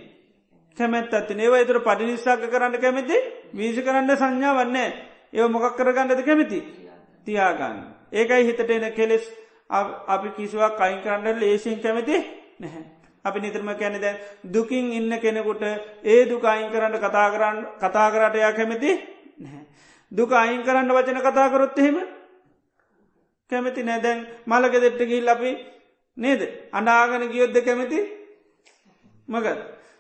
කැමැත් 0.77 1.15
ඇති 1.15 1.35
ඒව 1.36 1.55
තුර 1.66 1.81
පටිනිස්සාක 1.81 2.43
කරන්න 2.47 2.81
කැමති 2.81 3.16
වීසි 3.57 3.82
කරන්න 3.82 4.16
සංඥා 4.16 4.55
වන්නේ 4.59 4.89
ඒව 5.32 5.51
මොකක් 5.51 5.77
කරගන්නද 5.77 6.24
කැමති 6.24 6.59
තියාගන්න. 7.27 7.78
ඒකයි 8.12 8.47
හිතට 8.47 8.70
එන 8.70 8.93
කෙලෙස් 8.93 9.24
අපි 10.09 10.28
කිසිවක් 10.36 10.77
කයින් 10.78 11.01
කරන්න 11.05 11.40
ලේසින් 11.40 11.78
කැමති 11.78 12.16
නැහැ. 12.59 13.01
අපි 13.24 13.40
නිතරම 13.40 13.70
කැනෙද 13.74 14.07
දුකින් 14.44 14.93
ඉන්න 14.93 15.12
කෙනෙකුට 15.20 15.62
ඒ 16.05 16.27
දුක 16.27 16.44
අයින් 16.44 16.70
කරන්න 16.70 16.99
කතා 16.99 17.28
කරන්න 17.31 17.59
කතා 17.78 18.09
කරට 18.11 18.35
යා 18.36 18.53
කැමති 18.53 18.90
නැහැ. 19.39 19.65
දුක 20.12 20.32
අයින් 20.32 20.62
කරන්න 20.62 20.90
වචන 20.90 21.20
කතා 21.20 21.51
කරොත් 21.51 21.78
එහෙම 21.78 21.97
කැමති 23.51 23.82
නෑදැන් 23.82 24.27
මළක 24.47 24.74
දෙට්ට 24.77 25.07
ගිල් 25.07 25.28
අපි 25.28 25.51
නේද? 26.16 26.40
අඩාගන 26.73 27.28
ගියොද්ද 27.28 27.57
කැමති? 27.61 27.99
මගත් 29.28 29.59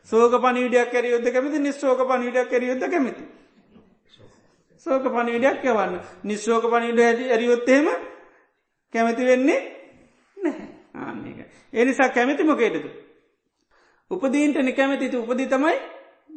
සෝක 0.08 0.34
පනිවිඩයක් 0.34 0.90
කැර 0.90 1.04
යොද 1.06 1.26
කැමති? 1.26 1.58
නිස්සෝක 1.58 2.00
පනිවිඩක් 2.02 2.50
කැර 2.50 2.62
යොද 2.62 2.82
කැමති? 2.82 3.24
සෝක 4.86 5.04
පනිවිඩයක් 5.04 5.64
යවන්න. 5.64 6.00
නිස්සෝක 6.24 6.64
පනිවිඩ 6.64 7.00
ඇති 7.00 7.30
ඇරියොත්තේම 7.30 7.86
කැමති 8.94 9.22
වෙන්නේ 9.24 9.60
නැහැ. 10.36 10.68
ආන්නක 10.94 11.38
එනිසා 11.72 12.08
කැමති 12.08 12.44
මොකේටද 12.44 13.01
උපදීන්ට 14.12 14.58
නිකැමතිති 14.68 15.16
උපදී 15.16 15.48
තමයි 15.54 15.76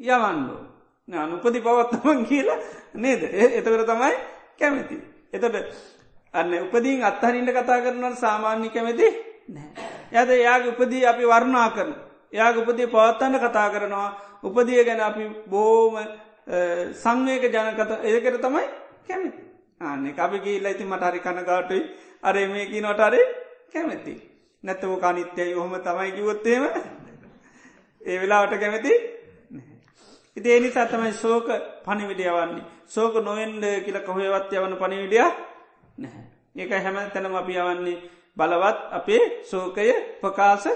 යවන්නෝ 0.08 0.62
නාන 1.08 1.34
උපදි 1.38 1.60
පවත්තමන් 1.62 2.26
කියලා 2.26 2.60
නේද? 2.94 3.22
එතකට 3.58 3.86
තමයි 3.92 4.16
කැමති. 4.60 4.98
එතට 5.34 5.56
අන්න 6.34 6.54
උපදීන් 6.66 7.04
අත්හරින්ට 7.04 7.52
කතා 7.58 7.80
කරනවට 7.86 8.20
සාමාන්‍ය 8.20 8.70
කැමති 8.76 9.08
නෑ. 9.56 9.70
යද 10.12 10.30
යාගේ 10.42 10.72
උපදී 10.74 11.06
අපි 11.12 11.32
වර්ණා 11.32 11.70
කරන 11.76 11.92
යාග 12.32 12.62
උපදී 12.64 12.88
පවත්තන්න 12.88 13.40
කතා 13.44 13.70
කරනවා. 13.70 14.10
උපදිය 14.44 14.84
ගැන 14.84 15.02
අපි 15.02 15.30
බෝම 15.50 15.96
සංවේක 17.04 17.44
ජනකත 17.54 17.92
ඒකට 18.04 18.42
තමයි 18.42 18.66
කැමති. 19.08 19.42
ආන්න 19.82 20.20
අපි 20.26 20.40
ගීල්ල 20.46 20.68
ඉති 20.72 20.86
මට 20.86 21.04
හරි 21.12 21.20
කනගාටුයි. 21.20 21.84
අර 22.24 22.36
මේකී 22.54 22.82
නොටරේ 22.82 23.26
කැමැති. 23.74 24.14
නැත්තව 24.64 24.94
කනිත්‍යයි 25.04 25.54
ඔහොම 25.56 25.76
තමයි 25.88 26.12
කිවොත්තේම 26.12 26.64
ඒ 28.06 28.18
වෙලාවට 28.18 28.60
කැමති 28.60 28.94
ඉති 30.38 30.50
එනි 30.52 30.70
සතමයි 30.70 31.14
සෝක 31.16 31.48
පනිවිඩියවන්නේ 31.86 32.66
සෝක 32.88 33.14
නොවෙන්ඩ 33.20 33.64
කියල 33.86 34.00
කොහේවත් 34.02 34.52
යවන 34.52 34.76
පනිවිඩිය 34.76 35.24
නැහැ. 35.98 36.24
ඒක 36.56 36.72
හැම 36.78 36.98
තැනම 37.10 37.36
අපි 37.36 37.54
යවන්නේ 37.56 38.04
බලවත් 38.38 38.80
අපේ 38.92 39.24
සෝකය 39.44 39.88
ප්‍රකාශ 40.22 40.68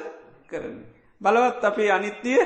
කරන. 0.47 0.77
බලවත් 1.22 1.64
අපේ 1.64 1.91
අනිත්‍යය 1.91 2.39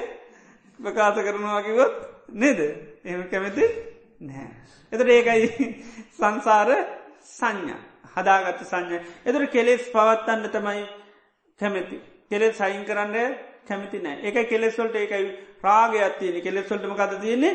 ප්‍රකාශ 0.80 1.20
කරනවාකිවොත් 1.20 1.94
නේද? 2.32 2.60
එම 3.04 3.24
කැමති 3.26 3.66
නෑ. 4.22 4.50
එතට 4.92 5.10
ඒකයි 5.10 5.68
සංසාර 6.12 6.70
සංඥා 7.30 7.82
හදාගත්ත 8.16 8.62
සංඥ. 8.64 8.98
එතර 9.26 9.44
කෙලෙස් 9.48 9.84
පවත්තන්න 9.90 10.50
තමයි 10.50 10.84
කැමැති. 11.60 11.98
කෙලෙස් 12.30 12.58
සයින් 12.58 12.86
කරන්න 12.86 13.36
කැමති 13.68 14.00
නෑ 14.00 14.18
එක 14.24 14.50
කෙලෙස්වල්ට 14.50 14.96
ඒකයි 14.96 15.30
රාගයත්තියන 15.62 16.42
කෙලෙස්වල්ටම 16.42 16.96
කත 16.96 17.22
තියන්නේ 17.22 17.54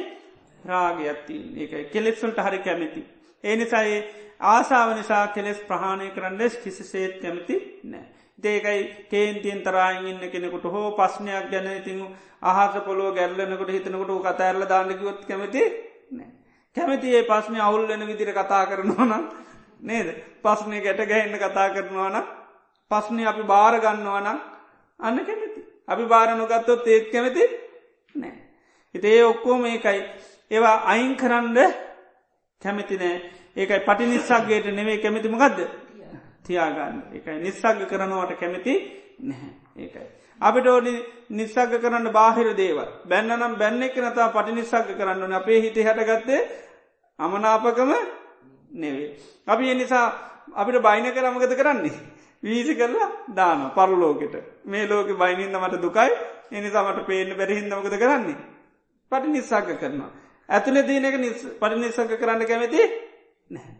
රාගයත්තිය 0.64 1.42
ඒකයි 1.56 1.84
කෙලෙස්වල්ට 1.86 2.38
හරි 2.40 2.58
කැමැති. 2.60 3.02
ඒ 3.44 3.56
නිසායි 3.56 3.98
ආසාාව 4.42 4.94
නිසා 4.96 5.26
කෙලෙස් 5.28 5.58
ප්‍රහණය 5.62 6.10
කරන්නෙස් 6.10 6.56
කිසිසේත් 6.58 7.20
කැමති 7.20 7.56
නෑ. 7.84 8.06
දේකයි 8.38 8.80
කේන්තියෙන් 9.10 9.62
තරායින් 9.62 10.06
ඉන්න 10.06 10.30
කෙනෙකුට 10.30 10.64
හෝ 10.66 10.90
පස්්නයක් 10.92 11.50
ගැන 11.50 11.68
ඉතින් 11.72 12.00
අහස 12.42 12.80
පොලෝ 12.82 13.12
ගැල්ලනකට 13.12 13.70
හිතනකොට 13.70 14.22
කතඇරල 14.26 14.62
දාන්නකිවොත් 14.66 15.24
කැමති 15.24 15.62
නෑ. 16.12 16.30
කැමති 16.76 17.14
ඒ 17.14 17.22
පස්්නය 17.24 17.60
අවුල්ලන 17.60 18.06
විදිර 18.06 18.32
කතා 18.32 18.64
කරනවන 18.66 19.12
නේද 19.82 20.08
පස්්නය 20.40 20.80
ගැට 20.80 21.02
ගැහෙන්න 21.04 21.38
කතා 21.38 21.68
කරනවාන 21.70 22.22
පස්්නය 22.90 23.26
අපි 23.26 23.42
භාරගන්නවාන 23.44 24.26
අන්න 25.00 25.18
කැමති. 25.20 25.47
අපි 25.88 26.04
භාරනුගත්තොත් 26.12 26.86
ඒත් 26.86 27.06
කැමති 27.12 27.44
නෑ. 28.14 28.36
හිතේ 28.94 29.24
ඔක්කෝ 29.24 29.58
මේකයි 29.58 30.00
ඒවා 30.50 30.76
අයින් 30.84 31.16
කරන්න 31.16 31.58
කැමති 32.62 32.96
නෑ 32.96 33.16
ඒකයි 33.56 33.80
පටි 33.88 34.04
නිස්සක්ගේට 34.06 34.66
නෙවේ 34.78 34.98
කැමතිමගදද 34.98 35.58
තියාගන්න 36.46 37.02
එකයි 37.16 37.38
නිස්සක්ග 37.46 37.80
කරනවට 37.90 38.40
කැමති 38.40 38.74
නැහැ 39.20 39.52
ඒකයි. 39.78 40.06
අපිට 40.40 40.66
ඕනි 40.66 40.94
නිස්සක්ග 41.30 41.72
කරන්න 41.82 42.12
බාහිර 42.12 42.48
දේව 42.56 42.78
බැන්නනම් 43.10 43.58
බැන්න 43.60 43.82
එක 43.82 43.96
නතා 43.98 44.28
පටි 44.36 44.58
නිස්සක්ග 44.58 44.94
කරන්න 44.98 45.38
අපේ 45.40 45.60
හිත 45.64 45.76
හටගත්තේ 45.78 46.40
අමනාපකම 47.18 47.92
නෙවේ. 48.72 49.08
අපි 49.46 49.74
නිසා 49.74 50.06
අපිට 50.54 50.82
බයින 50.82 51.12
කරමගත 51.14 51.56
කරන්නේ. 51.56 51.96
වීසි 52.42 52.74
කරලා 52.74 53.08
දාන 53.30 53.70
පරලෝකෙට 53.72 54.34
මේ 54.64 54.86
ලෝක 54.86 55.10
බයිනින්ද 55.14 55.56
මට 55.56 55.80
දුකයි 55.80 56.10
එනි 56.50 56.70
තමට 56.70 57.06
පේන 57.06 57.30
බැරිහින්දමකද 57.34 57.94
කරන්නේ. 57.96 58.36
පටි 59.12 59.28
නිස්සක්ග 59.28 59.70
කරනවා. 59.76 60.10
ඇතුළ 60.48 60.82
දීනක 60.82 61.16
පටි 61.56 61.76
නිසංක 61.76 62.12
කරන්න 62.14 62.44
කැමති 62.44 62.82
නැහැ. 63.50 63.74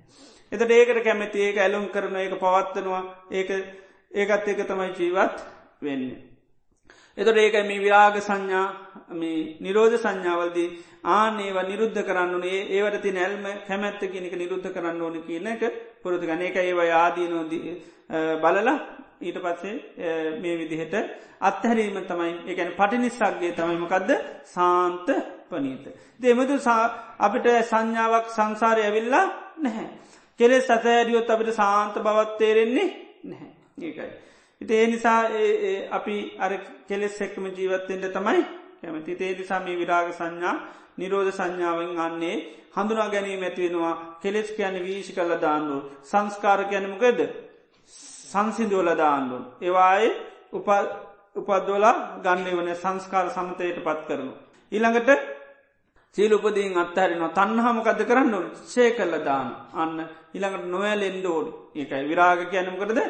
එතට 0.53 0.71
ඒකට 0.71 1.03
කැමැති 1.03 1.39
ඒක 1.41 1.59
ඇලුම් 1.59 1.87
කරන 1.89 2.17
ඒක 2.17 2.35
පවත්වනවා 2.37 3.03
ඒක 3.33 3.51
ඒකත් 4.13 4.49
ඒක 4.49 4.61
තමයි 4.65 4.91
ජීවත් 4.95 5.45
වෙන්න. 5.81 6.05
එතට 7.19 7.37
ඒක 7.37 7.57
මේ 7.63 7.79
විරාග 7.79 8.21
සංඥා 8.21 8.67
නිරෝධ 9.61 9.97
සංඥාවල්දී 9.97 10.69
ආනේව 11.07 11.59
නිරුද්ධ 11.65 12.01
කරන්නුනේ 12.03 12.61
ඒවට 12.71 13.03
ති 13.03 13.13
නැල්ම 13.13 13.47
කැමැත්ත 13.67 14.03
කෙනෙක 14.07 14.35
නිරුද්ධ 14.35 14.69
කරන්න 14.71 15.01
ඕන 15.01 15.23
කියන 15.23 15.47
එක 15.49 15.63
පුරුදු 16.03 16.27
ගන 16.27 16.43
එක 16.43 16.57
ඒව 16.59 16.81
ආදීනෝද 16.81 17.53
බලලා 18.11 18.77
ඊට 19.21 19.39
පස්සේ 19.39 19.75
මේ 20.39 20.57
විදිහට 20.57 20.95
අත්හැරීම 21.41 21.99
තමයි 22.03 22.35
එකැන 22.47 22.73
පටිනිස්සක්ගේ 22.73 23.53
තමයිමකක්ද 23.53 24.11
සාන්ත 24.47 25.09
පනීත. 25.47 25.85
දෙමතු 26.19 26.57
අපිට 27.19 27.47
සංඥාවක් 27.65 28.27
සංසාරය 28.29 28.83
ඇවිල්ලා 28.83 29.27
නැහැ. 29.59 29.89
කෙලෙස් 30.41 30.65
සතෑඩියොත් 30.65 31.31
අපිට 31.31 31.55
සාන්ත 31.55 31.95
බවත් 31.97 32.39
තේරෙන්නේ 32.39 32.89
නැහැ. 33.25 33.51
ඒකයි. 33.81 34.11
ඉති 34.61 34.75
ඒ 34.75 34.87
නිසා 34.87 35.21
අපි 35.91 36.17
අර 36.39 36.53
කෙලෙස් 36.89 37.21
එක්කම 37.21 37.45
ජීවත්තෙන්ට 37.49 38.13
තමයි 38.13 38.43
කැමති 38.81 39.15
තේ 39.15 39.35
නිසා 39.35 39.61
මේ 39.61 39.77
විරාග 39.77 40.13
සංඥා 40.13 40.55
නිරෝධ 40.99 41.33
සංඥාවෙන් 41.33 41.99
අන්නේ 41.99 42.37
හඳුනා 42.73 43.09
ගැනීම 43.09 43.43
ඇතිවෙනවා 43.43 43.95
කෙලෙස් 44.23 44.49
කියන 44.53 44.77
වීශි 44.79 45.13
කල්ල 45.13 45.35
දාන්නු 45.37 45.77
සංස්කාර 46.03 46.65
කියනමකද 46.65 47.21
සංසිදුවල 48.33 48.91
දාන්නුන්. 49.03 49.45
ඒවායේ 49.61 50.11
උපද්දෝලා 51.41 51.97
ගන්න 52.25 52.57
වන 52.59 52.71
සංස්කාර 52.75 53.27
සමතයට 53.37 53.79
පත් 53.87 54.01
කරනු. 54.09 54.33
ඊළඟට 54.73 55.11
සීලුපදීන් 56.17 56.79
අත්හරිනවා 56.83 57.35
තන්නහමකද 57.37 58.01
කරන්න 58.11 58.35
ෂේ 58.63 58.91
කල්ල 58.97 59.15
දාන 59.29 59.49
අන්න 59.75 59.97
ඉළඟට 60.37 60.71
නොවැලෙන්ඩ 60.75 61.27
ඕඩි 61.27 61.51
ඒකයි 61.81 62.09
විරාග 62.11 62.41
කියනමකටද 62.53 63.01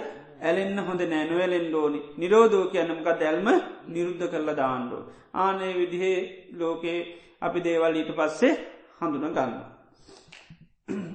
ඇලෙන්න්න 0.40 0.78
හොඳ 0.88 1.02
නෑ 1.12 1.24
නොවැලෙන්ඩ 1.30 1.74
ඕනි 1.74 2.00
නිරෝධෝ 2.20 2.66
කියනමක 2.74 3.08
දැල්ම 3.20 3.48
නිරුද්ධ 3.94 4.26
කරල 4.32 4.50
දාන්නඩෝ. 4.60 5.02
ආනේ 5.34 5.72
විදිහේ 5.80 6.18
ලෝකේ 6.60 7.00
අපි 7.46 7.58
දේවල් 7.66 7.98
ඊට 8.00 8.12
පස්සේ 8.18 8.54
හඳුන 9.00 9.34
ගන්න. 9.36 9.52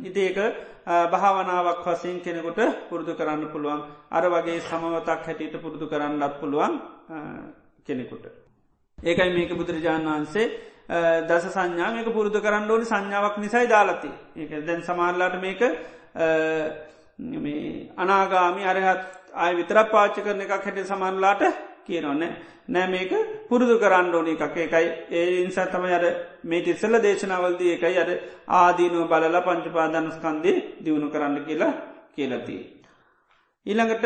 ඉතිඒක 0.08 0.38
භාවනාවක් 0.86 1.86
වසයෙන් 1.86 2.20
කෙනෙකුට 2.20 2.60
පුරුදු 2.90 3.14
කරන්න 3.14 3.48
පුළුවන් 3.48 3.82
අර 4.12 4.24
වගේ 4.26 4.60
සමවතක් 4.62 5.26
හැටියට 5.26 5.56
පුරුදු 5.58 5.88
කරන්නත් 5.88 6.40
පුළුවන් 6.40 6.74
කෙනෙකුට. 7.86 8.26
ඒකයි 8.98 9.32
මේක 9.32 9.52
බුදුරජාණන් 9.54 10.08
වහන්සේ 10.08 10.46
දස 11.24 11.46
සංඥා 11.48 11.92
මේක 11.92 12.08
පුරුදු 12.10 12.40
කරන්න 12.40 12.70
ඕනි 12.70 12.86
සංඥාවක් 12.86 13.38
නිසයි 13.38 13.68
දාලති 13.68 14.12
ඒක 14.36 14.52
දැන් 14.66 14.82
සමාරලාට 14.82 15.36
මේක 15.40 15.62
අනාගාමි 17.98 18.64
අරහත් 18.66 19.04
අය 19.36 19.56
විතර 19.56 19.78
පාච්ච 19.86 20.16
කරන 20.18 20.42
එකක් 20.42 20.52
හැට 20.60 20.86
සමන්ලාට 20.86 21.42
කියනොන්න 21.86 22.24
නෑ 22.68 22.88
මේක 22.88 23.12
පුරුදු 23.48 23.76
කරන්න 23.78 24.14
ඕනි 24.14 24.36
එකක් 24.38 24.58
එකයි 24.58 24.88
ඒ 25.12 25.26
ඉන්සා 25.40 25.68
තමයි 25.68 25.94
අර 25.94 26.06
මේට 26.44 26.68
ඉස්සල්ල 26.68 26.96
දේශනාවල්දී 27.00 27.74
එකයි 27.74 27.98
අර 27.98 28.10
ආදීනුව 28.50 29.08
බලලා 29.08 29.42
පංචපාදනස්කන්දේ 29.42 30.56
දියුණු 30.80 31.10
කරන්න 31.10 31.46
කියලා 31.46 31.74
කියලති. 32.14 32.58
ඊළඟට 33.66 34.06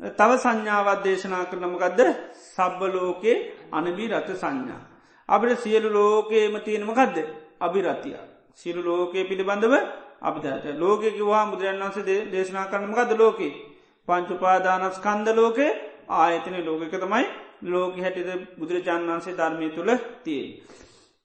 තව 0.00 0.30
සංඥාවත් 0.36 1.04
දේශනා 1.04 1.44
කරනමකදද 1.46 2.00
සබ්බලෝකේ 2.46 3.36
අනබී 3.72 4.08
රත 4.10 4.28
සංඥා. 4.34 4.80
අපට 5.28 5.58
සියලු 5.58 5.88
ලෝකේම 5.90 6.54
තියෙනමකදද 6.60 7.16
අභිරතිය. 7.60 8.16
සිරු 8.54 8.80
ලෝකයේ 8.82 9.24
පිළිබඳව 9.24 9.74
අපිට 10.20 10.64
ලෝකෙකිවා 10.74 11.44
බුදුරන් 11.46 11.82
වන්සේ 11.82 12.18
දේශනා 12.26 12.66
කරනමකද 12.66 13.10
ලෝකේ 13.14 13.52
පංචුපාදානස් 14.08 14.98
කන්ද 14.98 15.28
ලෝකේ 15.34 15.70
ආයතන 16.08 16.56
ලෝකක 16.64 16.94
තමයි 16.94 17.26
ලෝක 17.64 17.96
හැටිද 17.96 18.28
බුදුරජාන් 18.58 19.06
වන්සේ 19.06 19.34
ධර්මය 19.34 19.70
තුළ 19.70 19.92
තිය. 20.24 20.44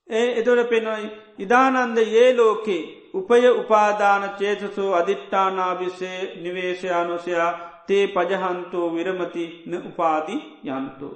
ඒ 0.07 0.27
එතොට 0.33 0.69
පෙනොයි 0.69 1.11
ඉදානන්ද 1.39 1.97
ඒ 1.97 2.29
ලෝකේ 2.33 2.81
උපය 3.13 3.49
උපාදාන 3.51 4.23
චේතසෝ 4.31 4.93
අධිට්ඨානාභිසේ 4.93 6.19
නිවේශයානුසයා 6.35 7.49
තේ 7.87 8.07
පජහන්තෝ 8.07 8.87
විරමති 8.95 9.45
න 9.65 9.73
උපාදි 9.79 10.35
යන්තෝ. 10.65 11.13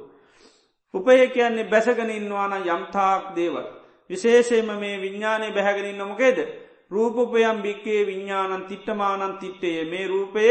උපය 0.94 1.28
කියන්නේ 1.28 1.64
බැසගනින්වාන 1.66 2.54
යම්තාක් 2.66 3.36
දේවල්. 3.36 3.66
විශේෂයම 4.10 4.70
මේ 4.76 5.02
විඤ්ඥානය 5.02 5.52
බැහැගෙනින් 5.52 5.98
නොමකේද. 5.98 6.38
රූපපයම් 6.92 7.62
භික්කේ 7.62 8.02
විඤ්ඥානන් 8.06 8.66
තිට්ටමානන් 8.66 9.38
තිට්ටය 9.38 9.86
මේ 9.86 10.08
රූපය 10.08 10.44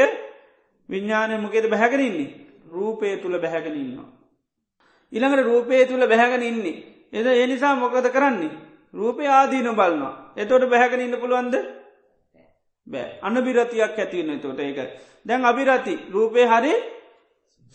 විඤ්ඥානය 0.89 1.39
මොකේද 1.39 1.70
බැහැගෙනන්නේ. 1.70 2.44
රූපය 2.75 3.17
තුළ 3.19 3.39
බැහැගෙනන්නවා. 3.39 4.09
ඉළඟට 5.13 5.45
රූපය 5.45 5.87
තුළ 5.87 6.07
බැහැගෙන 6.07 6.43
ඉන්නේ. 6.43 6.77
එද 7.13 7.27
එනිසා 7.27 7.75
මොකද 7.77 8.07
කරන්නේ. 8.09 8.51
රූපය 8.95 9.27
ආදීන 9.29 9.71
බලන්නවා. 9.71 10.15
එතොට 10.37 10.69
බැහැගෙන 10.69 11.01
ඉන්න 11.01 11.17
පුළුවන්ද 11.17 11.55
බෑ 12.87 13.19
අනබිරතියක් 13.23 13.99
ඇතිවන්න 13.99 14.41
තොට 14.41 14.61
ඒක. 14.61 14.79
දැන් 15.27 15.45
අභිරති 15.45 15.95
රූපය 16.11 16.43
හරි 16.45 16.75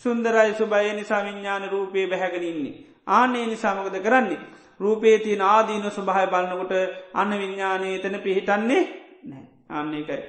සුන්දරයි 0.02 0.54
සුභය 0.54 0.94
නිසා 0.94 1.24
විඤ්ඥාන 1.24 1.70
රූපය 1.70 2.08
බැහැගෙන 2.08 2.44
ඉන්නේ. 2.44 2.76
ආනේ 3.08 3.46
නිසාමකද 3.46 3.96
කරන්නේ. 4.00 4.40
රූපේ 4.80 5.20
තියන 5.20 5.42
ආදීන 5.44 5.86
සුභහය 5.90 6.26
බලන්නකොට 6.28 6.74
අන්න 7.14 7.32
විඤ්ඥානය 7.34 7.96
එතන 7.96 8.16
පිහිටන්නේ 8.20 8.82
නෑ 9.24 9.44
අන්න 9.70 9.94
එකයි. 9.94 10.20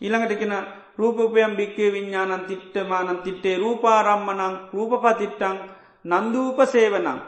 ඊළඟට 0.00 0.38
කෙන 0.38 0.54
රූපපයම් 0.98 1.56
භික්කේ 1.56 1.92
විඤ්ඥානන් 1.92 2.46
තිට්ටමානන් 2.46 3.18
තිට්ටේ 3.18 3.56
රූපාරම්මනං 3.56 4.56
රූපපතිට්ටං 4.72 5.56
නන්දූප 6.04 6.58
සේවනං. 6.66 7.20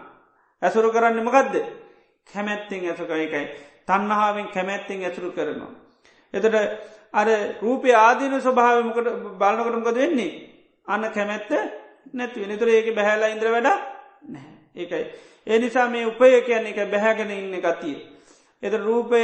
ඇසුරු 0.62 0.90
කරන්න 0.90 1.20
මකදද 1.20 1.54
කැමැත්තිෙන් 2.26 2.84
ඇසුකර 2.86 3.16
එකයි 3.16 3.46
තන්නහාාවෙන් 3.86 4.48
කැමැත්තිෙන් 4.48 5.04
ඇසුරු 5.04 5.30
කරනවා. 5.30 5.72
එතට 6.34 6.54
අර 7.12 7.28
රූපය 7.60 7.94
ආදීන 7.94 8.40
ස්වභාවමකට 8.40 9.08
බලනකටමකද 9.34 9.96
වෙන්නේ 9.96 10.30
අන්න 10.86 11.04
කැමැත්ත 11.10 11.50
නැතිව 12.12 12.46
නිතුර 12.46 12.68
ඒක 12.68 12.94
බැහැලා 12.94 13.28
ඉන්ද්‍ර 13.28 13.48
වැඩ 13.48 13.68
නැහැ 14.24 14.56
ඒකයි. 14.76 15.04
ඒ 15.46 15.58
නිසා 15.58 15.88
මේ 15.88 16.06
උපය 16.06 16.40
කියන 16.42 16.66
එක 16.66 16.78
බැහැගෙන 16.86 17.30
ඉන්න 17.32 17.58
ගතිය. 17.58 17.96
එත 18.62 18.74
රූපය 18.74 19.22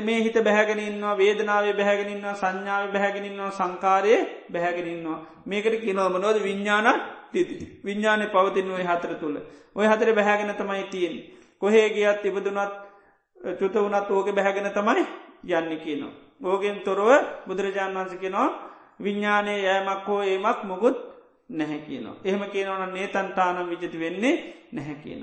මේ 0.00 0.20
හිත 0.20 0.36
බැහැගෙනන්නවා 0.40 1.14
වේදනාවේ 1.16 1.74
බැහැගෙනන්නවා 1.74 2.34
සංඥාව 2.34 2.92
බැහැගෙනන්නවා 2.92 3.50
සංකාරයේ 3.52 4.20
බැහැගෙනන්නවා 4.52 5.18
මේකට 5.46 5.80
කිනවම 5.80 6.14
නොද 6.18 6.36
විඤ්ඥාන 6.42 6.86
විඤ්ඥානය 7.84 8.26
පවතින් 8.28 8.70
ඔය 8.70 8.84
හතර 8.84 9.14
තුළ 9.14 9.36
ඔය 9.74 9.86
හතර 9.86 10.14
බැහැගෙන 10.14 10.54
තමයි 10.54 10.84
තියෙන් 10.86 11.16
කොහේ 11.62 11.88
ගියත් 11.90 12.24
ඉබදුනත් 12.24 12.72
චුත 13.56 13.74
වනත් 13.74 14.10
ඕක 14.10 14.28
බැහැගෙන 14.30 14.70
තමයි 14.70 15.04
යන්න 15.46 15.78
කියනවා. 15.78 16.12
ඕගෙන් 16.42 16.80
තොරව 16.80 17.08
බුදුරජාණන් 17.46 17.96
වන්සකෙනවා 17.96 18.48
විඤ්ඥානය 19.00 19.54
යෑමක් 19.58 20.06
හෝ 20.06 20.22
ඒමක් 20.22 20.64
මොකුත් 20.64 20.96
නැහැ 21.50 21.80
කියනවා. 21.80 22.16
එහෙම 22.24 22.42
කියනවන 22.46 22.92
නේතන්තානම් 22.92 23.68
විජති 23.68 23.98
වෙන්නේ 23.98 24.34
නැහැ 24.72 24.96
කියන. 24.96 25.22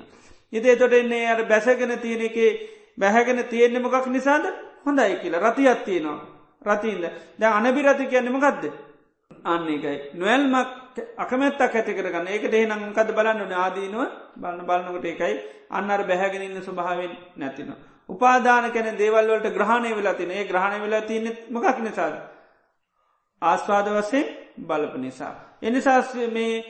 ඉතේ 0.53 0.75
තොට 0.75 0.93
එන්නේ 0.93 1.25
අයට 1.25 1.47
බැසගෙන 1.47 1.99
තියෙන 1.99 2.21
එක 2.21 2.37
බැහැගෙන 2.97 3.43
තියෙන්නේ 3.45 3.81
මොකක් 3.81 4.07
නිසාද 4.07 4.45
හොඳයි 4.85 5.15
කියලා 5.17 5.45
රතියක් 5.45 5.79
තියෙනවා. 5.81 6.19
රතින්ද 6.61 7.05
දැ 7.39 7.51
අනබිරති 7.51 8.05
කියන්නම 8.07 8.39
ගත්ද. 8.39 8.63
අන්න 9.45 9.67
එකයි. 9.67 9.97
නොවල්මක් 10.13 10.67
අකමැත්තක් 11.17 11.61
ඇති 11.71 11.93
කරගන්න 11.93 12.27
ඒකට 12.27 12.53
එහෙනම් 12.53 12.93
කද 12.93 13.09
බලන්න 13.11 13.53
ආදීනුව 13.55 14.07
බලන්න 14.35 14.65
බලන්නකොට 14.65 15.05
එකයි 15.05 15.35
අන්නර 15.71 16.03
බැහැගෙන 16.03 16.43
ඉන්න 16.43 16.61
ස්වභාවෙන් 16.61 17.13
නැතිනවා. 17.35 17.77
උපාදාන 18.09 18.71
කැන 18.71 18.97
දේවල්වලට 18.97 19.49
ග්‍රහණය 19.49 19.91
වෙලා 19.91 20.13
තින 20.13 20.31
ඒ 20.31 20.45
ග්‍රහණය 20.45 20.79
වෙලා 20.81 21.01
තියනෙ 21.03 21.31
මකක් 21.49 21.77
නිසාද. 21.79 22.15
ආස්වාද 23.41 23.87
වසේ 23.91 24.23
බලප 24.59 24.95
නිසා. 24.97 25.33
එනිසාස් 25.61 26.13
මේ 26.29 26.63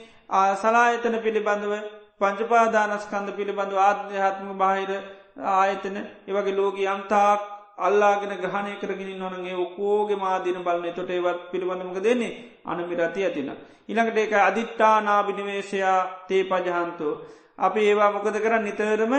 සලායතන 0.56 1.19
පිළිබඳව 1.19 1.73
පංචපාදානස්කන්ද 2.19 3.30
පිළිබඳව 3.31 3.77
ආධ්‍යාත්ම 3.80 4.57
බාහිර 4.57 4.91
ආයතන 5.38 5.98
ඒවගේ 6.28 6.56
ලෝක 6.56 6.76
යම්තාක් 6.78 7.41
අල්ලාගෙන 7.78 8.34
ග්‍රහණය 8.38 8.76
කරගෙන 8.82 9.20
නොනගේ 9.20 9.56
ඔකෝගේ 9.56 10.16
මාදීන 10.18 10.64
බලන 10.64 10.94
තොට 10.94 11.10
ඒවත් 11.10 11.40
පිළිබඳමක 11.52 11.99
දෙන්නේ 12.02 12.38
අනමිරති 12.66 13.24
ඇතින. 13.24 13.52
ඉළඟට 13.90 14.18
ඒක 14.18 14.34
අධිට්ඨානාභිනිවේශයා 14.41 15.99
තේ 16.28 16.44
පජහන්තු. 16.44 17.07
අපි 17.57 17.80
ඒවා 17.82 18.12
මොකද 18.12 18.36
කරන්න 18.36 18.64
නිතරම 18.64 19.14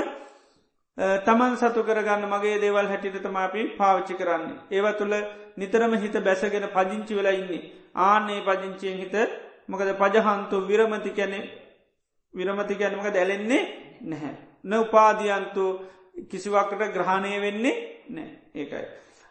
තමන් 1.27 1.57
සතු 1.57 1.81
කරගන්න 1.85 2.25
මගේ 2.27 2.61
දේවල් 2.61 2.89
හැටිට 2.89 3.21
තමාපි 3.23 3.77
පාවිච්චි 3.79 4.15
කරන්න. 4.15 4.45
ඒව 4.71 4.87
තුළ 4.99 5.15
නිතරම 5.57 5.93
හිත 5.95 6.17
බැසගෙන 6.25 6.69
පජිංචි 6.69 7.15
වෙලා 7.15 7.33
ඉන්නේ. 7.33 7.63
ආනේ 7.95 8.41
පජංචියෙන් 8.41 8.99
හිත 8.99 9.15
මොකද 9.69 9.89
පජහන්තු 9.95 10.57
විරමති 10.69 11.11
කැනෙ 11.11 11.41
විරමති 12.35 12.75
ගැනමක 12.75 13.13
දැලෙන්නේ 13.13 13.63
නැහැ. 14.03 14.35
න 14.65 14.73
උපාදියන්තු 14.75 15.65
කිසිවක්කට 16.25 16.93
ග්‍රහණය 16.93 17.41
වෙන්නේ 17.41 17.77
නෑ 18.11 18.31
ඒකයි. 18.55 18.87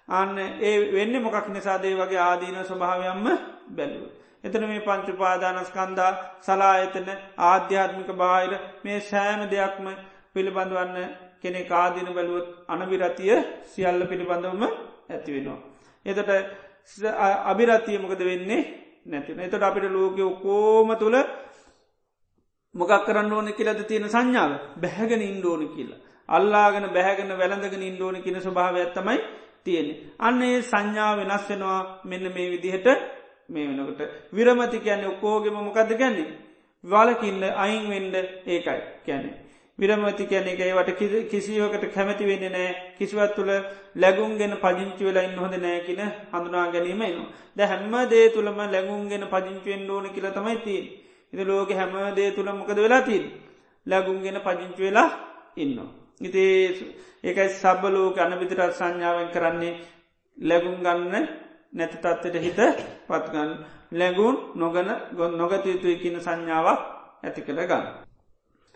අන්න 0.09 0.37
ඒ 0.37 0.75
වෙන්න 0.91 1.21
මොකක් 1.21 1.47
නිසාදේ 1.49 1.95
වගේ 1.95 2.21
ආදීන 2.21 2.57
ස්වභාවයම්ම 2.63 3.27
බැලුව. 3.69 4.09
එතන 4.43 4.63
මේ 4.63 4.81
පංචුපාදානස්කන්දා 4.81 6.11
සලායතන 6.41 7.09
ආධ්‍යාත්මික 7.43 8.09
බාහිර 8.13 8.53
මේ 8.83 8.99
සෑම 9.01 9.41
දෙයක්ම 9.47 9.87
පිළිබඳවන්න 10.33 10.97
කෙනෙ 11.41 11.61
කාදින 11.63 12.09
බැලුවත් 12.09 12.47
අනවිරතිය 12.67 13.33
සියල්ල 13.65 14.01
පිළිබඳවම 14.05 14.63
ඇතිවෙනවා. 15.09 15.59
එතට 16.05 16.29
අභිරතිය 17.45 17.97
මොකද 17.97 18.21
වෙන්නේ 18.21 18.61
නැතින 19.05 19.39
එතට 19.39 19.63
අපිට 19.63 19.89
ලෝක 19.89 20.17
කෝම 20.39 20.89
තුළ 20.95 21.17
මොකක් 22.75 22.93
කරන්න 23.05 23.31
ඕන 23.31 23.53
කියලද 23.53 23.81
තියෙන 23.83 24.07
සංඥාව 24.07 24.51
බැහැගෙන 24.77 25.21
ඉන්ඩෝන 25.23 25.63
කියලා. 25.69 26.04
අල්ලාගෙන 26.29 26.87
බැහැගෙන 26.89 27.31
වැළඳගෙන 27.33 27.83
ඉන්ඩෝන 27.83 28.21
කියන 28.21 28.41
ස්වභාව 28.41 28.75
ඇත්තමයි 28.75 29.19
තියෙන්නේ. 29.63 30.01
අන්නේ 30.19 30.61
සංඥාව 30.61 31.17
වෙනස් 31.19 31.49
වෙනවා 31.49 31.79
මෙන්න 32.03 32.25
මේ 32.29 32.51
විදිහට 32.51 32.87
මේ 33.49 33.67
වෙනකට 33.69 34.01
විරමති 34.33 34.79
කියන්නේ 34.79 35.07
ඔක්කෝගෙම 35.07 35.57
මොකක්ද 35.59 35.91
ගැන්නේ. 35.95 36.27
වලකින්න 36.83 37.43
අයින් 37.55 37.89
වෙන්ඩ 37.89 38.15
ඒකයි 38.45 38.81
කැනෙ. 39.05 39.29
විරමති 39.79 40.25
කියන 40.25 40.47
එක 40.47 40.59
ඒවට 40.61 40.91
කිසියෝකට 41.31 41.85
කැමති 41.93 42.25
වෙන්න 42.25 42.45
නෑ 42.47 42.69
කිසිවත් 42.97 43.35
තුළ 43.35 43.51
ලැගුන්ගෙන 43.95 44.53
පජංචි 44.57 45.03
වෙලා 45.03 45.23
ඉන්න 45.23 45.37
හොඳ 45.37 45.57
නෑ 45.57 45.79
කියන 45.79 46.01
හඳුනා 46.31 46.71
ගැනීම 46.71 47.01
එනවා. 47.01 47.27
ද 47.57 47.59
හැම්ම 47.61 47.93
දේ 48.09 48.29
තුළම 48.29 48.57
ලැගුන්ගෙන 48.67 49.27
පජංචුවෙන් 49.27 49.89
ඕන 49.89 50.09
කියල 50.09 50.27
තමයි 50.31 50.57
තිී. 50.57 50.83
ඉති 51.33 51.43
ලෝක 51.43 51.69
හැම 51.71 51.93
දේ 52.15 52.31
තුළ 52.31 52.49
මොකද 52.51 52.77
වෙලා 52.77 53.01
තින්. 53.01 53.23
ලැගුන්ගෙන 53.85 54.41
පජංචි 54.41 54.81
වෙලා 54.81 55.09
ඉන්න. 55.57 56.04
ඉති 56.21 56.45
ඒකයි 57.23 57.49
සබලෝක 57.51 58.17
අනවිතරත් 58.17 58.73
සංඥාවෙන් 58.73 59.29
කරන්නේ. 59.29 59.79
ලැගුම් 60.37 60.77
ගන්න 60.77 61.27
නැති 61.73 61.97
තත්වට 61.97 62.35
හිත 62.37 62.59
පත්ගන්න 63.07 63.51
ලැගුන් 63.91 64.35
නොගන 64.55 64.89
ගොන් 65.11 65.31
නොගතයුතුයි 65.33 65.95
කියන 65.97 66.17
සංඥාවක් 66.19 66.81
ඇති 67.23 67.41
කළ 67.41 67.61
ගන්න. 67.63 67.85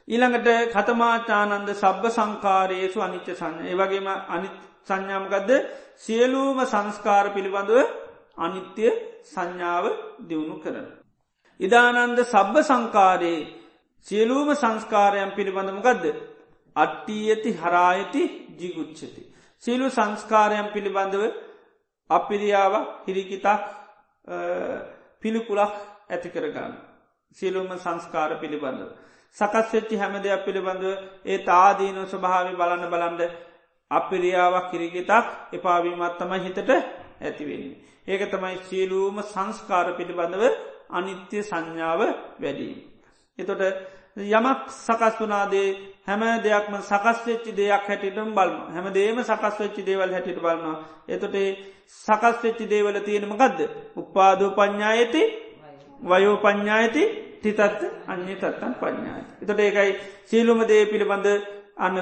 ඊළඟට 0.08 0.50
කතමාචානන්ද 0.74 1.70
සබ්බ 1.74 2.04
සංකාරයේසු 2.10 3.00
අනිච්ච 3.00 3.28
සංඥ. 3.32 3.64
ඒවගේම 3.66 4.08
අනි 4.08 4.50
සංඥාමකදද 4.88 5.52
සියලූම 5.98 6.60
සංස්කාර 6.66 7.26
පිළිබඳව 7.34 7.78
අනිත්‍ය 8.38 8.88
සංඥාව 9.26 9.86
දියුණු 10.22 10.58
කරන. 10.58 10.88
ඉදානන්ද 11.60 12.20
සබ්බ 12.24 12.56
සංකාරයේ 12.64 13.48
සියලූම 14.06 14.50
සංස්කාරයන් 14.56 15.32
පිළිබඳමකදද 15.32 16.06
අට්ටී 16.76 17.24
ඇති 17.30 17.52
හරායති 17.54 18.22
ජිගුච්චති. 18.60 19.22
සියලු 19.64 19.90
සංස්කාරයන් 19.90 20.68
පිළිබඳව 20.74 21.24
අපිරියාව 22.10 22.74
හිරිකිතක් 23.06 23.62
පිළිකුලක් 25.22 25.74
ඇති 26.10 26.30
කරගන්න. 26.30 26.74
සියලුම 27.38 27.70
සංස්කාර 27.78 28.32
පිළිබඳව. 28.38 28.90
සකස්වෙච්චි 29.38 29.96
හැම 29.98 30.14
දෙයක් 30.18 30.46
පිළිබඳව 30.46 30.86
ඒ 31.26 31.38
තාදීනු 31.42 32.02
ස්වභාවි 32.06 32.54
බලන්න 32.56 32.86
බලන්ඩ 32.88 33.22
අපිරියාවක් 33.92 34.66
කිරිගෙතක් 34.72 35.28
එපාවීමත් 35.54 36.18
තමයි 36.18 36.40
හිතට 36.40 36.70
ඇතිවෙන්නේ. 37.22 37.78
ඒක 38.08 38.22
තමයි 38.28 38.58
සියලූම 38.64 39.16
සංස්කාර 39.24 39.88
පිළිබඳව 39.98 40.44
අනිත්‍ය 40.90 41.40
සංඥාව 41.42 42.02
වැඩීම. 42.40 42.80
එතොට 43.40 43.62
යමක් 44.18 44.62
සකස් 44.78 45.16
වනාදේ 45.20 45.70
හැම 46.10 46.22
දෙයක්ම 46.44 46.74
සකස් 46.82 47.20
වෙච්චි 47.28 47.52
දෙයක් 47.54 47.84
හැටිටම 47.88 48.30
බලම 48.34 48.58
හැම 48.74 48.86
දේම 48.94 49.18
සකස් 49.22 49.56
වෙච්චි 49.60 49.82
දේවල් 49.84 50.14
හැටිට 50.16 50.40
බලන්නවා. 50.40 50.78
එතොටේ 51.08 51.50
සකස් 51.98 52.38
වෙච්චි 52.44 52.66
දේවල 52.66 52.96
තියෙනම 53.02 53.34
ගදද. 53.34 53.60
උපාදෝ 53.96 54.50
පඥ්ඥායති 54.52 55.22
වයෝ 56.02 56.36
පඥ්ඥායති 56.38 57.04
තිතත් 57.42 57.60
අන්නේ 58.08 58.36
තත්තන් 58.36 58.74
පඥ්ඥාය. 58.82 59.24
එතොට 59.42 59.60
ඒකයි 59.60 59.92
සීලුම 60.26 60.62
දේ 60.68 60.84
පිළිබඳ 60.86 61.28
අන්න 61.78 61.98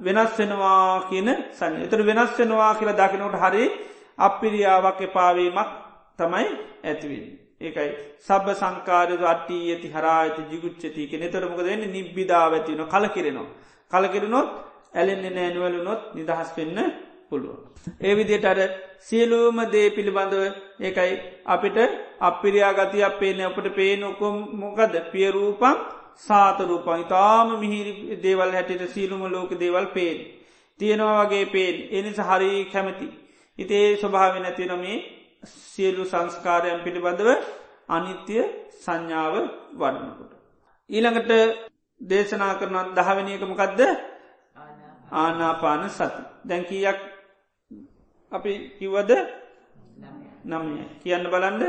වෙනස් 0.00 0.32
වෙනවා 0.38 1.08
කියන 1.10 1.28
සන්න. 1.52 1.82
එතර 1.82 2.00
වෙනස් 2.02 2.38
වෙනවා 2.38 2.74
කියලා 2.74 2.98
දකිනට 3.00 3.40
හරි 3.44 3.64
අපිරියාවක් 4.18 5.00
එපාවීමක් 5.00 5.70
තමයි 6.18 6.46
ඇතිවී. 6.84 7.43
ඒකයි 7.60 7.90
සබ 8.26 8.46
සංකාරය 8.60 9.16
අට්ටී 9.32 9.64
ඇති 9.72 9.88
හරා 9.88 10.18
ඇති 10.20 10.42
ජිගුච්චති 10.50 11.08
කෙනෙ 11.10 11.26
තොරමක 11.28 11.60
දෙන්න 11.68 11.82
නිබ්බිධාව 11.96 12.52
ඇතිවන 12.54 12.84
කල 12.92 13.06
කිරෙනවා. 13.16 13.52
කලකිරනොත් 13.90 14.48
ඇලෙන්නේ 14.94 15.34
නෑනුවලුනොත් 15.36 16.02
නිදහස් 16.14 16.50
වෙන්න 16.56 16.78
පුළුව. 17.30 17.56
ඒ 18.00 18.14
විදියට 18.18 18.46
අර 18.52 18.58
සියලූම 19.00 19.58
දේ 19.72 19.88
පිළිබඳව 19.96 20.42
ඒකයි 20.80 21.12
අපිට 21.46 21.78
අපිරියා 22.20 22.72
ගති 22.78 23.02
අපේ 23.02 23.34
අපට 23.48 23.68
පේන 23.78 24.04
ඔකොම් 24.04 24.36
මොකද 24.62 24.94
පියරූපන් 25.12 25.76
සාතරූපන් 26.26 27.02
ඉතාම 27.04 27.48
මිහිරි 27.62 27.92
දේවල් 28.24 28.50
හැටිට 28.56 28.82
සීලුම 28.94 29.22
ලෝක 29.34 29.50
දේවල් 29.62 29.86
පේෙන්. 29.96 30.18
තියෙනවා 30.80 31.24
වගේ 31.24 31.46
පේෙන් 31.46 31.76
එනිස 31.96 32.18
හරි 32.30 32.50
කැමති. 32.72 33.06
ඉතේ 33.58 33.86
ස්වභාව 33.96 34.34
නැතිනොමේ 34.40 34.98
සියලු 35.44 36.04
සංස්කාරයන් 36.04 36.80
පිළිබඳව 36.80 37.28
අනිත්‍ය 37.88 38.36
සංඥාව 38.76 39.34
වඩනකොට. 39.72 40.32
ඊළඟට 40.90 41.30
දේශනා 42.00 42.54
කරන 42.54 42.76
දහවනියකමකක්ද 42.92 43.80
ආනාපාන 45.12 45.88
සති. 45.88 46.22
දැන්කීයක් 46.44 46.98
අපි 48.32 48.52
කිව්වද? 48.78 49.10
නම්ය 50.44 51.00
කියන්න 51.02 51.26
බලන්ඩ 51.26 51.62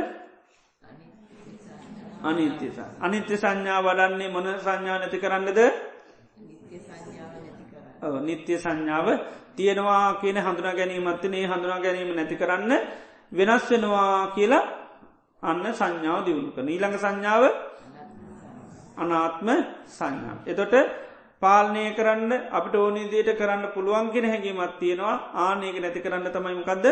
අනිත්‍ය 2.22 2.68
අනිත්‍ය 3.00 3.36
සංඥා 3.36 3.80
වඩන්නේ 3.82 4.30
මොන 4.30 4.48
සංඥා 4.58 4.98
නැති 5.00 5.18
කරන්නද? 5.18 5.60
නිත්‍ය 8.22 8.54
සංඥාව 8.56 9.08
තියෙනවා 9.56 10.20
කියන 10.22 10.38
හඳුනා 10.38 10.74
ගැනීමත්තිනේ 10.74 11.48
හඳුනා 11.48 11.80
ගැනීම 11.80 12.16
නැති 12.16 12.36
කරන්න 12.36 12.72
වෙනස් 13.36 13.66
වෙනවා 13.68 14.32
කියලා 14.32 14.64
අන්න 15.44 15.66
සංඥාව 15.72 16.20
දියුණු 16.26 16.52
කන 16.52 16.68
ඊළඟ 16.68 16.98
සංඥාව 16.98 17.44
අනාත්ම 18.98 19.50
සංඥා. 19.88 20.38
එතොට 20.46 20.74
පාලනය 21.42 21.84
කරන්න 21.94 22.32
අපට 22.50 22.76
ඕනිදයට 22.76 23.30
කරන්න 23.34 23.66
පුළුවන්ගෙන 23.70 24.26
හැඟීමත් 24.26 24.80
තියෙනවා 24.80 25.16
ආනයක 25.42 25.78
නැති 25.78 26.00
කරන්න 26.00 26.28
තමයිමකක්ද 26.28 26.86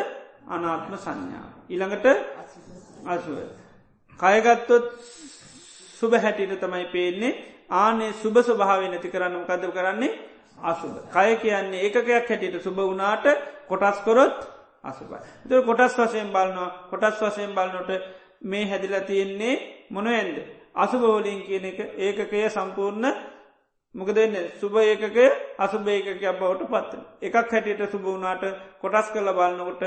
අනාත්ම 0.47 0.93
සංඥා. 0.97 1.47
ඉළඟට 1.69 2.05
අසුව. 3.05 3.37
කයගත්තොත් 4.19 4.85
සුබ 5.97 6.13
හැටිට 6.13 6.59
තමයි 6.59 6.85
පේන්නේ 6.87 7.33
ආනේ 7.71 8.13
සුබ 8.13 8.35
ස්වභාව 8.39 8.81
නැති 8.83 9.09
කරන්න 9.09 9.45
කදව 9.45 9.71
කරන්නේ 9.71 10.19
අසුබ. 10.61 10.93
කය 11.07 11.29
කියන්නේ 11.37 11.83
ඒකකයක් 11.83 12.09
හැටියට 12.09 12.61
සුබ 12.61 12.75
වනාට 12.75 13.25
කොටස් 13.67 13.99
කොරොත් 14.01 14.52
අසුබයි. 14.83 15.19
ද 15.45 15.51
කොටස් 15.61 15.95
වසයෙන් 15.95 16.29
බලනවා 16.29 16.69
කොටස් 16.89 17.21
වසයෙන් 17.21 17.51
බලනොට 17.51 17.91
මේ 18.43 18.65
හැදිල 18.65 18.95
තියෙන්නේ 19.01 19.55
මොනවෙන්ද. 19.89 20.37
අසුබෝලින් 20.75 21.39
කියන 21.41 21.65
එක 21.65 21.79
ඒකකය 21.97 22.49
සම්පූර්ණ 22.49 23.05
මොක 23.95 24.09
දෙන්න 24.09 24.35
සුභ 24.55 24.77
ඒකක 24.79 25.17
අසුභේකක 25.57 26.07
බවට 26.33 26.67
පත්ත. 26.67 26.93
එකක් 27.21 27.35
හැටියට 27.47 27.91
සුභ 27.91 28.07
වනාට 28.07 28.43
කොටස් 28.81 29.07
කළ 29.11 29.29
බලන්නකොට 29.31 29.83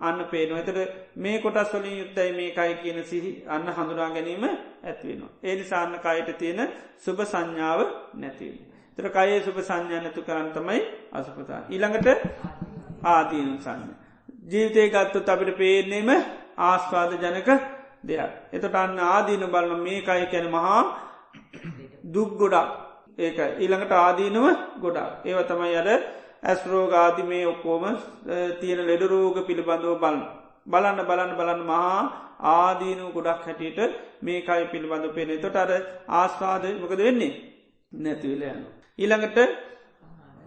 අන්න 0.00 0.20
පේනවා 0.26 0.60
එතට 0.60 0.78
මේ 1.16 1.38
කොටස් 1.38 1.72
වලින් 1.72 1.98
යුත්තයි 1.98 2.30
මේ 2.32 2.50
කයි 2.52 2.74
කියන 2.76 3.04
සිහි 3.04 3.30
අන්න 3.46 3.66
හඳුනා 3.68 4.10
ගැනීම 4.10 4.44
ඇත්වෙනවා. 4.44 5.30
ඒනි 5.42 5.64
සාන්න 5.64 5.98
කයට 5.98 6.38
තියෙන 6.38 6.60
සුභ 6.96 7.24
සංඥාව 7.24 7.80
නැතිව. 8.14 8.54
තර 8.96 9.08
කයේ 9.10 9.40
සුභ 9.42 9.60
සංඥා 9.60 10.02
නැතු 10.02 10.22
කරන්තමයි 10.22 10.80
අසුපතා. 11.12 11.60
ඊළඟට 11.68 12.08
ආදීනු 13.04 13.56
සන්න. 13.60 14.07
ජීවිතය 14.50 14.90
ගත්තුත් 14.90 15.28
අපිට 15.28 15.56
පේන්නේම 15.56 16.10
ආස්වාද 16.58 17.10
ජනක 17.22 17.48
දෙයක්. 18.02 18.32
එතට 18.52 18.74
අන්න 18.74 18.98
ආදීන 19.06 19.44
බලන 19.54 19.82
මේ 19.86 20.00
කයි 20.00 20.26
කැන 20.32 20.46
මහා 20.50 20.80
දුක් 22.14 22.30
ගොඩක් 22.40 22.68
ඒක 23.18 23.38
ඊළඟට 23.62 23.92
ආදීනව 23.94 24.46
ගොඩක්. 24.82 25.26
ඒව 25.28 25.38
තමයි 25.50 25.76
අද 25.76 25.88
ඇස්රෝගාති 26.42 27.22
මේ 27.22 27.46
ඔක්කෝම 27.46 27.84
තියෙන 28.60 28.80
ලෙඩරෝග 28.86 29.36
පිළිබඳව 29.46 29.98
බලන්න. 30.02 30.20
බලන්න 30.66 31.06
බලන්න 31.08 31.32
බලන්න 31.38 31.62
මහා 31.70 32.00
ආදීනු 32.54 33.12
ගොඩක් 33.16 33.44
හැටියට 33.46 33.78
මේ 34.22 34.40
කයි 34.42 34.64
පිළිබඳ 34.72 35.06
පෙනෙ 35.16 35.36
තොට 35.38 35.56
අර 35.56 35.70
ආස්වාද 36.20 36.64
මොකද 36.80 37.00
වෙන්නේ 37.00 37.32
නැතිවල 37.92 38.42
යන. 38.44 38.60
ඊළඟට 38.98 39.38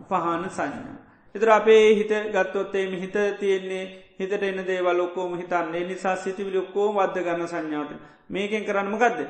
පහන 0.09 0.43
සංඥා. 0.49 1.00
එතර 1.35 1.49
අපේ 1.51 1.95
හිත 1.95 2.11
ගත්තොත්තේම 2.29 2.91
හිත 2.95 3.15
තියෙන්නේ 3.39 3.85
හිතට 4.19 4.43
එන්න 4.43 4.63
දේවල් 4.63 4.99
ඔක්කෝම 5.01 5.37
හිතන්නේ 5.37 5.83
නිසා 5.85 6.15
සිතිවිලි 6.17 6.57
ඔක්කෝ 6.57 6.87
වද්ද 6.93 7.23
ගන්න 7.23 7.47
සංඥාවට 7.47 7.93
මේකෙන් 8.29 8.65
කරන්නම 8.65 8.97
ගදද. 8.97 9.29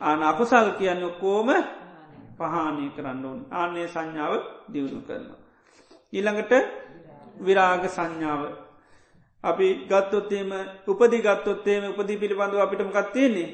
ආන 0.00 0.22
අපසල් 0.22 0.68
කියන්න 0.78 1.04
ඔක්කෝම 1.04 1.48
පහානය 2.38 2.90
කරන්න 2.90 3.24
ඕන් 3.24 3.40
ආනේ 3.52 3.86
සංඥාව 3.88 4.34
දියුණු 4.72 5.00
කරනවා. 5.02 5.40
ඊළඟට 6.12 6.52
විරාග 7.38 7.88
සංඥාව 7.88 8.42
අපි 9.44 9.68
ගත්තොත්තේම 9.86 10.50
උපදි 10.86 11.18
ගත්තොත්තේම 11.20 11.82
උපදි 11.90 12.16
පිළිබඳව 12.16 12.60
අපිටම 12.60 12.90
ගත්තයන්නේ 12.90 13.50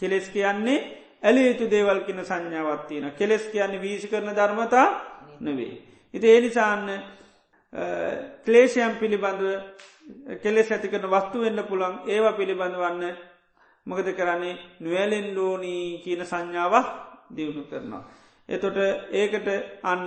කෙලෙස් 0.00 0.28
කියන්නේ 0.28 0.80
ඇලි 1.22 1.46
යුතු 1.46 1.64
දේවල් 1.66 2.00
කියන 2.00 2.24
සංඥාවත්තියන 2.24 3.12
කෙලෙස් 3.12 3.44
කියන්නේ 3.48 3.80
වීශ 3.80 4.06
කරන 4.06 4.32
ධර්මතා 4.32 4.88
නොවේ. 5.40 5.89
ඉති 6.14 6.26
ඒනිසාන්න 6.26 6.86
ක්ලේෂයම් 8.44 8.94
පිළිබඳව 8.98 9.44
කෙලෙස් 10.42 10.70
ඇති 10.70 10.88
කරන 10.88 11.06
වස්තු 11.08 11.40
වෙන්න 11.40 11.62
පුළන් 11.64 11.94
ඒවා 12.06 12.32
පිළිබඳ 12.32 12.76
වන්න 12.76 13.04
මොකද 13.86 14.08
කරන්නේ 14.12 14.56
නුවලෙන් 14.80 15.28
ලෝනී 15.34 16.00
කියන 16.00 16.24
සංඥාවක් 16.24 16.88
දියුණු 17.30 17.62
කරනවා. 17.64 18.02
එතොට 18.48 18.78
ඒකට 19.12 19.48
අන්න 19.84 20.06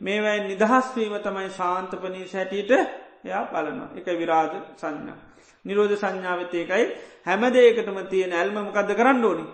මේවැයි 0.00 0.46
නිදහස්වීම 0.46 1.14
තමයි 1.20 1.50
ශාන්තපනී 1.50 2.26
සැටියට 2.26 2.72
එයා 3.24 3.44
බලනවා 3.46 3.92
එක 3.94 4.06
විරාජ 4.14 4.54
සංඥා. 4.76 5.18
නිරෝධ 5.64 5.96
සංඥාවතයකයි 5.96 6.84
හැමදේකටම 7.26 7.98
තියෙන 8.06 8.32
ඇල්මමකක්ද 8.32 8.90
කරන්න 8.94 9.24
ඕනි 9.24 9.44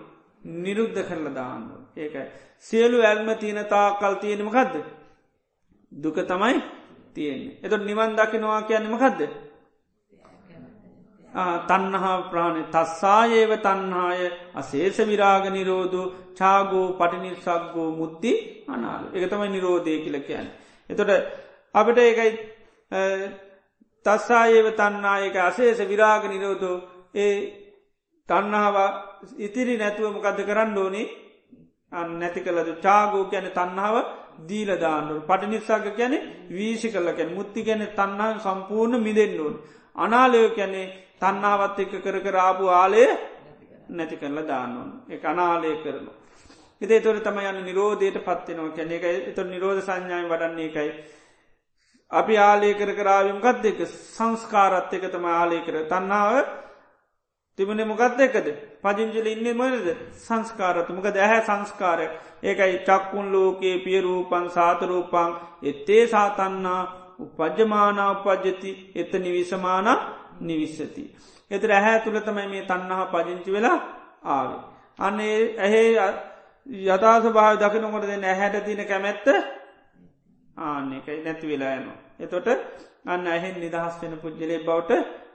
නිරුද්ධ 0.61 1.03
කරල 1.03 1.27
දාන්න 1.31 1.67
ඒකයි. 1.97 2.25
සියලු 2.59 2.97
ඇල්ම 3.01 3.29
තියෙන 3.35 3.65
තා 3.65 3.87
කල් 3.93 4.15
තියෙනමකක්ද. 4.15 4.75
දුක 5.91 6.15
තමයි 6.23 6.61
තියෙන්නේ. 7.13 7.57
එතොට 7.59 7.83
නිවන් 7.83 8.15
දකිනවා 8.15 8.61
කියන්නමකක්ද. 8.63 9.21
තන්නහා 11.67 12.17
ප්‍රාණය 12.23 12.63
තස්සායේව 12.69 13.51
තන්හාය 13.59 14.21
අසේෂ 14.53 14.97
විරාග 15.01 15.45
නිරෝධ 15.49 15.97
චාගෝ 16.33 16.87
පටිනිසක්ගෝ 16.93 17.89
මුද්දි 17.91 18.31
අනාල 18.67 19.03
එක 19.13 19.23
තමයි 19.25 19.49
නිරෝධය 19.49 19.93
කියල 19.99 20.17
කියන්න. 20.21 20.47
එතොට 20.89 21.11
අපට 21.75 21.97
ඒකයි 21.99 22.31
තස්සායේව 24.05 24.67
තන්නායක 24.73 25.35
අසේෂ 25.41 25.79
විරාග 25.83 26.23
නිරෝධෝ 26.25 26.77
ඒ 27.15 27.35
තන්නාව 28.29 28.75
ඉතිරි 29.39 29.75
නැතුව 29.77 30.13
මොකද 30.13 30.39
කරන්න 30.39 30.77
ඕනේ 30.77 31.07
නැති 31.91 32.41
කලද 32.41 32.69
චාගෝ 32.79 33.23
කියන 33.25 33.47
තන්නාව 33.51 33.95
දීලදාන්නු 34.41 35.21
පටිනිස්සාග 35.21 35.85
ගැන 35.97 36.15
වීශි 36.49 36.89
කල 36.89 37.11
ගැන 37.11 37.35
මුත්ති 37.35 37.63
ගැන 37.63 37.83
තන්නාව 37.89 38.39
සම්පූර්ණ 38.39 39.03
මිදෙන්න්න 39.03 39.39
ඕන්. 39.39 39.55
අනාලයෝ 39.95 40.49
කැනෙ 40.51 40.81
තන්නාවත් 41.19 41.79
එක 41.79 41.93
කර 41.97 42.17
කරාපු 42.21 42.65
ආලය 42.71 43.03
නැති 43.89 44.15
කරලා 44.17 44.47
දාන්නවන් 44.47 44.89
එක 45.09 45.23
අනාලය 45.25 45.71
කරනවා. 45.83 46.15
ඉදේ 46.81 47.01
තොර 47.01 47.19
තම 47.19 47.37
යන 47.41 47.63
නිරෝධයට 47.65 48.17
පත්වෙනවා 48.19 48.75
කැනෙ 48.77 48.95
එක 48.95 49.05
එතු 49.29 49.43
නිරෝධ 49.43 49.81
සංඥාය 49.81 50.25
වඩන්නේ 50.25 50.67
එකයි. 50.67 50.91
අපි 52.11 52.35
ආලය 52.39 52.73
කර 52.73 52.91
කරාවම් 52.93 53.39
ගත් 53.39 53.61
දෙක 53.61 53.79
සංස්කාරත් 53.87 54.93
එක 54.93 55.11
තම 55.11 55.25
ආලය 55.27 55.59
කර 55.61 55.75
තන්නාව 55.85 56.35
තිබුණේ 57.59 57.85
මොකත් 57.85 58.19
එකද 58.19 58.47
පජිංජල 58.83 59.27
ඉන්නේ 59.27 59.53
මොනද 59.53 59.87
සංස්කාරත 60.19 60.89
මොක 60.89 61.07
දැහැ 61.09 61.41
සංස්කාරය 61.41 62.07
ඒකයි 62.43 62.77
චක්කුන් 62.81 63.27
ලෝකයේ 63.31 63.77
පියරූපන් 63.79 64.47
සාතරූපං 64.49 65.31
එත්තේ 65.63 66.03
සාතන්නා 66.07 66.81
උපජ්ජමානා 67.19 68.09
උපජ්ජති 68.13 68.71
එත 68.95 69.13
නිවිසමානා 69.15 69.97
නිවිස්සති. 70.41 71.03
එතර 71.51 71.71
ඇහැ 71.71 71.99
තුළ 71.99 72.19
තමයි 72.21 72.47
මේ 72.47 72.63
තන්නහා 72.63 73.05
පජංචි 73.07 73.51
වෙලා 73.51 73.77
ආවේ. 74.25 74.61
අන්නේ 74.99 75.35
ඇහේ 75.59 75.87
යථාස 76.87 77.25
භාව 77.29 77.57
දකිනකොට 77.57 78.05
දෙන්න 78.07 78.23
ඇහැට 78.25 78.65
තින 78.65 78.81
කැමැත්ත 78.85 79.27
ආන්න 80.57 80.93
එකයි 80.93 81.19
නැති 81.21 81.47
වෙලා 81.47 81.73
යනවා. 81.75 81.99
එතොට 82.19 82.47
අන්න 83.05 83.27
ඇහෙන් 83.27 83.59
නිදහස් 83.59 84.01
වෙන 84.01 84.17
පුද්ජලේ 84.17 84.59
බවට 84.59 84.91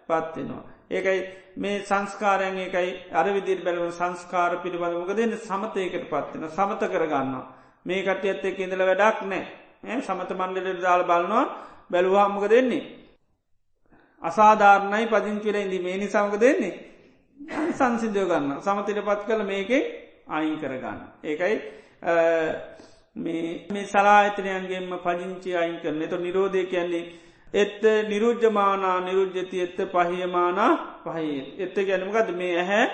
පත්වෙනවා. 0.06 0.64
ඒකයි 0.90 1.20
මේ 1.56 1.82
සංස්කාරයන් 1.82 2.58
එකයි 2.58 2.90
අරවිදිර 3.12 3.60
බැලව 3.60 3.90
සංස්කාර 3.92 4.52
පිළිබඳමක 4.58 5.12
දෙන්න 5.12 5.32
සමතයකට 5.38 6.04
පත්වෙන 6.06 6.48
සමත 6.48 6.82
කරගන්නවා. 6.86 7.44
මේ 7.84 8.02
කට්ටිය 8.02 8.30
ඇත්තේ 8.30 8.62
ඉඳල 8.62 8.82
වැඩක් 8.82 9.22
නෑ 9.24 10.00
සමත 10.00 10.30
මණ්ඩලට 10.32 10.82
දාල 10.82 11.02
බලනවා 11.04 11.44
බැලුවාමක 11.90 12.48
දෙන්නේ. 12.48 12.84
අසාධාරණයි 14.22 15.06
පදිංචිල 15.06 15.56
ඉදි 15.56 15.78
මේ 15.80 15.96
නිසාමක 15.96 16.34
දෙන්නේ. 16.36 16.74
සංසිදයෝ 17.72 18.26
ගන්න 18.26 18.60
සමතිට 18.60 19.00
පත් 19.00 19.20
කළ 19.24 19.42
මේකේ 19.44 19.82
අයින් 20.28 20.56
කරගන්න. 20.56 21.00
ඒකයි 21.24 21.54
මේ 23.16 23.84
සලාහිතනයන්ගේම 23.86 24.90
පජංචි 24.98 25.50
අයින් 25.54 25.78
කරන 25.78 26.02
එතු 26.02 26.16
නිරෝධය 26.18 26.66
කියන්නේ 26.66 27.04
එත්ත 27.56 27.82
නිරුජ්ජමානා 28.08 28.98
නිරුජ්ජති 29.00 29.60
එත්ත 29.60 29.78
පහියමානා 29.88 30.72
පහහි 31.04 31.34
එත්ත 31.58 31.76
ගැනමගද 31.82 32.30
මේ 32.34 32.52
ඇහැ 32.56 32.86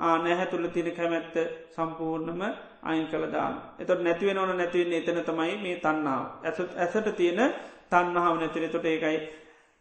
ආනැහැ 0.00 0.46
තුළ 0.46 0.66
තින 0.68 0.88
කැමැත්ත 0.92 1.34
සම්පූර්ණම 1.70 2.42
අයින් 2.82 3.06
කළදාන 3.06 3.54
එතොට 3.78 4.02
නැතිවෙන 4.02 4.38
ඕන 4.38 4.52
නැතිවන්නේ 4.54 5.00
එතන 5.00 5.20
තමයි 5.22 5.56
මේ 5.58 5.76
තන්නාව 5.78 6.24
ඇසත් 6.42 6.70
ඇසට 6.76 7.08
තියෙන 7.14 7.40
තන්නහාව 7.90 8.34
නැතින 8.36 8.70
තොට 8.70 8.86
ඒකයි 8.86 9.18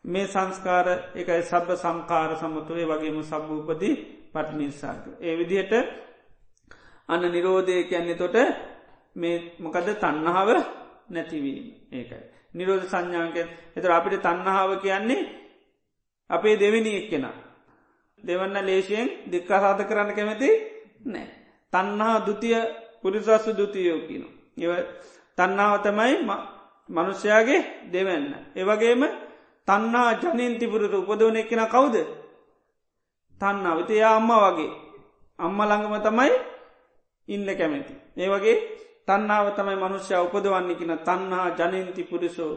මේ 0.06 0.28
සංස්කාර 0.28 0.88
එකයි 1.16 1.42
සබ්බ 1.44 1.70
සංකාර 1.76 2.32
සමතුවේ 2.36 2.88
වගේම 2.88 3.18
සබ්භූපදී 3.24 3.96
පටනිසාක. 4.34 5.04
ඒ 5.20 5.34
විදිහට 5.36 5.74
අන්න 7.10 7.24
නිරෝධය 7.28 7.84
කියන්නේ 7.86 8.16
තොට 8.16 8.36
මේ 9.16 9.36
මොකද 9.60 9.88
තන්නහාව 9.96 10.50
නැතිවීම. 11.10 11.66
ඒකයි. 11.92 12.35
නිරෝධ 12.56 12.86
සංඥාක 12.86 13.38
එතර 13.76 13.92
අපිට 13.92 14.22
තන්නහාව 14.22 14.72
කියන්නේ 14.78 15.22
අපේ 16.30 16.56
දෙවිනි 16.56 16.92
එක්කෙන. 16.96 17.26
දෙවන්න 18.24 18.58
ලේශයෙන් 18.62 19.08
දෙක්කාසාත 19.26 19.80
කරන්න 19.82 20.12
කැමති 20.12 20.50
නෑ. 21.06 21.28
තන්නහා 21.74 22.18
දුතිය 22.22 22.58
පුරිසස්ස 23.02 23.46
දුතියෝ 23.52 24.00
කියන. 24.02 24.24
එව 24.58 24.72
තන්නාව 25.38 25.74
තමයි 25.82 26.16
මනුෂ්‍යයාගේ 26.90 27.62
දෙවන්න. 27.86 28.26
ඒවගේම 28.56 29.04
තන්නා 29.68 30.10
ජනීන්තිපුරට 30.16 30.94
උපදවන 30.94 31.36
එක්කෙන 31.36 31.64
කවුද. 31.68 31.96
තන්නාව 33.42 33.78
විත 33.80 33.92
යා 33.92 34.16
අම්ම 34.16 34.32
වගේ. 34.46 34.72
අම්ම 35.40 35.60
ළඟම 35.62 35.96
තමයි 36.02 36.34
ඉන්න 37.28 37.48
කැමැති. 37.50 37.94
ඒ 38.18 38.30
වගේ 38.30 38.58
තන්නාව 39.08 39.48
තමයි 39.56 39.78
මනුෂ්‍ය 39.78 40.14
උපදවන්නේ 40.18 40.76
කියන 40.76 40.94
තන්හා 41.00 41.48
ජනන්ති 41.52 42.04
පුරිසෝ 42.04 42.54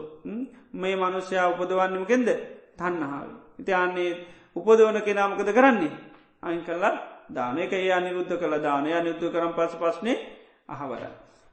මේ 0.73 0.95
මනුෂ්‍යයා 0.95 1.49
උපදවන්නමකෙන්ද 1.49 2.29
තන්නහාාව. 2.77 3.29
ඉති 3.59 3.73
අන්නේ 3.73 4.11
උපදවන 4.55 4.97
කෙනාමකද 5.01 5.49
කරන්නේ. 5.51 5.93
අයින් 6.43 6.63
කල්ලා 6.63 6.95
දානක 7.29 7.73
ඒ 7.73 7.91
අනිරුද්ධ 7.91 8.33
කළ 8.33 8.55
දානය 8.59 8.89
අනිුද්ධ 8.93 9.25
කරම් 9.33 9.53
පස 9.53 9.73
පස්නේ 9.75 10.17
අහවර. 10.69 11.03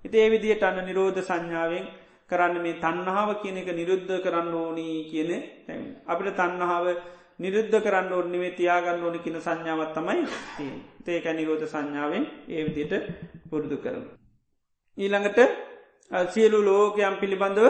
ඉති 0.04 0.16
ඒ 0.16 0.30
විදියට 0.30 0.62
අන්න 0.62 0.80
නිරෝධ 0.80 1.20
සංඥාවෙන් 1.20 1.86
කරන්න 2.30 2.56
මේ 2.62 2.80
තන්නහාාව 2.82 3.30
කියන 3.42 3.56
එක 3.58 3.70
නිරුද්ධ 3.72 4.12
කරන්න 4.24 4.54
ඕනී 4.54 4.96
කියන 5.10 5.30
තැන්. 5.66 5.82
අපිට 6.06 6.36
තන්නහාාව 6.36 6.86
නිරුද්ධ 7.38 7.76
කරන්න 7.78 8.12
ඕනිවේ 8.12 8.52
තියාගන්න 8.52 9.04
ඕනි 9.04 9.18
කියන 9.18 9.40
සංඥාවත් 9.40 9.92
තමයි 9.94 10.22
ඒක 11.06 11.26
නිරෝධ 11.32 11.66
සංඥාවෙන් 11.66 12.24
ඒ 12.48 12.62
විදියට 12.66 12.94
පුරුදු 13.50 13.76
කරන. 13.78 14.25
ඊළඟට 14.98 15.40
සියලු 16.32 16.58
ලෝකයම් 16.64 17.14
පිළිබඳව 17.20 17.68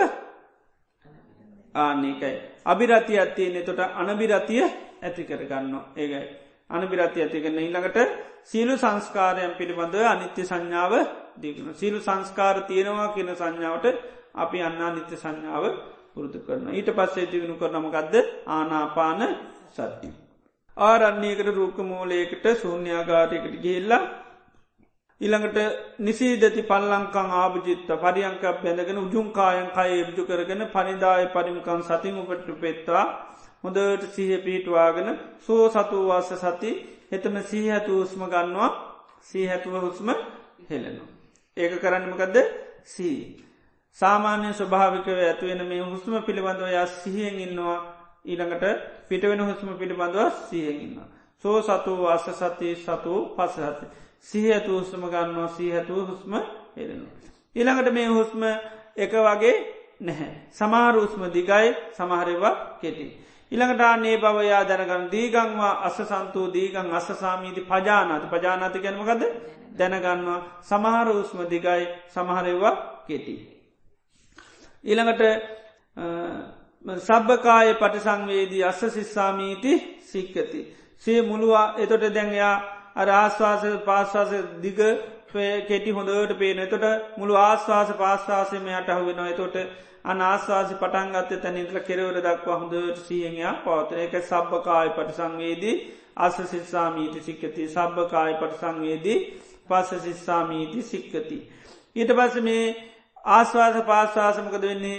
ආන්නේකයි. 1.74 2.36
අභිරතිය 2.65 3.19
අත්තියන්නේ 3.19 3.65
තොට 3.65 3.81
අනබිරතිය 4.01 4.62
ඇති 5.03 5.23
කරගන්න 5.24 5.74
ඒගයි. 5.97 6.27
අනබිරති 6.70 7.23
ඇති 7.23 7.43
කරන්න 7.43 7.59
ඊළඟට 7.59 7.98
සීලු 8.44 8.74
සංස්කාරයන් 8.77 9.55
පිළිබඳව 9.59 10.05
අනිත්‍ය 10.05 10.43
සංඥාව 10.44 10.93
දීකන 11.43 11.74
සීලු 11.74 11.98
සංස්කාර 12.01 12.57
තියෙනවා 12.69 13.09
කියන 13.15 13.31
සංඥාවට 13.35 13.86
අපි 14.35 14.59
අන්නා 14.62 14.90
නිත්‍ය 14.90 15.16
සංඥාව 15.16 15.65
පුරුදු 16.15 16.39
කරන. 16.47 16.69
ඊට 16.70 16.90
පස්සේ 16.97 17.27
තිවිණු 17.27 17.57
කරනමකක්ද 17.57 18.15
ආනාපාන 18.48 19.20
සත්ති. 19.70 20.09
ආරන්නේකට 20.77 21.48
රූක 21.57 21.78
මූලයකට 21.81 22.47
සූන්‍යාගාරයකට 22.62 23.55
ගිහිල්ලා 23.65 24.03
ඉළඟට 25.21 25.59
නිසීදති 25.99 26.63
පල්ලංකං 26.65 27.31
ආභජිත්ත 27.35 27.89
පරියංක 27.97 28.43
බැඳගෙන 28.57 28.99
උජුන්කායන් 28.99 29.69
කය 29.71 29.89
එබ්ජු 29.99 30.23
කරගෙන 30.25 30.63
පනිදාය 30.69 31.25
පරිමිකන් 31.29 31.83
සතින් 31.83 32.17
උපට 32.17 32.49
පෙත්වා 32.61 33.07
හොඳට 33.65 34.03
සීහ 34.11 34.33
පිහිටවාගෙන 34.41 35.09
සෝ 35.41 35.65
සතුවාස 35.71 36.31
සති 36.37 36.71
එතන 37.11 37.37
සීහැතු 37.45 37.93
උස්ම 37.99 38.23
ගන්නවා 38.27 38.71
සීහැතුව 39.23 39.75
හුස්ම 39.81 40.09
හෙලෙනවා. 40.69 41.09
ඒක 41.57 41.73
කරන්නමකදද 41.77 42.37
සී. 42.85 43.19
සාමාන්‍ය 43.99 44.53
ස්වභාවිකව 44.53 45.09
ඇතුවෙන 45.21 45.63
මේ 45.65 45.83
හුස්ම 45.83 46.13
පිළිබඳව 46.21 46.69
ය 46.69 46.87
සිහියෙන් 46.95 47.37
ඉන්නවා 47.41 47.79
ඊළඟට 48.25 48.65
පිටවෙන 49.09 49.41
හුස්ම 49.43 49.69
පිළිබඳව 49.75 50.19
සිහියෙන් 50.49 50.79
ඉන්නවා. 50.79 51.09
සෝ 51.45 51.57
සතු 51.63 51.93
වාස 51.97 52.27
සති 52.33 52.69
සතු 52.77 53.15
පසහති. 53.37 53.87
සිහඇතු 54.27 54.70
හුස්ම 54.73 55.03
ගන්නවා 55.05 55.48
සීහැතුව 55.51 56.09
හුස්ම 56.09 56.32
හෙදෙනවා. 56.77 57.15
ඊළඟට 57.57 57.93
මේ 57.93 58.09
හුස්ම 58.09 58.43
එක 58.97 59.12
වගේ 59.19 59.57
නැහැ. 60.01 60.35
සමාරූස්ම 60.51 61.23
දිගයි 61.28 61.69
සමහරවා 61.93 62.78
කෙටි. 62.81 63.07
ඉළඟට 63.53 63.81
අන්නේ 63.82 64.16
බවයා 64.19 64.65
දැනගන්න 64.65 65.11
දීගංවා 65.11 65.74
අස 65.82 65.97
සන්තූ 66.03 66.53
දීගං 66.53 66.90
අස 66.93 67.09
සාමීති 67.15 67.61
පජානාති 67.62 68.27
පජානාති 68.28 68.78
ගැනමකද 68.78 69.23
දැනගන්නවා 69.73 70.40
සමහර 70.62 71.09
උස්ම 71.12 71.39
දිගයි 71.44 71.86
සමහරවා 72.09 72.74
කෙටි. 73.07 73.35
ඊළඟට 74.85 75.23
සබ්භකාය 76.86 77.74
පටිසංවේදී 77.74 78.65
අස්ස 78.65 78.81
සිස්සාමීති 78.89 79.73
සික්කති. 80.03 80.61
සේ 80.97 81.23
මුළුවා 81.23 81.74
එතොට 81.77 82.15
දැන්යා 82.15 82.76
අර 82.97 83.09
ආශ්වාස 83.12 83.64
පාශ්වාස 83.85 84.31
දිග 84.60 84.78
කෙටි 85.64 85.90
හොඳට 85.93 86.32
පේන 86.36 86.59
එතොට 86.59 86.86
මුළු 87.16 87.35
ආශ්වාස 87.39 87.90
පාශ්වාසයම 87.94 88.68
යට 88.70 88.89
අහුවෙනවා. 88.90 89.28
එතොට 89.28 89.56
අනාස්වාසි 90.05 90.74
පටන්ගත්ත 90.77 91.32
තැනින්ටල 91.39 91.78
කෙරවර 91.81 92.18
දක්වා 92.20 92.56
හොඳට 92.56 92.98
සියහයා 93.01 93.55
පවතන 93.62 94.01
එක 94.01 94.14
සබ්භකාය 94.20 94.90
පට 94.90 95.16
සංවේදී 95.16 95.77
අස 96.16 96.36
සිස්සාමීති 96.47 97.20
සික්කති. 97.20 97.68
සබ්භකාය 97.68 98.35
පට 98.36 98.60
සංවේදී 98.60 99.18
පස 99.68 99.90
සිස්සාමීති 100.01 100.82
සික්කති. 100.85 101.39
ඊට 101.97 102.12
පස 102.14 102.36
මේ 102.43 102.66
ආස්වාස 103.24 103.77
පාශ්වාසමකද 103.85 104.62
වෙන්නේ? 104.62 104.98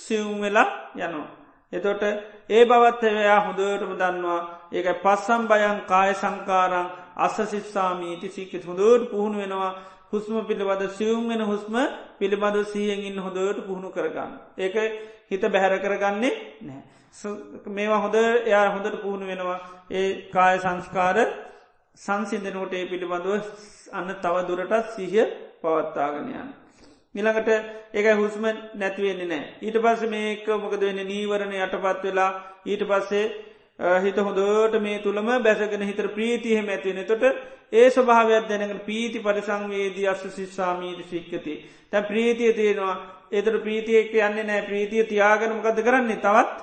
සිවුම් 0.00 0.40
වෙලා 0.40 0.68
යනවා. 0.96 1.28
එතොට 1.72 2.02
ඒ 2.50 2.64
බවත්හවයා 2.64 3.40
හොඳටම 3.40 3.92
දන්නවා. 3.94 4.40
ඒක 4.72 4.88
පස්සම් 4.98 5.42
බයන් 5.46 5.78
කාය 5.86 6.14
සංකාරං 6.14 6.88
අස්ස 7.18 7.36
සිස්සාමීති 7.46 8.28
සික්කෙත් 8.30 8.64
හොඳට 8.64 9.10
පුහුණු 9.10 9.38
වෙනවා 9.38 9.72
හුස්ම 10.10 10.34
පිළිබඳ 10.42 10.84
සියුම් 10.90 11.24
වෙන 11.26 11.42
හුස්ම 11.42 11.74
පිළිබඳ 12.18 12.58
සියෙන් 12.66 13.00
ඉන්න 13.00 13.18
හොඳට 13.18 13.58
පුහුණු 13.62 13.90
කරගන්න. 13.90 14.32
ඒක 14.56 14.76
හිත 15.28 15.42
බැහැර 15.44 15.74
කරගන්නේ 15.78 16.32
නෑ. 16.60 16.82
මේවා 17.68 18.00
හොඳ 18.00 18.16
එයා 18.44 18.68
හොඳට 18.68 19.02
පුහුණු 19.02 19.26
වෙනවා 19.26 19.58
ඒ 19.90 20.06
කාය 20.28 20.56
සංස්කාර 20.58 21.18
සංසිින්දනෝට 21.98 22.72
ඒ 22.72 22.86
පිළිබඳව 22.86 23.30
අන්න 23.92 24.14
තව 24.16 24.34
දුරටත් 24.46 24.94
සිහිය 24.94 25.26
පවත්තාගෙනයන්. 25.60 26.48
මිළඟට 27.14 27.48
ඒක 27.94 28.06
හුස්ම 28.16 28.44
නැතිවෙන්නේ 28.74 29.26
නෑ. 29.26 29.44
ඊට 29.62 29.76
පස්ස 29.78 30.02
මේක 30.06 30.46
මොකද 30.56 30.80
වෙන්න 30.80 31.04
නීවරණ 31.04 31.54
යටපත් 31.58 32.02
වෙලා 32.04 32.30
ඊට 32.66 32.82
පස්සේ 32.84 33.26
හිත 33.78 34.16
හොඳට 34.18 34.80
මේ 34.80 34.98
තුළම 35.00 35.28
බැසගෙන 35.40 35.82
හිතර 35.82 36.08
ප්‍රීතිහෙම 36.10 36.68
ඇතිවෙන 36.68 37.06
තොට 37.06 37.22
ඒ 37.72 37.90
ස්වභාවයක් 37.90 38.48
දැනකට 38.48 38.84
පීති 38.84 39.18
පරිසංවේදී 39.20 40.06
අස්ස 40.06 40.22
සිස්සාමීට 40.30 41.04
සික්කති. 41.06 41.54
තැ 41.88 42.02
ප්‍රීතිය 42.02 42.52
තියෙනවා. 42.54 42.96
එතර 43.30 43.58
ප්‍රීතියෙක් 43.58 44.10
යන්නේ 44.10 44.44
නෑ 44.44 44.62
ප්‍රීතිය 44.62 45.04
තියාගනමකද 45.04 45.78
කරන්නේ? 45.80 46.16
තවත් 46.18 46.58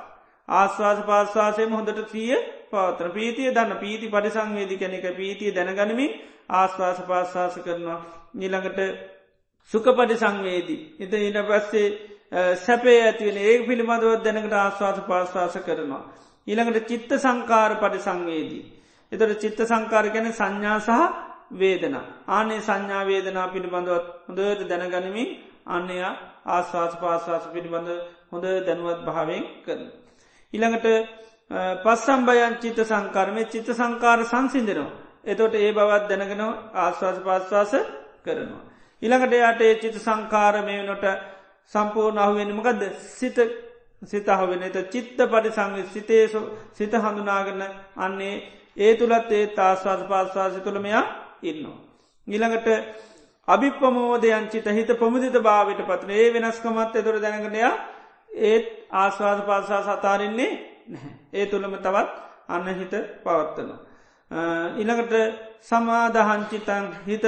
ආස්වාස 0.50 1.00
පාස්වාසයම 1.04 1.72
හොඳට 1.72 2.10
සිය 2.10 2.36
පවතන 2.70 3.12
ප්‍රීතිය 3.12 3.52
දන්න. 3.52 3.78
පීති 3.78 4.10
පරිසංවේදි 4.10 4.78
කැනෙක 4.78 5.08
පීතිය 5.14 5.54
දැනගනමින් 5.54 6.12
ආස්වාස 6.52 7.00
පාස්වාස 7.04 7.56
කරනවා. 7.60 8.00
නිළඟට 8.34 8.80
සුක 9.72 9.86
පරිසංවේදී. 9.94 10.82
එත 11.00 11.14
ඉට 11.14 11.40
පස්සේ 11.48 11.88
සැපේ 12.58 13.00
ඇතිවෙන 13.02 13.38
ඒ 13.40 13.58
පිළිබඳව 13.64 14.22
දැනකට 14.22 14.54
ආස්වාස 14.56 15.00
පාස්වාස 15.04 15.58
කරනවා. 15.62 16.04
ඊළඟට 16.48 16.88
චිත්ත 16.88 17.12
සංකාර 17.18 17.72
පටි 17.76 18.00
සංවේදී. 18.00 18.64
එතොට 19.12 19.42
චිත්ත 19.42 19.60
සංකාර 19.64 20.06
ගැන 20.10 20.28
සංඥා 20.32 20.80
සහ 20.80 20.92
වේදන. 21.52 21.96
ආනේ 22.28 22.62
සංඥා 22.62 23.04
වේදනා 23.04 23.48
පිළිබඳවත් 23.48 24.06
හොඳට 24.28 24.62
දැනගනිමින් 24.70 25.30
අන්නය 25.68 25.98
ආස්වාස 26.48 26.94
පාස්වාස 26.96 27.46
පිළිබඳ 27.48 27.90
හොඳ 28.32 28.46
දැනුවත් 28.68 29.02
භාවෙන් 29.04 29.44
කරන. 29.66 29.84
ඉළඟට 30.54 30.88
පස්සම්බයන් 31.84 32.56
චිත 32.58 32.80
සංකාරමය 32.84 33.44
චිත්ත 33.46 33.70
සංකාර 33.72 34.20
සංසිින්දනවා. 34.24 34.96
එතොට 35.24 35.54
ඒ 35.56 35.72
බවත් 35.72 36.04
දැනගෙනව 36.10 36.52
ආස්වාස 36.76 37.18
පාස්වාස 37.20 37.74
කරනවා. 38.26 38.64
ඉළඟට 39.02 39.34
යාට 39.36 39.62
ඒ 39.62 39.76
චිත 39.76 39.96
සංකාරමය 39.98 40.76
නොට 40.84 41.06
සම්පූර්ණ 41.72 42.18
අහුවෙනමකද 42.18 42.82
සිත 43.12 43.38
සිත 44.02 44.28
අහුවෙන 44.28 44.64
එත 44.64 44.78
චිත්ත 44.88 45.18
පටි 45.24 45.52
සංග 45.52 45.76
සිතේසු 45.88 46.42
සිත 46.72 46.94
හඳුනාගන්න 46.96 47.64
අන්නේ 47.98 48.36
ඒ 48.78 48.96
තුළත් 48.96 49.32
ඒ 49.32 49.48
තාස්වාද 49.50 50.02
පාස්වාසි 50.06 50.60
තුළමයා 50.60 51.04
ඉන්නවා. 51.44 51.78
ඊළඟට 52.28 52.68
අභිපමෝදයන් 53.48 54.48
චිත 54.48 54.68
හිත 54.68 54.90
පමුදිත 54.96 55.38
භාවට 55.40 55.82
පත්න 55.82 56.12
ඒ 56.12 56.34
වෙනස්කමත් 56.34 56.96
එතුර 56.96 57.18
දැනගනයා 57.20 57.74
ඒත් 58.46 58.66
ආස්වාද 58.94 59.40
පාසා 59.42 59.82
සතාරන්නේ 59.90 60.52
ඒ 61.34 61.46
තුළම 61.46 61.76
තවත් 61.78 62.10
අන්න 62.48 62.68
හිත 62.70 62.94
පවත්වනවා. 63.24 63.80
ඉළඟට 64.76 65.14
සමාදහන්චිතන් 65.62 66.86
හිත 67.06 67.26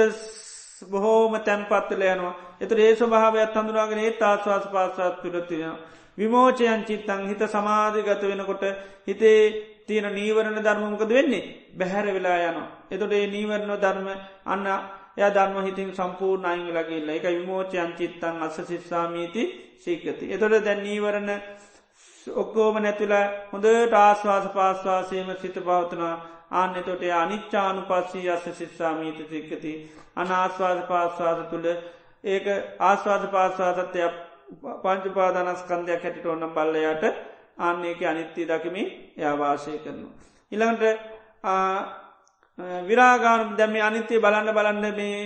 බොහෝම 0.82 1.32
තැන්පත්වල 1.40 2.02
යනවා 2.04 2.34
එත 2.60 2.72
ඒ 2.74 2.96
ස්වභාවයක් 2.96 3.54
හඳුනාගෙන 3.54 4.00
ඒ 4.00 4.12
ආස්වාස 4.22 4.66
පාසාත් 4.68 5.22
තුරතියෙන. 5.22 5.76
විමෝචයන් 6.18 6.84
චිත්තං 6.84 7.22
හිත 7.24 7.42
සමාධගත 7.46 8.22
වෙනකොට 8.24 8.64
හිතේ 9.06 9.40
තියෙන 9.86 10.08
නීවරණ 10.10 10.58
ධර්මමකද 10.58 11.10
වෙන්නේ 11.10 11.44
බැහැර 11.74 12.06
වෙලා 12.08 12.38
යනවා. 12.42 12.68
එතොට 12.90 13.12
ඒ 13.12 13.26
නීවරණ 13.28 13.72
ධර්ම 13.76 14.08
අන්න 14.46 14.66
ය 15.16 15.22
ධර්ම 15.28 15.56
හිතින් 15.64 15.90
සම්පූර් 15.92 16.38
අයිං 16.44 16.68
ලගේල්ල 16.70 17.08
එක 17.10 17.26
විමෝචයන් 17.30 17.92
චිත්තං 17.94 18.42
අස 18.42 18.56
සිස්සාමීති 18.62 19.42
සීකති. 19.78 20.24
එතොට 20.28 20.64
දැන් 20.64 20.82
නීවරණ 20.82 21.30
ඔක්කෝම 22.26 22.76
නැතිලා 22.78 23.26
හොඳට 23.52 23.94
ආස්වාස 23.96 24.46
පාස්වාසයම 24.48 25.28
සිත 25.36 25.56
පවතනා 25.60 26.14
ආන්න 26.52 26.74
තොට 26.82 27.02
අනිච්චානු 27.14 27.82
පස්සී 27.82 28.30
අස 28.30 28.44
සිස්සාමීත 28.52 29.18
සික්කති 29.26 29.72
අනාස්වාද 30.16 30.80
පාස්වාද 30.84 31.40
තුළ 31.50 31.68
ඒක 32.24 32.46
ආස්වාද 32.80 33.24
පාස්වාදත්වය 33.28 34.08
පංචුපාදානස්කන්දයක් 34.82 36.02
හැටිට 36.02 36.26
ඔන්න 36.26 36.44
බල්ලයට 36.50 37.04
ආන්නේක 37.58 38.00
අනිත්‍යය 38.02 38.46
දකිමින් 38.46 38.88
යාවාශය 39.16 39.78
කරනවා. 39.78 40.14
ඉළඟට 40.52 40.82
විරාගාන 42.84 43.56
දැම 43.56 43.74
අනිත්‍යය 43.82 44.20
බලන්න 44.20 44.54
බලන්න 44.54 44.86
මේ 44.94 45.18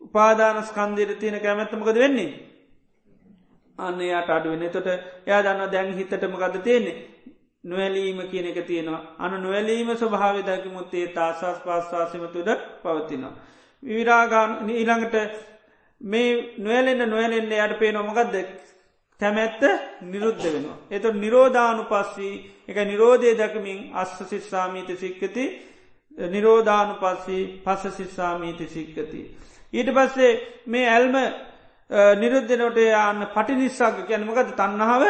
උපාදානස්කන්දයට 0.00 1.18
තියෙන 1.18 1.40
කැමැත්තමකද 1.40 1.96
වෙන්නේ. 1.96 2.32
අන්න 3.78 4.00
යාට 4.02 4.30
අඩුවෙන 4.30 4.70
තොට 4.70 4.88
යා 5.26 5.42
දන්න 5.42 5.72
දැන් 5.72 5.94
හිතටමකද 5.94 6.56
තියෙන්නේ 6.60 6.96
නොවැලීම 7.64 8.18
කියන 8.24 8.46
එක 8.46 8.58
තියෙනවා 8.62 9.00
අන 9.18 9.32
නොවැලීම 9.38 9.88
ස්වභාව 9.92 10.36
දකිමුත්තේ 10.42 11.06
තාසස් 11.08 11.58
පාස්වාසම 11.60 12.24
තුද 12.28 12.48
පවතිනවා. 12.82 13.34
විරාගාන 13.82 14.70
ඊළඟට 14.70 15.14
මේ 16.04 16.30
නොවැලෙන්න්න 16.58 17.08
නොවැලෙන්න්න 17.08 17.52
යට 17.54 17.78
පේ 17.78 17.92
නොමගත්ද 17.92 18.34
කැමැත්ත 19.20 19.62
නිරුද්ධ 20.04 20.44
වෙනවා. 20.44 20.76
එත 20.90 21.04
නිරෝධානු 21.14 21.84
පස්සී 21.84 22.34
එක 22.68 22.76
නිරෝධය 22.84 23.30
දැකමින් 23.34 23.80
අස්ස 23.94 24.18
සිස්සාමීත 24.24 24.90
සික්කති 24.96 25.44
නිරෝධානු 26.28 26.94
පස්සී 26.96 27.44
පස 27.60 27.82
සිස්සාමීති 27.92 28.66
සික්කති. 28.68 29.20
ඊට 29.72 29.90
පස්සේ 29.90 30.32
මේ 30.66 30.88
ඇල්ම 30.88 31.16
නිරුද්ධනොට 32.16 32.78
යන්න 32.78 33.24
පටි 33.28 33.54
නිස්සාක 33.54 33.96
කැනමකද 34.04 34.52
තන්නහාව 34.52 35.04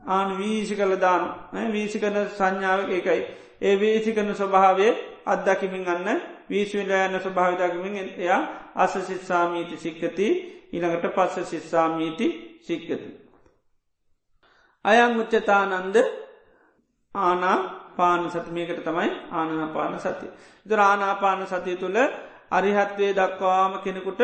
ආන 0.00 0.28
වීසි 0.38 0.74
කළ 0.74 0.96
දාන 0.98 1.24
වීසි 1.70 1.98
කන 1.98 2.18
සංඥාව 2.30 2.90
එකයි. 2.90 3.22
ඒ 3.60 3.74
වීසි 3.76 4.12
කන 4.12 4.34
ස්වභාවය 4.34 4.88
අත්දකිමින් 5.26 5.84
ගන්න 5.84 6.20
වීශවිලයන්න 6.48 7.20
ස්වභාවිදකිමින් 7.20 7.96
එයා 8.18 8.42
අස 8.76 8.92
සිස්සාමීති 9.02 9.76
සික්කති 9.76 10.26
ඉළඟට 10.72 11.14
පස්ස 11.14 11.50
සිස්සාමීති 11.50 12.26
සික්කති. 12.60 12.96
අයං 14.84 15.16
උච්චතානන්ද 15.16 15.96
ආනා 17.14 17.58
පාන 17.96 18.30
සති 18.30 18.50
මේකට 18.50 18.84
තමයි 18.84 19.10
ආනපාන 19.32 19.98
සති. 19.98 20.26
දුර 20.66 20.80
ආනාපාන 20.80 21.46
සතිය 21.46 21.76
තුළ 21.76 21.98
අරිහත්වේ 22.50 23.12
දක්වාම 23.12 23.72
කෙනෙකුට 23.78 24.22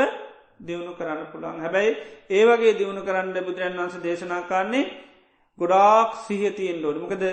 දියුණු 0.61 0.93
කරන්න 0.93 1.27
පුළන් 1.27 1.61
හැබැයි 1.61 1.93
ඒවගේ 2.31 2.73
දියුණු 2.75 3.03
කරන්න 3.03 3.37
බුදුරන් 3.39 3.77
වන්ස 3.77 4.03
දේශනා 4.03 4.43
කාන්නේ 4.43 4.85
ගොඩාක් 5.59 6.11
සිහතියෙන් 6.27 6.79
ඩෝඩ 6.79 6.99
මොකද 6.99 7.25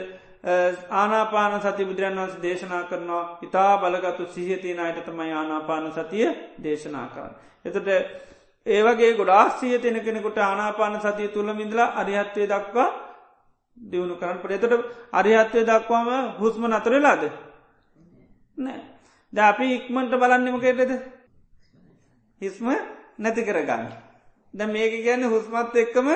ආනාපාන 0.46 1.62
සති 1.62 1.86
බුදුරන් 1.86 2.18
වන්ස 2.18 2.42
දේශනා 2.42 2.84
කරනවා. 2.84 3.40
ඉතා 3.42 3.78
බලගතු 3.78 4.26
සිහතියන 4.28 4.80
අයට 4.80 5.06
තමයි 5.06 5.32
ආනාපාන 5.34 5.92
සතිය 5.92 6.28
දේශනා 6.64 7.08
කරන්න. 7.08 7.34
එතට 7.66 7.88
ඒවගේ 8.66 9.14
ගොඩා 9.14 9.50
සියතියෙන 9.52 10.00
කෙනෙකුට 10.02 10.38
ආනාපාන 10.40 11.02
සතිය 11.02 11.28
තුළ 11.30 11.54
මිඳලා 11.54 11.90
අරිහත්වය 11.96 12.48
දක්වා 12.48 12.90
දියුණු 13.78 14.16
කරන්න 14.16 14.40
පට 14.40 14.64
එතට 14.64 14.86
අරිහත්වය 15.14 15.62
දක්වාම 15.64 16.10
හුස්ම 16.40 16.64
නතරලාද 16.68 17.24
නෑ. 18.58 18.82
ද 19.34 19.38
අපි 19.42 19.66
ඉක්මට 19.76 20.14
බලන්නම 20.14 20.60
කෙටද 20.60 20.92
හිස්ම 22.42 22.68
නැති 23.18 23.42
කරගන්න. 23.44 23.86
ද 24.54 24.60
මේක 24.68 24.94
ගැන්න 25.04 25.24
හුස්මත් 25.26 25.76
එක්කම 25.76 26.08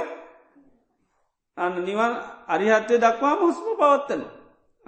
අන්න 1.58 1.76
නිවන් 1.84 2.14
අරිහත්වය 2.50 2.96
දක්වාම 2.98 3.40
හුස්ම 3.40 3.68
පවත්තන. 3.76 4.24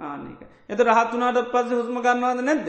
ආනක 0.00 0.40
එත 0.68 0.80
රහත්තුනාට 0.80 1.50
පස්ස 1.50 1.72
හුස්ම 1.72 1.96
ගන්නවාද 1.98 2.40
නැද්ද? 2.42 2.68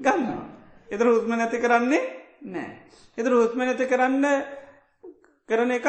ගන්නවා. 0.00 0.44
එතර 0.88 1.06
හුස්ම 1.06 1.30
නැති 1.30 1.58
කරන්නේ 1.58 2.02
නෑ 2.44 2.70
එතර 3.18 3.32
හුස්ම 3.32 3.58
නැති 3.60 3.86
කරන්න 3.86 4.26
කරන 5.48 5.70
එක 5.72 5.86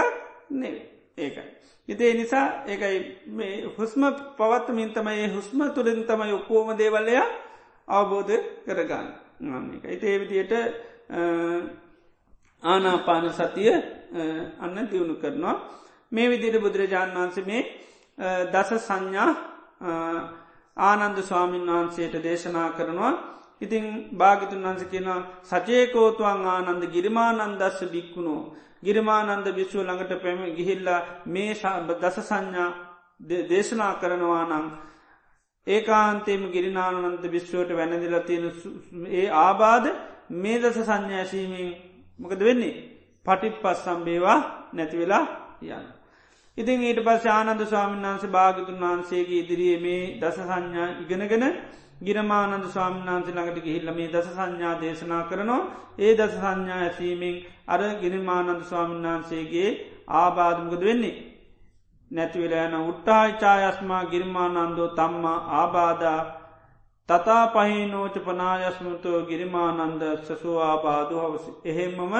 නෙවේ 0.51 0.85
ඒකයි. 1.17 1.47
ඉතිේ 1.87 2.13
නිසා 2.13 2.63
ඒකයි 2.65 2.97
මේ 3.29 3.65
හුස්ම 3.77 4.03
පවත්වමින් 4.37 4.93
තමයි 4.93 5.27
හුස්ම 5.29 5.63
තුළින් 5.69 6.03
තමයි 6.03 6.33
ඔක්කෝම 6.33 6.77
දේවල්ලය 6.77 7.17
අවබෝධ 7.87 8.33
කරගන්න. 8.65 9.07
එක. 9.75 9.83
ඉතිේ 9.87 10.19
විදියට 10.19 10.53
ආනාපාන 12.63 13.29
සතිය 13.31 13.71
අන්න 14.59 14.87
දියුණු 14.87 15.15
කරනවා. 15.15 15.55
මේ 16.11 16.27
විදියට 16.27 16.61
බුදුරජාණන් 16.61 17.17
වහන්සේ 17.17 17.45
මේ 17.45 17.61
දස 18.47 18.69
සංඥා 18.79 19.31
ආනන්ද 20.77 21.17
ස්වාමීන් 21.21 21.67
වහන්සේට 21.67 22.15
දේශනා 22.19 22.69
කරනවා 22.71 23.13
ඉතිං 23.61 23.85
භාගිතුන් 24.13 24.63
වන්ස 24.63 24.83
කියෙනවා 24.85 25.21
සචයකෝතුවන් 25.43 26.45
ආනන්ද 26.47 26.83
ගිරිමානන්දස්ස 26.87 27.79
බික්කුණෝ 27.87 28.41
ගිරිමානන්ද 28.83 29.47
විශ්ව 29.51 29.79
ළඟට 29.79 30.13
පැම 30.17 30.41
ගිහිල්ලා 30.55 31.01
මේ 31.27 31.53
දස 31.95 32.17
සංඥා 32.21 32.69
දේශනා 33.49 33.93
කරනවා 33.95 34.43
නං 34.47 34.67
ඒකාන්තේම 35.67 36.43
ගිරිනානන්ද 36.51 37.23
විශ්වයට 37.27 37.71
වැනදිලා 37.71 38.21
තියෙන 38.21 38.45
ඒ 39.11 39.27
ආබාධ 39.37 39.89
මේ 40.37 40.57
දස 40.59 40.77
සංඥාශීමෙන් 40.81 41.69
මොකද 42.19 42.39
වෙන්නේ 42.39 42.75
පටිප් 43.25 43.55
පස් 43.61 43.79
සම්බේවා 43.83 44.39
නැතිවෙලා 44.73 45.25
යන්න. 45.63 45.87
ඉතින් 46.57 46.81
ඊට 46.81 47.01
පස් 47.03 47.25
ආනන්ද 47.27 47.61
ස්වාමීන් 47.63 48.05
වන්සේ 48.05 48.29
භාගතුන් 48.29 48.79
වහන්සේගේ 48.79 49.41
ඉදිරියේ 49.41 49.79
මේ 49.79 50.03
දස 50.21 50.37
සංඥා 50.41 50.89
ඉගෙනගෙන 51.01 51.45
ගිරමානන්ද 52.03 52.65
ස්වාමිනාන්සේ 52.65 53.33
ළඟට 53.33 53.63
ගිහිල්ල 53.63 53.89
මේ 53.91 54.07
දස 54.07 54.27
සංඥා 54.29 54.73
දේශනා 54.81 55.23
කරනවා 55.23 55.61
ඒ 55.99 56.11
දස 56.15 56.33
සංඥා 56.33 56.79
ඇසීමෙන් 56.79 57.37
අර 57.67 57.81
ගිරිමානන්ද 58.01 58.61
ස්වාමින්වහන්සේගේ 58.63 59.69
ආබාධමකද 60.07 60.81
වෙන්නේ. 60.81 61.15
නැතිවෙලා 62.11 62.65
යන 62.65 62.75
උට්ටායිචායස්මා 62.81 64.03
ගිරිමානන්දෝ 64.05 64.89
තම්මා 64.89 65.39
ආබාධා 65.59 66.21
තතා 67.09 67.43
පහිනෝච 67.47 68.15
පනායස්මතෝ 68.19 69.19
ගිරිමානන්ද 69.29 70.03
සසෝ 70.19 70.57
ආබාධ 70.61 71.13
හවසි. 71.15 71.51
එහෙම්මම 71.65 72.13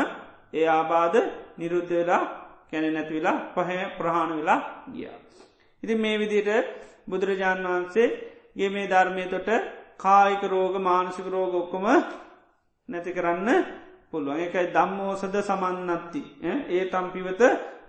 ඒ 0.54 0.68
ආබාධ 0.70 1.18
නිරුද්ධවෙලා 1.58 2.24
කැනෙ 2.70 2.90
නැතිවෙලා 2.92 3.38
පහ 3.56 3.70
ප්‍රහාණ 3.98 4.32
වෙලා 4.32 4.60
ගිය. 4.94 5.10
ඉති 5.84 5.96
මේ 5.96 6.16
විදිට 6.18 6.50
බුදුරජාණන් 7.10 7.68
වහන්සේ 7.68 8.08
ගේ 8.58 8.70
මේ 8.70 8.88
ධර්මය 8.88 9.26
තොට 9.26 9.50
කායික 9.98 10.44
රෝග 10.46 10.74
මානසික 10.80 11.28
රෝග 11.28 11.54
ඔක්කොම 11.56 11.86
නැති 12.90 13.12
කරන්න 13.12 13.50
පුළුවන්. 14.12 14.40
එකයි 14.40 14.68
දම්මෝසද 14.70 15.36
සමන්නත්ති. 15.42 16.22
ඒ 16.70 16.84
තම්පිවත 16.88 17.42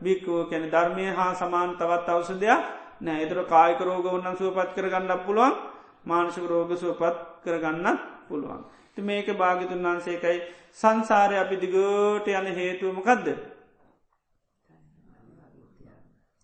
බික්කෝ 0.02 0.40
කැන 0.50 0.64
ධර්මය 0.66 1.04
හා 1.12 1.32
සමාන් 1.34 1.70
තවත් 1.78 2.08
අවසදයක් 2.10 2.60
නෑ. 3.00 3.18
එතර 3.24 3.38
කායික 3.46 3.80
රෝග 3.80 4.04
වන්නන් 4.06 4.36
සුවපත් 4.36 4.70
කරගන්නක් 4.74 5.26
පුළුවන්. 5.26 5.77
මානසික 6.04 6.44
රෝග 6.44 6.70
සුවපත් 6.74 7.16
කරගන්නත් 7.44 8.00
පුළුවන්. 8.28 8.62
ති 8.94 9.00
මේක 9.02 9.28
භාගිතුන් 9.34 9.84
වන්සේකයි 9.84 10.38
සංසාරය 10.72 11.36
අපි 11.36 11.56
දිගෝට 11.56 12.26
යන 12.30 12.46
හේතුවමකක්ද. 12.52 13.26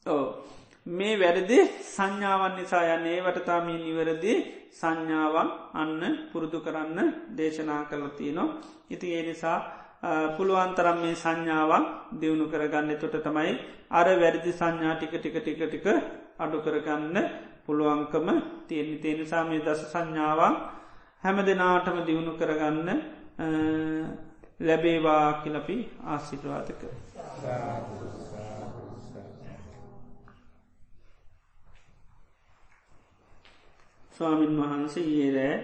ඕ 0.07 0.25
මේ 0.87 1.15
වැරදි 1.17 1.59
සංඥාවන් 1.87 2.57
නිසා 2.57 2.85
යන්නේ 2.91 3.19
වටතාමී 3.21 3.79
නිවැරදි 3.79 4.33
සංඥාවන් 4.73 5.49
අන්න 5.75 6.03
පුරුදු 6.31 6.59
කරන්න 6.61 6.99
දේශනා 7.33 7.83
කරලතිය 7.85 8.33
නො 8.33 8.45
ඉති 8.91 9.07
ඒ 9.11 9.23
නිසා 9.23 9.59
පුළුවන්තරම් 10.37 10.99
මේ 11.01 11.15
සංඥාවක් 11.17 11.87
දියුණු 12.15 12.47
කරගන්න 12.47 12.91
තොට 12.97 13.17
තමයි 13.19 13.53
අර 13.91 14.09
වැරදි 14.15 14.53
සංඥා 14.53 14.95
ටික 14.97 15.15
ටික 15.15 15.37
ටික 15.39 15.63
ටික 15.63 15.87
අඩු 16.39 16.59
කරගන්න 16.61 17.17
පුළුවන්කම 17.69 18.29
තියෙන 18.69 18.99
තියෙන 18.99 19.27
සාමය 19.27 19.59
දස 19.61 19.83
සංඥාවක් 19.87 20.57
හැම 21.25 21.37
දෙනාටම 21.43 21.99
දියුණු 22.07 22.33
කරගන්න 22.35 22.89
ලැබේවා 24.61 25.27
කියලපි 25.35 25.77
ආසිටවාතක. 26.05 26.83
ස්වාමින් 34.13 34.53
වහන්සේ 34.59 35.07
ඒරෑ 35.17 35.55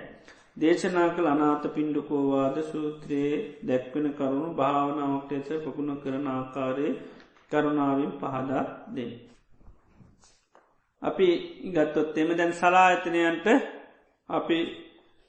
දේශනා 0.57 1.09
කළ 1.11 1.27
අනාත 1.27 1.65
පින්ඩුකෝවාද 1.75 2.57
සූත්‍රයේ 2.65 3.37
දැක්වෙන 3.67 4.09
කරුණු 4.15 4.49
භාවනාවක්ටේස 4.55 5.63
පකුණ 5.65 5.93
කරන 5.97 6.27
ආකාරය 6.29 6.89
කරුණාවෙන් 7.51 8.13
පහදා 8.15 8.65
දෙන්න. 8.95 9.13
අපි 11.03 11.29
ගත්තොත් 11.67 12.17
එම 12.17 12.31
දැන් 12.33 12.53
සලායතනයන්ට 12.53 13.47
අපි 14.29 14.59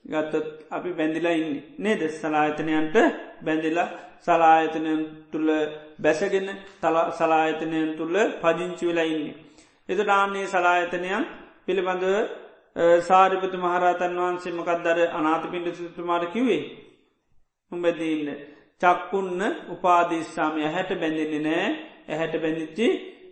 ගත්තොත් 0.05 0.47
අපි 0.69 0.89
බැඳිලා 0.91 1.33
ඉන්න 1.33 1.51
නේද 1.77 2.01
සලායතනයන්ට 2.11 2.95
බැඳිලා 3.41 3.89
සලායතනයන් 4.19 5.01
තුළ 5.31 5.49
බැසගෙන 5.97 6.47
තල 6.81 6.95
සලායතනයන් 7.11 7.89
තුළ 7.97 8.17
පජිංචි 8.41 8.83
වෙලා 8.87 9.05
ඉන්නේ. 9.05 9.35
එතු 9.89 10.01
ඩාන්නේ 10.03 10.45
සලායතනයන් 10.47 11.25
පිළිබඳව 11.65 12.15
සාරිපතු 13.01 13.57
මහරතන් 13.57 14.13
වහන්සේ 14.17 14.53
මකක්දර 14.53 14.99
අනාත 15.09 15.43
පින්ඩ 15.51 15.67
සිතුමාට 15.73 16.25
කිවේ. 16.27 16.63
උඹැදඉන්න. 17.71 18.29
චක්කුන්න 18.81 19.41
උපාදේශාමය 19.69 20.61
හැට 20.67 20.91
බැඳෙන්නේ 20.95 21.41
නෑ 21.41 21.67
ඇහැට 22.09 22.35
බැඳිච්චි 22.37 22.87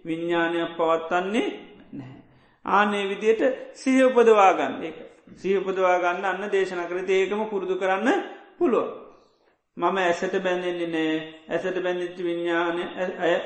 විඤ්ඥානයක් 0.06 0.72
පවත්වන්නේ 0.78 1.48
නැහැ. 1.94 2.19
ආනේ 2.66 3.06
විදියට 3.06 3.42
සිහ 3.74 4.00
උපදවාගන්න 4.02 4.84
එක 4.84 4.98
සිහ 5.34 5.58
උපදවාගන්න 5.58 6.26
අන්න 6.26 6.50
දේශන 6.50 6.82
කර 6.84 7.00
ඒකම 7.10 7.42
පුරුදු 7.46 7.76
කරන්න 7.76 8.10
පුළුව. 8.58 8.88
මම 9.78 9.98
ඇසට 9.98 10.36
බැඳෙන්නේ 10.38 10.88
නෑ 10.88 11.14
ඇසට 11.50 11.78
බැඳිච්චි 11.80 12.22
විඤ්ඥානය 12.22 12.84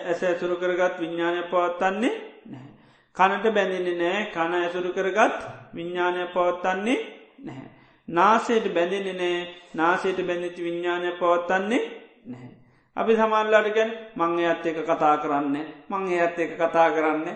ඇස 0.03 0.21
ඇසුරු 0.23 0.55
කරගත් 0.57 0.95
විඤ්ඥානය 0.99 1.41
පවත්තන්නේ 1.45 2.13
නැහැ. 2.45 2.71
කනට 3.17 3.45
බැඳෙන්නේ 3.51 3.97
නෑ 3.97 4.21
කන 4.27 4.53
ඇසුරු 4.55 4.89
කරගත් 4.91 5.39
විඤ්ඥානය 5.73 6.25
පවත්තන්නේ 6.27 6.99
නැහැ. 7.39 7.69
නාසයට 8.07 8.65
බැඳෙන්නේ 8.69 9.15
නෑ 9.15 9.37
නාසයට 9.73 10.19
බැඳිච්චි 10.23 10.61
විඤ්ඥානය 10.63 11.11
පවත්තන්නේ 11.13 11.83
නැහැ. 12.25 12.51
අපි 12.97 13.15
සමල්ලාට 13.15 13.69
ගැන 13.71 13.91
මංගේ 14.15 14.47
ඇත් 14.47 14.65
එක 14.65 14.79
කතා 14.83 15.15
කරන්න 15.17 15.55
මංගේ 15.89 16.21
ඇත් 16.21 16.39
එක 16.39 16.51
කතා 16.55 16.87
කරන්න 16.91 17.27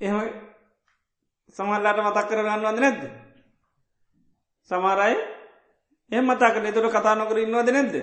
එහම 0.00 0.20
සමල්ලාට 1.48 1.98
මතක් 1.98 2.28
කරගන්නවද 2.28 2.78
නැද්ද. 2.78 3.02
සමාරයි 4.70 5.16
එ 6.12 6.20
මතාකට 6.20 6.64
එතුර 6.64 6.90
කතා 6.90 7.14
නොකර 7.14 7.38
ඉන්නවද 7.38 7.70
නැද්ද. 7.70 7.94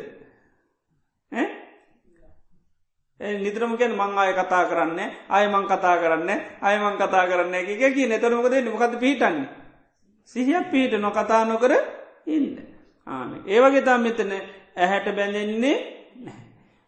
නිතරමකෙන් 3.20 3.92
මං 3.94 4.18
අය 4.18 4.34
කතා 4.34 4.68
කරන්න 4.68 5.00
අයමං 5.30 5.66
කතා 5.66 5.96
කරන්න 5.98 6.30
අයමං 6.62 6.98
කතා 6.98 7.28
කරන්න 7.28 7.56
එක 7.56 7.94
කිය 7.94 8.08
නතරමකද 8.08 8.56
මොකද 8.66 9.00
පිහිටන්නේ. 9.00 9.50
සිහියක් 10.24 10.72
පිහිට 10.72 11.00
නො 11.00 11.12
කතා 11.12 11.46
නොකර 11.46 11.72
ඉන්න. 12.28 12.60
ආන 13.08 13.44
ඒවගේ 13.46 13.82
තම් 13.82 14.02
මෙතන 14.02 14.32
ඇහැට 14.76 15.08
බැඳෙන්නේ 15.12 15.76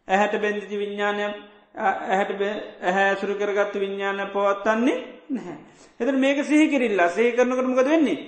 ඇහැට 0.08 0.34
බැඳිචි 0.36 0.76
විඤ්ඥානය 0.76 1.22
ඇහැට 1.74 2.40
ඇහැ 2.82 3.16
සුරු 3.16 3.34
කරගත්තු 3.34 3.78
විඤ්ඥාන 3.78 4.30
පවත්තන්නේ 4.32 5.15
නැහැ. 5.28 5.56
එතර 6.00 6.16
මේක 6.16 6.44
සිහි 6.44 6.68
කිරල්ලා. 6.68 7.08
සේ 7.10 7.32
කරනකටමකද 7.32 7.86
වෙන්නේ. 7.86 8.18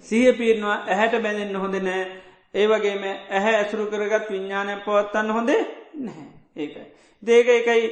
සිය 0.00 0.32
පීරනවා. 0.34 0.76
ඇහැට 0.86 1.22
බැඳෙන්න්න 1.22 1.56
හොඳ 1.56 1.76
නෑ 1.80 2.02
ඒවගේම 2.54 3.04
ඇහැ 3.04 3.54
ඇසුරු 3.54 3.84
කරගත් 3.88 4.30
විඤ්ඥානය 4.30 4.72
පවත්තන්න 4.84 5.30
හොඳේ 5.30 5.60
නැහැ. 5.98 6.26
ඒකයි. 6.56 6.86
දේක 7.22 7.48
එකයි 7.50 7.84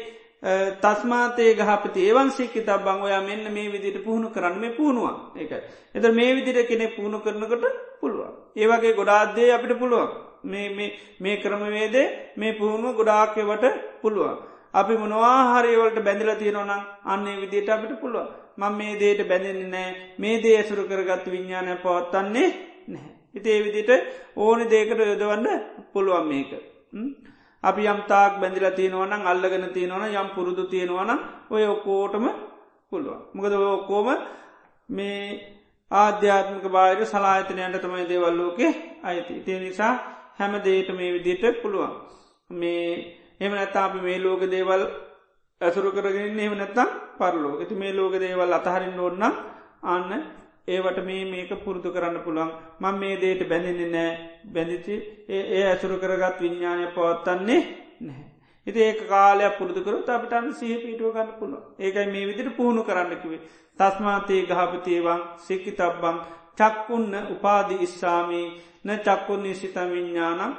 තස්මාතේ 0.79 1.55
ගහපති. 1.55 2.01
ඒවන්සිකි 2.03 2.61
තබං 2.63 3.03
ඔයා 3.03 3.23
මෙන්න 3.23 3.53
මේ 3.53 3.69
විදිට 3.69 4.05
පුහුණු 4.05 4.29
කරන්න 4.31 4.59
මේ 4.59 4.73
පුුණුවන් 4.73 5.17
එක 5.37 5.53
එත 5.95 6.05
මේ 6.13 6.35
විදිට 6.35 6.69
කෙනෙ 6.69 6.87
පුහුණු 6.89 7.21
කරනකට 7.21 7.65
පුළුවන්. 8.01 8.35
ඒවගේ 8.57 8.93
ගොඩාත්දේ 8.93 9.53
අපිට 9.53 9.79
පුළුවන්. 9.79 10.11
මේ 10.45 11.37
ක්‍රමවේදේ 11.39 12.07
මේ 12.37 12.53
පුහුණුව 12.55 12.97
ගොඩාක්‍යවට 12.97 13.65
පුළුවන්. 14.03 14.39
අපි 14.75 14.95
මොනවාහරයවලට 14.95 15.99
බැඳල 16.01 16.31
තියෙනවනම් 16.35 16.83
අන්නේ 17.05 17.37
විදිට 17.37 17.69
අපිට 17.69 17.95
පුළුව 18.01 18.27
මං 18.59 18.75
මේ 18.75 18.99
දේට 19.01 19.23
බැඳෙන්නේ 19.29 19.69
නෑ 19.69 19.91
මේ 20.19 20.37
දේ 20.43 20.57
ඇසුරු 20.57 20.85
කරගත්තු 20.85 21.31
විඤ්ඥානය 21.31 21.75
පවත්තන්නේ 21.77 22.49
නැහැ. 22.89 23.13
ඉතේ 23.35 23.59
විදිට 23.65 23.91
ඕන 24.37 24.61
දේකට 24.67 25.01
යොදවන්න 25.03 25.47
පුළුවන් 25.93 26.29
මේක. 26.29 26.51
අපි 27.65 27.83
යම් 27.85 28.01
තාක් 28.09 28.41
බැඳිල 28.41 28.67
තියෙනවනම් 28.73 29.27
අල්ලගෙන 29.27 29.67
තියෙනවන 29.71 30.05
යම් 30.13 30.29
පුරුදු 30.35 30.65
තියෙනවන 30.67 31.11
ඔය 31.51 31.65
ඔක්කෝටම 31.67 32.27
පුළුවන්. 32.91 33.21
මොකද 33.35 33.53
ඔක්කෝම 33.69 34.09
මේ 34.89 35.21
ආධ්‍යාත්මක 35.91 36.67
බාහිර 36.69 37.07
සලාහිතනයන්ට 37.07 37.83
තමයි 37.83 38.09
දේවල්ලෝකේ 38.09 38.73
අයිති. 39.03 39.33
ඉතිය 39.35 39.59
නිසා 39.59 39.95
හැම 40.39 40.53
දේට 40.65 40.91
මේ 40.95 41.15
විදිට 41.15 41.63
පුළුවන්. 41.63 41.93
මේ 42.51 43.20
එම 43.41 43.53
නැත්තා 43.53 43.85
අපි 43.85 44.01
මේ 44.01 44.19
ලෝක 44.19 44.43
දේවල් 44.47 44.83
ඇසුරු 45.61 45.91
කරගෙන 45.93 46.41
එම 46.41 46.55
නැත්තම් 46.55 46.91
පරලෝ 47.19 47.55
ඇති 47.57 47.75
මේ 47.75 47.93
ලෝක 47.93 48.15
දේවල් 48.17 48.53
අතහරින් 48.53 48.99
ඕන්න 48.99 49.25
අන්න 49.85 50.11
ඒවට 50.69 50.99
මේ 51.03 51.25
මේක 51.27 51.51
පුරුදු 51.59 51.89
කරන්න 51.91 52.19
පුළුවන්. 52.21 52.51
මං 52.81 52.95
මේ 52.97 53.15
දේට 53.17 53.43
බැඳෙන්නේ 53.45 53.89
නෑ 53.89 54.11
බැඳිචි 54.47 54.95
ඒ 55.29 55.63
ඇසුරු 55.65 55.97
කරගත් 55.99 56.37
විඤ්ඥානය 56.39 56.85
පවත්තන්නේ 56.89 57.61
නැහැ. 58.01 58.27
ඉති 58.67 58.81
ඒ 58.81 58.95
කාලයක් 59.03 59.59
පුරදුකරු 59.59 59.97
අපිටන් 60.09 60.53
සහ 60.53 60.63
පිටුව 60.83 61.13
ගන්න 61.13 61.31
පුළුව 61.35 61.63
ඒකයි 61.79 62.07
මේ 62.07 62.27
විදිට 62.27 62.57
පුහුණු 62.57 62.83
කරන්නකිවේ 62.83 63.41
තස්මාතයේ 63.79 64.47
ගහපතියවන් 64.47 65.21
සිකි 65.39 65.73
තබ්බං 65.73 66.17
චක්කුන්න 66.59 67.15
උපාදි 67.31 67.77
ඉස්සාමී 67.79 68.47
න 68.85 68.89
චක්කුන් 68.99 69.43
නිසිත 69.43 69.77
විඤ්ඥානම් 69.87 70.53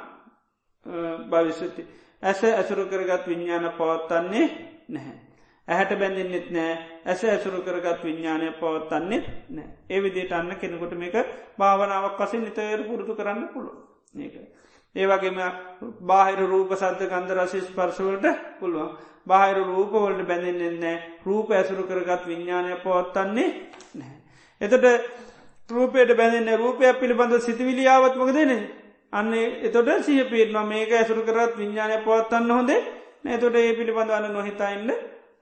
භවිසති. 1.30 1.82
ඇස 2.22 2.40
ඇසුරු 2.44 2.86
කරගත් 2.86 3.26
විඤ්ඥාන 3.26 3.68
පවත්තන්නේ 3.72 4.46
නැහැ. 4.88 5.16
ඇහැට 5.68 5.92
බැඳින්නෙත් 5.96 6.50
නෑ 6.50 6.72
ඇස 7.04 7.24
ඇසුරු 7.26 7.62
කරගත් 7.62 8.02
විඤ්ඥානය 8.02 8.50
පවත්තන්නෙත් 8.54 9.26
නෑ 9.50 9.68
ඒවිදිට 9.88 10.32
අන්න 10.32 10.50
කෙනෙකුට 10.56 10.94
මේක 10.94 11.16
භාවනාවක් 11.58 12.20
වසින් 12.20 12.42
නිතයට 12.42 12.86
පුරුදු 12.86 13.14
කරන්න 13.14 13.48
පුළුව 13.48 13.76
ඒක. 14.16 14.34
ඒවගේම 14.96 15.38
බාහිර 16.02 16.40
රූප 16.46 16.70
සද්ධ 16.72 17.06
ගන්ධ 17.06 17.34
රසිස් 17.36 17.66
පර්ශවලට 17.70 18.26
පුළුවන් 18.58 18.90
බාහිර 19.26 19.58
රූපවලට 19.64 20.22
බැඳෙන්න්නේ 20.24 20.96
රූප 21.22 21.50
ඇසුරු 21.52 21.84
කරගත් 21.84 22.22
විඤ්ඥානය 22.24 22.76
පවත්තන්නේ 22.78 23.48
නැහැ. 23.94 24.18
එතට 24.60 24.84
රූපයට 25.68 26.14
බැඳන්න 26.14 26.54
රූපයක් 26.56 26.98
පිළිබඳ 26.98 27.38
සිතිවිලියාවත්මක 27.40 28.32
දෙන 28.32 28.52
අන්න 29.12 29.32
එතොට 29.62 29.90
සිය 30.00 30.24
පිටම 30.24 30.58
මේක 30.64 30.92
ඇසුරු 30.92 31.22
කරත් 31.22 31.52
විඤ්ඥානය 31.54 31.96
පවත්තන්න 32.00 32.50
හොඳේ 32.50 32.80
නැතොට 33.22 33.56
ඒ 33.56 33.72
පිළිබඳවන්න 33.72 34.32
නොහිතයින්න 34.32 34.90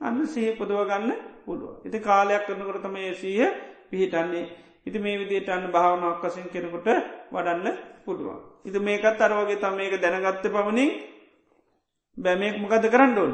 අන්න 0.00 0.18
සහ 0.24 0.56
පුදුවගන්න 0.58 1.12
පුළුව. 1.46 1.84
ඉති 1.84 1.98
කාලයක් 2.00 2.46
කරනකොටතම 2.46 2.96
ඒ 2.98 3.14
සීහ 3.14 3.48
පිහිටන්නේ 3.88 4.50
ඉති 4.86 4.98
මේ 4.98 5.16
විදියට 5.16 5.48
අන්න 5.48 5.64
භාවනාවක් 5.68 6.22
වසින් 6.22 6.48
කෙනෙකුට 6.48 6.88
වඩන්න 7.30 7.78
පුළුවන්. 8.04 8.38
ඉති 8.64 8.78
මේකත් 8.80 9.20
අරවගේ 9.20 9.56
තම 9.56 9.74
මේක 9.74 9.94
දැනගත්ත 9.98 10.44
පමණින් 10.46 10.90
බැමෙක් 12.18 12.56
මොකද 12.58 12.84
කරන්න 12.86 13.18
ඕන්. 13.18 13.32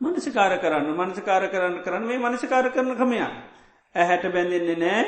මනසිකාර 0.00 0.58
කරන්න 0.58 0.94
මනසිකාර 0.94 1.44
කරන්න 1.48 1.82
කරන්න 1.82 2.04
මේ 2.04 2.18
මනසිකාර 2.18 2.70
කරන 2.70 2.94
කමයා 2.94 3.30
ඇහැට 3.94 4.24
බැඳෙන්නේ 4.28 4.76
නෑ 4.76 5.04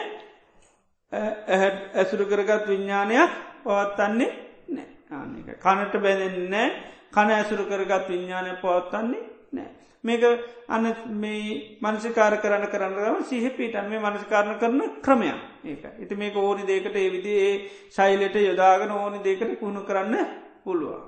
ඇසුරු 1.94 2.24
කරගත් 2.26 2.66
විඤ්ඥානයක් 2.66 3.30
පවත්තන්නේ 3.62 4.30
ආනක 5.12 5.50
කනට 5.58 5.94
බැඳෙන්නේ 5.98 6.68
කන 7.10 7.30
ඇසුරු 7.32 7.64
කරගත් 7.66 8.08
විඤ්ඥානය 8.08 8.56
පවත්තන්නේ 8.58 9.22
නෑ 9.52 9.70
මේක 10.04 10.22
අන්න 10.66 10.86
මේ 11.14 11.78
මනසිකාර 11.80 12.34
කරන්න 12.38 12.66
කරන්නම 12.66 13.24
සිහිපීටන් 13.24 13.88
මේ 13.88 14.00
මනස්කාරණ 14.00 14.58
කරන 14.58 14.80
ක්‍රමයක්. 15.00 15.38
ඒක. 15.64 15.84
ඉති 15.98 16.14
මේක 16.16 16.36
ඕනි 16.36 16.64
දේකට 16.64 16.96
ඒ 16.96 17.10
විදි 17.10 17.32
ඒ 17.38 17.54
ශෛලයට 17.90 18.36
යොදාගෙන 18.36 18.90
ඕනි 18.92 19.18
දේකට 19.20 19.58
කුණු 19.58 19.82
කරන්න 19.82 20.14
පුළුවන්. 20.64 21.02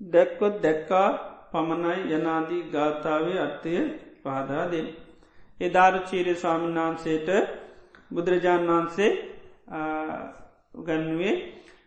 දැක්කොත් 0.00 0.60
දැක්කා 0.60 1.08
පමණයි 1.52 2.12
යනාදී 2.12 2.62
ගාථාවේ 2.70 3.38
අර්ථය 3.38 3.74
පහදා 4.22 4.64
දෙන්න. 4.68 4.88
එදාරු 5.60 6.00
චීරය 6.02 6.34
ස්වාමීන් 6.36 6.78
වහන්සේට 6.78 7.28
බුදුරජාණන් 8.10 8.70
වහන්සේ 8.70 9.10
ගන්නුවේ 10.76 11.34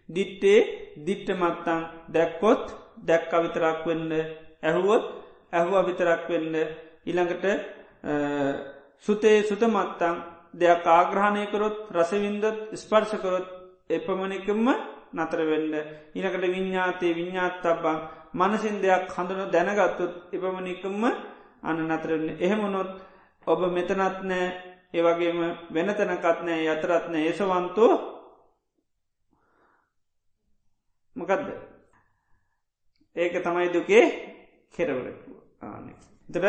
දිට්ටේ 0.10 0.60
දිට්ට 0.98 1.30
මත්තං 1.32 1.82
දැක්කොත් 2.10 2.64
දැක්ක 3.00 3.32
විතරක් 3.36 3.86
වෙන්න 3.86 4.12
ඇහුවොත් 4.62 5.06
ඇහුව 5.52 5.86
විතරක් 5.86 6.28
වෙන්න. 6.28 6.56
ඉළඟට 7.06 7.46
සුතේ 9.00 9.44
සුත 9.44 9.62
මත්තං 9.64 10.16
දෙයක් 10.54 10.86
ආග්‍රහණයකරොත් 10.88 11.78
රසවින්දත් 11.92 12.46
ස්පර්ශකරොත් 12.74 13.48
එපමණිකම්ම 13.90 14.68
නතර 15.14 15.40
වෙන්න. 15.44 15.74
ඉනකට 16.14 16.42
විඤ්ඥාතයේ 16.44 17.16
විඤ්ඥාත්තබ්බං 17.16 17.98
මනසින් 18.34 18.82
දෙයක් 18.82 19.06
හඳුන 19.10 19.52
දැනගත්තුත් 19.52 20.14
එපමණිකම්ම 20.34 21.04
අන්න 21.64 21.80
නතරන්න 21.86 22.30
එහෙමනොත් 22.38 22.92
ඔබ 23.48 23.60
මෙතනත් 23.68 24.24
නෑ 24.24 24.46
ඒවගේම 24.94 25.40
වෙන 25.70 25.90
තැනකත්නෑ 25.92 26.68
යතරත්නෑ 26.68 27.24
ඒසවන්තෝ 27.24 27.94
මොකදද? 31.18 31.48
ඒක 33.16 33.34
තමයි 33.40 33.70
දුකේ 33.70 34.06
කෙරවරකු 34.74 35.34
ආන 35.62 35.86
තර 36.30 36.46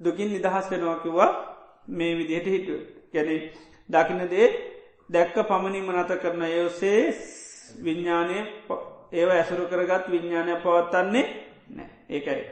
දුකින් 0.00 0.28
නිදහස් 0.28 0.70
වෙනවාකිවා 0.70 1.30
මේ 1.88 2.12
විදිහට 2.14 2.46
හිටුව 2.46 2.80
ගැන 3.12 3.28
දකිනදේ 3.88 4.46
දැක්ක 5.10 5.36
පමණිම 5.42 5.90
නත 5.92 6.10
කරන 6.16 6.42
යෝසේ 6.50 7.02
විඤ්ඥානය 7.78 8.38
ඒව 9.12 9.30
ඇසුරු 9.30 9.64
කරගත් 9.66 10.04
විඤ්ඥානය 10.08 10.52
පවත්තන්නේ 10.58 11.26
නෑ 11.70 11.90
ඒකයි. 12.10 12.42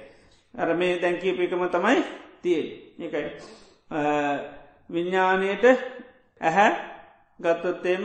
අර 0.55 0.69
මේ 0.75 0.99
දැන්කීපිකම 0.99 1.63
තමයි 1.69 2.01
තියෙන් 2.43 2.67
එකයි 3.01 3.25
විඤ්ඥානයට 4.91 5.65
ඇහැ 6.41 6.73
ගත්තොත්තේම 7.41 8.05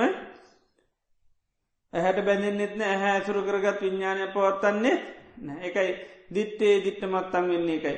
ඇහැට 1.94 2.20
බැඳෙන්න්නෙත්න 2.22 2.82
ඇහැ 2.84 3.12
ඇසුරු 3.12 3.42
කරගත් 3.42 3.82
විඤ්ඥානය 3.82 4.28
පවත්තන්නේ 4.30 4.96
නෑ. 5.40 5.60
එකයි 5.64 5.90
දිට්ටේ 6.34 6.76
දිට්ටමත්තන් 6.84 7.50
වෙන්නේ 7.50 7.78
එකයි 7.78 7.98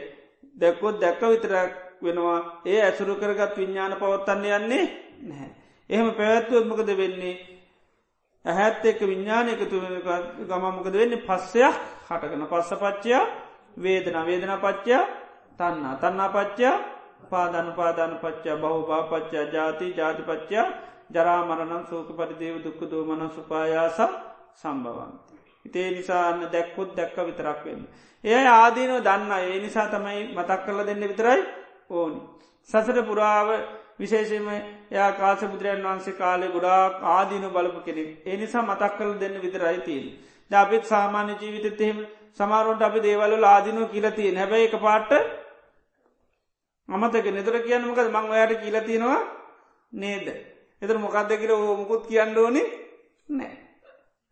දැක්කොත් 0.55 0.95
දැක්ක 0.99 1.21
විතරක් 1.25 1.71
වෙනවා. 2.01 2.39
ඒ 2.65 2.79
ඇසුරු 2.81 3.15
කරගත් 3.15 3.57
විඤ්ඥාන 3.57 3.95
පවත්තන්න 3.95 4.45
යන්නේ 4.53 4.85
නැහැ 5.23 5.51
එහෙම 5.89 6.11
පැවැත්තුවත්මකද 6.11 6.89
වෙන්නේ? 6.95 7.35
ඇහැත් 8.45 8.85
එක්ක 8.85 9.01
විඤ්ඥානයක 9.03 9.61
තුළ 9.65 9.87
ගමමකද 10.41 10.95
වෙන්නේ? 10.95 11.21
පස්සයක් 11.21 11.75
හටකන 12.07 12.47
පස්ස 12.47 12.71
පච්චයා 12.75 13.23
වේදන. 13.77 14.17
වේදන 14.21 14.53
පච්චා 14.59 15.03
තන්නා 15.59 15.95
තන්නා 15.97 16.29
පච්චා 16.29 16.75
පාදන 17.29 17.69
පාදාන 17.73 18.17
පච්චා 18.17 18.57
බහු 18.57 18.81
පාපච්චා 18.83 19.45
ජාති 19.47 19.93
ජාතිපච්චා 19.93 20.65
ජරාමරණම් 21.14 21.84
සෝක 21.85 22.10
පරිදේව 22.11 22.56
දුක්ක 22.64 22.81
දෝමන 22.88 23.23
සුපායාස 23.31 23.99
සම්බවන්ති. 24.56 25.35
හිතේ 25.65 25.90
නිසාන්න 25.91 26.41
දැක්කොත් 26.48 26.90
දැක්ක 26.95 27.18
විතරක් 27.22 27.61
වෙන්න. 27.65 27.84
ඒ 28.23 28.41
ආදීනෝ 28.56 28.99
දන්න 29.02 29.31
ඒ 29.44 29.60
නිසා 29.60 29.88
තමයි 29.90 30.22
මතක් 30.30 30.60
කරල 30.65 30.80
දෙන්න 30.84 31.03
විතරයි 31.03 31.41
ඕනි. 31.91 32.19
සසර 32.69 32.98
පුරාව 33.03 33.49
විශේෂම 33.99 34.48
යා 34.91 35.11
කාස 35.14 35.41
බුදුරන් 35.44 35.84
වන්සේ 35.84 36.14
කාලෙ 36.14 36.48
ගොඩාක් 36.48 36.94
ආදීන 37.10 37.45
බලපු 37.49 37.80
කෙනෙක් 37.81 38.10
ඒ 38.26 38.38
නිසා 38.38 38.64
මතක් 38.64 38.91
කල 38.98 39.11
දෙන්න 39.19 39.35
විතරයි 39.41 39.80
තිීන්. 39.81 40.06
ද 40.52 40.53
අපිත් 40.56 40.84
සාමාන්‍ය 40.85 41.34
ජීවිතත් 41.35 41.81
එහෙම 41.81 41.99
සමාරුන්ට 42.34 42.81
අපි 42.81 42.99
දේවල්ල 42.99 43.45
ආදිනෝ 43.45 43.88
කියලතිය 43.88 44.31
හැබැයි 44.35 44.68
එක 44.68 44.76
පාට්ට 44.77 45.11
අමතක 46.90 47.27
නිතර 47.30 47.56
කියන්නමකද 47.61 48.07
මං 48.07 48.31
ඔයායට 48.31 48.61
කියලතිනවා 48.64 49.19
නේද. 49.94 50.27
එතර 50.84 50.97
මොකක්ද 50.97 51.31
කියල 51.41 51.51
ඕමුකුත් 51.53 52.03
කියන්න 52.07 52.38
ඕනි 52.38 52.64
නෑ 53.30 53.53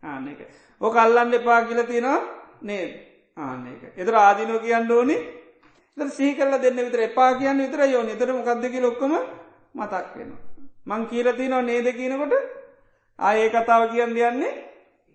ආනක 0.04 0.40
ඕක 0.82 0.96
අල්ලන්න 0.98 1.34
එපා 1.34 1.60
කියලතිනවා 1.64 2.20
නේද? 2.62 2.92
ආනක 3.38 3.84
එතර 3.98 4.16
ආදිනෝ 4.18 4.60
කියන්න 4.60 4.92
ඕනි. 4.92 5.18
සීකල 5.98 6.54
දෙන්න 6.62 6.80
විතර 6.80 7.02
එපා 7.02 7.32
කියන්න 7.36 7.62
විතර 7.64 7.82
යෝ 7.88 8.04
නිතර 8.04 8.34
මොකක්දක 8.34 8.76
ලොක්කම 8.80 9.14
මතක් 9.76 10.16
වෙන. 10.16 10.32
මං 10.86 11.08
කියලතිනවා 11.08 11.62
නේද 11.64 11.88
කියනකොට? 11.94 12.34
ආඒ 13.20 13.50
කතාව 13.50 13.84
කියන්න 13.92 14.18
යන්නේ 14.20 14.54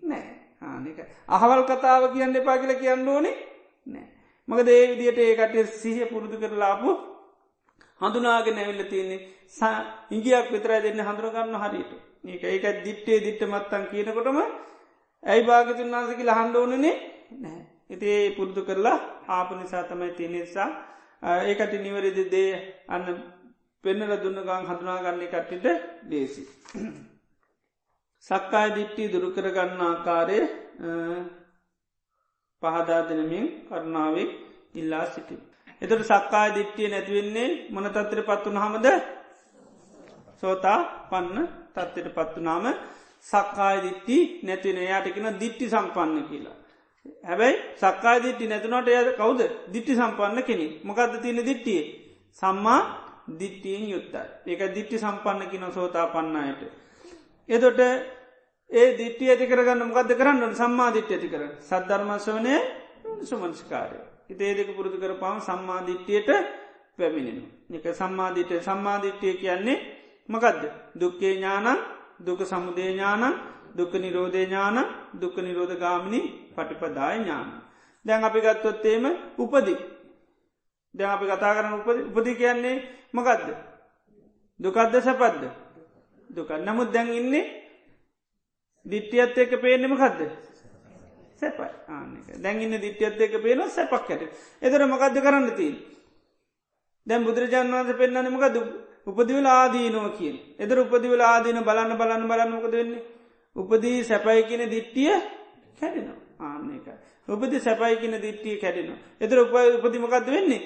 නෑ 0.01 0.25
ආනක 0.63 0.99
අහවල් 1.29 1.61
කතාව 1.65 2.03
කියන්න 2.13 2.35
එපා 2.35 2.57
කියල 2.57 2.73
කියන්න 2.81 3.07
ඕනේ 3.07 3.35
නෑ 3.87 4.07
මක 4.47 4.65
දේ 4.65 4.83
විදියට 4.91 5.19
ඒකට 5.19 5.73
සිහ 5.75 5.97
පුරුදු 6.11 6.37
කරලාපු 6.37 6.91
හඳුනාගෙන 8.01 8.59
ඇවිල්ල 8.59 8.89
තියන්නේ 8.91 9.19
ඉංගියක් 10.11 10.51
විතර 10.51 10.71
දෙන්න 10.81 11.01
හඳුරගන්න 11.01 11.57
හරියට 11.57 11.91
ඒක 12.25 12.43
ඒක 12.45 12.83
දිට්ටේ 12.83 13.19
දිට්ට 13.21 13.47
මත්තන් 13.47 13.87
කියනකොටම 13.87 14.39
ඇයි 15.23 15.45
භාගතුන් 15.45 15.93
වන්සකි 15.93 16.23
ලහන්ඩ 16.25 16.55
ඕනනේ 16.57 16.95
නෑ 17.37 17.63
ඉතිේ 17.89 18.35
පුරුදු 18.35 18.61
කරලා 18.63 18.97
ආප 19.29 19.49
නිසා 19.53 19.83
තමයි 19.85 20.11
තිය 20.13 20.29
නිසා 20.29 20.69
ඒකට 21.41 21.73
නිවැරදි 21.77 22.23
දේ 22.27 22.51
අන්න 22.87 23.05
පෙන්නල 23.83 24.13
දුන්නගං 24.17 24.49
හඳුනාගන්නේ 24.63 25.29
කට්ටිට 25.29 25.65
දේසි. 26.05 26.43
සක්කාය 28.25 28.69
දිට්ටි 28.75 29.03
දුරුකරගන්න 29.07 29.81
ආකාරය 29.81 30.39
පහදා 32.61 33.01
දෙනමින් 33.03 33.45
කරුණාවෙක් 33.65 34.31
ඉල්ලා 34.73 35.05
සිටි. 35.07 35.35
එතට 35.81 36.03
සක්කාය 36.05 36.49
දිට්ටිය 36.53 36.89
නැතිවෙන්නේ 36.89 37.49
මොන 37.69 37.89
තත්තර 37.89 38.21
පත්වන 38.23 38.57
හමද 38.57 38.87
සෝතා 40.41 40.79
පන්න 41.09 41.47
තත්වට 41.75 42.15
පත්වනාම 42.17 42.65
සක්කාය 43.25 43.77
දිට්ටි 43.81 44.17
නැතින 44.43 44.79
යාටකෙන 44.83 45.27
දිට්ටි 45.39 45.69
සම්පන්න 45.69 46.23
කියලා. 46.29 46.55
හැබැයි 47.23 47.57
සක්කාය 47.75 48.19
දිට්ටි 48.25 48.47
නැතුනට 48.47 48.89
ය 48.89 49.13
කවුද 49.19 49.41
දිට්ටි 49.73 49.93
සම්පන්න 49.95 50.43
කෙනෙ 50.43 50.67
මොකක්ද 50.83 51.21
තියෙන 51.21 51.45
දිට්ටිය 51.45 51.81
සම්මා 52.41 52.81
දිට්ටියෙන් 53.39 53.85
යුත්තයි 53.89 54.23
ඒක 54.47 54.61
දිට්ටි 54.75 54.97
සම්පන්න 54.97 55.49
කින 55.51 55.65
සෝතා 55.71 56.07
පන්නයට. 56.07 56.61
එදොට 57.49 57.79
ඒ 58.69 58.87
දිට්ටිය 58.99 59.31
ඇති 59.31 59.47
කරගන්න 59.47 59.87
මොකද 59.89 60.11
කරන්න 60.13 60.55
සම්මා 60.55 60.91
දිට්්‍ය 60.91 61.13
ඇති 61.15 61.29
කර 61.29 61.43
සද්ධර්මශවනය 61.61 62.55
සුමංස්කාරය. 63.23 63.99
ඉතේ 64.29 64.55
දෙක 64.55 64.75
පුරුදු 64.75 64.97
කර 64.99 65.13
පවම් 65.15 65.39
සම්මාධිට්්‍යයට 65.41 66.29
පැමිණෙන. 66.97 67.39
එක 67.69 67.85
සම්මාධිට්‍ය 67.93 68.59
සම්මාධිට්්‍යය 68.61 69.33
කියන්නේ 69.35 69.96
මකදද 70.29 70.63
දුක්කේ 70.95 71.33
ඥානන් 71.33 71.79
දුක 72.19 72.39
සමුදේ 72.41 72.91
ඥානන් 72.91 73.35
දුක 73.75 73.93
නිරෝධය 73.95 74.45
ඥාන 74.45 74.77
දුක 75.13 75.35
නිරෝධ 75.37 75.75
ගාමිණි 75.75 76.21
පටිපදාය 76.55 77.19
ඥාන. 77.19 77.47
දැන් 78.05 78.23
අපි 78.23 78.39
ගත්තොත්තේම 78.39 79.05
උපදි. 79.37 79.75
දැන් 80.95 81.11
අපි 81.11 81.25
කතා 81.27 81.55
කරන 81.55 81.73
උපදි 82.09 82.35
කියන්නේ 82.35 82.83
මකදද. 83.13 83.49
දුකද්ද 84.59 84.93
සැපද්ද. 85.01 85.43
දුක 86.29 86.49
නමුත් 86.59 86.91
දැන් 86.91 87.09
ඉන්නේ 87.11 87.45
දිට්ටියත් 88.85 89.37
එක 89.37 89.51
පේනෙම 89.61 89.95
කදද 89.95 90.21
සැපයි 91.39 91.69
ආනක 91.87 92.27
දැන්ඉන්න 92.37 92.81
දිට්ටියත් 92.81 93.21
එක 93.21 93.37
පේන 93.43 93.63
සැපක් 93.69 94.11
ඇට 94.11 94.23
එතර 94.61 94.85
මකක්ද 94.85 95.17
කරන්න 95.19 95.49
තිී 95.55 95.75
දැන් 97.07 97.25
බුදුරජාන් 97.25 97.71
වන්ස 97.73 97.97
පෙන්න්න 97.97 98.31
මකද 98.31 98.55
උපදිවල 99.07 99.47
ආදීනුව 99.47 100.07
කියෙන්. 100.17 100.37
එදර 100.57 100.77
උපදිවල 100.79 101.21
ආදීන 101.23 101.59
බලන්න 101.61 101.97
බලන්න 101.97 102.27
බලන්න 102.27 102.51
මොකද 102.51 102.71
වෙන්නේ? 102.73 103.03
උපදී 103.55 104.03
සැපයි 104.03 104.43
කියන 104.43 104.63
දිට්ටිය 104.67 105.13
කැඩෙනවා. 105.79 106.21
ආන්නේක 106.39 106.87
උපදි 107.27 107.59
සැපයි 107.59 107.97
කියන 107.97 108.15
දිට්ටිය 108.17 108.57
කැඩෙනවා. 108.57 108.99
එතර 109.21 109.37
උප 109.39 109.53
උපදිමකක්ද 109.77 110.27
වෙන්නේ? 110.27 110.61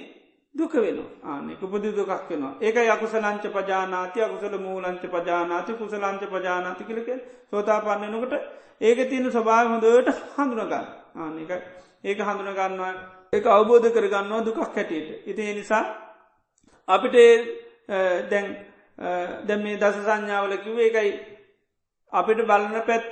දුක 0.56 0.74
වෙන 0.76 1.00
ආනෙක 1.24 1.62
උපදි 1.62 1.92
දුකක් 1.92 2.30
වෙනවා. 2.30 2.58
ඒක 2.60 2.76
යකුසලංච 2.78 3.46
පජානාති 3.50 4.22
අකුසල 4.22 4.58
මූලංච 4.60 5.04
පජානාති 5.06 5.72
කුසලංච 5.74 6.24
පජානාති 6.26 6.84
කලක 6.84 7.10
සෝතා 7.50 7.80
පන්නනකට 7.82 8.34
ඒක 8.82 9.10
තියෙන 9.10 9.32
ස්වභාව 9.32 9.68
හොඳට 9.68 10.10
හඳුනගන්න. 10.36 10.86
ආනක 11.16 11.52
ඒක 12.04 12.20
හඳුනගන්නවා. 12.20 12.94
ඒක 13.34 13.46
අවබෝධ 13.48 13.88
කරගන්නවා 13.90 14.42
දුකක් 14.42 14.60
හැටියට. 14.68 15.28
ඉති 15.28 15.54
නිසා 15.54 15.84
අපිට 16.88 17.16
දැන් 18.28 18.46
දැම් 19.44 19.62
මේ 19.62 19.78
දස 19.78 19.98
සංඥාවල 20.00 20.54
කිවේ 20.58 20.90
එකයි 20.90 21.14
අපිට 22.14 22.42
බලන 22.44 22.82
පැත්ත 22.84 23.12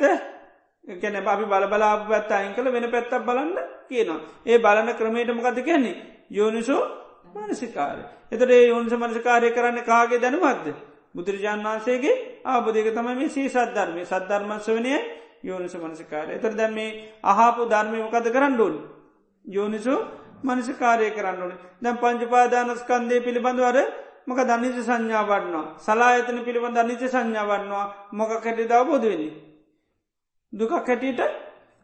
කැන 0.98 1.16
අපි 1.18 1.46
බල 1.46 1.66
බලා 1.68 1.96
පැත්ත 2.06 2.32
අයින් 2.32 2.54
කළ 2.54 2.72
වෙන 2.72 2.92
පැත්තක් 2.92 3.26
බලන්න 3.26 3.58
කියනවා. 3.88 4.20
ඒ 4.46 4.58
බලන 4.58 4.90
ක්‍රමයට 4.96 5.32
මොකද 5.32 5.60
කියන්නේ 5.62 5.96
යෝනිසෝ 6.32 6.82
මනසිකාරය. 7.36 8.04
එතට 8.32 8.50
ඒ 8.50 8.68
යෝනිස 8.68 8.94
මනසිකාරය 8.96 9.52
කරන්න 9.52 9.84
කාගේ 9.84 10.20
දැනුවත්ද. 10.20 10.68
බුදුරජාන් 11.16 11.62
වන්සේගේ 11.62 12.16
ආබදක 12.46 12.88
තමයි 12.92 13.16
මේ 13.16 13.30
සී 13.30 13.50
සද්ධර්මය 13.50 14.06
සද්ධර්මස්ස 14.06 14.68
වනය 14.70 14.94
යෝනිස 15.44 15.76
මනසිකාරය. 15.76 16.32
එතර 16.34 16.54
දැම් 16.54 16.74
මේ 16.74 16.92
අහාපු 17.24 17.62
ධර්මය 17.66 17.98
මොකද 18.00 18.28
කරන්න 18.28 18.56
ඩුන්. 18.56 18.76
යෝනිසු 19.46 19.96
මනසිකාරය 20.44 21.12
කරන්න 21.12 21.42
ඕන 21.42 21.54
දැම් 21.82 21.98
පංචපාදානස්කන්දය 21.98 23.22
පිළිබඳවර 23.22 23.78
මොක 24.30 24.40
දනිච 24.50 24.78
සංඥාවන්නවා 24.80 25.66
සලායතන 25.80 26.40
පිළිබඳ 26.46 26.78
අනිච 26.78 27.02
සංඥාවන්නවා 27.06 27.86
මොක 28.12 28.32
කැටි 28.44 28.70
දවබෝධවෙනි. 28.72 29.30
දුකක් 30.54 30.74
හැටියට 30.78 31.22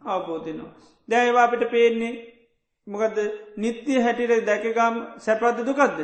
අවබෝධනවා. 0.03 0.71
දැයවා 1.09 1.43
අපිට 1.43 1.63
පේන්නේ 1.71 2.13
මොකද 2.87 3.17
නිත්‍යය 3.57 3.99
හැටියට 3.99 4.45
දැකගම් 4.45 4.95
සැපරද්ද 5.17 5.59
දුකක්ද. 5.65 5.99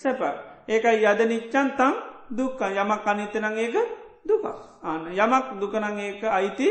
සැප. 0.00 0.20
ඒකයි 0.68 1.04
යද 1.04 1.20
නිච්චන්තම් 1.24 1.94
දුක්ක 2.30 2.60
යමක් 2.62 3.06
අනිතනං 3.06 3.56
ඒක 3.56 3.76
දුක 4.24 4.44
ආන 4.82 5.02
යමක් 5.14 5.46
දුකනං 5.60 5.98
ඒක 5.98 6.22
අයිති 6.38 6.68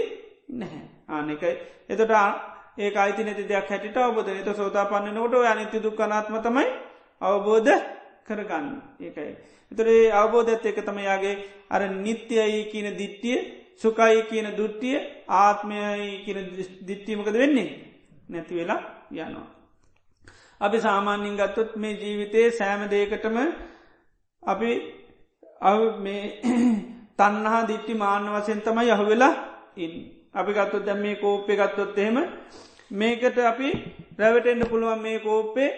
නැහැ. 0.50 0.86
ආන 1.08 1.30
එකයි 1.30 1.54
එතට 1.90 2.12
ඒ 2.78 2.92
අයිති 2.96 3.24
නැති 3.24 3.44
දෙයක් 3.44 3.70
හැටිට 3.70 3.98
අවබෝධ 3.98 4.32
එත 4.32 4.50
සෝතා 4.56 4.86
පන්නනකොට 4.86 5.46
අනිත්‍ය 5.46 5.78
දුක්කනාත්ම 5.80 6.36
තමයි 6.42 6.68
අවබෝධ 7.22 7.72
කරගන්න 8.26 8.68
ඒකයි. 9.00 9.32
එතරේ 9.72 10.12
අවබෝධත් 10.14 10.66
එක 10.66 10.80
තමයාගේ 10.82 11.36
අර 11.70 11.82
නිත්‍යයි 11.98 12.62
කියන 12.72 12.88
දිට්ටිය 12.94 13.38
සුකයි 13.76 14.22
කියන 14.24 14.48
දුට්ටිය 14.54 14.98
ආත්මයයි 15.36 16.24
කියන 16.26 16.40
දිට්ටියමකද 16.88 17.36
වෙන්නේ 17.36 17.70
නැති 18.30 18.54
වෙලා 18.56 18.82
යනවා. 19.12 19.48
අපි 20.62 20.78
සාමාන්‍යින් 20.80 21.38
ගත්තොත් 21.38 21.76
මේ 21.76 21.94
ජීවිතයේ 21.94 22.52
සෑම 22.52 22.82
දේකටම 22.88 23.38
අපි 24.44 24.72
මේ 26.00 26.24
තන්නහා 27.18 27.68
දිට්ටි 27.68 27.94
මාන්න 27.96 28.32
වසයෙන් 28.32 28.62
තමයි 28.62 28.90
යහු 28.90 29.06
වෙලා 29.06 29.34
ඉන් 29.78 29.94
අපි 30.34 30.52
ගත්තොත් 30.54 30.86
දැම් 30.86 31.00
මේ 31.00 31.16
කෝප්පය 31.18 31.54
ගත්තොත් 31.56 31.98
එහෙම 31.98 32.18
මේකට 32.92 33.38
අපි 33.44 33.70
රැවටෙන්න්න 34.18 34.70
පුළුවන් 34.70 35.02
මේ 35.02 35.20
කෝප්පේ 35.20 35.70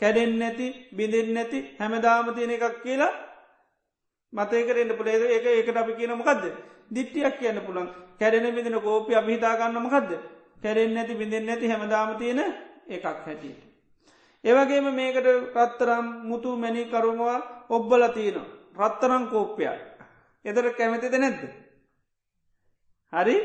කැඩෙන් 0.00 0.32
නැති 0.38 0.66
බිඳෙන් 0.92 1.28
නැති 1.32 1.58
හැමදාම 1.78 2.34
තියෙන 2.34 2.50
එකක් 2.50 2.82
කියලා 2.82 3.12
මතයකරෙන්ට 4.32 4.96
පුළේද 4.98 5.22
ඒක 5.26 5.46
ඒකට 5.48 5.76
අපි 5.76 5.92
කියන 5.94 6.12
මොකක්ද 6.12 6.44
දිට්ටියක් 6.90 7.38
කියන්න 7.38 7.60
පුළන් 7.60 7.88
කැඩෙන 8.20 8.54
බිඳෙන 8.54 8.80
කෝපි 8.80 9.12
අභිහිතාගන්න 9.14 9.78
මොකක්ද 9.78 10.10
කැරෙන් 10.62 10.94
නැති 10.94 11.14
බිඳෙන් 11.14 11.46
නැති 11.46 11.68
හැමදාම 11.68 12.16
තියෙන 12.18 12.40
එකක් 12.88 13.04
හැටියට. 13.04 13.60
ඒවගේම 14.44 14.86
මේකට 14.94 15.28
රත්තරම් 15.56 16.06
මුතු 16.22 16.56
මැනි 16.56 16.84
කරුමවා 16.86 17.38
ඔබ්බල 17.70 18.02
තියෙන 18.14 18.40
රත්තරං 18.78 19.24
කෝප්පයක් 19.28 19.80
එදර 20.44 20.66
කැමතිද 20.72 21.14
නැද්ද. 21.14 21.42
හරි? 23.12 23.36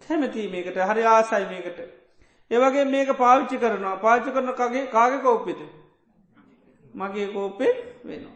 කැමති 0.00 0.48
මේකට. 0.48 0.78
හරි 0.80 1.02
ආසයි 1.06 1.44
මේකට. 1.46 1.78
ඒවගේ 2.52 2.84
මේක 2.86 3.10
පාවිච්චි 3.14 3.56
කරනවා. 3.58 3.96
පාච්චි 3.98 4.30
කරන 4.30 4.52
කගේ 4.54 4.86
කාග 4.88 5.12
කෝප්පිත 5.22 5.60
මගේ 6.94 7.28
කෝපේ 7.28 7.72
වෙනවා. 8.04 8.34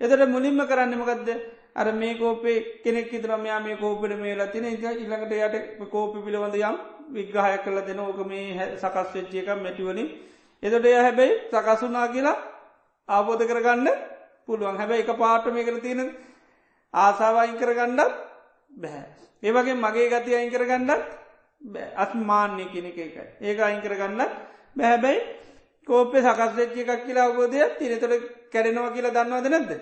එතට 0.00 0.22
මුලින්ම 0.28 0.60
කරන්නමකක්ද 0.66 1.28
අර 1.74 1.92
මේ 1.94 2.14
කෝපේ 2.16 2.80
කෙනෙක් 2.82 3.12
ඉතරමයා 3.12 3.60
මේ 3.60 3.76
කෝපට 3.76 4.16
මේ 4.16 4.34
ලතින 4.36 4.64
ඉළඟට 4.66 5.32
යට 5.34 5.90
කෝපි 5.90 6.18
පිළිබඳ 6.20 6.56
යම් 6.60 6.76
විග්‍රහය 7.10 7.58
කල 7.64 7.78
දෙන 7.82 8.00
ඕක 8.00 8.20
මේ 8.24 8.76
සකස් 8.76 9.08
වෙච්චියක 9.14 9.48
මැටිවලින් 9.56 10.08
එතට 10.62 10.86
එය 10.86 10.96
හැබැයි 10.96 11.38
සකසුනා 11.52 12.08
කියලා 12.08 12.36
ආබෝධ 13.08 13.44
කරගන්න 13.44 13.88
පුළුවන්. 14.46 14.76
හැබැයි 14.76 15.04
එක 15.04 15.12
පාට 15.16 15.46
මේ 15.48 15.64
කර 15.64 15.80
තියෙන 15.80 16.10
ආසාාවයින් 16.94 17.56
කරගණ්ඩත් 17.56 18.12
බැහැ. 18.72 19.08
ඒවගේ 19.42 19.74
මගේ 19.76 20.08
ගති 20.10 20.34
අයින් 20.34 20.50
කරගණ්ඩත් 20.50 21.02
අත්මාන්‍ය 21.96 22.64
කෙනෙක 22.66 22.98
එක 22.98 23.16
ඒක 23.40 23.58
අයින් 23.60 23.80
කරගන්නත් 23.80 24.32
බැහැබැයි 24.76 25.20
කෝපේ 25.86 26.22
සකස්වෙච්චි 26.22 26.80
එකක් 26.82 27.04
කියලා 27.06 27.26
අවබෝධයක් 27.26 27.72
තිනතොට 27.78 28.14
කැරෙනවා 28.50 28.90
කියලා 28.90 29.14
දන්නවද 29.16 29.46
නැද්ද. 29.48 29.72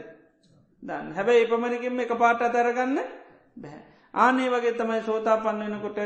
දන්න 0.83 1.13
හැබැයි 1.13 1.45
එපමණකින්ම 1.45 2.01
එක 2.01 2.13
පාට 2.15 2.43
අතරගන්න 2.43 2.99
බැහැ. 3.57 3.83
ආනේ 4.15 4.49
වගේ 4.49 4.75
තමයි 4.75 5.03
සෝතා 5.03 5.37
පන්නවෙනකොට 5.39 5.99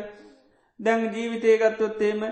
දැන් 0.81 1.03
ජීවිතය 1.11 1.59
ගත්තොත් 1.59 2.03
ඒම 2.03 2.23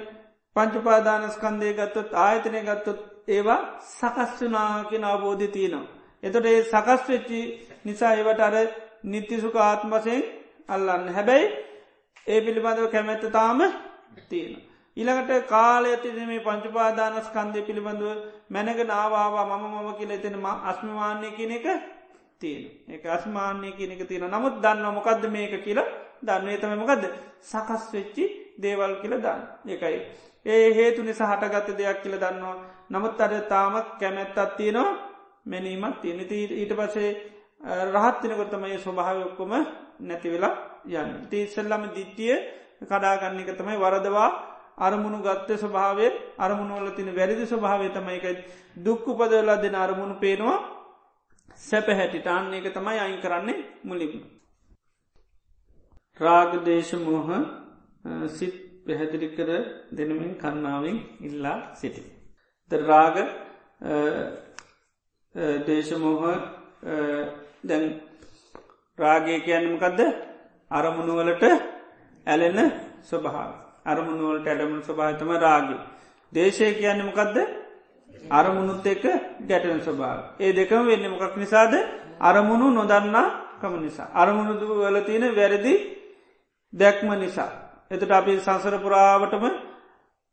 පංචුපාදානස්කන්දය 0.56 1.72
ගත්තොත් 1.74 2.14
ආයතනය 2.16 2.60
ගත්තොත් 2.62 3.00
ඒවා 3.28 3.60
සකස්වනාගෙන 3.88 5.04
අවබෝධය 5.04 5.48
තියනවා. 5.48 5.90
එතොට 6.22 6.46
ඒ 6.46 6.62
සකස් 6.64 7.02
වෙච්චි 7.08 7.40
නිසා 7.84 8.12
ඒවට 8.12 8.40
අර 8.40 8.56
නිත්‍යසුක 9.04 9.56
ආත්මසයෙන් 9.58 10.22
අල්ලන්න 10.68 11.06
හැබැයි 11.10 11.46
ඒ 12.26 12.40
පිළිබඳව 12.40 12.90
කැමැත්ත 12.90 13.24
තාම 13.32 13.60
තියෙන. 14.28 14.56
ඉළඟට 14.96 15.48
කාලය 15.48 15.96
තින 15.96 16.18
මේ 16.26 16.40
පංචුපාදානස්කන්දය 16.40 17.62
පිළිබඳව 17.62 18.06
මැනග 18.48 18.80
නාවාවා 18.84 19.46
මම 19.50 19.64
මම 19.74 19.90
කියල 19.98 20.10
එතෙනම 20.10 20.46
අස්මිමාන්‍ය 20.70 21.30
කියන 21.36 21.52
එක 21.52 21.66
තියෙන 22.38 22.64
එක 22.88 23.04
අස්මාන්‍ය 23.06 23.72
කියන 23.72 23.92
එක 23.92 24.02
තියෙන 24.08 24.26
නමුත් 24.26 24.54
දන්න 24.62 24.94
මොකක්ද 24.94 25.24
මේක 25.28 25.54
කියලා? 25.64 25.88
දන්නේ 26.22 26.58
තම 26.58 26.74
මොකක්ද 26.76 27.04
සකස් 27.42 27.84
වෙච්චි 27.92 28.24
දේවල් 28.58 28.94
කියල 29.02 29.14
දන්න. 29.16 29.40
එකයි. 29.66 29.98
ඒ 30.46 30.74
හේතු 30.74 31.02
නිසා 31.02 31.30
හටගත්ත 31.30 31.78
දෙයක් 31.78 32.02
කියල 32.02 32.16
දන්නවා. 32.16 32.56
නමුත් 32.90 33.20
අර 33.20 33.32
තාමත් 33.48 33.88
කැමැත්තත් 34.00 34.56
තියෙනවා 34.56 34.98
මැනීමත් 35.44 36.00
තියෙනති 36.00 36.36
ඊට 36.52 36.72
පසේ 36.74 37.10
රහත්තිනකොත්තමයි 37.86 38.78
ස්වභාවයොක්කොම 38.78 39.52
නැතිවෙලා 40.00 40.69
යන්න. 40.84 41.28
තිස්සල්ලම 41.30 41.84
දිට්ටිය 41.94 42.34
කඩාගන්න 42.82 43.40
එක 43.42 43.50
තමයි 43.58 43.76
වරදවා 43.76 44.28
අරමුණු 44.78 45.18
ගත්ත 45.20 45.58
ස්වභාවය 45.58 46.06
අරමුණුවල 46.38 46.90
තින 46.96 47.08
වැරදි 47.14 47.46
ස්වභාවය 47.46 47.88
තමයිකයි 47.90 48.44
දුක්කු 48.76 49.10
පදවලා 49.14 49.62
දෙන 49.62 49.74
අරමුණු 49.76 50.14
පේනවා 50.16 50.58
සැප 51.58 51.86
හැටිට 51.90 52.26
අන්න 52.28 52.54
එක 52.54 52.66
තමයි 52.72 52.98
අයින් 52.98 53.20
කරන්නේ 53.20 53.64
මුලින්ම. 53.84 54.22
රාගදේශමෝහ 56.20 57.28
සිත් 58.28 58.54
පැහැදිලි 58.86 59.28
කර 59.36 59.50
දෙනමින් 59.92 60.32
කන්නාවෙන් 60.36 60.98
ඉල්ලා 61.20 61.58
සිටි. 61.74 62.02
ද 62.70 62.72
රාග 62.82 63.16
දේශමෝහ 65.66 66.22
දැන් 67.64 67.84
රාගය 68.98 69.36
කියන්නමකදද 69.46 70.00
අරමුණුවලට 70.70 71.44
ඇලෙන 72.26 72.58
ස්වභාව 73.02 73.50
අරමුණුවලට 73.84 74.46
ඇඩමුණු 74.46 74.82
ස්වභාතම 74.82 75.30
රාගි. 75.36 75.76
දේශය 76.32 76.66
කියන්නමකදද 76.74 77.36
අරමුණුත් 78.30 78.86
එක 78.86 79.02
ගැටන 79.42 79.80
ස්වභාව. 79.80 80.18
ඒ 80.38 80.52
දෙකම 80.52 80.84
වෙන්න 80.84 81.10
මොකක් 81.10 81.36
නිසාද 81.36 81.72
අරමුණු 82.20 82.66
නොදන්නා 82.70 83.26
කම 83.60 83.74
නිසා. 83.78 84.08
අරමුණුදු 84.14 84.66
වල 84.76 84.96
තියෙන 85.00 85.24
වැරදි 85.32 85.74
දැක්ම 86.72 87.10
නිසා. 87.14 87.50
එතට 87.90 88.10
අපි 88.10 88.38
සංසර 88.38 88.74
පුරාවටම 88.78 89.44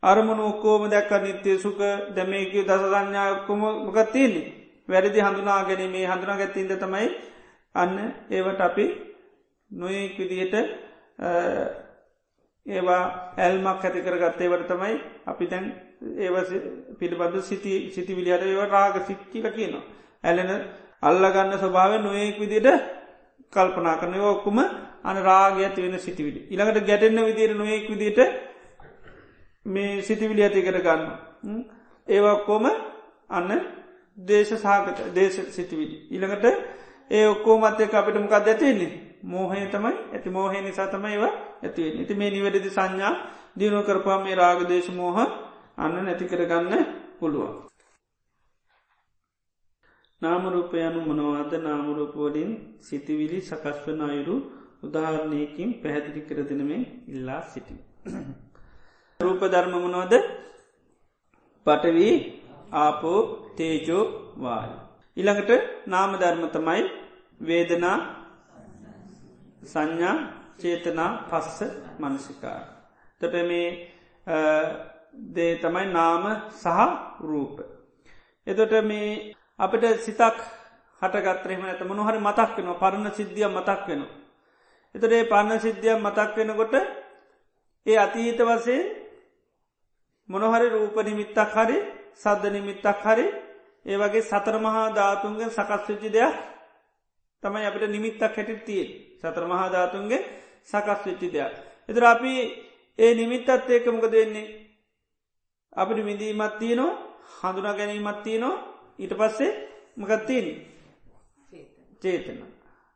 අරමුණු 0.04 0.44
ඔක්කෝම 0.46 0.84
දැක්ක 0.88 1.12
නිත්‍යය 1.18 1.58
සුක 1.58 1.80
දැමේකව 2.16 2.56
දස 2.62 2.84
සංඥායක්කොම 2.84 3.60
මොකත් 3.86 4.12
තියන්නේ. 4.12 4.54
වැරදි 4.90 5.20
හඳුනා 5.20 5.64
ගැනීමේ 5.64 6.06
හඳුනා 6.06 6.38
ගැත්තින්ද 6.38 6.72
තමයි 6.76 7.08
අන්න 7.76 7.98
ඒවට 8.30 8.62
අපි 8.62 8.86
නොයෙක් 9.72 10.18
විදියට 10.18 10.54
ඒවා 12.66 13.04
ඇල්මක් 13.38 13.84
ඇති 13.84 14.02
කරගත්තේවට 14.02 14.68
තමයි 14.68 14.96
අපි 15.26 15.46
දැන් 15.46 15.66
ඒව 16.18 16.36
පිළිබඳ 17.00 17.42
සිති 17.42 17.92
සිතිවිලියට 17.92 18.44
ඒව 18.44 18.62
රාග 18.68 18.96
සික්කිල 19.08 19.48
කියනවා. 19.50 19.84
ඇලෙන 20.24 20.52
අල්ලගන්න 21.02 21.54
ස්වභාව 21.54 22.02
නොයෙක් 22.02 22.40
විදිට 22.40 22.68
කල්පනා 23.54 23.98
කරන 23.98 24.16
ඔක්කුම 24.26 24.60
අන 25.04 25.18
රාග 25.20 25.56
ඇති 25.58 25.82
වෙන 25.82 26.00
සිතිවිලි. 26.00 26.40
ඉළඟට 26.50 26.88
ගැටෙන්න්න 26.88 27.26
විදිර 27.26 27.56
නොයෙක් 27.56 27.90
විදිට 27.90 28.20
මේ 29.66 30.02
සිතිවිලි 30.02 30.44
ඇති 30.44 30.62
කර 30.62 30.80
ගන්න. 30.80 31.04
ඒවක්කෝම 32.08 32.66
අන්න 33.30 33.52
දේශ 34.18 34.54
සාගත 34.56 34.98
දේශ 35.14 35.40
සිතිවිලි. 35.50 35.98
ඉළඟට 36.10 36.46
ඒ 37.12 37.26
ඔක්කෝමත් 37.26 37.80
එක 37.80 37.94
අපිට 37.94 38.18
මොකක් 38.18 38.34
ඇතින්නේ 38.34 39.07
මෝහය 39.28 39.66
තමයි 39.68 39.94
ඇති 40.10 40.30
මෝහය 40.30 40.62
නිසා 40.62 40.88
තමයිව 40.88 41.24
ඇතිවෙන් 41.24 42.02
ඉති 42.02 42.14
මේ 42.14 42.30
නිවැරදි 42.30 42.70
සංඥා 42.70 43.14
දියුණු 43.58 43.82
කරපා 43.84 44.18
මේ 44.20 44.36
රාගදේශ 44.36 44.90
මෝහ 44.92 45.18
අන්න 45.78 45.96
නැති 46.00 46.26
කරගන්න 46.26 46.86
පුළුවන්. 47.20 47.56
නාමරූපයනු 50.22 51.00
මනවාද 51.04 51.52
නාමරූපවලින් 51.60 52.52
සිතිවිලි 52.80 53.40
සකස්වන 53.42 54.02
අයුරු 54.02 54.36
උදාහරණයකින් 54.84 55.70
පැහැදිලි 55.82 56.22
කරදිනමෙන් 56.22 56.84
ඉල්ලා 57.08 57.42
සිටි. 57.44 57.76
රූප 59.20 59.42
ධර්මමනෝද 59.48 60.14
පටවී 61.66 62.14
ආපෝ 62.76 63.20
තේජෝ 63.58 64.04
වාය. 64.38 64.70
ඉළඟට 65.18 65.52
නාම 65.88 66.12
ධර්මතමයි 66.16 66.84
වේදනා 67.42 67.98
සංඥා 69.62 70.16
චේතනා 70.58 71.12
පස්ස 71.30 71.60
මනසිකාර. 72.00 72.64
තොට 73.22 73.34
මේ 73.44 73.68
දේ 75.28 75.54
තමයි 75.58 75.86
නාම 75.88 76.24
සහ 76.54 76.68
රූප. 77.22 77.56
එතොට 78.48 78.74
මේ 78.84 79.34
අපට 79.60 79.84
සිතක් 80.00 80.38
හටගත්‍රෙම 81.02 81.64
ඇත 81.64 81.82
මොනහරි 81.84 82.20
මතක් 82.20 82.56
වෙනවා 82.58 82.82
පරණ 82.82 83.12
සිද්ධිය 83.12 83.48
මතක් 83.48 83.82
වෙනවා. 83.88 84.14
එතොටේ 84.96 85.24
පන්න 85.24 85.60
සිද්ධිය 85.60 85.96
මතක් 85.98 86.32
වෙනකොට 86.38 86.74
ඒ 87.86 87.98
අතීත 87.98 88.40
වසේ 88.42 88.82
මොනොහරි 90.30 90.68
රූප 90.70 90.96
නිමිත්තක් 91.00 91.38
හරි 91.56 91.78
සද්ධ 92.16 92.46
නිමිත්තක් 92.50 93.04
හරි 93.04 93.26
ඒ 93.86 93.98
වගේ 93.98 94.24
සතර 94.24 94.56
මහා 94.60 94.88
ධාතුන්ගෙන් 94.92 95.50
සකස් 95.50 95.84
වෙච්චි 95.88 96.10
දෙයක් 96.10 96.36
තමයි 97.44 97.66
අපිට 97.66 97.90
නිමිත්තක් 97.90 98.22
හැටිත් 98.28 98.62
තිය 98.66 98.86
සතර 99.20 99.46
මහා 99.46 99.70
ධාතුන්ගේ 99.70 100.22
සකස් 100.64 101.02
වෙච්චි 101.06 101.28
දෙයක්. 101.30 101.54
එතර 101.90 102.04
අපි 102.06 102.34
ඒ 103.00 103.12
නිමිත්තත් 103.16 103.50
ඒකමක 103.68 104.06
දෙන්නේ 104.08 104.48
අපිට 105.74 106.00
විඳීමත් 106.00 106.60
තියනවා 106.60 106.94
හඳුනා 107.40 107.74
ගැනීමත් 107.74 108.24
තියනවා. 108.24 108.56
ඊට 109.00 109.14
පස්සේ 109.14 109.52
මකත්තියන 109.98 110.48
චේතන. 112.02 112.40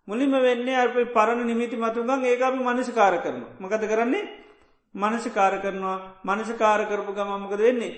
මුලිම 0.07 0.31
වෙන්නේ 0.34 0.77
අප 0.77 0.95
පරණ 1.13 1.45
නිමිති 1.45 1.77
මතුගන් 1.77 2.26
ඒක 2.26 2.41
අපි 2.41 2.59
මනසිකාර 2.59 3.15
කරන 3.23 3.43
මකත 3.59 3.84
කරන්නේ? 3.84 4.23
මනසිකාර 4.95 5.53
කරනවා. 5.61 5.97
මනසිකාර 6.23 6.81
කරපු 6.85 7.11
ගමමකද 7.13 7.59
වෙන්නේ? 7.59 7.93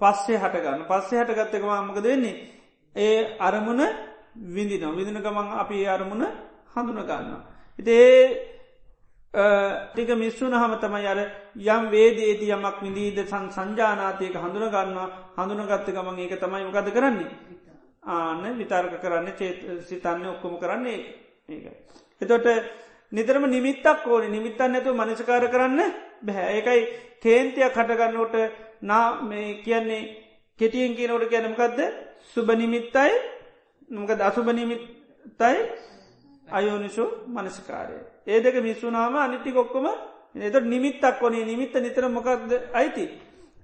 පස්සේ 0.00 0.38
හටගන්න 0.38 0.84
පස්සේ 0.84 1.20
හටගත්තකම 1.20 1.70
අමකද 1.70 2.02
වෙන්නේ? 2.02 2.36
ඒ 2.96 3.36
අරමුණ 3.38 3.82
විඳින 4.40 4.84
විදින 4.90 5.18
ගමන් 5.18 5.48
අපි 5.54 5.86
අරමුණ 5.86 6.24
හඳුනගන්න. 6.68 7.34
ඉතේ 7.78 8.50
ටික 9.34 10.10
මිස්සුන 10.16 10.52
හම 10.52 10.74
තමයි 10.76 11.06
අර 11.06 11.20
යම් 11.54 11.84
වේදේති 11.88 12.46
යමක් 12.48 12.80
විඳීද 12.80 13.18
සන් 13.22 13.46
සංජානාතයක 13.48 14.34
හඳුනගන්නවා 14.34 15.08
හඳුනගත්ත 15.36 15.88
ගමන් 15.88 16.18
ඒක 16.18 16.34
තමයි 16.36 16.64
මකද 16.64 16.88
කරන්නේ. 16.90 17.30
ආන්න 18.04 18.58
විතර්ක 18.58 18.94
කරන්න 18.98 19.32
චේත 19.34 19.58
සිතන්න 19.82 20.26
ඔක්කොම 20.26 20.56
කරන්නේ 20.58 20.98
ඒකයි. 21.48 21.72
එතොට 22.20 22.46
නිතරම 23.12 23.44
නිමිත්තක් 23.46 24.06
ඕන 24.06 24.24
නිමිත්තන්න 24.28 24.74
ඇතු 24.74 24.94
මනසකාර 24.94 25.46
කරන්න 25.48 25.80
බැහැ 26.22 26.56
ඒකයි 26.56 26.80
කේන්තියක් 27.20 27.72
කටගන්නවට 27.72 28.34
නා 28.82 29.22
මේ 29.22 29.60
කියන්නේ 29.60 30.02
කෙටියෙන් 30.60 30.96
කියනවට 30.96 31.28
කියනමකක්ද 31.28 31.78
සුභනිමිත්තයි 32.32 33.12
නොකද 33.90 34.20
අසුභනිමිත්තයි 34.20 35.58
අයෝනිසු 36.48 37.04
මනස්කාරය. 37.28 37.96
ඒ 38.26 38.40
දෙක 38.40 38.56
මිස්සුනාම 38.60 39.16
අනිති 39.16 39.52
කොක්කොම 39.52 39.86
එත 40.36 40.54
නිමිත්තක් 40.64 41.20
වනේ 41.20 41.44
නිමිත්ත 41.44 41.74
නිතර 41.76 42.08
මොකක්ද 42.08 42.50
අයිති. 42.72 43.06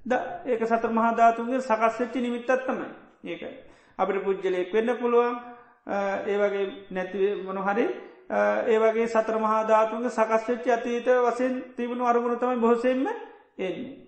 ද 0.02 0.12
ඒක 0.44 0.62
සතර 0.62 0.90
මහධාතුන්ගේ 0.90 1.60
සකස්වෙච්චි 1.60 2.20
නිමිත්තත්තමයි 2.20 2.88
ඒකයි. 3.24 3.54
අපට 3.98 4.16
පුද්ජලයෙක් 4.18 4.72
වෙන්න 4.72 4.96
පුළුවන් 4.96 5.36
ඒවගේ 6.26 6.66
නැතිව 6.90 7.44
මොනහරි 7.44 7.86
ඒවගේ 8.66 9.06
සත්‍ර 9.06 9.38
මහාධාතුන්ගේ 9.38 10.10
සකස්වෙච්චි 10.10 10.70
අතීත 10.70 11.06
වසෙන් 11.06 11.54
තිබුණු 11.76 12.04
අරමුණ 12.04 12.38
තමයි 12.38 12.58
බොහසෙන්ම 12.58 13.06
එන්නේ. 13.58 14.05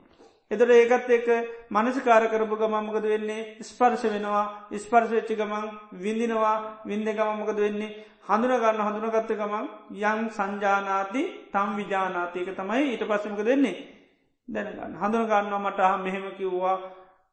එතට 0.51 0.70
ඒකත් 0.70 1.11
එක 1.11 1.27
මනසිකාර 1.70 2.25
කරපු 2.29 2.57
ගමම්මකද 2.57 3.05
වෙන්නේ? 3.05 3.57
ස්පර්ශ 3.61 4.05
වෙනවා. 4.07 4.45
ස්පර්ශ 4.75 5.11
වෙච්චි 5.11 5.35
ගමන් 5.37 5.66
විඳිනවා. 5.95 6.57
වින්ද 6.85 7.09
ගමමකද 7.09 7.59
වෙන්නේ? 7.59 7.91
හඳුනගන්න 8.25 8.81
හඳුනගත්ත 8.81 9.31
ගමන් 9.33 9.66
යං 9.91 10.31
සංජානාති 10.31 11.23
තම් 11.53 11.70
විජානාතික 11.77 12.49
තමයි 12.57 12.85
ඊට 12.87 13.05
පස්සමක 13.05 13.41
දෙන්නේ 13.43 13.77
දැනගන්න. 14.49 14.97
හඳුනගන්නවා 14.97 15.61
මට 15.61 15.81
හම් 15.83 16.03
මෙහෙම 16.03 16.27
කිව්වා 16.39 16.77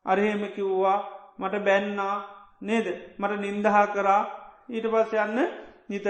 අරහෙම 0.05 0.43
කිව්වා 0.49 0.99
මට 1.39 1.63
බැන්නා 1.63 2.15
නේද? 2.61 2.87
මට 3.17 3.39
නින්දහා 3.39 3.87
කරා. 3.89 4.21
ඊට 4.67 4.87
පස්ස 4.87 5.13
යන්න 5.15 5.39
නිතට 5.89 6.07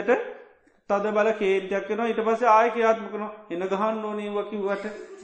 තද 0.90 1.06
බල 1.11 1.30
කේන්තියක් 1.36 1.90
වෙනවා 1.90 2.07
ඊට 2.07 2.22
පස්ස 2.23 2.49
ආය 2.49 2.69
ක්‍රියාත්මකන 2.72 3.23
එන 3.52 3.68
ගහන්න 3.68 4.03
ඕනීව 4.03 4.38
කිව්වට. 4.49 5.14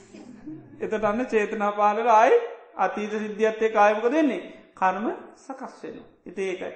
එතට 0.80 1.04
අන්න 1.04 1.26
චේතනා 1.26 1.72
පාලල 1.72 2.08
ආයි 2.10 2.36
අතීත 2.76 3.12
සිද්ධියත්තේ 3.14 3.70
කායමක 3.70 4.06
දෙන්නේ 4.10 4.42
කර්ම 4.74 5.06
සකස් 5.36 5.74
වෙන. 5.82 5.96
ඉති 6.26 6.42
ඒකයි. 6.42 6.72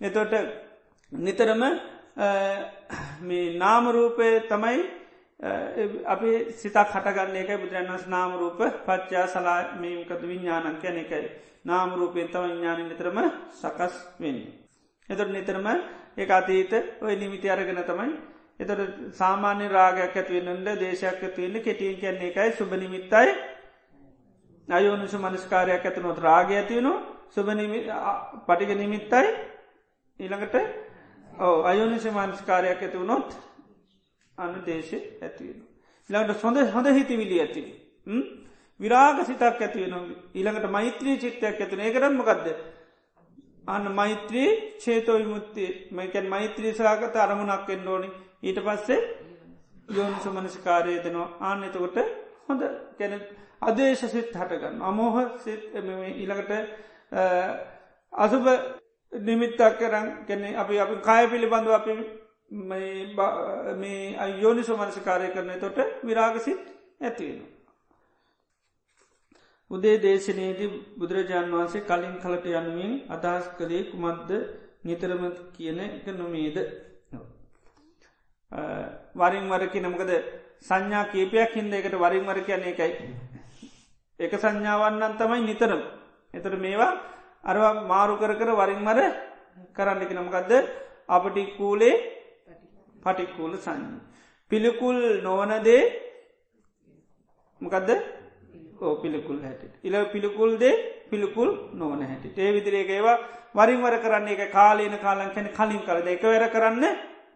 එතොට 0.00 0.32
නිතරම 1.12 1.62
මේ 3.22 3.56
නාමරූපය 3.58 4.28
තමයි 4.48 4.78
අපි 6.06 6.30
සිතක් 6.52 6.76
හටගන්න 6.86 7.36
එක 7.36 7.50
බුදුරන්වස් 7.60 8.06
නාමරූප 8.08 8.60
පච්චා 8.86 9.26
සලා 9.28 9.60
මේකතු 9.80 10.24
විඤ්ඥානන් 10.24 10.78
කැන 10.82 10.98
එකයි. 10.98 11.26
නාමරූපයෙන් 11.64 12.28
තම 12.28 12.44
විඤ්ඥාන 12.44 12.88
නිතරම 12.88 13.18
සකස් 13.52 13.94
වෙන්නේ. 14.20 14.52
එතොට 15.08 15.30
නිතරම 15.30 15.66
ඒ 16.16 16.26
අතීත 16.30 16.72
ඔය 17.02 17.16
නිමිති 17.16 17.50
අරගෙන 17.50 17.82
තමයි 17.82 18.12
එතට 18.60 19.14
සාමාන්‍ය 19.14 19.68
රාගයක් 19.70 20.14
ඇතිවෙන්නට 20.14 20.80
දේශයක් 20.80 21.22
ඇතිවෙන්න 21.22 21.62
කෙටියෙන් 21.62 21.96
කියන්නේ 21.96 22.30
එකයි 22.30 22.52
සුභනිමිත්තයි 22.54 23.34
අයෝනිසු 24.68 25.18
මනස්කාරයක් 25.18 25.84
ඇතනොත් 25.84 26.18
රාග 26.20 26.50
ඇතිවුණු 26.52 26.92
සුභ 27.30 27.50
පටික 28.46 28.70
නිමිත්තයි. 28.70 29.26
ඊළඟට 30.20 30.54
ඕ 31.38 31.62
අයෝනිසි 31.64 32.10
මනස්කාරයක් 32.10 32.82
ඇතිවුණොත් 32.82 33.36
අනු 34.38 34.58
දේශය 34.62 34.98
ඇතිවෙන. 35.20 35.60
ඊළඟට 36.10 36.40
සොඳ 36.40 36.56
හොඳ 36.68 36.86
හිතිවිලි 36.88 37.40
ඇතිව. 37.40 37.66
විරාග 38.80 39.18
සිතක් 39.22 39.42
ඇතිවෙන 39.42 39.94
ඊළඟට 40.34 40.70
මෛත්‍රී 40.70 41.18
චිත්තයක් 41.18 41.60
ඇතින 41.60 41.80
ඒකරම්මකක්ද 41.80 42.46
අන්න 43.66 43.92
මෛත්‍රී 43.92 44.48
චේතෝ 44.78 45.18
විමුත්තිය 45.18 45.70
මයිකැන් 45.90 46.28
මෛත්‍රී 46.28 46.74
සාගත 46.74 47.16
අරමුණක් 47.16 47.68
එෙන් 47.68 47.88
ඕනි. 47.88 48.08
ඊට 48.44 48.60
පස්සේ 48.60 49.00
යෝනිසු 49.90 50.30
මනසිකාරය 50.30 50.94
දෙනවා 51.00 51.28
ආන්න 51.42 51.64
එතකොට 51.64 51.98
හොඳ 52.46 52.62
කැන 52.98 53.14
අදේශ 53.62 54.04
සිත් 54.06 54.30
හටගන්න 54.32 54.82
අමෝහ 54.82 55.16
සිත් 55.38 55.62
ඊළඟට 55.74 56.52
අසුභ 58.12 58.48
නිමිත්තක් 59.12 59.78
කරන් 59.78 60.06
කෙනෙ 60.26 60.48
අපි 60.56 60.78
අපි 60.78 60.94
කාය 61.02 61.24
පිළිබඳව 61.28 61.72
අපි 61.72 61.92
මේ 63.74 64.16
අයෝනිසු 64.18 64.76
මනසිකාරය 64.76 65.28
කරන 65.30 65.50
තොට 65.58 65.78
විරාගසිත් 66.02 66.60
ඇතිවෙනවා. 67.00 67.52
උදේ 69.70 69.96
දේශනයේදී 69.98 70.70
බුදුරජාණන් 70.98 71.54
වහන්සේ 71.54 71.82
කලින් 71.82 72.16
කලට 72.18 72.46
යනුවෙන් 72.52 72.92
අදහස් 73.08 73.46
කළේ 73.58 73.84
කුමද්ද 73.84 74.30
නිතරම 74.84 75.22
කියන 75.52 75.80
එක 75.80 76.06
නොමේද. 76.14 76.56
වරින් 79.14 79.46
වරකි 79.50 79.80
නමකද 79.80 80.10
සංඥා 80.60 81.10
කීපයක් 81.12 81.54
හින්ද 81.56 81.74
එකට 81.74 81.94
වරින් 81.94 82.26
වර 82.26 82.40
කියන්නේ 82.46 82.72
එකයි. 82.74 83.08
එක 84.20 84.32
සංඥාවන්නන් 84.34 85.18
තමයි 85.18 85.42
නිතරම. 85.42 85.82
එතට 86.34 86.54
මේවා 86.58 86.92
අරවා 87.44 87.74
මාරු 87.84 88.16
කර 88.16 88.34
කර 88.40 88.50
වරින් 88.54 88.82
මර 88.82 89.00
කරන්නකි 89.76 90.14
නමකක්ද 90.14 90.52
අපටි 91.08 91.42
කූලේ 91.56 91.94
පටික්කූල 93.02 93.54
සංඥ. 93.58 93.98
පිළිකුල් 94.50 94.98
නොවනදේ 95.22 95.82
මොකදද 97.60 97.90
ඕ 98.80 98.94
පිළිකුල් 99.02 99.38
හැට. 99.42 99.62
ඉල 99.82 99.94
පිළිකුල් 100.12 100.58
දේ 100.58 100.74
පිළිකුල් 101.10 101.50
නොවන 101.74 102.02
හැටි. 102.02 102.28
ඒ 102.36 102.52
විදිරේක 102.52 102.90
ඒවා 102.90 103.18
වරින්වර 103.54 103.98
කරන්නේ 103.98 104.36
එක 104.36 104.52
කාලයන 104.52 104.98
කාලන් 104.98 105.30
කැන 105.34 105.48
කලින් 105.58 105.82
කලද 105.86 106.06
එක 106.06 106.22
වැර 106.22 106.48
කරන්න 106.50 106.84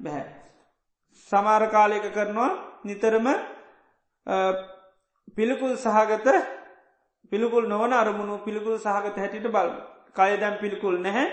බැහැ. 0.00 0.37
සමාර 1.16 1.62
කාලයක 1.68 2.06
කරනවා. 2.10 2.50
නිතරම 2.84 3.26
පිළිකුල් 5.36 5.74
සහගත 5.76 6.28
පිළිකුල් 7.32 7.66
නොවන 7.66 7.92
අරමුණු 7.94 8.44
පිළිකුල් 8.44 8.76
සහගත 8.76 9.16
හැටිට 9.16 9.46
බල 9.48 9.70
කයදැම් 10.16 10.54
පිළිකුල් 10.58 10.96
නැහැ. 10.98 11.26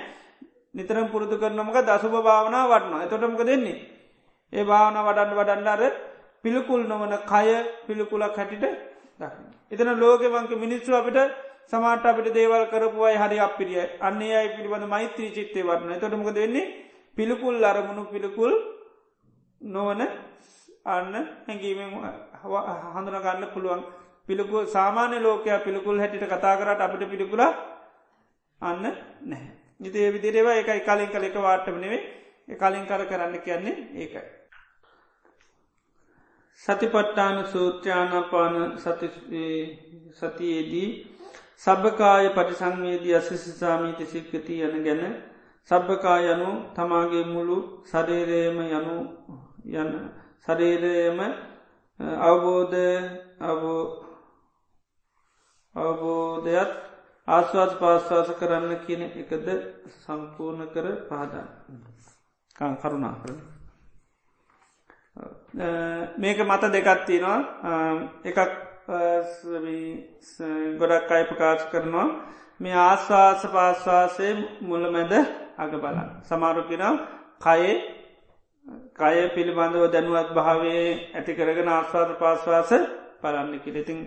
නිතරම් 0.73 1.07
පුරුදු 1.07 1.35
කරනමක 1.37 1.77
දසුභ 1.83 2.17
භාවනා 2.21 2.65
වටනවා 2.65 3.05
එතොටමක 3.05 3.41
දෙන්නේ. 3.43 3.77
ඒ 4.53 4.63
භාවන 4.63 4.97
වඩන්න 4.99 5.33
වඩන්න 5.33 5.67
අර 5.67 5.81
පිළිකුල් 6.43 6.81
නොවන 6.83 7.13
කය 7.23 7.47
පිළිකුලක් 7.87 8.35
හැටිට 8.35 8.65
දකින්න. 9.19 9.49
එතන 9.71 9.89
ලෝකවංක 9.95 10.51
මිනිස්සු 10.55 10.91
අපිට 10.93 11.17
සමාට 11.65 12.05
අපිට 12.05 12.27
දේවල් 12.33 12.63
කරපුවයි 12.67 13.15
හරි 13.15 13.37
අපිරිය 13.39 13.83
අන්නේ 14.01 14.35
අයි 14.35 14.49
පිළිබඳ 14.49 14.85
මෛත්‍රී 14.87 15.31
චිත්තේ 15.31 15.63
වරන 15.63 15.99
තොටමක 15.99 16.29
දෙන්නේ 16.33 16.71
පිළිකුල් 17.17 17.63
අරමුණු 17.63 18.03
පිළිකුල් 18.07 18.53
නොවන 19.65 20.01
අන්න 20.87 21.13
හැඟීමෙන් 21.13 21.91
හඳුනගන්න 22.93 23.45
පුළුවන් 23.53 23.83
පිළිකු 24.27 24.65
සාමාන්‍ය 24.67 25.19
ලෝකයා 25.19 25.59
පිළිකුල් 25.59 25.99
හැටිට 25.99 26.27
කතා 26.27 26.55
කරට 26.55 26.81
අපට 26.81 27.03
පිළිකුල 27.07 27.41
අන්න 28.59 28.81
නැහැ. 28.81 29.51
නිතේ 29.79 30.07
විදිරේවා 30.09 30.55
එකයි 30.55 30.81
කලින් 30.81 31.09
කලෙක 31.09 31.35
වාට්ටමනෙවේ 31.39 32.01
කලින් 32.55 32.85
කර 32.85 33.05
කරන්න 33.05 33.35
කියන්නේ 33.39 33.75
ඒකයි. 33.95 34.23
සතිපට්ටාන 36.61 37.37
සූත්‍රයානපාන 37.47 38.55
සතියේදී 40.13 40.89
සබභකාය 41.57 42.29
පටිසංවේදී 42.31 43.15
අසසිසාමීති 43.15 44.05
සික්කති 44.07 44.61
යන 44.61 44.77
ගැන 44.83 45.03
සබභකා 45.69 46.19
යනු 46.25 46.49
තමාගේ 46.73 47.25
මුළු 47.25 47.57
සරේරයම 47.85 48.57
යනු 48.69 48.95
යන 49.65 49.89
සරේරයම 50.41 51.19
අවබෝධ 51.99 52.75
අවබෝධයත් 55.75 56.71
ආස්වාස් 57.27 57.73
පාස්වාස 57.75 58.29
කරන්න 58.39 58.73
කියන 58.85 59.01
එකද 59.03 59.47
සම්පූර්ණ 59.95 60.69
කර 60.69 60.87
පහදන්න 61.07 61.47
කරුණා 62.75 63.15
කරන. 63.17 63.37
මේක 66.17 66.39
මත 66.41 66.63
දෙකත්තිනවා 66.69 67.39
එකක් 68.23 68.39
ගොඩක් 70.77 71.11
අයි 71.11 71.25
ප්‍රකාශ 71.25 71.65
කරනවා. 71.71 72.07
මේ 72.59 72.77
ආස්වාස 72.83 73.41
පාස්වාසය 73.47 74.27
මුලමැද 74.61 75.13
අග 75.57 75.71
බලන්න. 75.73 76.09
සමාරුකිනම් 76.23 76.95
කයේ 77.39 77.94
කය 78.93 79.17
පිළිබඳව 79.29 79.85
දැනුවත් 79.87 80.29
භාවේ 80.31 80.85
ඇති 81.11 81.31
කරගෙන 81.33 81.69
ආස්වාද 81.69 82.11
පාස්වාස 82.17 82.71
බලන්න 83.21 83.59
කිරඉතින් 83.59 83.99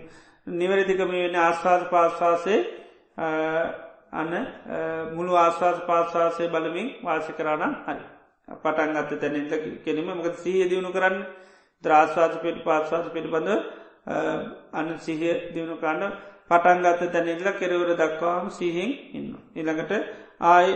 නිවැරදිකම 0.47 1.11
වෙන 1.13 1.35
ආස්වාද 1.37 1.83
පාස්වාසේ 1.89 2.59
අන්න 4.13 4.33
මුළු 5.15 5.33
ආස්වාද 5.37 5.77
පාස්වාසය 5.85 6.43
බලමින් 6.47 6.87
වාසි 7.01 7.31
කරන්න 7.33 7.73
හරි 7.85 8.03
පටන් 8.57 8.95
ගත්ත 8.97 9.19
තැනෙල්ල 9.19 9.47
කෙනීම 9.79 10.09
මක 10.11 10.35
සීහ 10.37 10.65
දියුණු 10.65 10.91
කරන්න 10.91 11.17
ද්‍රාස්වාද 11.83 12.33
පිට 12.41 12.57
පාස්වාද 12.63 13.05
පිළිබඳ 13.09 13.49
අන්න 14.73 14.89
සිහිය 14.99 15.35
දියුණු 15.53 15.75
කරන්න 15.77 16.13
පටන්ගත්ත 16.49 17.01
තැනෙල්ල 17.09 17.49
කෙරවර 17.53 17.91
දක්වාම 17.95 18.45
සිහින් 18.51 18.91
ඉන්න. 19.13 19.33
ඉළඟට 19.53 19.91
ආය 20.41 20.67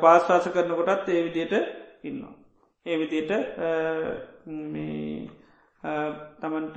පාස්වාස 0.00 0.46
කරනකොටත් 0.48 1.08
ඒ 1.08 1.24
විදියට 1.24 1.54
ඉන්නවා. 2.02 2.39
ඒ 2.86 2.96
විදියට 2.96 3.32
තමන්ට 6.40 6.76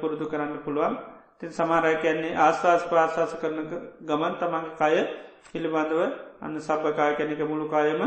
පුරුදු 0.00 0.24
කරන්න 0.26 0.58
පුළුවන් 0.60 0.94
ති 1.38 1.46
සමාරය 1.50 1.94
කියන්නේ 1.96 2.38
ආස්වාස් 2.38 2.82
පාශවාස 2.86 3.32
කරන 3.36 3.58
ගමන් 4.02 4.34
තමන්ගේ 4.36 4.76
කය 4.80 4.96
පිළිබඳව 5.46 6.00
අන්න 6.40 6.54
සබභකාය 6.58 7.12
කැනෙක 7.14 7.42
මුළු 7.44 7.66
කායම 7.68 8.02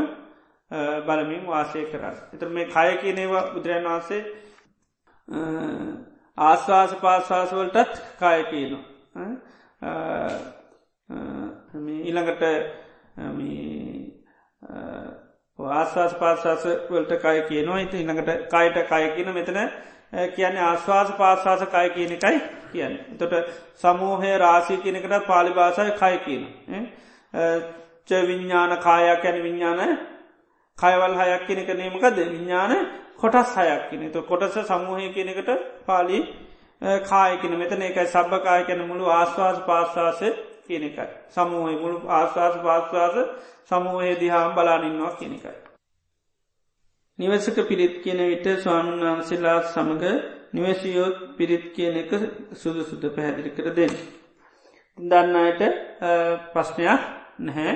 බලමින් 1.02 1.42
වාසය 1.46 1.80
කරන්න. 1.86 2.16
එතර 2.32 2.48
මේ 2.48 2.66
කය 2.66 2.90
කියනේවා 2.98 3.44
බුදුරන් 3.52 3.86
වහන්සේ 3.86 4.22
ආස්වාස 6.38 6.92
පාශවාසවලටත් 6.96 7.92
කාය 8.18 8.40
කියනවා. 8.44 8.82
ඊළඟට 12.00 12.42
ආස්වාස 15.58 16.14
පාශවාස 16.14 16.64
වලට 16.90 17.12
කය 17.18 17.42
කියනවා. 17.44 17.80
ඉති 17.80 17.96
ඉළඟට 17.98 18.30
කයට 18.48 18.76
කය 18.86 19.04
කියන 19.10 19.28
මෙතන 19.30 19.58
කියන්නේ 20.30 20.62
ආශ්වාස 20.62 21.10
පාශවාස 21.12 21.62
කය 21.66 21.88
කියන 21.90 22.12
එකයි 22.12 22.40
කියන්න. 22.72 22.98
තොට 23.18 23.34
සමූහය 23.76 24.38
රාසී 24.38 24.78
කියනකට 24.78 25.26
පාලි 25.26 25.50
භාසය 25.52 25.90
කය 25.92 26.16
කියන. 26.18 26.42
ච 28.06 28.10
විඤ්ඥාන 28.22 28.76
කායක් 28.78 29.24
යැන 29.24 29.42
විඤ්ඥාන 29.42 29.98
කයවල් 30.78 31.14
හයක් 31.16 31.46
කියනක 31.46 31.68
නේමකද 31.74 32.16
විඤ්ඥාන 32.24 32.72
කොටස් 33.16 33.54
හයක් 33.56 33.82
කියන 33.90 34.12
තු 34.12 34.22
කොටස 34.24 34.58
සමූහය 34.64 35.08
කියනකට 35.10 35.50
පාලි 35.86 36.18
කායකින 37.04 37.54
මෙතන 37.54 37.82
එකයි 37.82 38.06
සබ්භකාය 38.06 38.64
කැන 38.64 38.82
මුළු 38.82 39.06
ආශ්වාස 39.10 39.58
පාශ්වාසය 39.62 40.28
කියන 40.64 40.84
එකයි. 40.84 41.06
සමූහය 41.30 41.76
මුළු 41.76 41.98
ආශ්වාස 42.10 42.56
පාශ්වාස 42.58 43.14
සමූහය 43.64 44.12
දිහාම් 44.16 44.50
බලානින්නවා 44.52 45.12
කියනකයි. 45.14 45.52
නිවසක 47.18 47.58
පිරිත් 47.64 47.94
කියන 48.02 48.20
විට 48.22 48.46
ස්වාමන් 48.58 49.00
වහන්සේලා 49.00 49.58
සමඟ 49.64 50.04
නිවසියෝත් 50.52 51.16
පිරිත් 51.36 51.64
කියන 51.72 51.96
එක 51.96 52.10
සුදු 52.54 52.82
සුද 52.84 53.02
පැහැදිලි 53.10 53.50
කර 53.50 53.68
දෙන්න. 53.72 53.94
දන්නයට 54.98 55.62
ප්‍රශ්නයක් 56.52 57.02
නැහැ 57.40 57.72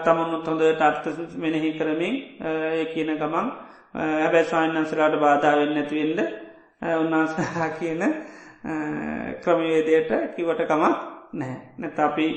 තමනුත් 0.00 0.46
හොඳට 0.46 0.80
අර්ථ 0.80 1.06
මෙනෙහි 1.36 1.70
කරමින් 1.74 2.14
ඒ 2.42 2.84
කියන 2.86 3.10
ගමන් 3.16 3.48
හැබැ 3.94 4.44
ස්වාන්න්සලාට 4.44 5.14
බාධාවෙන් 5.18 5.74
නැතිවෙන්න 5.74 6.20
උන්වහන්සහා 6.94 7.68
කියන 7.78 8.02
ක්‍රමවේදයට 9.42 10.10
කිවට 10.34 10.62
කමක් 10.64 11.17
නැහැ. 11.32 11.60
නැත 11.78 11.98
අපි 11.98 12.28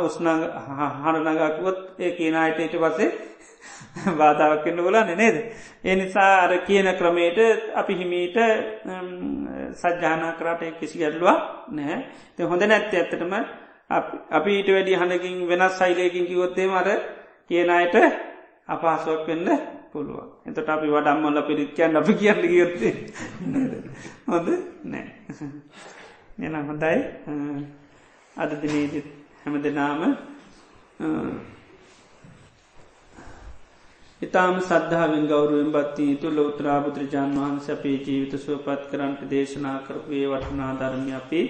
උස්න 0.00 0.26
හඬනගකුවොත් 0.26 1.78
ඒ 1.98 2.10
කියනයට 2.12 2.58
ඊට 2.58 2.76
පසේ 2.76 3.10
බාධාවක් 4.18 4.64
කන්න 4.64 4.82
ගොලන්න 4.82 5.16
නේද. 5.16 5.36
ඒ 5.82 5.94
නිසා 5.94 6.30
අර 6.42 6.52
කියන 6.60 6.88
ක්‍රමයට 6.94 7.38
අපි 7.74 7.94
හිමීට 7.94 8.38
සජ්‍යානා 9.74 10.32
කරට 10.34 10.80
කිසි 10.80 10.98
ගැල්ලවා 10.98 11.36
නැහැ. 11.70 12.00
ත 12.36 12.38
හොඳ 12.44 12.62
නැත්ත 12.64 12.94
ඇත්තටම 12.94 13.34
අපි 14.30 14.50
ඊට 14.52 14.68
වැඩි 14.68 14.94
හඬකින් 14.94 15.48
වෙනස් 15.48 15.78
සයිලයකින් 15.78 16.26
කිවොත්තේ 16.26 16.68
මර 16.68 16.88
කියනයට 17.48 17.96
අපහසුවක් 18.66 19.26
වෙන්න 19.26 19.48
පුළුවන්. 19.92 20.28
එතට 20.46 20.68
අපි 20.68 20.88
වඩම්මල්ල 20.88 21.42
පිරිත්කයන් 21.42 21.96
අපි 21.96 22.14
කියන්න 22.14 22.40
ගියොත්තේ 22.44 22.94
හොඳ 24.28 24.48
නෑ 24.84 25.06
එන 26.38 26.54
හොඳයි. 26.62 26.96
අද 28.36 28.50
දිනේජිත් 28.60 29.06
හැම 29.40 29.56
දෙනාම 29.60 30.00
ඉතාම 34.22 34.56
සද්ධාවෙන් 34.60 35.26
ගෞරුවෙන් 35.26 35.70
බත්තිී 35.70 36.16
තු 36.16 36.28
ලෝත්‍රාබුදුරජාන් 36.30 37.30
වහන්ස 37.34 37.68
අපේ 37.70 37.96
ජීවිත 37.98 38.34
සුවපත් 38.38 38.82
කරන්ට 38.90 39.22
දේශනා 39.28 39.78
කරපුේ 39.80 40.26
වටනා 40.26 40.72
ධර්මය 40.74 41.12
අපි 41.12 41.42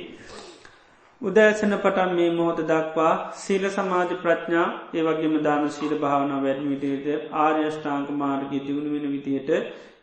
උදෑසන 1.23 1.74
පටන් 1.77 2.15
මේ 2.15 2.31
මොහොත 2.32 2.61
දක්වා 2.65 3.15
සීල 3.36 3.65
සමාධි 3.70 4.16
ප්‍රඥා 4.19 4.69
ඒවගේම 4.94 5.36
දාන 5.43 5.66
ශීල 5.70 5.94
භාවනා 5.98 6.40
වැඩමිටේට 6.43 7.28
ආර්යෂ්ඨාංක 7.39 8.09
මාර්ගී 8.15 8.62
දියුණු 8.62 8.94
වෙන 8.94 9.06
විදියට 9.11 9.51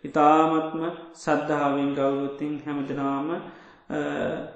ඉතාමත්ම 0.04 0.84
සද්ධාවෙන් 1.16 1.90
ගෞරුවතින් 1.96 2.54
හැමදනාම 2.66 3.28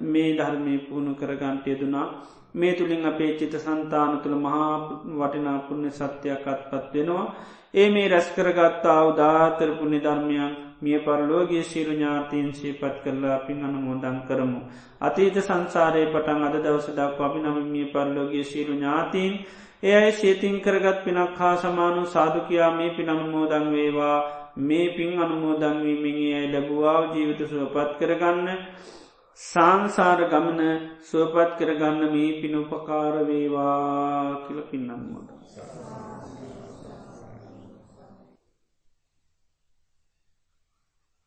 මේ 0.03 0.31
ධර්මය 0.33 0.75
පුුණු 0.79 1.13
කරගන්ටය 1.15 1.75
දුනා 1.75 2.07
මේ 2.53 2.73
තුළින් 2.73 3.05
අපේ 3.05 3.31
චිත 3.33 3.55
සන්තාන 3.55 4.19
තුළ 4.19 4.35
මහා 4.37 4.69
වටිනා 5.13 5.59
පුුණ්‍ය 5.61 5.89
සත්‍යයක් 5.91 6.45
අත්පත් 6.45 6.93
වෙනවා. 6.93 7.25
ඒ 7.73 7.89
මේ 7.89 8.07
රැස්කරගත්තා 8.07 8.99
උදාතර 9.05 9.69
පුුණි 9.73 9.99
ධර්මයන් 9.99 10.55
මිය 10.81 10.99
පරලෝගේ 10.99 11.63
ශීරු 11.63 11.93
ඥාතීන් 11.93 12.47
ශීපත් 12.53 12.95
කරලා 13.03 13.35
අපින් 13.35 13.59
අනුමෝදන් 13.63 14.17
කරමු. 14.27 14.59
අතීත 15.01 15.37
සංසාරය 15.39 16.05
පටන් 16.07 16.41
අද 16.43 16.55
දවසදක් 16.57 17.19
අපි 17.21 17.39
නම 17.41 17.57
මිය 17.67 17.85
පරලෝගේ 17.87 18.43
ශීරු 18.45 18.73
ඥාතීන් 18.73 19.33
ඒ 19.83 19.95
අයි 19.95 20.11
ශේතින් 20.13 20.55
කරගත් 20.61 20.99
පිනක් 21.03 21.37
හා 21.37 21.55
සමානු 21.57 22.05
සාධකයා 22.07 22.71
මේ 22.71 22.89
පින් 22.89 23.09
අනුමෝදන් 23.09 23.65
වේවා. 23.71 24.17
මේ 24.59 24.87
පින් 24.89 25.11
අනුමෝදන්වීමගේ 25.19 26.35
ඇයි 26.35 26.51
ලැබවාව 26.51 27.03
ජීවිත 27.13 27.41
සුවපත් 27.49 27.91
කරගන්න. 27.99 28.47
සංසාර 29.37 30.21
ගමන 30.25 30.61
සුවපත් 31.03 31.57
කරගන්න 31.57 32.03
මේ 32.09 32.29
පිනුපකාර 32.39 33.15
වේවා 33.25 34.43
කියල 34.43 34.61
පින්නම්මෝද. 34.69 35.34